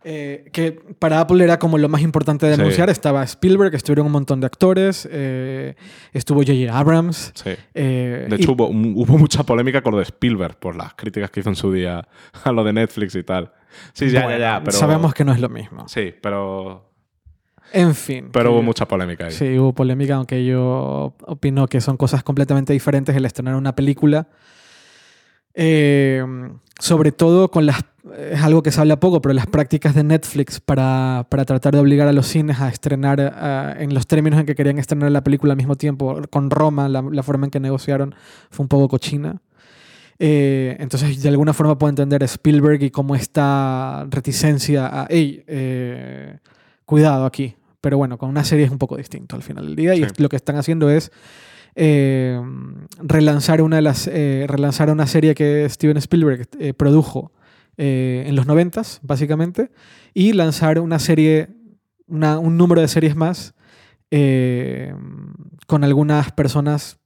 Eh, 0.09 0.49
que 0.53 0.73
para 0.99 1.21
Apple 1.21 1.43
era 1.45 1.59
como 1.61 1.79
lo 1.79 1.89
más 1.89 2.01
importante 2.01 2.47
de 2.47 2.57
Sí. 2.57 2.61
anunciar. 2.61 2.91
Estaba 2.91 3.23
Spielberg, 3.23 3.75
estuvieron 3.77 4.07
un 4.07 4.13
montón 4.13 4.41
de 4.41 4.47
actores, 4.47 5.09
eh, 5.11 5.77
estuvo 6.13 6.41
J.J. 6.41 6.77
Abrams. 6.77 7.31
Sí. 7.37 7.51
eh, 7.75 8.27
De 8.29 8.37
y- 8.37 8.41
hecho, 8.43 8.53
hubo, 8.53 8.67
hubo 8.69 9.17
mucha 9.17 9.45
polémica 9.45 9.83
con 9.83 9.93
lo 9.93 9.99
de 9.99 10.05
Spielberg 10.05 10.59
por 10.59 10.75
las 10.75 10.95
críticas 10.95 11.31
que 11.31 11.39
hizo 11.41 11.49
en 11.51 11.57
su 11.57 11.73
día 11.73 12.09
a 12.45 12.51
lo 12.51 12.65
de 12.65 12.73
Netflix 12.73 13.15
y 13.15 13.23
tal. 13.23 13.53
Sí, 13.93 14.11
ya, 14.11 14.29
ya, 14.31 14.39
ya, 14.39 14.61
pero... 14.65 14.77
Sabemos 14.77 15.15
que 15.15 15.25
no 15.25 15.33
es 15.33 15.41
lo 15.41 15.49
mismo. 15.49 15.87
Sí, 15.89 16.13
pero, 16.21 16.91
En 17.73 17.95
fin. 17.95 18.31
pero 18.33 18.53
hubo 18.53 18.63
mucha 18.63 18.87
polémica 18.87 19.27
ahí. 19.27 19.33
Sí, 19.33 19.59
hubo 19.59 19.73
polémica, 19.73 20.15
aunque 20.15 20.45
yo 20.45 21.15
opino 21.27 21.67
que 21.67 21.81
son 21.81 21.97
cosas 21.97 22.23
completamente 22.23 22.73
diferentes 22.73 23.15
el 23.15 23.25
estrenar 23.25 23.55
una 23.55 23.75
película. 23.75 24.29
Eh, 25.55 26.25
sobre 26.79 27.13
todo 27.13 27.51
con 27.51 27.67
las. 27.67 27.83
Es 28.31 28.41
algo 28.43 28.63
que 28.63 28.71
se 28.71 28.81
habla 28.81 29.01
poco, 29.01 29.21
pero 29.21 29.33
las 29.33 29.47
prácticas 29.47 29.95
de 29.95 30.05
Netflix 30.05 30.61
para, 30.61 31.27
para 31.29 31.45
tratar 31.45 31.75
de 31.75 31.81
obligar 31.81 32.07
a 32.07 32.13
los 32.13 32.29
cines 32.29 32.61
a 32.61 32.69
estrenar 32.69 33.75
en 33.81 33.93
los 33.93 34.07
términos 34.07 34.39
en 34.39 34.47
que 34.47 34.55
querían 34.55 34.79
estrenar 34.79 35.11
la 35.11 35.25
película 35.25 35.55
al 35.55 35.57
mismo 35.57 35.75
tiempo. 35.75 36.21
Con 36.31 36.51
Roma, 36.51 36.89
la, 36.89 37.03
la 37.03 37.23
forma 37.25 37.47
en 37.47 37.51
que 37.51 37.59
negociaron 37.59 38.15
fue 38.51 38.63
un 38.63 38.69
poco 38.69 38.87
cochina. 38.87 39.41
Eh, 40.19 40.77
entonces, 40.79 41.23
de 41.23 41.29
alguna 41.29 41.53
forma 41.53 41.77
puedo 41.79 41.91
entender 41.91 42.23
a 42.23 42.27
Spielberg 42.27 42.83
y 42.83 42.91
cómo 42.91 43.15
esta 43.15 44.07
reticencia 44.11 44.87
a, 44.87 45.07
hey, 45.11 45.43
eh, 45.47 46.39
cuidado 46.87 47.27
aquí. 47.27 47.55
Pero 47.83 47.99
bueno, 47.99 48.17
con 48.19 48.31
una 48.31 48.43
serie 48.45 48.65
es 48.65 48.71
un 48.71 48.79
poco 48.79 48.97
distinto 48.97 49.37
al 49.37 49.43
final 49.43 49.67
del 49.67 49.77
día. 49.77 49.95
Y 49.95 50.03
Sí. 50.05 50.11
lo 50.19 50.29
que 50.31 50.37
están 50.37 50.57
haciendo 50.57 50.89
es 50.91 51.13
eh, 51.75 52.41
relanzar, 53.03 53.61
una 53.61 53.77
de 53.77 53.83
las, 53.83 54.07
eh, 54.09 54.47
relanzar 54.49 54.91
una 54.91 55.07
serie 55.07 55.35
que 55.35 55.69
Steven 55.69 55.99
Spielberg 55.99 56.49
eh, 56.59 56.73
produjo 56.73 57.33
eh, 57.77 58.25
en 58.27 58.35
los 58.35 58.47
noventas, 58.47 59.01
básicamente, 59.03 59.71
y 60.15 60.33
lanzar 60.33 60.79
una 60.81 60.99
serie, 60.99 61.49
una- 62.07 62.39
un 62.39 62.57
número 62.57 62.81
de 62.81 62.89
series 62.89 63.15
más 63.15 63.53
eh, 64.11 64.95
con 65.67 65.85
algunas 65.85 66.33
personas 66.33 66.99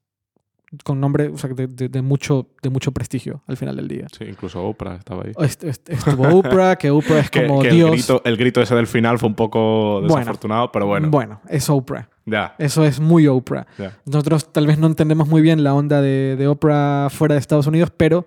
con 0.85 1.01
nombre 1.01 1.29
o 1.29 1.37
sea, 1.37 1.51
de, 1.51 1.67
de- 1.67 1.89
de 1.89 2.01
mucho, 2.03 2.47
de 2.63 2.71
mucho 2.71 2.93
prestigio 2.93 3.43
al 3.49 3.57
final 3.57 3.75
del 3.77 3.89
día. 3.89 4.07
Sí, 4.17 4.25
incluso 4.29 4.63
Oprah 4.65 4.95
estaba 4.97 5.25
ahí. 5.25 5.33
Est- 5.45 5.65
est- 5.65 5.89
Estuvo 5.91 6.29
Oprah, 6.39 6.77
que 6.77 6.91
Oprah 6.91 7.19
es 7.21 7.31
como 7.49 7.61
que 7.61 7.71
Dios. 7.71 7.91
grito, 7.91 8.23
el 8.25 8.37
grito 8.37 8.61
ese 8.63 8.75
del 8.77 8.87
final 8.87 9.19
fue 9.19 9.29
un 9.29 9.35
poco 9.35 10.01
Bueno. 10.01 10.17
desafortunado, 10.19 10.71
pero 10.71 10.87
bueno, 10.87 11.11
Bueno, 11.11 11.41
es 11.49 11.69
Oprah. 11.69 12.09
ya, 12.25 12.55
Eso 12.59 12.85
es 12.85 13.01
muy 13.01 13.27
Oprah. 13.27 13.67
ya. 13.79 13.99
Nosotros 14.07 14.53
tal 14.53 14.67
vez 14.69 14.79
no 14.79 14.87
entendemos 14.87 15.27
muy 15.29 15.43
bien 15.43 15.65
la 15.65 15.75
onda 15.75 16.01
de, 16.01 16.37
de 16.37 16.47
Oprah 16.47 17.09
fuera 17.11 17.35
de 17.35 17.41
Estados 17.41 17.67
Unidos, 17.67 17.91
pero 17.97 18.27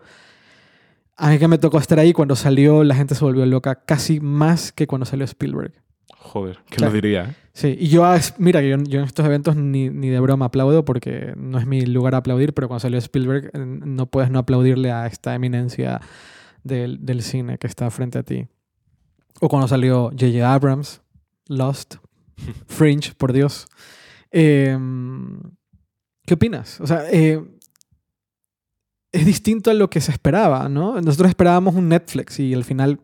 a 1.16 1.30
mí 1.30 1.38
que 1.39 1.48
me 1.48 1.58
tocó 1.60 1.78
estar 1.78 2.00
ahí 2.00 2.12
cuando 2.12 2.36
salió, 2.36 2.84
la 2.84 2.96
gente 2.96 3.16
se 3.16 3.24
volvió 3.24 3.46
loca 3.46 3.76
casi 3.86 4.20
más 4.20 4.72
que 4.72 4.88
cuando 4.88 5.06
salió 5.06 5.24
Spielberg. 5.26 5.74
Joder, 6.18 6.58
¿qué 6.70 6.78
Claro. 6.78 6.91
lo 6.91 6.95
diría? 7.01 7.24
eh? 7.26 7.36
Sí, 7.54 7.78
y 7.80 7.88
yo, 7.88 8.06
as- 8.06 8.39
mira, 8.39 8.62
que 8.62 8.70
yo, 8.70 8.78
yo 8.78 8.99
en 8.99 9.06
estos 9.06 9.26
eventos 9.26 9.56
ni, 9.56 9.89
ni 9.89 10.10
de 10.10 10.20
broma 10.20 10.45
aplaudo 10.45 10.84
porque 10.86 11.34
no 11.38 11.60
es 11.60 11.66
mi 11.68 11.86
lugar 11.86 12.16
a 12.16 12.20
aplaudir, 12.20 12.54
pero 12.54 12.68
cuando 12.68 12.80
salió 12.80 12.97
Spielberg 12.97 13.51
eh, 13.54 13.60
no 13.60 14.08
puedes 14.08 14.32
no 14.32 14.39
aplaudirle 14.39 14.91
a 14.91 15.06
esta 15.06 15.36
eminencia 15.36 16.01
del, 16.64 17.06
del 17.06 17.22
cine 17.22 17.58
que 17.58 17.68
está 17.68 17.89
frente 17.91 18.18
a 18.20 18.24
ti. 18.24 18.47
O 19.39 19.49
cuando 19.49 19.68
salió 19.68 20.06
J.J. 20.12 20.51
Abrams, 20.54 21.01
Lost, 21.47 21.95
Fringe, 22.68 23.14
por 23.16 23.34
Dios. 23.34 23.68
Eh, 24.32 24.78
¿Qué 26.26 26.34
opinas? 26.34 26.80
O 26.82 26.88
sea, 26.88 27.04
eh, 27.12 27.43
es 29.12 29.26
distinto 29.26 29.70
a 29.70 29.74
lo 29.76 29.89
que 29.89 30.01
se 30.01 30.12
esperaba, 30.12 30.70
¿no? 30.70 30.99
Nosotros 31.01 31.30
esperábamos 31.30 31.76
un 31.76 31.89
Netflix 31.89 32.39
y 32.39 32.54
al 32.54 32.64
final 32.64 32.99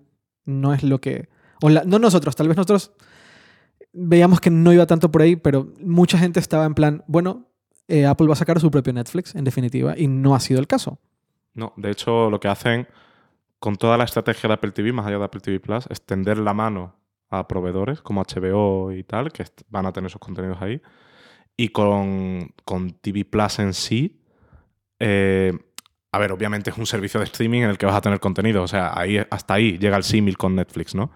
no 0.46 0.74
es 0.74 0.82
lo 0.84 1.00
que... 1.00 1.30
No 1.62 2.00
nosotros, 2.00 2.36
tal 2.36 2.48
vez 2.48 2.58
nosotros 2.58 2.92
veíamos 3.92 4.40
que 4.40 4.50
no 4.50 4.72
iba 4.72 4.86
tanto 4.86 5.12
por 5.12 5.22
ahí, 5.22 5.36
pero 5.36 5.68
mucha 5.82 6.18
gente 6.18 6.40
estaba 6.40 6.66
en 6.66 6.74
plan, 6.74 7.04
bueno, 7.08 7.48
eh, 7.88 8.06
Apple 8.06 8.28
va 8.28 8.34
a 8.34 8.38
sacar 8.38 8.60
su 8.60 8.70
propio 8.70 8.94
Netflix, 8.94 9.36
en 9.36 9.44
definitiva, 9.44 9.96
y 9.98 10.08
no 10.08 10.36
ha 10.36 10.40
sido 10.40 10.60
el 10.60 10.68
caso. 10.68 11.00
No, 11.54 11.74
de 11.76 11.92
hecho, 11.92 12.30
lo 12.30 12.40
que 12.40 12.48
hacen 12.48 12.88
con 13.60 13.76
toda 13.76 13.98
la 13.98 14.06
estrategia 14.06 14.48
de 14.48 14.54
Apple 14.54 14.72
TV, 14.72 14.94
más 14.94 15.06
allá 15.08 15.18
de 15.18 15.26
Apple 15.26 15.42
TV 15.42 15.60
Plus, 15.60 15.86
es 15.90 16.06
tender 16.06 16.38
la 16.38 16.54
mano 16.54 16.96
a 17.30 17.48
proveedores 17.48 18.02
como 18.02 18.24
HBO 18.24 18.92
y 18.92 19.04
tal, 19.04 19.32
que 19.32 19.46
van 19.70 19.86
a 19.86 19.92
tener 19.92 20.10
sus 20.10 20.20
contenidos 20.22 20.62
ahí. 20.62 20.82
Y 21.58 21.70
con, 21.70 22.54
con 22.64 22.92
TV 22.92 23.26
Plus 23.26 23.60
en 23.60 23.74
sí, 23.74 24.22
eh, 25.00 25.58
a 26.12 26.20
ver, 26.20 26.32
obviamente 26.32 26.70
es 26.70 26.78
un 26.78 26.86
servicio 26.86 27.20
de 27.20 27.26
streaming 27.26 27.62
en 27.62 27.70
el 27.70 27.78
que 27.78 27.86
vas 27.86 27.96
a 27.96 28.02
tener 28.02 28.20
contenido. 28.20 28.64
O 28.64 28.68
sea, 28.68 28.98
ahí, 28.98 29.18
hasta 29.30 29.56
ahí 29.56 29.78
llega 29.78 29.98
el 29.98 30.04
símil 30.04 30.38
con 30.38 30.56
Netflix, 30.56 30.96
¿no? 30.96 31.12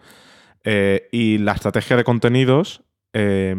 Eh, 0.64 1.10
y 1.12 1.38
la 1.38 1.54
estrategia 1.54 1.98
de 1.98 2.04
contenidos, 2.04 2.84
eh, 3.14 3.56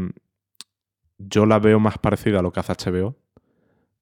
yo 1.19 1.47
la 1.47 1.59
veo 1.59 1.81
más 1.81 1.99
parecida 1.99 2.41
a 2.41 2.43
lo 2.43 2.53
que 2.53 2.61
hace 2.61 2.73
HBO 2.73 3.17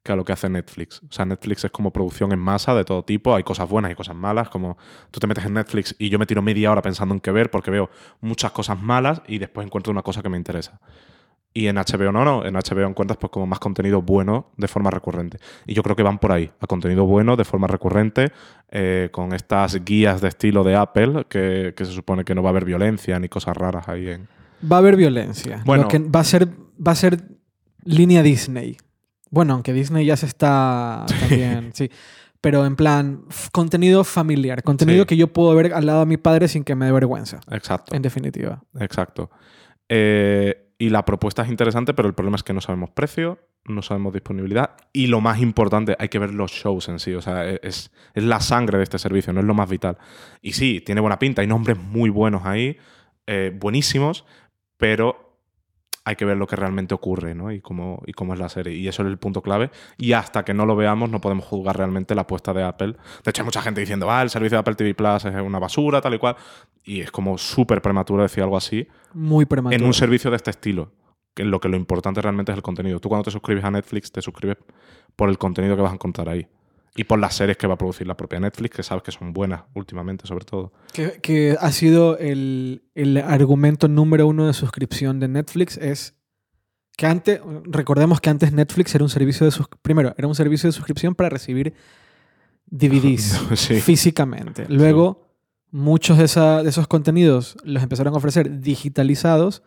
que 0.02 0.12
a 0.12 0.16
lo 0.16 0.24
que 0.24 0.32
hace 0.32 0.48
Netflix. 0.48 1.00
O 1.08 1.12
sea, 1.12 1.24
Netflix 1.24 1.64
es 1.64 1.70
como 1.70 1.92
producción 1.92 2.32
en 2.32 2.38
masa 2.38 2.74
de 2.74 2.84
todo 2.84 3.04
tipo. 3.04 3.34
Hay 3.34 3.44
cosas 3.44 3.68
buenas 3.68 3.92
y 3.92 3.94
cosas 3.94 4.16
malas. 4.16 4.48
Como 4.48 4.76
tú 5.10 5.20
te 5.20 5.26
metes 5.26 5.44
en 5.44 5.54
Netflix 5.54 5.94
y 5.98 6.08
yo 6.08 6.18
me 6.18 6.26
tiro 6.26 6.42
media 6.42 6.72
hora 6.72 6.82
pensando 6.82 7.14
en 7.14 7.20
qué 7.20 7.30
ver 7.30 7.50
porque 7.50 7.70
veo 7.70 7.90
muchas 8.20 8.52
cosas 8.52 8.80
malas 8.80 9.22
y 9.26 9.38
después 9.38 9.66
encuentro 9.66 9.92
una 9.92 10.02
cosa 10.02 10.22
que 10.22 10.28
me 10.28 10.36
interesa. 10.36 10.80
Y 11.54 11.66
en 11.66 11.76
HBO 11.76 12.12
no, 12.12 12.24
no. 12.24 12.44
En 12.46 12.54
HBO 12.54 12.86
encuentras 12.88 13.18
pues 13.18 13.30
como 13.30 13.46
más 13.46 13.58
contenido 13.58 14.00
bueno 14.00 14.50
de 14.56 14.68
forma 14.68 14.90
recurrente. 14.90 15.38
Y 15.66 15.74
yo 15.74 15.82
creo 15.82 15.94
que 15.96 16.02
van 16.02 16.18
por 16.18 16.32
ahí, 16.32 16.50
a 16.60 16.66
contenido 16.66 17.04
bueno 17.04 17.36
de 17.36 17.44
forma 17.44 17.66
recurrente, 17.66 18.32
eh, 18.70 19.10
con 19.12 19.34
estas 19.34 19.84
guías 19.84 20.20
de 20.22 20.28
estilo 20.28 20.64
de 20.64 20.76
Apple, 20.76 21.26
que, 21.28 21.74
que 21.76 21.84
se 21.84 21.92
supone 21.92 22.24
que 22.24 22.34
no 22.34 22.42
va 22.42 22.48
a 22.48 22.52
haber 22.52 22.64
violencia 22.64 23.18
ni 23.18 23.28
cosas 23.28 23.56
raras 23.56 23.88
ahí 23.88 24.08
en... 24.08 24.28
Va 24.70 24.76
a 24.76 24.78
haber 24.78 24.96
violencia. 24.96 25.62
Bueno. 25.66 25.82
Lo 25.84 25.88
que 25.88 25.98
va 25.98 26.20
a 26.20 26.24
ser, 26.24 26.48
va 26.48 26.92
a 26.92 26.94
ser 26.96 27.22
línea 27.84 28.22
Disney. 28.22 28.76
Bueno, 29.30 29.54
aunque 29.54 29.72
Disney 29.72 30.06
ya 30.06 30.16
se 30.16 30.26
está 30.26 31.04
también, 31.20 31.70
sí. 31.74 31.90
Pero 32.40 32.66
en 32.66 32.76
plan, 32.76 33.24
contenido 33.52 34.04
familiar. 34.04 34.62
Contenido 34.62 35.02
Sí. 35.02 35.06
que 35.06 35.16
yo 35.16 35.32
puedo 35.32 35.54
ver 35.54 35.72
al 35.74 35.86
lado 35.86 36.00
de 36.00 36.06
mi 36.06 36.16
padre 36.16 36.48
sin 36.48 36.64
que 36.64 36.74
me 36.74 36.86
dé 36.86 36.92
vergüenza. 36.92 37.40
Exacto. 37.50 37.94
En 37.94 38.02
definitiva. 38.02 38.62
Exacto. 38.80 39.30
Eh, 39.88 40.61
y 40.82 40.90
la 40.90 41.04
propuesta 41.04 41.42
es 41.42 41.48
interesante, 41.48 41.94
pero 41.94 42.08
el 42.08 42.14
problema 42.14 42.34
es 42.34 42.42
que 42.42 42.52
no 42.52 42.60
sabemos 42.60 42.90
precio, 42.90 43.38
no 43.66 43.82
sabemos 43.82 44.12
disponibilidad 44.12 44.70
y 44.92 45.06
lo 45.06 45.20
más 45.20 45.38
importante, 45.38 45.94
hay 45.96 46.08
que 46.08 46.18
ver 46.18 46.34
los 46.34 46.50
shows 46.50 46.88
en 46.88 46.98
sí. 46.98 47.14
O 47.14 47.22
sea, 47.22 47.48
e-, 47.48 47.60
es, 47.62 47.92
es 48.14 48.24
la 48.24 48.40
sangre 48.40 48.78
de 48.78 48.82
este 48.82 48.98
servicio, 48.98 49.32
no 49.32 49.38
es 49.38 49.46
lo 49.46 49.54
más 49.54 49.70
vital. 49.70 49.96
Y 50.40 50.54
sí, 50.54 50.80
tiene 50.84 51.00
buena 51.00 51.20
pinta, 51.20 51.40
hay 51.40 51.46
nombres 51.46 51.78
muy 51.78 52.10
buenos 52.10 52.44
ahí, 52.46 52.78
eh, 53.28 53.52
buenísimos, 53.54 54.24
pero 54.76 55.21
hay 56.04 56.16
que 56.16 56.24
ver 56.24 56.36
lo 56.36 56.46
que 56.46 56.56
realmente 56.56 56.94
ocurre 56.94 57.34
¿no? 57.34 57.52
y, 57.52 57.60
cómo, 57.60 58.02
y 58.06 58.12
cómo 58.12 58.34
es 58.34 58.40
la 58.40 58.48
serie. 58.48 58.74
Y 58.74 58.88
eso 58.88 59.02
es 59.02 59.08
el 59.08 59.18
punto 59.18 59.40
clave. 59.40 59.70
Y 59.96 60.12
hasta 60.12 60.44
que 60.44 60.52
no 60.52 60.66
lo 60.66 60.74
veamos, 60.74 61.10
no 61.10 61.20
podemos 61.20 61.44
juzgar 61.44 61.76
realmente 61.76 62.14
la 62.14 62.22
apuesta 62.22 62.52
de 62.52 62.62
Apple. 62.64 62.96
De 63.24 63.30
hecho, 63.30 63.42
hay 63.42 63.44
mucha 63.46 63.62
gente 63.62 63.80
diciendo, 63.80 64.10
ah, 64.10 64.22
el 64.22 64.30
servicio 64.30 64.56
de 64.56 64.60
Apple 64.60 64.74
TV 64.74 64.94
Plus 64.94 65.24
es 65.24 65.34
una 65.40 65.58
basura, 65.58 66.00
tal 66.00 66.14
y 66.14 66.18
cual. 66.18 66.36
Y 66.84 67.00
es 67.00 67.10
como 67.12 67.38
súper 67.38 67.80
prematuro 67.82 68.22
decir 68.22 68.42
algo 68.42 68.56
así 68.56 68.88
Muy 69.14 69.44
prematuro. 69.44 69.80
en 69.80 69.86
un 69.86 69.94
servicio 69.94 70.30
de 70.30 70.36
este 70.36 70.50
estilo. 70.50 70.90
Que 71.34 71.44
lo 71.44 71.60
que 71.60 71.68
lo 71.68 71.76
importante 71.76 72.20
realmente 72.20 72.52
es 72.52 72.56
el 72.56 72.62
contenido. 72.62 72.98
Tú 73.00 73.08
cuando 73.08 73.24
te 73.24 73.30
suscribes 73.30 73.64
a 73.64 73.70
Netflix, 73.70 74.10
te 74.12 74.20
suscribes 74.20 74.58
por 75.16 75.28
el 75.28 75.38
contenido 75.38 75.76
que 75.76 75.82
vas 75.82 75.92
a 75.92 75.94
encontrar 75.94 76.28
ahí. 76.28 76.46
Y 76.94 77.04
por 77.04 77.18
las 77.18 77.34
series 77.34 77.56
que 77.56 77.66
va 77.66 77.74
a 77.74 77.78
producir 77.78 78.06
la 78.06 78.16
propia 78.16 78.38
Netflix, 78.38 78.76
que 78.76 78.82
sabes 78.82 79.02
que 79.02 79.12
son 79.12 79.32
buenas 79.32 79.62
últimamente, 79.74 80.26
sobre 80.26 80.44
todo. 80.44 80.72
Que, 80.92 81.20
que 81.22 81.56
ha 81.58 81.72
sido 81.72 82.18
el, 82.18 82.82
el 82.94 83.16
argumento 83.16 83.88
número 83.88 84.26
uno 84.26 84.46
de 84.46 84.52
suscripción 84.52 85.18
de 85.18 85.28
Netflix 85.28 85.78
es 85.78 86.14
que 86.98 87.06
antes, 87.06 87.40
recordemos 87.64 88.20
que 88.20 88.28
antes 88.28 88.52
Netflix 88.52 88.94
era 88.94 89.02
un 89.04 89.08
servicio 89.10 89.48
de 89.48 89.56
primero, 89.80 90.14
era 90.18 90.28
un 90.28 90.34
servicio 90.34 90.68
de 90.68 90.72
suscripción 90.72 91.14
para 91.14 91.30
recibir 91.30 91.72
DVDs 92.66 93.40
Sí. 93.54 93.80
físicamente. 93.80 94.66
Luego, 94.68 95.28
muchos 95.70 96.18
de, 96.18 96.24
esa- 96.24 96.62
de 96.62 96.68
esos 96.68 96.88
contenidos 96.88 97.56
los 97.64 97.82
empezaron 97.82 98.14
a 98.14 98.16
ofrecer 98.18 98.60
digitalizados, 98.60 99.62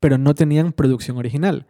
pero 0.00 0.18
no 0.18 0.34
tenían 0.34 0.72
producción 0.72 1.16
original. 1.16 1.66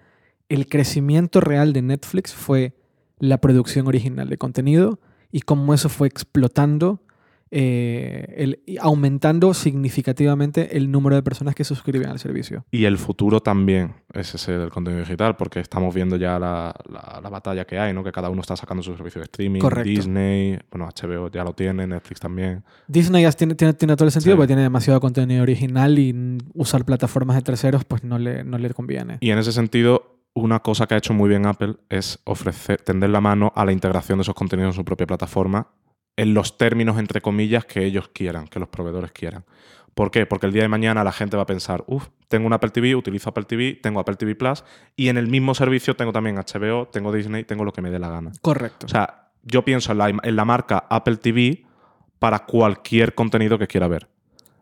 El 0.50 0.68
crecimiento 0.68 1.40
real 1.40 1.72
de 1.72 1.82
Netflix 1.82 2.34
fue 2.34 2.74
la 3.20 3.38
producción 3.38 3.86
original 3.86 4.28
de 4.28 4.38
contenido 4.38 5.00
y 5.32 5.40
cómo 5.42 5.74
eso 5.74 5.88
fue 5.88 6.08
explotando, 6.08 7.02
eh, 7.50 8.34
el- 8.36 8.78
aumentando 8.80 9.54
significativamente 9.54 10.76
el 10.76 10.90
número 10.90 11.16
de 11.16 11.22
personas 11.22 11.54
que 11.54 11.64
suscriben 11.64 12.08
al 12.10 12.18
servicio. 12.18 12.64
Y 12.70 12.84
el 12.84 12.98
futuro 12.98 13.40
también 13.40 13.94
es 14.12 14.34
ese 14.34 14.52
del 14.52 14.70
contenido 14.70 15.00
digital, 15.02 15.34
porque 15.36 15.60
estamos 15.60 15.94
viendo 15.94 16.16
ya 16.16 16.38
la, 16.38 16.74
la- 16.90 17.20
la 17.22 17.28
batalla 17.30 17.64
que 17.64 17.78
hay, 17.78 17.94
¿no? 17.94 18.04
Que 18.04 18.12
cada 18.12 18.28
uno 18.28 18.42
está 18.42 18.54
sacando 18.54 18.82
su 18.82 18.94
servicio 18.96 19.20
de 19.20 19.24
streaming. 19.24 19.60
Correcto. 19.60 19.88
Disney, 19.88 20.58
bueno, 20.70 20.86
HBO 20.94 21.30
ya 21.30 21.42
lo 21.42 21.54
tiene, 21.54 21.86
Netflix 21.86 22.20
también. 22.20 22.62
Disney 22.86 23.22
ya 23.22 23.32
tiene, 23.32 23.54
tiene, 23.54 23.72
tiene 23.72 23.96
todo 23.96 24.04
el 24.06 24.12
sentido 24.12 24.34
Sí. 24.34 24.36
porque 24.36 24.48
tiene 24.48 24.62
demasiado 24.62 25.00
contenido 25.00 25.42
original 25.42 25.98
y 25.98 26.38
usar 26.54 26.84
plataformas 26.84 27.36
de 27.36 27.42
terceros 27.42 27.84
pues 27.84 28.04
no 28.04 28.18
le, 28.18 28.44
no 28.44 28.58
le 28.58 28.70
conviene. 28.74 29.16
Y 29.20 29.30
en 29.30 29.38
ese 29.38 29.52
sentido, 29.52 30.17
una 30.34 30.60
cosa 30.60 30.86
que 30.86 30.94
ha 30.94 30.98
hecho 30.98 31.14
muy 31.14 31.28
bien 31.28 31.46
Apple 31.46 31.76
es 31.88 32.20
ofrecer, 32.24 32.80
tender 32.82 33.10
la 33.10 33.20
mano 33.20 33.52
a 33.56 33.64
la 33.64 33.72
integración 33.72 34.18
de 34.18 34.22
esos 34.22 34.34
contenidos 34.34 34.74
en 34.74 34.76
su 34.76 34.84
propia 34.84 35.06
plataforma 35.06 35.68
en 36.18 36.34
los 36.34 36.58
términos, 36.58 36.98
entre 36.98 37.20
comillas, 37.20 37.64
que 37.64 37.84
ellos 37.84 38.08
quieran, 38.08 38.48
que 38.48 38.58
los 38.58 38.68
proveedores 38.68 39.12
quieran. 39.12 39.44
¿Por 39.94 40.10
qué? 40.10 40.26
Porque 40.26 40.46
el 40.46 40.52
día 40.52 40.62
de 40.62 40.68
mañana 40.68 41.04
la 41.04 41.12
gente 41.12 41.36
va 41.36 41.44
a 41.44 41.46
pensar, 41.46 41.84
uff, 41.86 42.08
tengo 42.26 42.46
un 42.48 42.52
Apple 42.52 42.70
TV, 42.70 42.96
utilizo 42.96 43.30
Apple 43.30 43.44
TV, 43.44 43.78
tengo 43.80 44.00
Apple 44.00 44.16
TV 44.16 44.34
Plus 44.34 44.64
y 44.96 45.08
en 45.08 45.16
el 45.16 45.28
mismo 45.28 45.54
servicio 45.54 45.94
tengo 45.94 46.12
también 46.12 46.36
HBO, 46.36 46.88
tengo 46.88 47.12
Disney, 47.12 47.44
tengo 47.44 47.64
lo 47.64 47.72
que 47.72 47.82
me 47.82 47.90
dé 47.90 48.00
la 48.00 48.08
gana. 48.08 48.32
Correcto. 48.42 48.86
O 48.86 48.88
sea, 48.88 49.30
yo 49.44 49.64
pienso 49.64 49.92
en 49.92 49.98
la, 49.98 50.08
en 50.08 50.36
la 50.36 50.44
marca 50.44 50.86
Apple 50.90 51.18
TV 51.18 51.64
para 52.18 52.40
cualquier 52.40 53.14
contenido 53.14 53.56
que 53.56 53.68
quiera 53.68 53.86
ver. 53.86 54.08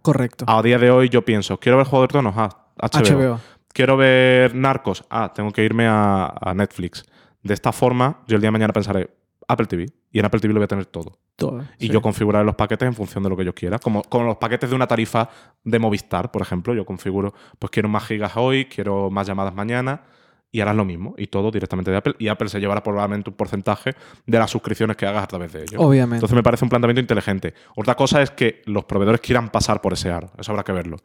Correcto. 0.02 0.44
A 0.46 0.62
día 0.62 0.78
de 0.78 0.90
hoy 0.90 1.08
yo 1.08 1.24
pienso, 1.24 1.58
quiero 1.58 1.78
ver 1.78 1.86
Juego 1.86 2.02
de 2.02 2.08
Tronos, 2.08 2.34
ah, 2.36 2.50
HBO. 2.76 3.18
HBO. 3.18 3.40
Quiero 3.76 3.98
ver 3.98 4.54
Narcos, 4.54 5.04
ah, 5.10 5.30
tengo 5.34 5.52
que 5.52 5.62
irme 5.62 5.86
a, 5.86 6.32
a 6.40 6.54
Netflix. 6.54 7.04
De 7.42 7.52
esta 7.52 7.72
forma, 7.72 8.22
yo 8.26 8.36
el 8.36 8.40
día 8.40 8.48
de 8.48 8.52
mañana 8.52 8.72
pensaré 8.72 9.10
Apple 9.46 9.66
TV 9.66 9.86
y 10.10 10.18
en 10.18 10.24
Apple 10.24 10.40
TV 10.40 10.54
lo 10.54 10.60
voy 10.60 10.64
a 10.64 10.68
tener 10.68 10.86
todo. 10.86 11.18
Todo. 11.36 11.60
Y 11.78 11.88
sí. 11.88 11.92
yo 11.92 12.00
configuraré 12.00 12.42
los 12.42 12.54
paquetes 12.54 12.88
en 12.88 12.94
función 12.94 13.22
de 13.22 13.28
lo 13.28 13.36
que 13.36 13.44
yo 13.44 13.54
quiera. 13.54 13.78
Como, 13.78 14.00
como 14.04 14.24
los 14.24 14.38
paquetes 14.38 14.70
de 14.70 14.76
una 14.76 14.86
tarifa 14.86 15.28
de 15.62 15.78
Movistar, 15.78 16.30
por 16.30 16.40
ejemplo. 16.40 16.72
Yo 16.72 16.86
configuro, 16.86 17.34
pues 17.58 17.70
quiero 17.70 17.90
más 17.90 18.06
gigas 18.06 18.32
hoy, 18.36 18.64
quiero 18.64 19.10
más 19.10 19.26
llamadas 19.26 19.54
mañana. 19.54 20.04
Y 20.50 20.62
harás 20.62 20.74
lo 20.74 20.86
mismo. 20.86 21.14
Y 21.18 21.26
todo 21.26 21.50
directamente 21.50 21.90
de 21.90 21.98
Apple. 21.98 22.14
Y 22.18 22.28
Apple 22.28 22.48
se 22.48 22.58
llevará 22.60 22.82
probablemente 22.82 23.28
un 23.28 23.36
porcentaje 23.36 23.92
de 24.24 24.38
las 24.38 24.50
suscripciones 24.50 24.96
que 24.96 25.04
hagas 25.04 25.24
a 25.24 25.26
través 25.26 25.52
de 25.52 25.64
ello. 25.64 25.80
Obviamente. 25.80 26.16
Entonces 26.16 26.34
me 26.34 26.42
parece 26.42 26.64
un 26.64 26.70
planteamiento 26.70 27.02
inteligente. 27.02 27.52
Otra 27.76 27.94
cosa 27.94 28.22
es 28.22 28.30
que 28.30 28.62
los 28.64 28.86
proveedores 28.86 29.20
quieran 29.20 29.50
pasar 29.50 29.82
por 29.82 29.92
ese 29.92 30.10
aro. 30.10 30.30
Eso 30.38 30.52
habrá 30.52 30.64
que 30.64 30.72
verlo. 30.72 30.96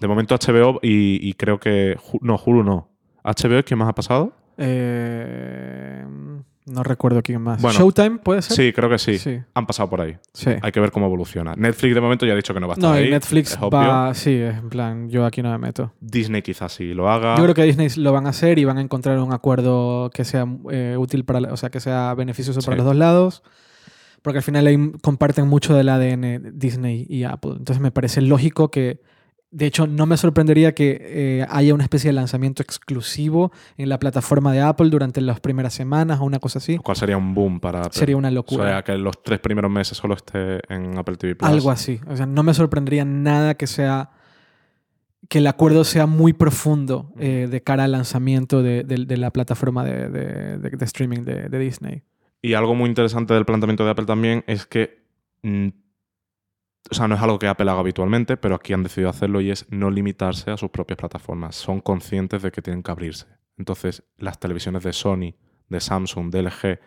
De 0.00 0.08
momento 0.08 0.34
HBO 0.36 0.80
y, 0.82 1.18
y 1.28 1.34
creo 1.34 1.58
que... 1.60 1.96
No, 2.20 2.36
Hulu 2.44 2.62
no. 2.64 2.88
HBO 3.24 3.58
es 3.58 3.64
quien 3.64 3.78
más 3.78 3.88
ha 3.88 3.94
pasado. 3.94 4.32
Eh, 4.58 6.04
no 6.66 6.82
recuerdo 6.84 7.22
quién 7.22 7.40
más. 7.40 7.60
Bueno. 7.60 7.78
Showtime, 7.78 8.18
¿puede 8.18 8.42
ser? 8.42 8.56
Sí, 8.56 8.72
creo 8.72 8.88
que 8.88 8.98
sí. 8.98 9.18
Sí. 9.18 9.40
Han 9.54 9.66
pasado 9.66 9.88
por 9.90 10.00
ahí. 10.00 10.16
Sí. 10.32 10.50
Hay 10.60 10.70
que 10.72 10.78
ver 10.80 10.90
cómo 10.92 11.06
evoluciona. 11.06 11.54
Netflix 11.56 11.94
de 11.94 12.00
momento 12.00 12.24
ya 12.26 12.32
ha 12.32 12.36
dicho 12.36 12.54
que 12.54 12.60
no 12.60 12.68
va 12.68 12.74
a 12.74 12.76
estar 12.76 12.90
No, 12.90 12.96
ahí. 12.96 13.06
y 13.08 13.10
Netflix 13.10 13.52
es 13.52 13.58
obvio. 13.58 13.78
va. 13.78 14.14
Sí, 14.14 14.34
en 14.40 14.68
plan, 14.68 15.08
yo 15.08 15.24
aquí 15.26 15.42
no 15.42 15.50
me 15.50 15.58
meto. 15.58 15.92
Disney 16.00 16.42
quizás 16.42 16.72
sí 16.72 16.94
lo 16.94 17.10
haga. 17.10 17.36
Yo 17.36 17.42
creo 17.42 17.54
que 17.54 17.64
Disney 17.64 17.88
lo 17.96 18.12
van 18.12 18.26
a 18.26 18.30
hacer 18.30 18.58
y 18.58 18.64
van 18.64 18.78
a 18.78 18.80
encontrar 18.80 19.18
un 19.18 19.32
acuerdo 19.32 20.10
que 20.14 20.24
sea 20.24 20.46
eh, 20.70 20.96
útil 20.98 21.24
para, 21.24 21.52
o 21.52 21.56
sea, 21.56 21.70
que 21.70 21.80
sea 21.80 22.14
beneficioso 22.14 22.60
para 22.60 22.76
los 22.76 22.86
dos 22.86 22.96
lados. 22.96 23.42
Porque 24.22 24.38
al 24.38 24.44
final 24.44 24.66
ahí 24.68 24.92
comparten 25.02 25.48
mucho 25.48 25.74
del 25.74 25.88
ADN 25.88 26.52
Disney 26.58 27.06
y 27.08 27.24
Apple. 27.24 27.54
Entonces 27.58 27.80
me 27.80 27.90
parece 27.90 28.20
lógico 28.20 28.70
que, 28.70 29.00
de 29.54 29.66
hecho, 29.66 29.86
no 29.86 30.06
me 30.06 30.16
sorprendería 30.16 30.74
que 30.74 30.98
eh, 31.00 31.46
haya 31.50 31.74
una 31.74 31.84
especie 31.84 32.08
de 32.08 32.14
lanzamiento 32.14 32.62
exclusivo 32.62 33.52
en 33.76 33.88
la 33.90 33.98
plataforma 33.98 34.50
de 34.52 34.62
Apple 34.62 34.88
durante 34.90 35.20
las 35.20 35.40
primeras 35.40 35.74
semanas 35.74 36.20
o 36.20 36.24
una 36.24 36.38
cosa 36.38 36.58
así. 36.58 36.76
Lo 36.76 36.82
cual 36.82 36.96
sería 36.96 37.16
un 37.18 37.34
boom 37.34 37.60
para 37.60 37.80
Apple. 37.80 37.92
Sería 37.92 38.16
una 38.16 38.28
O 38.28 38.32
locura. 38.32 38.64
sea, 38.64 38.82
que 38.82 38.96
los 38.96 39.22
tres 39.22 39.40
primeros 39.40 39.70
meses 39.70 39.96
solo 39.98 40.14
esté 40.14 40.60
en 40.74 40.96
Apple 40.98 41.16
TV 41.16 41.36
Plus. 41.36 41.50
Algo 41.50 41.70
así. 41.70 42.00
O 42.08 42.16
sea, 42.16 42.24
no 42.26 42.42
me 42.42 42.54
sorprendería 42.54 43.04
nada 43.04 43.54
que 43.54 43.66
sea 43.66 44.10
que 45.28 45.38
el 45.38 45.46
acuerdo 45.46 45.84
sea 45.84 46.06
muy 46.06 46.32
profundo 46.32 47.12
eh, 47.18 47.46
de 47.50 47.62
cara 47.62 47.84
al 47.84 47.92
lanzamiento 47.92 48.62
de, 48.62 48.82
de- 48.84 49.04
de 49.06 49.16
la 49.16 49.30
plataforma 49.30 49.84
de, 49.84 50.58
streaming 50.80 51.24
de, 51.24 51.48
de 51.48 51.58
Disney. 51.58 52.02
Y 52.42 52.54
algo 52.54 52.74
muy 52.74 52.88
interesante 52.88 53.32
del 53.34 53.44
planteamiento 53.44 53.84
de 53.84 53.90
Apple 53.92 54.04
también 54.06 54.44
es 54.46 54.66
que 54.66 55.02
mm, 55.42 55.68
o 56.90 56.94
sea, 56.94 57.08
no 57.08 57.14
es 57.14 57.22
algo 57.22 57.38
que 57.38 57.48
Apple 57.48 57.70
haga 57.70 57.80
habitualmente, 57.80 58.36
pero 58.36 58.54
aquí 58.54 58.72
han 58.72 58.82
decidido 58.82 59.08
hacerlo 59.08 59.40
y 59.40 59.50
es 59.50 59.66
no 59.70 59.90
limitarse 59.90 60.50
a 60.50 60.56
sus 60.56 60.70
propias 60.70 60.98
plataformas. 60.98 61.56
Son 61.56 61.80
conscientes 61.80 62.42
de 62.42 62.50
que 62.50 62.60
tienen 62.60 62.82
que 62.82 62.90
abrirse. 62.90 63.26
Entonces, 63.56 64.02
las 64.18 64.38
televisiones 64.38 64.82
de 64.82 64.92
Sony, 64.92 65.34
de 65.68 65.80
Samsung, 65.80 66.30
de 66.30 66.42
LG, 66.42 66.80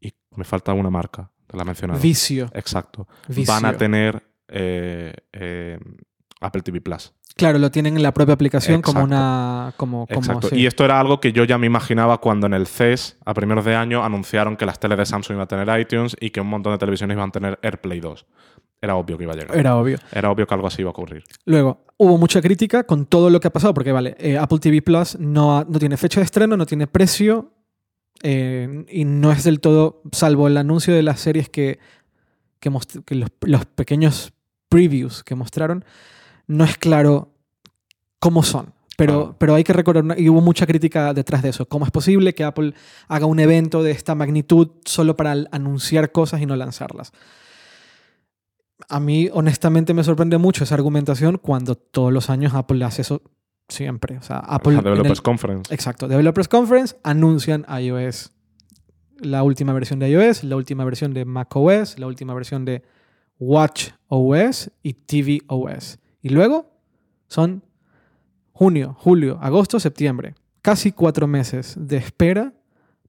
y 0.00 0.12
me 0.36 0.44
falta 0.44 0.72
una 0.72 0.90
marca, 0.90 1.30
te 1.46 1.56
la 1.56 1.62
he 1.62 1.66
mencionado. 1.66 2.00
Vicio. 2.00 2.50
Exacto. 2.52 3.08
Vicio. 3.28 3.52
Van 3.52 3.64
a 3.64 3.76
tener 3.76 4.22
eh, 4.48 5.14
eh, 5.32 5.78
Apple 6.40 6.62
TV 6.62 6.80
Plus. 6.80 7.12
Claro, 7.36 7.58
lo 7.58 7.70
tienen 7.70 7.96
en 7.96 8.02
la 8.02 8.12
propia 8.12 8.34
aplicación 8.34 8.82
como 8.82 9.02
una. 9.02 9.72
Como, 9.76 10.06
como, 10.06 10.20
Exacto. 10.20 10.48
sí. 10.48 10.56
Y 10.56 10.66
esto 10.66 10.84
era 10.84 11.00
algo 11.00 11.20
que 11.20 11.32
yo 11.32 11.44
ya 11.44 11.56
me 11.58 11.66
imaginaba 11.66 12.18
cuando 12.18 12.46
en 12.46 12.54
el 12.54 12.66
CES, 12.66 13.18
a 13.24 13.32
primeros 13.32 13.64
de 13.64 13.74
año, 13.74 14.04
anunciaron 14.04 14.56
que 14.56 14.66
las 14.66 14.78
teles 14.78 14.98
de 14.98 15.06
Samsung 15.06 15.36
iban 15.36 15.44
a 15.44 15.46
tener 15.46 15.80
iTunes 15.80 16.16
y 16.20 16.30
que 16.30 16.40
un 16.40 16.48
montón 16.48 16.72
de 16.72 16.78
televisiones 16.78 17.14
iban 17.14 17.30
a 17.30 17.32
tener 17.32 17.58
AirPlay 17.62 18.00
2. 18.00 18.26
Era 18.82 18.96
obvio 18.96 19.18
que 19.18 19.24
iba 19.24 19.32
a 19.34 19.36
llegar. 19.36 19.56
Era 19.56 19.76
obvio. 19.76 19.98
Era 20.12 20.30
obvio 20.30 20.46
que 20.46 20.54
algo 20.54 20.66
así 20.66 20.80
iba 20.82 20.88
a 20.88 20.92
ocurrir. 20.92 21.22
Luego, 21.44 21.84
hubo 21.98 22.16
mucha 22.16 22.40
crítica 22.40 22.84
con 22.84 23.04
todo 23.06 23.28
lo 23.28 23.38
que 23.40 23.48
ha 23.48 23.52
pasado, 23.52 23.74
porque 23.74 23.92
vale, 23.92 24.16
eh, 24.18 24.38
Apple 24.38 24.58
TV 24.58 24.80
Plus 24.82 25.18
no, 25.18 25.58
ha- 25.58 25.66
no 25.68 25.78
tiene 25.78 25.96
fecha 25.98 26.20
de 26.20 26.24
estreno, 26.24 26.56
no 26.56 26.64
tiene 26.66 26.86
precio, 26.86 27.52
eh, 28.22 28.84
y 28.90 29.04
no 29.04 29.32
es 29.32 29.44
del 29.44 29.60
todo, 29.60 30.02
salvo 30.12 30.46
el 30.46 30.56
anuncio 30.56 30.94
de 30.94 31.02
las 31.02 31.20
series 31.20 31.48
que, 31.50 31.78
que, 32.58 32.70
que 33.04 33.14
los, 33.14 33.28
los 33.42 33.66
pequeños 33.66 34.32
previews 34.68 35.24
que 35.24 35.34
mostraron, 35.34 35.84
no 36.46 36.64
es 36.64 36.76
claro 36.78 37.32
cómo 38.18 38.42
son. 38.42 38.72
Pero, 38.96 39.12
Claro. 39.14 39.36
pero 39.38 39.54
hay 39.54 39.64
que 39.64 39.72
recordar, 39.72 40.18
y 40.20 40.28
hubo 40.28 40.42
mucha 40.42 40.66
crítica 40.66 41.14
detrás 41.14 41.42
de 41.42 41.48
eso. 41.50 41.66
¿Cómo 41.66 41.86
es 41.86 41.90
posible 41.90 42.34
que 42.34 42.44
Apple 42.44 42.74
haga 43.08 43.24
un 43.24 43.40
evento 43.40 43.82
de 43.82 43.92
esta 43.92 44.14
magnitud 44.14 44.68
solo 44.84 45.16
para 45.16 45.34
anunciar 45.52 46.12
cosas 46.12 46.42
y 46.42 46.46
no 46.46 46.54
lanzarlas? 46.54 47.12
A 48.90 49.00
mí, 49.00 49.28
honestamente, 49.32 49.94
me 49.94 50.04
sorprende 50.04 50.36
mucho 50.38 50.64
esa 50.64 50.74
argumentación 50.74 51.38
cuando 51.38 51.74
todos 51.76 52.12
los 52.12 52.28
años 52.28 52.54
Apple 52.54 52.84
hace 52.84 53.02
eso 53.02 53.22
siempre. 53.68 54.18
O 54.18 54.22
sea, 54.22 54.38
Apple. 54.38 54.72
La 54.72 54.78
el- 54.80 54.84
Developers 54.84 55.20
Conference. 55.20 55.72
exacto. 55.72 56.08
Developers 56.08 56.48
Conference 56.48 56.96
anuncian 57.02 57.64
iOS. 57.80 58.32
La 59.20 59.42
última 59.42 59.72
versión 59.72 59.98
de 59.98 60.08
iOS, 60.10 60.44
la 60.44 60.56
última 60.56 60.84
versión 60.84 61.12
de 61.14 61.24
macOS, 61.24 61.98
la 61.98 62.06
última 62.06 62.34
versión 62.34 62.64
de 62.64 62.82
Watch 63.38 63.90
OS 64.08 64.70
y 64.82 64.94
TV 64.94 65.40
OS. 65.46 65.98
Y 66.22 66.30
luego 66.30 66.70
son 67.28 67.62
junio, 68.52 68.96
julio, 68.98 69.38
agosto, 69.40 69.78
septiembre. 69.78 70.34
Casi 70.62 70.92
cuatro 70.92 71.26
meses 71.26 71.74
de 71.78 71.96
espera 71.98 72.52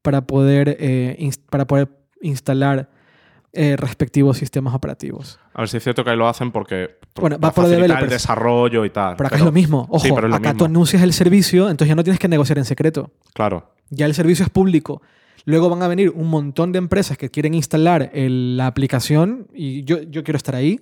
para 0.01 0.27
poder, 0.27 0.77
eh, 0.79 1.29
para 1.49 1.65
poder 1.65 1.89
instalar 2.21 2.89
eh, 3.53 3.75
respectivos 3.77 4.37
sistemas 4.37 4.73
operativos. 4.73 5.39
A 5.53 5.61
ver 5.61 5.69
si 5.69 5.77
es 5.77 5.83
cierto 5.83 6.03
que 6.03 6.09
ahí 6.11 6.17
lo 6.17 6.27
hacen 6.27 6.51
porque 6.51 6.97
Bueno, 7.15 7.37
va 7.37 7.51
por 7.51 7.65
el 7.65 8.09
desarrollo 8.09 8.85
y 8.85 8.89
tal. 8.89 9.15
Pero 9.17 9.27
acá 9.27 9.35
es 9.35 9.43
lo 9.43 9.51
mismo. 9.51 9.87
Ojo, 9.89 9.99
sí, 10.05 10.11
pero 10.13 10.27
es 10.27 10.31
lo 10.31 10.35
acá 10.37 10.49
mismo. 10.49 10.57
tú 10.59 10.65
anuncias 10.65 11.01
el 11.01 11.11
servicio, 11.13 11.63
entonces 11.69 11.89
ya 11.89 11.95
no 11.95 12.03
tienes 12.03 12.19
que 12.19 12.27
negociar 12.29 12.57
en 12.57 12.65
secreto. 12.65 13.11
Claro. 13.33 13.73
Ya 13.89 14.05
el 14.05 14.13
servicio 14.13 14.43
es 14.45 14.49
público. 14.49 15.01
Luego 15.43 15.69
van 15.69 15.81
a 15.83 15.87
venir 15.87 16.11
un 16.11 16.27
montón 16.29 16.71
de 16.71 16.77
empresas 16.77 17.17
que 17.17 17.29
quieren 17.29 17.53
instalar 17.53 18.09
el- 18.13 18.55
la 18.57 18.67
aplicación 18.67 19.47
y 19.53 19.83
yo, 19.83 20.01
yo 20.03 20.23
quiero 20.23 20.37
estar 20.37 20.55
ahí. 20.55 20.79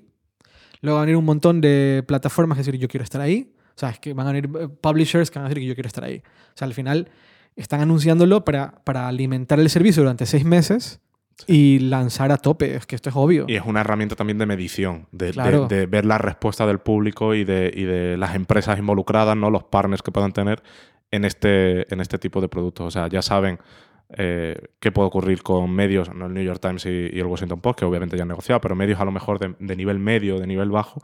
Luego 0.82 0.98
van 0.98 1.04
a 1.04 1.06
venir 1.08 1.18
un 1.18 1.26
montón 1.26 1.62
de 1.62 2.04
plataformas 2.08 2.56
que 2.58 2.64
decir 2.64 2.80
yo 2.80 2.88
quiero 2.88 3.04
estar 3.04 3.20
ahí. 3.22 3.54
O 3.76 3.80
sea, 3.80 3.90
es 3.90 4.00
que 4.00 4.14
van 4.14 4.28
a 4.28 4.32
venir 4.34 4.50
eh, 4.60 4.68
publishers 4.68 5.32
que 5.32 5.40
van 5.40 5.46
a 5.46 5.50
decir 5.50 5.64
que 5.64 5.68
yo 5.68 5.74
quiero 5.74 5.88
estar 5.88 6.04
ahí. 6.04 6.18
O 6.54 6.58
sea, 6.58 6.68
al 6.68 6.74
final 6.74 7.10
están 7.56 7.82
anunciándolo 7.82 8.46
para, 8.46 8.82
para 8.84 9.08
alimentar 9.08 9.60
el 9.60 9.70
servicio 9.70 10.04
durante 10.04 10.26
seis 10.26 10.46
meses 10.46 11.00
y 11.48 11.80
lanzar 11.80 12.32
a 12.32 12.38
tope. 12.38 12.76
Es 12.76 12.86
que 12.86 12.96
esto 12.96 13.10
es 13.10 13.16
obvio. 13.16 13.46
Y 13.48 13.56
es 13.56 13.64
una 13.66 13.82
herramienta 13.82 14.16
también 14.16 14.38
de 14.38 14.46
medición, 14.46 15.08
de, 15.12 15.28
de- 15.28 15.34
Claro. 15.34 15.68
de 15.68 15.86
ver 15.86 16.06
la 16.06 16.18
respuesta 16.18 16.66
del 16.66 16.80
público 16.80 17.34
y 17.36 17.44
de, 17.44 17.72
y 17.74 17.84
de 17.84 18.18
las 18.18 18.36
empresas 18.36 18.78
involucradas, 18.80 19.36
¿no? 19.38 19.50
los 19.50 19.64
partners 19.64 20.02
que 20.02 20.12
puedan 20.12 20.32
tener 20.32 20.62
en 21.12 21.26
este, 21.26 21.92
en 21.94 22.02
este 22.02 22.18
tipo 22.20 22.42
de 22.42 22.50
productos. 22.50 22.88
O 22.88 22.92
sea, 22.92 23.08
ya 23.08 23.22
saben 23.22 23.60
eh, 24.18 24.56
qué 24.80 24.92
puede 24.92 25.08
ocurrir 25.08 25.44
con 25.44 25.72
medios, 25.72 26.14
no 26.14 26.26
el 26.28 26.34
New 26.34 26.44
York 26.44 26.60
Times 26.62 26.86
y, 26.86 27.10
y 27.14 27.20
el 27.20 27.26
Washington 27.28 27.62
Post, 27.62 27.80
que 27.80 27.86
obviamente 27.86 28.16
ya 28.18 28.24
han 28.24 28.30
negociado, 28.30 28.60
pero 28.62 28.76
medios 28.76 29.00
a 29.00 29.06
lo 29.06 29.12
mejor 29.12 29.38
de, 29.40 29.56
de 29.60 29.76
nivel 29.76 30.00
medio, 30.00 30.40
de 30.40 30.48
nivel 30.48 30.70
bajo, 30.72 31.02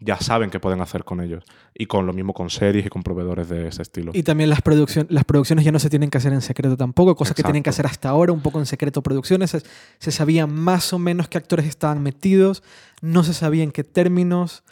ya 0.00 0.18
saben 0.20 0.50
qué 0.50 0.60
pueden 0.60 0.80
hacer 0.80 1.04
con 1.04 1.20
ellos. 1.20 1.44
Y 1.74 1.86
con 1.86 2.06
lo 2.06 2.12
mismo 2.12 2.32
con 2.32 2.50
series 2.50 2.86
y 2.86 2.88
con 2.88 3.02
proveedores 3.02 3.48
de 3.48 3.66
ese 3.68 3.82
estilo. 3.82 4.12
Y 4.14 4.22
también 4.22 4.48
las, 4.50 4.62
producción, 4.62 5.06
las 5.10 5.24
producciones 5.24 5.64
ya 5.64 5.72
no 5.72 5.78
se 5.78 5.90
tienen 5.90 6.08
que 6.10 6.18
hacer 6.18 6.32
en 6.32 6.40
secreto 6.40 6.76
tampoco, 6.76 7.16
cosas 7.16 7.34
que 7.34 7.42
tienen 7.42 7.62
que 7.62 7.70
hacer 7.70 7.86
hasta 7.86 8.08
ahora, 8.08 8.32
un 8.32 8.40
poco 8.40 8.58
en 8.60 8.66
secreto 8.66 9.02
producciones. 9.02 9.50
Se, 9.50 9.62
se 9.98 10.12
sabía 10.12 10.46
más 10.46 10.92
o 10.92 10.98
menos 10.98 11.28
qué 11.28 11.38
actores 11.38 11.66
estaban 11.66 12.02
metidos, 12.02 12.62
no 13.00 13.24
se 13.24 13.34
sabía 13.34 13.62
en 13.64 13.72
qué 13.72 13.82
términos. 13.84 14.62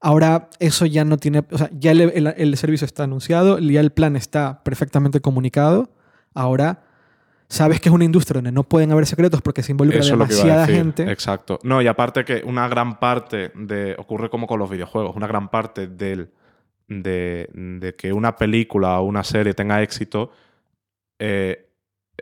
Ahora 0.00 0.50
eso 0.58 0.84
ya 0.84 1.04
no 1.06 1.16
tiene, 1.16 1.44
o 1.50 1.56
sea, 1.58 1.70
ya 1.72 1.92
el, 1.92 2.00
el- 2.02 2.34
el 2.36 2.56
servicio 2.58 2.84
está 2.84 3.04
anunciado, 3.04 3.58
ya 3.58 3.80
el 3.80 3.90
plan 3.90 4.16
está 4.16 4.62
perfectamente 4.62 5.20
comunicado. 5.20 5.90
Ahora 6.34 6.82
sabes 7.54 7.80
que 7.80 7.88
es 7.88 7.94
una 7.94 8.04
industria 8.04 8.38
donde 8.38 8.52
no 8.52 8.64
pueden 8.64 8.92
haber 8.92 9.06
secretos 9.06 9.40
porque 9.40 9.62
se 9.62 9.72
involucra 9.72 10.00
Eso 10.00 10.16
demasiada 10.16 10.66
gente. 10.66 11.10
Exacto. 11.10 11.58
No, 11.62 11.80
y 11.80 11.86
aparte 11.86 12.24
que 12.24 12.42
una 12.44 12.68
gran 12.68 12.98
parte 12.98 13.52
de. 13.54 13.94
ocurre 13.98 14.28
como 14.28 14.46
con 14.46 14.58
los 14.58 14.68
videojuegos, 14.68 15.16
una 15.16 15.26
gran 15.26 15.48
parte 15.48 15.86
del, 15.86 16.30
de, 16.88 17.48
de 17.52 17.94
que 17.94 18.12
una 18.12 18.36
película 18.36 19.00
o 19.00 19.04
una 19.04 19.24
serie 19.24 19.54
tenga 19.54 19.82
éxito 19.82 20.30
eh, 21.18 21.63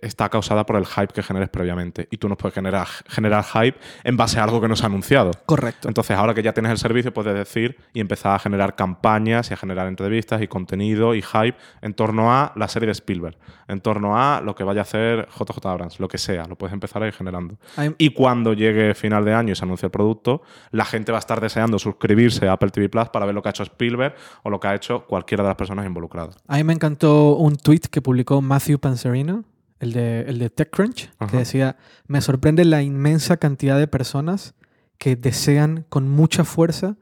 está 0.01 0.29
causada 0.29 0.67
por 0.67 0.77
el 0.77 0.87
hype 0.87 1.09
que 1.09 1.23
generes 1.23 1.49
previamente. 1.49 2.09
Y 2.11 2.17
tú 2.17 2.29
no 2.29 2.37
puedes 2.37 2.55
generar, 2.55 2.87
generar 3.09 3.45
hype 3.45 3.79
en 4.05 4.17
base 4.17 4.41
a 4.41 4.45
algo 4.45 4.61
que 4.61 4.69
no 4.69 4.77
se 4.77 4.85
ha 4.85 4.87
anunciado. 4.87 5.31
Correcto. 5.47 5.89
Entonces, 5.89 6.17
ahora 6.17 6.35
que 6.35 6.43
ya 6.43 6.53
tienes 6.53 6.73
el 6.73 6.79
servicio, 6.79 7.13
puedes 7.13 7.35
decir 7.35 7.77
y 7.93 8.01
empezar 8.01 8.35
a 8.35 8.39
generar 8.39 8.75
campañas 8.75 9.51
y 9.51 9.55
a 9.55 9.57
generar 9.57 9.87
entrevistas 9.87 10.43
y 10.43 10.49
contenido 10.49 11.15
y 11.15 11.23
hype 11.23 11.57
en 11.83 11.95
torno 11.95 12.33
a 12.33 12.53
la 12.57 12.69
serie 12.69 12.87
de 12.87 12.93
Spielberg, 12.93 13.37
en 13.69 13.81
torno 13.81 14.19
a 14.19 14.41
lo 14.41 14.55
que 14.55 14.65
vaya 14.65 14.81
a 14.81 14.83
hacer 14.83 15.29
JJ 15.29 15.67
Abrams, 15.67 16.01
lo 16.01 16.09
que 16.09 16.19
sea, 16.19 16.47
lo 16.47 16.57
puedes 16.57 16.73
empezar 16.73 17.03
a 17.03 17.07
ir 17.07 17.13
generando. 17.13 17.57
Y 17.99 18.11
cuando 18.11 18.53
llegue 18.53 18.95
final 18.95 19.25
de 19.25 19.35
año 19.35 19.53
y 19.53 19.57
se 19.57 19.65
anuncie 19.65 19.87
el 19.87 19.93
producto, 19.93 20.43
la 20.71 20.85
gente 20.85 21.13
va 21.13 21.19
a 21.19 21.21
estar 21.21 21.41
deseando 21.41 21.79
suscribirse 21.79 22.49
a 22.49 22.53
Apple 22.53 22.71
TV 22.71 22.89
Plus 22.89 23.09
para 23.09 23.27
ver 23.27 23.35
lo 23.35 23.43
que 23.43 23.49
ha 23.49 23.51
hecho 23.51 23.63
Spielberg 23.63 24.15
o 24.43 24.51
lo 24.51 24.59
que 24.61 24.69
ha 24.69 24.75
hecho 24.75 25.07
cualquiera 25.07 25.43
de 25.43 25.49
las 25.51 25.57
personas 25.57 25.87
involucradas. 25.87 26.37
A 26.49 26.57
mí 26.57 26.65
me 26.65 26.73
encantó 26.73 27.37
un 27.37 27.57
tweet 27.57 27.83
que 27.91 28.03
publicó 28.03 28.41
Matthew 28.41 28.79
Panzerino, 28.79 29.45
el 29.83 29.93
de, 29.93 30.21
el 30.23 30.39
de 30.39 30.49
TechCrunch, 30.49 31.11
Ajá. 31.19 31.31
que 31.31 31.39
decía, 31.39 31.77
me 32.07 32.21
sorprende 32.21 32.65
la 32.65 32.83
inmensa 32.83 33.37
cantidad 33.37 33.77
de 33.79 33.89
personas 33.89 34.55
que 34.97 35.17
desean 35.17 35.85
con 35.89 36.09
mucha 36.09 36.45
fuerza 36.45 36.97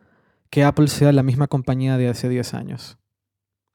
que 0.48 0.64
Apple 0.64 0.88
sea 0.88 1.12
la 1.12 1.22
misma 1.22 1.46
compañía 1.46 1.98
de 1.98 2.08
hace 2.08 2.30
10 2.30 2.54
años. 2.54 2.96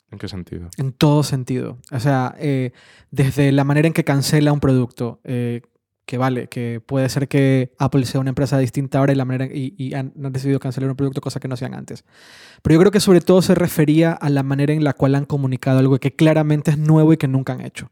¿En 0.10 0.18
qué 0.18 0.28
sentido? 0.28 0.70
En 0.78 0.92
todo 0.92 1.22
sentido. 1.22 1.78
O 1.92 2.00
sea, 2.00 2.36
eh, 2.40 2.72
desde 3.12 3.52
la 3.52 3.64
manera 3.64 3.88
en 3.88 3.94
que 3.94 4.04
cancela 4.04 4.52
un 4.52 4.60
producto, 4.60 5.22
eh, 5.24 5.62
que 6.08 6.18
vale, 6.18 6.48
que 6.48 6.82
puede 6.84 7.08
ser 7.10 7.28
que 7.28 7.74
Apple 7.78 8.06
sea 8.06 8.20
una 8.20 8.30
empresa 8.30 8.58
distinta 8.58 8.98
ahora 8.98 9.14
y, 9.14 9.16
la 9.16 9.26
manera, 9.26 9.46
y, 9.46 9.76
y 9.78 9.94
han, 9.94 10.14
han 10.24 10.34
decidido 10.34 10.60
cancelar 10.60 10.90
un 10.90 10.96
producto, 10.96 11.22
cosa 11.22 11.40
que 11.40 11.48
no 11.48 11.54
hacían 11.54 11.76
antes. 11.76 12.06
Pero 12.64 12.74
yo 12.74 12.80
creo 12.80 12.92
que 12.92 13.00
sobre 13.00 13.22
todo 13.22 13.44
se 13.44 13.54
refería 13.54 14.14
a 14.14 14.32
la 14.32 14.42
manera 14.42 14.74
en 14.74 14.84
la 14.84 14.94
cual 14.94 15.14
han 15.14 15.26
comunicado 15.26 15.78
algo 15.78 16.00
que 16.00 16.16
claramente 16.16 16.72
es 16.72 16.80
nuevo 16.80 17.14
y 17.14 17.18
que 17.18 17.28
nunca 17.28 17.54
han 17.54 17.62
hecho. 17.62 17.92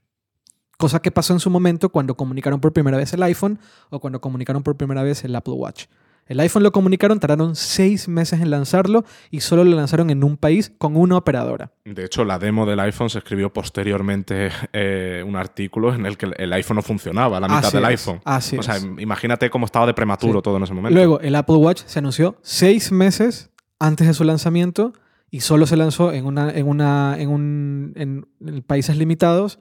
Cosa 0.78 1.02
que 1.02 1.12
pasó 1.12 1.34
en 1.34 1.40
su 1.40 1.50
momento 1.50 1.90
cuando 1.90 2.16
comunicaron 2.16 2.60
por 2.60 2.74
primera 2.74 2.98
vez 2.98 3.14
el 3.14 3.24
iPhone 3.24 3.60
o 3.90 4.00
cuando 4.00 4.20
comunicaron 4.22 4.64
por 4.64 4.76
primera 4.76 5.04
vez 5.04 5.24
el 5.24 5.36
Apple 5.36 5.54
Watch. 5.54 5.86
El 6.26 6.40
iPhone 6.40 6.64
lo 6.64 6.72
comunicaron, 6.72 7.20
tardaron 7.20 7.54
seis 7.56 8.08
meses 8.08 8.40
en 8.40 8.50
lanzarlo 8.50 9.04
y 9.30 9.42
solo 9.42 9.66
lo 9.66 9.76
lanzaron 9.76 10.10
en 10.10 10.24
un 10.24 10.38
país 10.38 10.72
con 10.78 10.96
una 10.96 11.18
operadora. 11.18 11.72
De 11.84 12.06
hecho, 12.06 12.24
la 12.24 12.40
demo 12.40 12.66
del 12.66 12.80
iPhone 12.80 13.10
se 13.10 13.18
escribió 13.18 13.52
posteriormente 13.52 14.50
eh, 14.72 15.22
un 15.28 15.36
artículo 15.36 15.94
en 15.94 16.06
el 16.06 16.18
que 16.18 16.32
el- 16.38 16.54
iPhone 16.54 16.78
no 16.78 16.82
funcionaba, 16.82 17.40
la 17.42 17.48
mitad 17.50 17.66
Así 17.66 17.76
del 17.78 17.84
es, 17.86 17.90
iPhone. 18.08 18.22
así 18.24 18.58
o 18.58 18.64
sea, 18.64 18.78
es. 18.78 18.88
imagínate 19.00 19.50
cómo 19.50 19.66
estaba 19.66 19.86
de 19.86 19.94
prematuro 19.94 20.40
Sí. 20.40 20.44
todo 20.44 20.58
en 20.58 20.64
ese 20.64 20.74
momento. 20.74 20.96
Luego, 20.96 21.20
el 21.20 21.36
Apple 21.36 21.58
Watch 21.58 21.82
se 21.86 22.00
anunció 22.00 22.38
seis 22.42 22.92
meses 22.94 23.52
antes 23.80 24.08
de 24.08 24.14
su 24.14 24.24
lanzamiento 24.24 24.94
y 25.30 25.42
solo 25.42 25.66
se 25.68 25.76
lanzó 25.76 26.14
en, 26.14 26.26
una, 26.26 26.52
en, 26.52 26.68
una, 26.68 27.16
en, 27.20 27.30
un, 27.30 27.92
en, 27.96 28.28
en 28.46 28.62
países 28.62 28.96
limitados. 28.96 29.60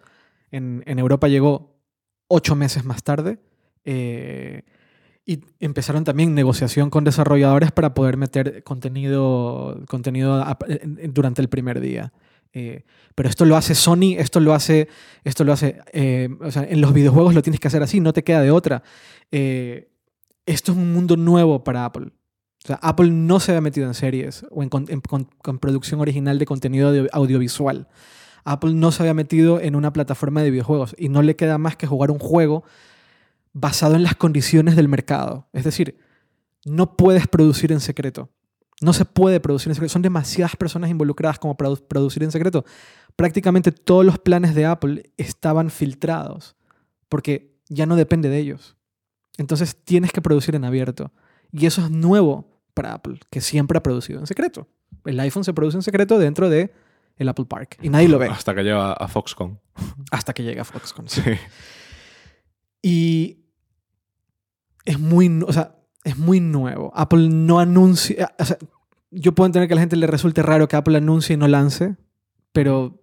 En, 0.53 0.85
en 0.87 0.99
Europa 1.01 1.27
llegó 1.27 1.81
ocho 2.29 2.55
meses 2.55 2.85
más 2.85 3.03
tarde. 3.03 3.41
eh, 3.85 4.63
y 5.25 5.39
empezaron 5.61 6.03
también 6.03 6.35
negociación 6.35 6.91
con 6.91 7.05
desarrolladores 7.05 7.71
para 7.71 7.95
poder 7.95 8.17
meter 8.17 8.65
contenido, 8.65 9.81
contenido 9.89 10.45
durante 11.11 11.41
el 11.41 11.49
primer 11.49 11.79
día. 11.81 12.13
Eh, 12.53 12.85
pero 13.15 13.29
esto 13.29 13.45
lo 13.45 13.57
hace 13.57 13.77
Sony, 13.77 14.17
esto 14.19 14.41
lo 14.41 14.53
hace, 14.53 14.89
esto 15.23 15.45
lo 15.45 15.53
hace, 15.53 15.79
eh, 15.93 16.29
o 16.41 16.51
sea, 16.51 16.65
en 16.65 16.81
los 16.81 16.93
videojuegos 16.93 17.35
lo 17.35 17.43
tienes 17.43 17.61
que 17.61 17.69
hacer 17.69 17.83
así, 17.85 18.01
no 18.01 18.13
te 18.13 18.25
queda 18.25 18.41
de 18.41 18.51
otra. 18.51 18.83
Eh, 19.31 19.91
esto 20.45 20.73
es 20.73 20.79
un 20.79 20.93
mundo 20.93 21.17
nuevo 21.17 21.63
para 21.63 21.85
Apple. 21.85 22.07
O 22.65 22.67
sea, 22.67 22.81
Apple 22.83 23.11
no 23.11 23.39
se 23.39 23.53
había 23.53 23.61
metido 23.61 23.87
en 23.87 23.95
series 23.95 24.45
o 24.51 24.65
en, 24.65 24.71
en 24.89 25.01
con- 25.03 25.29
con 25.41 25.59
producción 25.61 26.01
original 26.01 26.39
de 26.41 26.47
contenido 26.47 26.89
audio- 26.89 27.09
audiovisual. 27.13 27.87
Apple 28.45 28.75
no 28.75 28.93
se 28.93 29.03
había 29.03 29.15
metido 29.15 29.61
en 29.61 29.77
una 29.77 29.93
plataforma 29.93 30.43
de 30.43 30.51
videojuegos 30.51 30.95
y 30.99 31.09
no 31.09 31.23
le 31.23 31.37
queda 31.37 31.59
más 31.59 31.77
que 31.77 31.87
jugar 31.87 32.11
un 32.11 32.19
juego 32.19 32.65
basado 33.53 33.95
en 33.95 34.03
las 34.03 34.15
condiciones 34.15 34.77
del 34.77 34.89
mercado. 34.89 35.49
Es 35.53 35.65
decir, 35.65 35.99
no 36.65 36.97
puedes 36.97 37.29
producir 37.29 37.73
en 37.73 37.81
secreto. 37.81 38.31
No 38.81 38.93
se 38.93 39.05
puede 39.05 39.41
producir 39.41 39.71
en 39.71 39.75
secreto. 39.75 39.93
Son 39.93 40.03
demasiadas 40.03 40.57
personas 40.57 40.91
involucradas 40.91 41.39
como 41.39 41.57
para 41.57 41.75
producir 41.77 42.23
en 42.23 42.33
secreto. 42.33 42.65
Prácticamente 43.15 43.71
todos 43.71 44.05
los 44.05 44.19
planes 44.19 44.55
de 44.55 44.67
Apple 44.67 45.13
estaban 45.17 45.71
filtrados 45.71 46.57
porque 47.09 47.55
ya 47.69 47.87
no 47.87 47.97
depende 47.97 48.29
de 48.29 48.39
ellos. 48.39 48.77
Entonces 49.39 49.77
tienes 49.85 50.13
que 50.13 50.23
producir 50.23 50.55
en 50.55 50.65
abierto. 50.65 51.13
Y 51.53 51.67
eso 51.67 51.83
es 51.83 51.91
nuevo 51.91 52.49
para 52.75 52.95
Apple, 52.95 53.21
que 53.31 53.41
siempre 53.41 53.79
ha 53.79 53.83
producido 53.83 54.19
en 54.19 54.27
secreto. 54.27 54.67
El 55.05 55.21
iPhone 55.21 55.45
se 55.45 55.53
produce 55.53 55.77
en 55.77 55.83
secreto 55.83 56.19
dentro 56.19 56.49
de 56.49 56.73
el 57.23 57.29
Apple 57.29 57.47
Park 57.47 57.79
y 57.83 57.89
nadie 57.89 58.09
lo 58.09 58.19
ve. 58.19 58.29
Hasta 58.29 58.55
que 58.55 58.63
llega 58.63 58.93
a 58.93 59.09
Foxconn. 59.09 59.59
Hasta 60.11 60.33
que 60.33 60.43
llega 60.43 60.63
a 60.63 60.65
Foxconn. 60.65 61.09
Sí. 61.09 61.23
Y 62.83 63.45
es 64.85 64.99
muy, 64.99 65.43
o 65.47 65.53
sea, 65.53 65.77
es 66.05 66.19
muy 66.19 66.41
nuevo. 66.41 66.93
Apple 66.95 67.29
no 67.29 67.61
anuncia, 67.61 68.35
o 68.39 68.45
sea, 68.45 68.59
yo 69.11 69.33
puedo 69.33 69.47
entender 69.47 69.69
que 69.69 69.75
a 69.75 69.77
la 69.77 69.83
gente 69.83 69.97
le 69.97 70.07
resulte 70.07 70.43
raro 70.43 70.69
que 70.69 70.77
Apple 70.77 70.97
anuncie 70.97 71.35
y 71.35 71.37
no 71.37 71.47
lance, 71.47 71.97
pero 72.53 73.03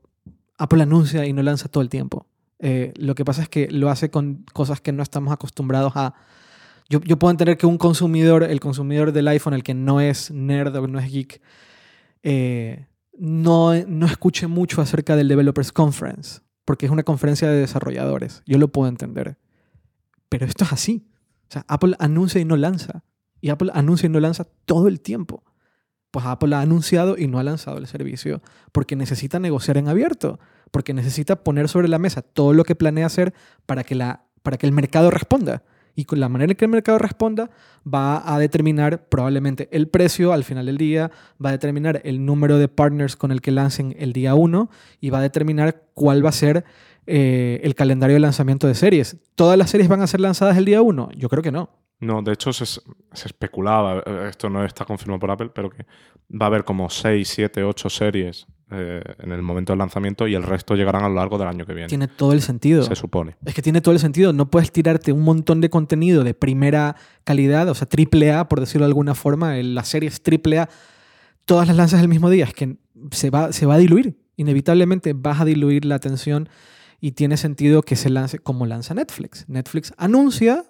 Apple 0.57 0.83
anuncia 0.83 1.25
y 1.25 1.33
no 1.33 1.41
lanza 1.41 1.69
todo 1.69 1.81
el 1.81 1.89
tiempo. 1.89 2.27
Eh, 2.59 2.93
lo 2.97 3.15
que 3.15 3.23
pasa 3.23 3.43
es 3.43 3.49
que 3.49 3.69
lo 3.71 3.89
hace 3.89 4.11
con 4.11 4.43
cosas 4.53 4.81
que 4.81 4.91
no 4.91 5.01
estamos 5.01 5.31
acostumbrados 5.31 5.93
a. 5.95 6.15
Yo, 6.89 6.99
yo, 7.01 7.19
puedo 7.19 7.31
entender 7.31 7.57
que 7.57 7.67
un 7.67 7.77
consumidor, 7.77 8.43
el 8.43 8.59
consumidor 8.59 9.11
del 9.11 9.27
iPhone, 9.27 9.53
el 9.53 9.63
que 9.63 9.75
no 9.75 10.01
es 10.01 10.31
nerd 10.31 10.75
o 10.75 10.87
no 10.87 10.99
es 10.99 11.11
geek, 11.11 11.39
eh, 12.23 12.87
no, 13.19 13.73
no 13.85 14.05
escuche 14.05 14.47
mucho 14.47 14.81
acerca 14.81 15.15
del 15.15 15.27
Developers 15.27 15.71
Conference, 15.71 16.41
porque 16.65 16.85
es 16.85 16.91
una 16.91 17.03
conferencia 17.03 17.49
de 17.49 17.59
desarrolladores. 17.59 18.41
Yo 18.45 18.57
lo 18.57 18.69
puedo 18.69 18.87
entender. 18.87 19.37
Pero 20.29 20.45
esto 20.45 20.63
es 20.63 20.73
así. 20.73 21.07
O 21.49 21.51
sea, 21.51 21.65
Apple 21.67 21.95
anuncia 21.99 22.39
y 22.39 22.45
no 22.45 22.55
lanza. 22.55 23.03
Y 23.41 23.49
Apple 23.49 23.71
anuncia 23.73 24.07
y 24.07 24.09
no 24.09 24.19
lanza 24.19 24.45
todo 24.65 24.87
el 24.87 25.01
tiempo. 25.01 25.43
Pues 26.11 26.25
Apple 26.25 26.55
ha 26.55 26.61
anunciado 26.61 27.17
y 27.17 27.27
no 27.27 27.39
ha 27.39 27.43
lanzado 27.43 27.77
el 27.77 27.87
servicio 27.87 28.41
porque 28.71 28.95
necesita 28.95 29.39
negociar 29.39 29.77
en 29.77 29.87
abierto, 29.87 30.39
porque 30.71 30.93
necesita 30.93 31.43
poner 31.43 31.69
sobre 31.69 31.87
la 31.87 31.99
mesa 31.99 32.21
todo 32.21 32.53
lo 32.53 32.63
que 32.63 32.75
planea 32.75 33.05
hacer 33.05 33.33
para 33.65 33.83
que, 33.83 33.95
la, 33.95 34.25
para 34.41 34.57
que 34.57 34.65
el 34.65 34.71
mercado 34.71 35.11
responda. 35.11 35.63
Y 35.99 36.05
con 36.05 36.21
la 36.21 36.29
manera 36.29 36.53
en 36.53 36.55
que 36.55 36.63
el 36.63 36.71
mercado 36.71 36.97
responda 36.97 37.49
va 37.85 38.33
a 38.33 38.39
determinar 38.39 39.09
probablemente 39.09 39.67
el 39.73 39.89
precio 39.89 40.31
al 40.31 40.45
final 40.45 40.67
del 40.67 40.77
día, 40.77 41.11
va 41.43 41.49
a 41.49 41.51
determinar 41.51 41.99
el 42.05 42.25
número 42.25 42.57
de 42.57 42.69
partners 42.69 43.17
con 43.17 43.33
el 43.33 43.41
que 43.41 43.51
lancen 43.51 43.93
el 43.99 44.13
día 44.13 44.33
1 44.33 44.69
y 45.01 45.09
va 45.09 45.17
a 45.17 45.21
determinar 45.21 45.83
cuál 45.93 46.23
va 46.23 46.29
a 46.29 46.31
ser 46.31 46.63
eh, 47.05 47.59
el 47.63 47.75
calendario 47.75 48.13
de 48.13 48.21
lanzamiento 48.21 48.65
de 48.65 48.75
series. 48.75 49.17
¿Todas 49.35 49.57
las 49.57 49.71
series 49.71 49.89
van 49.89 50.01
a 50.01 50.07
ser 50.07 50.21
lanzadas 50.21 50.55
el 50.55 50.63
día 50.63 50.81
1? 50.81 51.09
Yo 51.17 51.27
creo 51.27 51.43
que 51.43 51.51
no. 51.51 51.69
No, 51.99 52.21
de 52.21 52.31
hecho 52.31 52.53
se, 52.53 52.79
especulaba, 53.11 54.01
eh, 54.05 54.27
esto 54.29 54.49
no 54.49 54.63
está 54.63 54.85
confirmado 54.85 55.19
por 55.19 55.31
Apple, 55.31 55.51
pero 55.53 55.69
que 55.69 55.85
va 56.31 56.45
a 56.45 56.47
haber 56.47 56.63
como 56.63 56.89
6, 56.89 57.27
7, 57.27 57.61
8 57.61 57.89
series 57.89 58.47
eh, 58.71 59.01
en 59.19 59.31
el 59.31 59.41
momento 59.41 59.73
del 59.73 59.79
lanzamiento 59.79 60.27
y 60.27 60.35
el 60.35 60.43
resto 60.43 60.75
llegarán 60.75 61.03
a 61.03 61.09
lo 61.09 61.15
largo 61.15 61.37
del 61.37 61.47
año 61.47 61.65
que 61.65 61.73
viene. 61.73 61.87
Tiene 61.87 62.07
todo 62.07 62.33
el 62.33 62.41
sentido. 62.41 62.83
Se 62.83 62.95
supone. 62.95 63.35
Es 63.45 63.53
que 63.53 63.61
tiene 63.61 63.81
todo 63.81 63.93
el 63.93 63.99
sentido. 63.99 64.31
No 64.31 64.51
puedes 64.51 64.71
tirarte 64.71 65.11
un 65.11 65.21
montón 65.21 65.59
de 65.59 65.69
contenido 65.69 66.23
de 66.23 66.33
primera 66.33 66.95
calidad, 67.23 67.67
o 67.69 67.73
sea, 67.73 67.87
triple 67.87 68.31
A, 68.31 68.47
por 68.47 68.59
decirlo 68.59 68.85
de 68.85 68.89
alguna 68.89 69.15
forma, 69.15 69.55
las 69.55 69.87
series 69.87 70.21
triple 70.21 70.59
A, 70.59 70.69
todas 71.45 71.67
las 71.67 71.77
lanzas 71.77 72.01
el 72.01 72.07
mismo 72.07 72.29
día. 72.29 72.45
Es 72.45 72.53
que 72.53 72.77
se 73.11 73.29
va, 73.29 73.51
se 73.51 73.65
va 73.65 73.75
a 73.75 73.77
diluir. 73.79 74.19
Inevitablemente 74.35 75.13
vas 75.13 75.41
a 75.41 75.45
diluir 75.45 75.85
la 75.85 75.95
atención 75.95 76.47
y 77.01 77.13
tiene 77.13 77.37
sentido 77.37 77.81
que 77.81 77.95
se 77.95 78.09
lance 78.09 78.39
como 78.39 78.65
lanza 78.65 78.93
Netflix. 78.93 79.45
Netflix 79.47 79.93
anuncia 79.97 80.65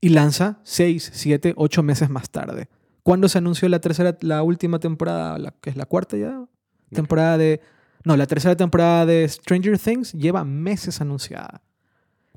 y 0.00 0.10
lanza 0.10 0.60
6, 0.64 1.10
7, 1.14 1.54
8 1.56 1.82
meses 1.82 2.10
más 2.10 2.30
tarde. 2.30 2.68
¿Cuándo 3.02 3.28
se 3.28 3.38
anunció 3.38 3.68
la 3.68 3.80
tercera, 3.80 4.18
la 4.20 4.42
última 4.42 4.78
temporada, 4.78 5.38
la, 5.38 5.52
que 5.52 5.70
es 5.70 5.76
la 5.76 5.86
cuarta 5.86 6.16
ya? 6.16 6.44
Temporada 6.90 7.38
de... 7.38 7.60
No, 8.04 8.16
la 8.16 8.26
tercera 8.26 8.56
temporada 8.56 9.06
de 9.06 9.28
Stranger 9.28 9.78
Things 9.78 10.12
lleva 10.12 10.44
meses 10.44 11.00
anunciada. 11.00 11.62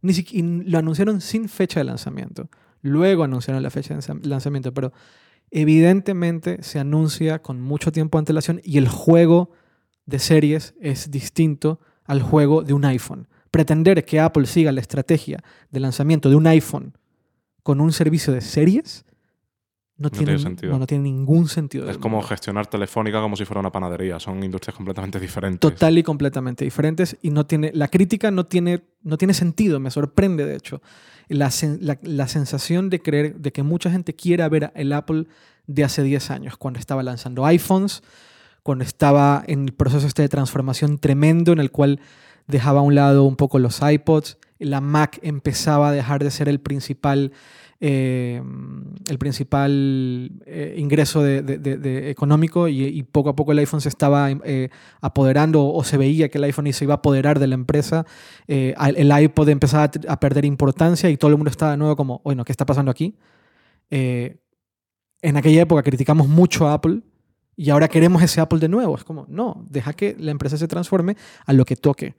Ni 0.02 0.14
y 0.14 0.42
lo 0.42 0.80
anunciaron 0.80 1.22
sin 1.22 1.48
fecha 1.48 1.80
de 1.80 1.84
lanzamiento. 1.86 2.50
Luego 2.82 3.24
anunciaron 3.24 3.62
la 3.62 3.70
fecha 3.70 3.96
de 3.96 4.28
lanzamiento, 4.28 4.74
pero 4.74 4.92
evidentemente 5.52 6.64
se 6.64 6.80
anuncia 6.80 7.42
con 7.42 7.62
mucho 7.62 7.92
tiempo 7.92 8.18
de 8.18 8.22
antelación 8.22 8.62
y 8.64 8.78
el 8.78 8.88
juego 8.88 9.52
de 10.06 10.20
series 10.20 10.74
es 10.82 11.12
distinto 11.12 11.80
al 12.06 12.22
juego 12.22 12.64
de 12.64 12.74
un 12.74 12.86
iPhone. 12.86 13.28
Pretender 13.52 14.04
que 14.06 14.20
Apple 14.20 14.48
siga 14.48 14.72
la 14.72 14.82
estrategia 14.82 15.44
de 15.70 15.80
lanzamiento 15.80 16.30
de 16.30 16.36
un 16.36 16.48
iPhone 16.48 16.98
con 17.64 17.80
un 17.80 17.94
servicio 17.94 18.34
de 18.34 18.42
series 18.42 19.06
no, 20.02 20.10
tiene, 20.10 20.40
sentido. 20.40 20.78
No, 20.78 20.88
tiene 20.88 21.04
ningún 21.04 21.48
sentido. 21.48 21.90
Es 21.90 21.98
como 21.98 22.22
gestionar 22.24 22.68
Telefónica 22.68 23.22
como 23.22 23.36
si 23.36 23.46
fuera 23.46 23.60
una 23.60 23.72
panadería. 23.72 24.20
Son 24.20 24.44
industrias 24.44 24.76
completamente 24.76 25.20
diferentes. 25.20 25.60
Total 25.60 25.98
y 25.98 26.04
completamente 26.04 26.66
diferentes. 26.66 27.18
Y 27.22 27.30
no 27.30 27.46
tiene, 27.46 27.72
la 27.74 27.88
crítica 27.88 28.32
no 28.32 28.46
tiene, 28.46 28.82
no 29.04 29.18
tiene 29.18 29.34
sentido. 29.34 29.80
Me 29.80 29.92
sorprende, 29.92 30.46
de 30.46 30.56
hecho. 30.56 30.82
La, 31.28 31.52
la, 32.02 32.28
sensación 32.28 32.90
de 32.90 33.02
creer, 33.02 33.36
de 33.36 33.52
que 33.52 33.64
mucha 33.64 33.90
gente 33.92 34.16
quiera 34.16 34.50
ver 34.50 34.72
el 34.76 34.92
Apple 34.92 35.28
de 35.68 35.84
hace 35.84 36.04
10 36.04 36.32
años, 36.32 36.58
cuando 36.58 36.80
estaba 36.80 37.04
lanzando 37.04 37.46
iPhones, 37.46 38.04
cuando 38.64 38.84
estaba 38.84 39.44
en 39.48 39.66
el 39.66 39.74
proceso 39.74 40.08
este 40.08 40.24
de 40.24 40.30
transformación 40.30 40.98
tremendo 40.98 41.54
en 41.54 41.60
el 41.60 41.72
cual 41.72 42.02
dejaba 42.48 42.80
a 42.82 42.84
un 42.84 42.96
lado 42.96 43.24
un 43.24 43.36
poco 43.36 43.60
los 43.60 43.82
iPods, 43.82 44.38
la 44.60 44.82
Mac 44.82 45.20
empezaba 45.22 45.90
a 45.90 45.92
dejar 45.92 46.24
de 46.24 46.32
ser 46.32 46.48
el 46.48 46.60
principal, 46.60 47.32
eh, 47.84 48.40
el 49.10 49.18
principal 49.18 50.32
eh, 50.46 50.76
ingreso 50.78 51.24
de, 51.24 52.12
económico 52.12 52.68
y, 52.68 53.02
poco 53.02 53.30
a 53.30 53.36
poco 53.36 53.54
el 53.54 53.58
iPhone 53.58 53.82
se 53.82 53.90
estaba 53.90 54.30
eh, 54.30 54.70
apoderando 55.02 55.66
o 55.66 55.84
se 55.84 55.98
veía 55.98 56.30
que 56.30 56.38
el 56.38 56.44
iPhone 56.44 56.72
se 56.74 56.86
iba 56.86 56.94
a 56.94 56.98
apoderar 56.98 57.40
de 57.40 57.48
la 57.48 57.56
empresa, 57.56 58.06
el 58.48 59.24
iPod 59.24 59.50
empezaba 59.50 59.90
a, 60.08 60.20
perder 60.20 60.46
importancia 60.46 61.10
y 61.10 61.18
todo 61.18 61.32
el 61.32 61.38
mundo 61.38 61.50
estaba 61.50 61.72
de 61.72 61.78
nuevo 61.78 61.96
como, 61.96 62.22
bueno, 62.24 62.46
¿qué 62.46 62.52
está 62.52 62.68
pasando 62.68 62.92
aquí? 62.92 63.16
en 63.90 65.38
aquella 65.38 65.64
época 65.64 65.84
criticamos 65.84 66.28
mucho 66.28 66.68
a 66.68 66.74
Apple 66.74 67.02
y 67.58 67.72
ahora 67.72 67.88
queremos 67.88 68.22
ese 68.22 68.42
Apple 68.42 68.60
de 68.60 68.70
nuevo. 68.70 68.96
Es 68.96 69.04
como, 69.04 69.26
no, 69.28 69.66
deja 69.70 69.94
que 69.94 70.16
la 70.20 70.30
empresa 70.30 70.56
se 70.56 70.68
transforme 70.68 71.18
a 71.46 71.54
lo 71.54 71.66
que 71.66 71.76
toque. 71.76 72.16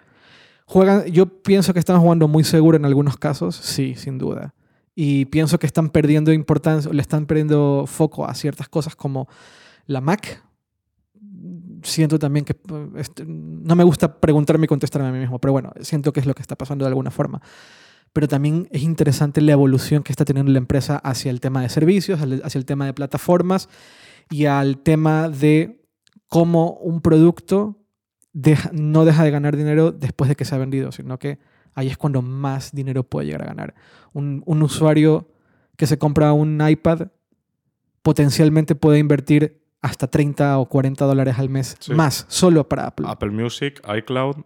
Juegan, 0.66 1.06
yo 1.06 1.42
pienso 1.42 1.72
que 1.72 1.78
están 1.78 2.00
jugando 2.00 2.26
muy 2.26 2.42
seguro 2.42 2.76
en 2.76 2.84
algunos 2.84 3.16
casos, 3.16 3.54
sí, 3.54 3.94
sin 3.94 4.18
duda. 4.18 4.54
Y 4.94 5.26
pienso 5.26 5.58
que 5.58 5.66
están 5.66 5.90
perdiendo 5.90 6.32
importancia, 6.32 6.92
le 6.92 7.00
están 7.00 7.26
perdiendo 7.26 7.84
foco 7.86 8.26
a 8.26 8.34
ciertas 8.34 8.68
cosas 8.68 8.94
como 8.94 9.28
la 9.86 10.00
Mac. 10.00 10.44
Siento 11.82 12.18
también 12.18 12.44
que 12.44 12.56
este, 12.96 13.24
no 13.26 13.74
me 13.74 13.84
gusta 13.84 14.20
preguntarme 14.20 14.66
y 14.66 14.68
contestarme 14.68 15.08
a 15.08 15.12
mí 15.12 15.18
mismo, 15.18 15.38
pero 15.38 15.52
bueno, 15.52 15.72
siento 15.80 16.12
que 16.12 16.20
es 16.20 16.26
lo 16.26 16.34
que 16.34 16.42
está 16.42 16.56
pasando 16.56 16.84
de 16.84 16.90
alguna 16.90 17.10
forma. 17.10 17.40
Pero 18.12 18.28
también 18.28 18.68
es 18.70 18.82
interesante 18.82 19.40
la 19.40 19.52
evolución 19.52 20.02
que 20.02 20.12
está 20.12 20.24
teniendo 20.24 20.52
la 20.52 20.58
empresa 20.58 20.98
hacia 20.98 21.30
el 21.30 21.40
tema 21.40 21.62
de 21.62 21.70
servicios, 21.70 22.20
hacia 22.20 22.58
el 22.58 22.66
tema 22.66 22.84
de 22.84 22.92
plataformas 22.92 23.68
y 24.30 24.44
al 24.44 24.78
tema 24.78 25.30
de 25.30 25.82
cómo 26.28 26.74
un 26.74 27.00
producto 27.00 27.78
no 28.72 29.04
deja 29.04 29.24
de 29.24 29.30
ganar 29.30 29.56
dinero 29.56 29.92
después 29.92 30.28
de 30.28 30.36
que 30.36 30.44
se 30.44 30.54
ha 30.54 30.58
vendido, 30.58 30.92
sino 30.92 31.18
que 31.18 31.38
ahí 31.74 31.88
es 31.88 31.96
cuando 31.96 32.22
más 32.22 32.72
dinero 32.72 33.04
puede 33.04 33.26
llegar 33.26 33.42
a 33.42 33.46
ganar. 33.46 33.74
Un, 34.12 34.42
usuario 34.46 35.28
que 35.76 35.86
se 35.86 35.98
compra 35.98 36.32
un 36.32 36.60
iPad 36.66 37.08
potencialmente 38.02 38.74
puede 38.74 38.98
invertir 38.98 39.62
hasta 39.80 40.06
30 40.06 40.58
o 40.58 40.66
40 40.66 41.04
dólares 41.04 41.38
al 41.38 41.48
mes 41.48 41.76
más 41.90 42.24
solo 42.28 42.68
para 42.68 42.86
Apple. 42.86 43.06
Apple 43.08 43.30
Music, 43.30 43.82
iCloud, 43.96 44.36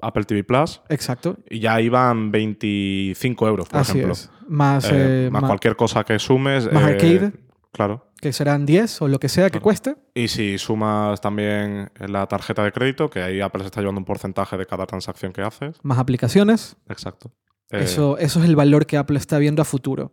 Apple 0.00 0.24
TV 0.24 0.44
Plus. 0.44 0.80
Exacto. 0.88 1.36
Y 1.48 1.60
ya 1.60 1.80
iban 1.80 2.30
25 2.30 3.48
euros, 3.48 3.68
por 3.68 3.80
ejemplo. 3.80 4.14
Más, 4.48 4.84
eh, 4.86 5.26
eh, 5.26 5.30
más, 5.30 5.44
cualquier 5.44 5.76
cosa 5.76 6.04
que 6.04 6.18
sumes. 6.18 6.70
Más 6.72 6.82
arcade. 6.82 7.32
Claro. 7.72 8.09
Que 8.20 8.32
serán 8.32 8.66
10 8.66 9.02
o 9.02 9.08
lo 9.08 9.18
que 9.18 9.28
sea 9.28 9.48
que 9.48 9.60
cueste. 9.60 9.96
Y 10.14 10.28
si 10.28 10.58
sumas 10.58 11.20
también 11.20 11.90
la 11.98 12.26
tarjeta 12.26 12.62
de 12.62 12.72
crédito, 12.72 13.08
que 13.08 13.22
ahí 13.22 13.40
Apple 13.40 13.62
se 13.62 13.66
está 13.66 13.80
llevando 13.80 14.00
un 14.00 14.04
porcentaje 14.04 14.56
de 14.58 14.66
cada 14.66 14.86
transacción 14.86 15.32
que 15.32 15.40
haces. 15.42 15.76
Más 15.82 15.98
aplicaciones. 15.98 16.76
Exacto. 16.88 17.32
Eso, 17.70 18.18
eh, 18.18 18.24
eso 18.24 18.40
es 18.40 18.46
el 18.46 18.56
valor 18.56 18.86
que 18.86 18.96
Apple 18.96 19.16
está 19.16 19.38
viendo 19.38 19.62
a 19.62 19.64
futuro. 19.64 20.12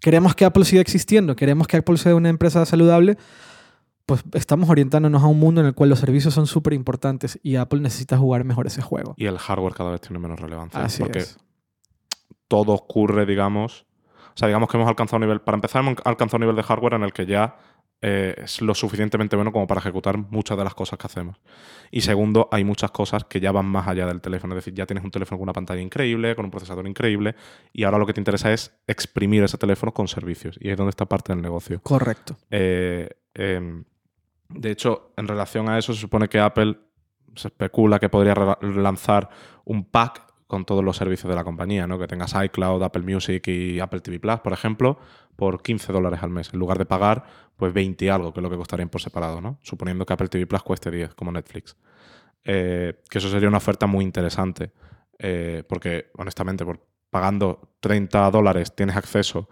Queremos 0.00 0.34
que 0.34 0.44
Apple 0.44 0.64
siga 0.64 0.82
existiendo, 0.82 1.36
queremos 1.36 1.66
que 1.66 1.78
Apple 1.78 1.96
sea 1.96 2.14
una 2.14 2.28
empresa 2.28 2.64
saludable, 2.66 3.16
pues 4.04 4.22
estamos 4.34 4.68
orientándonos 4.68 5.22
a 5.22 5.26
un 5.26 5.38
mundo 5.38 5.60
en 5.60 5.66
el 5.66 5.74
cual 5.74 5.90
los 5.90 5.98
servicios 5.98 6.34
son 6.34 6.46
súper 6.46 6.74
importantes 6.74 7.40
y 7.42 7.56
Apple 7.56 7.80
necesita 7.80 8.16
jugar 8.16 8.44
mejor 8.44 8.66
ese 8.66 8.82
juego. 8.82 9.14
Y 9.16 9.26
el 9.26 9.38
hardware 9.38 9.74
cada 9.74 9.90
vez 9.90 10.00
tiene 10.00 10.18
menos 10.18 10.38
relevancia. 10.38 10.84
Así 10.84 11.02
porque 11.02 11.20
es. 11.20 11.38
todo 12.46 12.72
ocurre, 12.72 13.26
digamos, 13.26 13.86
o 14.36 14.38
sea, 14.38 14.48
digamos 14.48 14.68
que 14.68 14.76
hemos 14.76 14.86
alcanzado 14.86 15.16
un 15.16 15.22
nivel, 15.22 15.40
para 15.40 15.54
empezar, 15.54 15.80
hemos 15.80 15.96
alcanzado 16.04 16.36
un 16.36 16.40
nivel 16.42 16.56
de 16.56 16.62
hardware 16.62 16.92
en 16.92 17.04
el 17.04 17.14
que 17.14 17.24
ya 17.24 17.56
eh, 18.02 18.34
es 18.36 18.60
lo 18.60 18.74
suficientemente 18.74 19.34
bueno 19.34 19.50
como 19.50 19.66
para 19.66 19.80
ejecutar 19.80 20.18
muchas 20.18 20.58
de 20.58 20.64
las 20.64 20.74
cosas 20.74 20.98
que 20.98 21.06
hacemos. 21.06 21.40
Y 21.90 22.02
segundo, 22.02 22.46
hay 22.52 22.62
muchas 22.62 22.90
cosas 22.90 23.24
que 23.24 23.40
ya 23.40 23.50
van 23.50 23.64
más 23.64 23.88
allá 23.88 24.04
del 24.04 24.20
teléfono. 24.20 24.52
Es 24.52 24.58
decir, 24.58 24.74
ya 24.74 24.84
tienes 24.84 25.04
un 25.04 25.10
teléfono 25.10 25.38
con 25.38 25.44
una 25.44 25.54
pantalla 25.54 25.80
increíble, 25.80 26.36
con 26.36 26.44
un 26.44 26.50
procesador 26.50 26.86
increíble, 26.86 27.34
y 27.72 27.84
ahora 27.84 27.96
lo 27.96 28.04
que 28.04 28.12
te 28.12 28.20
interesa 28.20 28.52
es 28.52 28.78
exprimir 28.86 29.42
ese 29.42 29.56
teléfono 29.56 29.94
con 29.94 30.06
servicios. 30.06 30.58
Y 30.60 30.68
es 30.68 30.76
donde 30.76 30.90
está 30.90 31.06
parte 31.06 31.32
del 31.32 31.40
negocio. 31.40 31.80
Correcto. 31.82 32.36
Eh, 32.50 33.08
em, 33.32 33.84
de 34.50 34.70
hecho, 34.70 35.14
en 35.16 35.28
relación 35.28 35.70
a 35.70 35.78
eso, 35.78 35.94
se 35.94 36.00
supone 36.00 36.28
que 36.28 36.40
Apple 36.40 36.76
se 37.34 37.48
especula 37.48 37.98
que 37.98 38.10
podría 38.10 38.34
lanzar 38.60 39.30
un 39.64 39.86
pack 39.86 40.25
con 40.46 40.64
todos 40.64 40.84
los 40.84 40.96
servicios 40.96 41.28
de 41.28 41.34
la 41.34 41.44
compañía, 41.44 41.86
¿no? 41.86 41.98
Que 41.98 42.06
tengas 42.06 42.34
iCloud, 42.34 42.82
Apple 42.82 43.02
Music 43.02 43.46
y 43.48 43.80
Apple 43.80 44.00
TV 44.00 44.20
Plus, 44.20 44.40
por 44.40 44.52
ejemplo, 44.52 44.98
por 45.34 45.62
15 45.62 45.92
dólares 45.92 46.20
al 46.22 46.30
mes, 46.30 46.52
en 46.52 46.58
lugar 46.58 46.78
de 46.78 46.86
pagar 46.86 47.24
pues 47.56 47.72
20 47.72 48.04
y 48.04 48.08
algo, 48.08 48.32
que 48.32 48.40
es 48.40 48.42
lo 48.42 48.50
que 48.50 48.56
costarían 48.56 48.88
por 48.88 49.00
separado, 49.00 49.40
¿no? 49.40 49.58
Suponiendo 49.62 50.06
que 50.06 50.12
Apple 50.12 50.28
TV 50.28 50.46
Plus 50.46 50.62
cueste 50.62 50.90
10, 50.90 51.14
como 51.14 51.32
Netflix. 51.32 51.76
Eh, 52.44 53.02
que 53.10 53.18
eso 53.18 53.28
sería 53.28 53.48
una 53.48 53.58
oferta 53.58 53.86
muy 53.86 54.04
interesante, 54.04 54.72
eh, 55.18 55.64
porque 55.68 56.10
honestamente, 56.16 56.64
por 56.64 56.80
pagando 57.10 57.76
30 57.80 58.30
dólares 58.30 58.74
tienes 58.74 58.96
acceso 58.96 59.48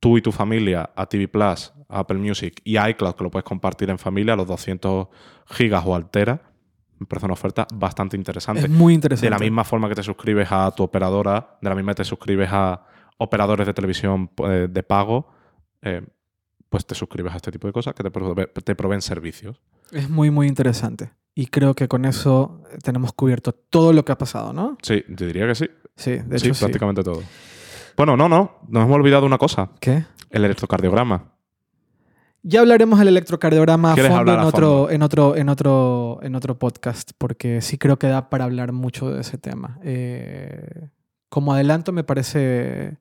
tú 0.00 0.18
y 0.18 0.22
tu 0.22 0.32
familia 0.32 0.90
a 0.94 1.06
TV 1.06 1.28
Plus, 1.28 1.72
Apple 1.88 2.18
Music 2.18 2.60
y 2.64 2.78
iCloud, 2.78 3.14
que 3.14 3.24
lo 3.24 3.30
puedes 3.30 3.44
compartir 3.44 3.90
en 3.90 3.98
familia, 3.98 4.36
los 4.36 4.46
200 4.46 5.08
gigas 5.46 5.84
o 5.86 5.94
altera. 5.94 6.42
Me 6.98 7.06
parece 7.06 7.26
una 7.26 7.34
oferta 7.34 7.66
bastante 7.74 8.16
interesante. 8.16 8.62
Es 8.62 8.70
muy 8.70 8.94
interesante. 8.94 9.26
De 9.26 9.30
la 9.30 9.38
misma 9.38 9.64
forma 9.64 9.88
que 9.88 9.94
te 9.94 10.02
suscribes 10.02 10.48
a 10.50 10.70
tu 10.74 10.82
operadora, 10.82 11.58
de 11.60 11.68
la 11.68 11.74
misma 11.74 11.92
que 11.92 11.96
te 12.02 12.04
suscribes 12.04 12.48
a 12.50 12.82
operadores 13.18 13.66
de 13.66 13.74
televisión 13.74 14.30
eh, 14.38 14.68
de 14.70 14.82
pago, 14.82 15.28
eh, 15.82 16.02
pues 16.68 16.86
te 16.86 16.94
suscribes 16.94 17.32
a 17.32 17.36
este 17.36 17.52
tipo 17.52 17.66
de 17.66 17.72
cosas 17.72 17.94
que 17.94 18.02
te, 18.02 18.10
prove- 18.10 18.50
te 18.52 18.74
proveen 18.74 19.02
servicios. 19.02 19.60
Es 19.92 20.08
muy, 20.10 20.30
muy 20.30 20.46
interesante. 20.48 21.10
Y 21.34 21.46
creo 21.48 21.74
que 21.74 21.86
con 21.86 22.04
eso 22.06 22.62
tenemos 22.82 23.12
cubierto 23.12 23.52
todo 23.52 23.92
lo 23.92 24.04
que 24.04 24.12
ha 24.12 24.18
pasado, 24.18 24.52
¿no? 24.54 24.78
Sí, 24.82 25.04
yo 25.08 25.26
diría 25.26 25.46
que 25.46 25.54
sí. 25.54 25.68
Sí, 25.96 26.12
de 26.12 26.36
hecho 26.36 26.54
sí. 26.54 26.60
prácticamente 26.60 27.02
todo. 27.04 27.22
Bueno, 27.96 28.16
no, 28.16 28.28
no. 28.28 28.56
Nos 28.68 28.84
hemos 28.84 28.96
olvidado 28.96 29.26
una 29.26 29.38
cosa. 29.38 29.70
¿Qué? 29.80 30.04
El 30.30 30.44
electrocardiograma. 30.44 31.32
Ya 32.42 32.60
hablaremos 32.60 32.98
del 33.00 33.08
electrocardiograma 33.08 33.92
a 33.92 33.94
¿Quieres 33.94 34.12
fondo, 34.12 34.32
en, 34.32 34.38
a 34.38 34.46
otro, 34.46 34.68
fondo? 34.68 34.90
en 34.90 35.02
otro 35.02 35.36
en 35.36 35.48
otro 35.48 36.18
en 36.22 36.34
otro 36.36 36.58
podcast, 36.58 37.10
porque 37.18 37.60
sí 37.60 37.76
creo 37.76 37.98
que 37.98 38.06
da 38.06 38.30
para 38.30 38.44
hablar 38.44 38.72
mucho 38.72 39.10
de 39.10 39.20
ese 39.22 39.36
tema. 39.38 39.78
Eh, 39.82 40.88
como 41.28 41.52
adelanto, 41.52 41.90
me 41.92 42.04
parece 42.04 42.98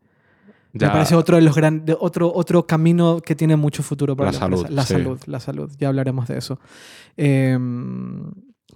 Ya- 0.73 0.87
me 0.87 0.93
parece 0.93 1.15
otro 1.15 1.35
de 1.35 1.43
los 1.43 1.55
grandes 1.55 1.95
otro 1.99 2.31
otro 2.33 2.65
camino 2.65 3.19
que 3.21 3.35
tiene 3.35 3.55
mucho 3.55 3.83
futuro 3.83 4.15
para 4.15 4.31
La 4.31 4.39
la, 4.39 4.45
empresa. 4.45 4.63
salud, 4.63 4.75
La 4.75 4.83
sí. 4.83 4.93
salud, 4.93 5.19
la 5.27 5.39
salud. 5.39 5.71
Ya 5.77 5.89
hablaremos 5.89 6.27
de 6.27 6.37
eso. 6.39 6.59
Eh, 7.15 7.57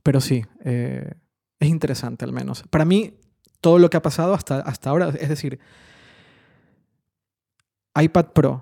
pero 0.04 0.22
sí, 0.22 0.46
eh, 0.64 1.14
es 1.60 1.68
interesante 1.68 2.26
al 2.26 2.32
menos. 2.32 2.64
Para 2.70 2.86
mí, 2.86 3.16
todo 3.60 3.80
lo 3.80 3.90
que 3.90 3.98
ha 3.98 4.02
pasado 4.04 4.34
hasta, 4.36 4.60
hasta 4.60 4.92
ahora, 4.92 5.10
es 5.20 5.28
decir, 5.30 5.60
iPad 8.00 8.28
Pro, 8.34 8.62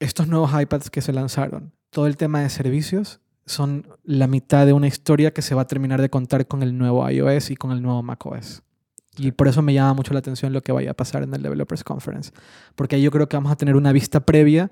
estos 0.00 0.28
nuevos 0.28 0.50
iPads 0.60 0.90
que 0.90 1.00
se 1.00 1.12
lanzaron, 1.12 1.72
todo 1.90 2.06
el 2.06 2.16
tema 2.16 2.40
de 2.40 2.50
servicios 2.50 3.20
son 3.46 3.86
la 4.02 4.26
mitad 4.26 4.66
de 4.66 4.72
una 4.72 4.88
historia 4.88 5.32
que 5.32 5.42
se 5.42 5.54
va 5.54 5.62
a 5.62 5.66
terminar 5.66 6.00
de 6.00 6.10
contar 6.10 6.46
con 6.46 6.62
el 6.62 6.76
nuevo 6.76 7.08
iOS 7.08 7.50
y 7.50 7.56
con 7.56 7.70
el 7.70 7.80
nuevo 7.80 8.02
macOS. 8.02 8.62
Y 9.18 9.32
por 9.32 9.48
eso 9.48 9.62
me 9.62 9.72
llama 9.72 9.94
mucho 9.94 10.12
la 10.12 10.18
atención 10.18 10.52
lo 10.52 10.62
que 10.62 10.72
vaya 10.72 10.90
a 10.90 10.94
pasar 10.94 11.22
en 11.22 11.32
el 11.32 11.42
Developers 11.42 11.84
Conference. 11.84 12.32
Porque 12.74 12.96
ahí 12.96 13.02
yo 13.02 13.10
creo 13.10 13.28
que 13.28 13.36
vamos 13.36 13.52
a 13.52 13.56
tener 13.56 13.76
una 13.76 13.92
vista 13.92 14.20
previa 14.20 14.70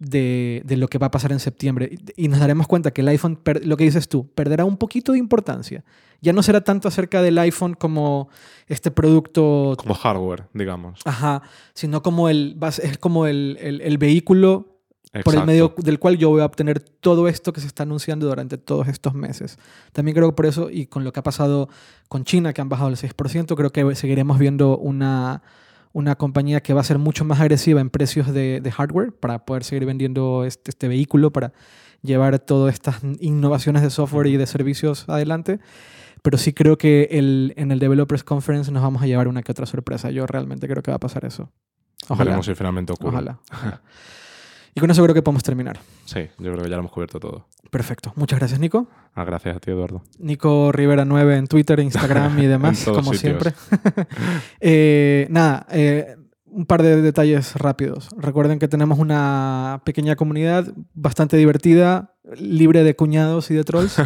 de, 0.00 0.62
de 0.64 0.76
lo 0.76 0.88
que 0.88 0.98
va 0.98 1.06
a 1.06 1.10
pasar 1.12 1.30
en 1.30 1.38
septiembre. 1.38 1.90
Y, 2.16 2.24
y 2.24 2.28
nos 2.28 2.40
daremos 2.40 2.66
cuenta 2.66 2.90
que 2.90 3.02
el 3.02 3.08
iPhone, 3.08 3.36
per- 3.36 3.64
lo 3.64 3.76
que 3.76 3.84
dices 3.84 4.08
tú, 4.08 4.26
perderá 4.34 4.64
un 4.64 4.76
poquito 4.76 5.12
de 5.12 5.18
importancia. 5.18 5.84
Ya 6.22 6.32
no 6.32 6.42
será 6.42 6.62
tanto 6.62 6.88
acerca 6.88 7.22
del 7.22 7.38
iPhone 7.38 7.74
como 7.74 8.28
este 8.66 8.90
producto 8.90 9.74
Como 9.78 9.94
hardware, 9.94 10.44
digamos. 10.52 11.00
Ajá, 11.04 11.42
sino 11.74 12.02
como 12.02 12.28
el, 12.28 12.58
es 12.82 12.98
como 12.98 13.26
el, 13.26 13.56
el- 13.60 13.80
el 13.82 13.98
vehículo 13.98 14.66
por 15.24 15.34
el 15.34 15.40
medio 15.46 15.74
del 15.76 15.98
cual 15.98 16.16
yo 16.18 16.28
voy 16.30 16.40
a 16.40 16.44
obtener 16.44 16.78
todo 16.80 17.26
esto 17.26 17.52
que 17.52 17.60
se 17.60 17.66
está 17.66 17.82
anunciando 17.82 18.26
durante 18.28 18.58
todos 18.58 18.86
estos 18.88 19.12
meses. 19.14 19.58
También 19.92 20.14
creo 20.14 20.30
que 20.30 20.36
por 20.36 20.46
eso, 20.46 20.70
y 20.70 20.86
con 20.86 21.02
lo 21.04 21.12
que 21.12 21.20
ha 21.20 21.22
pasado 21.24 21.68
con 22.08 22.24
China, 22.24 22.52
que 22.52 22.60
han 22.60 22.68
bajado 22.68 22.90
el 22.90 22.96
6%, 22.96 23.56
creo 23.56 23.70
que 23.72 23.94
seguiremos 23.96 24.38
viendo 24.38 24.78
una, 24.78 25.42
una 25.92 26.16
compañía 26.16 26.60
que 26.60 26.72
va 26.72 26.80
a 26.80 26.84
ser 26.84 26.98
mucho 26.98 27.24
más 27.24 27.40
agresiva 27.40 27.80
en 27.80 27.90
precios 27.90 28.32
de, 28.32 28.60
de 28.60 28.70
hardware 28.70 29.12
para 29.12 29.44
poder 29.44 29.64
seguir 29.64 29.86
vendiendo 29.86 30.44
este, 30.44 30.70
este 30.70 30.88
vehículo, 30.88 31.32
para 31.32 31.52
llevar 32.02 32.38
todas 32.38 32.74
estas 32.74 33.00
innovaciones 33.20 33.82
de 33.82 33.90
software 33.90 34.28
y 34.28 34.36
de 34.36 34.46
servicios 34.46 35.08
adelante. 35.08 35.60
Pero 36.22 36.38
sí 36.38 36.52
creo 36.52 36.76
que 36.76 37.08
el, 37.12 37.54
en 37.56 37.72
el 37.72 37.78
Developers 37.78 38.24
Conference 38.24 38.70
nos 38.70 38.82
vamos 38.82 39.02
a 39.02 39.06
llevar 39.06 39.26
una 39.26 39.42
que 39.42 39.52
otra 39.52 39.66
sorpresa. 39.66 40.10
Yo 40.10 40.26
realmente 40.26 40.68
creo 40.68 40.82
que 40.82 40.90
va 40.90 40.96
a 40.96 41.00
pasar 41.00 41.24
eso. 41.24 41.50
Ojalá. 42.08 42.24
Veremos 42.24 42.46
si 42.46 42.54
finalmente 42.54 42.92
ocurre. 42.92 43.10
Ojalá. 43.10 43.38
ojalá. 43.50 43.82
Y 44.74 44.80
con 44.80 44.90
eso 44.90 45.02
creo 45.02 45.14
que 45.14 45.22
podemos 45.22 45.42
terminar. 45.42 45.80
Sí, 46.04 46.20
yo 46.38 46.52
creo 46.52 46.62
que 46.62 46.70
ya 46.70 46.76
lo 46.76 46.80
hemos 46.80 46.92
cubierto 46.92 47.18
todo. 47.20 47.46
Perfecto. 47.70 48.12
Muchas 48.16 48.38
gracias, 48.38 48.60
Nico. 48.60 48.88
Ah, 49.14 49.24
gracias 49.24 49.56
a 49.56 49.60
ti, 49.60 49.70
Eduardo. 49.70 50.02
Nico 50.18 50.70
Rivera 50.72 51.04
9 51.04 51.36
en 51.36 51.46
Twitter, 51.46 51.80
Instagram 51.80 52.38
y 52.38 52.46
demás, 52.46 52.84
como 52.84 53.12
sitios. 53.14 53.20
siempre. 53.20 53.52
Eh, 54.60 55.26
nada, 55.30 55.66
eh, 55.70 56.16
un 56.46 56.66
par 56.66 56.82
de 56.82 57.00
detalles 57.02 57.54
rápidos. 57.54 58.08
Recuerden 58.16 58.58
que 58.58 58.68
tenemos 58.68 58.98
una 58.98 59.82
pequeña 59.84 60.16
comunidad 60.16 60.72
bastante 60.94 61.36
divertida, 61.36 62.14
libre 62.36 62.82
de 62.84 62.96
cuñados 62.96 63.50
y 63.50 63.54
de 63.54 63.64
trolls. 63.64 63.96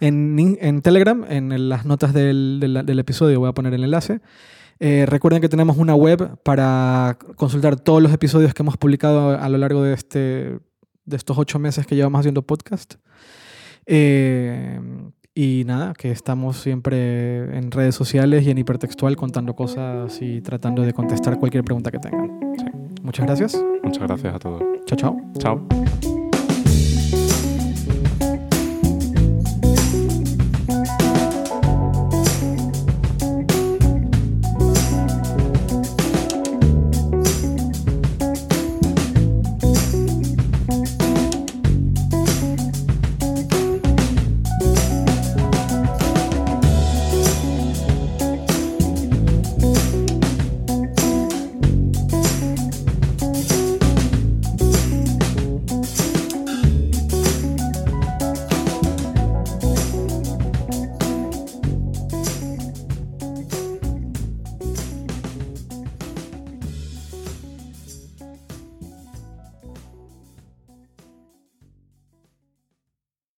en, 0.00 0.56
en 0.60 0.82
Telegram, 0.82 1.24
en 1.28 1.68
las 1.68 1.84
notas 1.86 2.12
del, 2.12 2.58
del- 2.60 2.84
del 2.86 2.98
episodio 2.98 3.40
voy 3.40 3.48
a 3.48 3.52
poner 3.52 3.74
el 3.74 3.84
enlace. 3.84 4.20
Eh, 4.78 5.06
recuerden 5.06 5.40
que 5.40 5.48
tenemos 5.48 5.76
una 5.76 5.94
web 5.94 6.38
para 6.42 7.18
consultar 7.36 7.76
todos 7.76 8.02
los 8.02 8.12
episodios 8.12 8.52
que 8.54 8.62
hemos 8.62 8.76
publicado 8.76 9.30
a, 9.30 9.36
a 9.36 9.48
lo 9.48 9.58
largo 9.58 9.82
de, 9.82 9.94
este, 9.94 10.58
de 11.04 11.16
estos 11.16 11.38
ocho 11.38 11.58
meses 11.58 11.86
que 11.86 11.96
llevamos 11.96 12.20
haciendo 12.20 12.42
podcast. 12.42 12.94
Eh, 13.86 14.80
y 15.34 15.64
nada, 15.66 15.92
que 15.92 16.10
estamos 16.10 16.56
siempre 16.56 17.56
en 17.56 17.70
redes 17.70 17.94
sociales 17.94 18.46
y 18.46 18.50
en 18.50 18.58
hipertextual 18.58 19.16
contando 19.16 19.54
cosas 19.54 20.20
y 20.22 20.40
tratando 20.40 20.82
de 20.82 20.92
contestar 20.94 21.38
cualquier 21.38 21.62
pregunta 21.62 21.90
que 21.90 21.98
tengan. 21.98 22.40
Muchas 23.02 23.26
gracias. 23.26 23.64
Muchas 23.82 24.06
gracias 24.06 24.34
a 24.34 24.38
todos. 24.38 24.62
Chao, 24.86 24.96
chao. 24.96 25.16
Chao. 25.38 26.15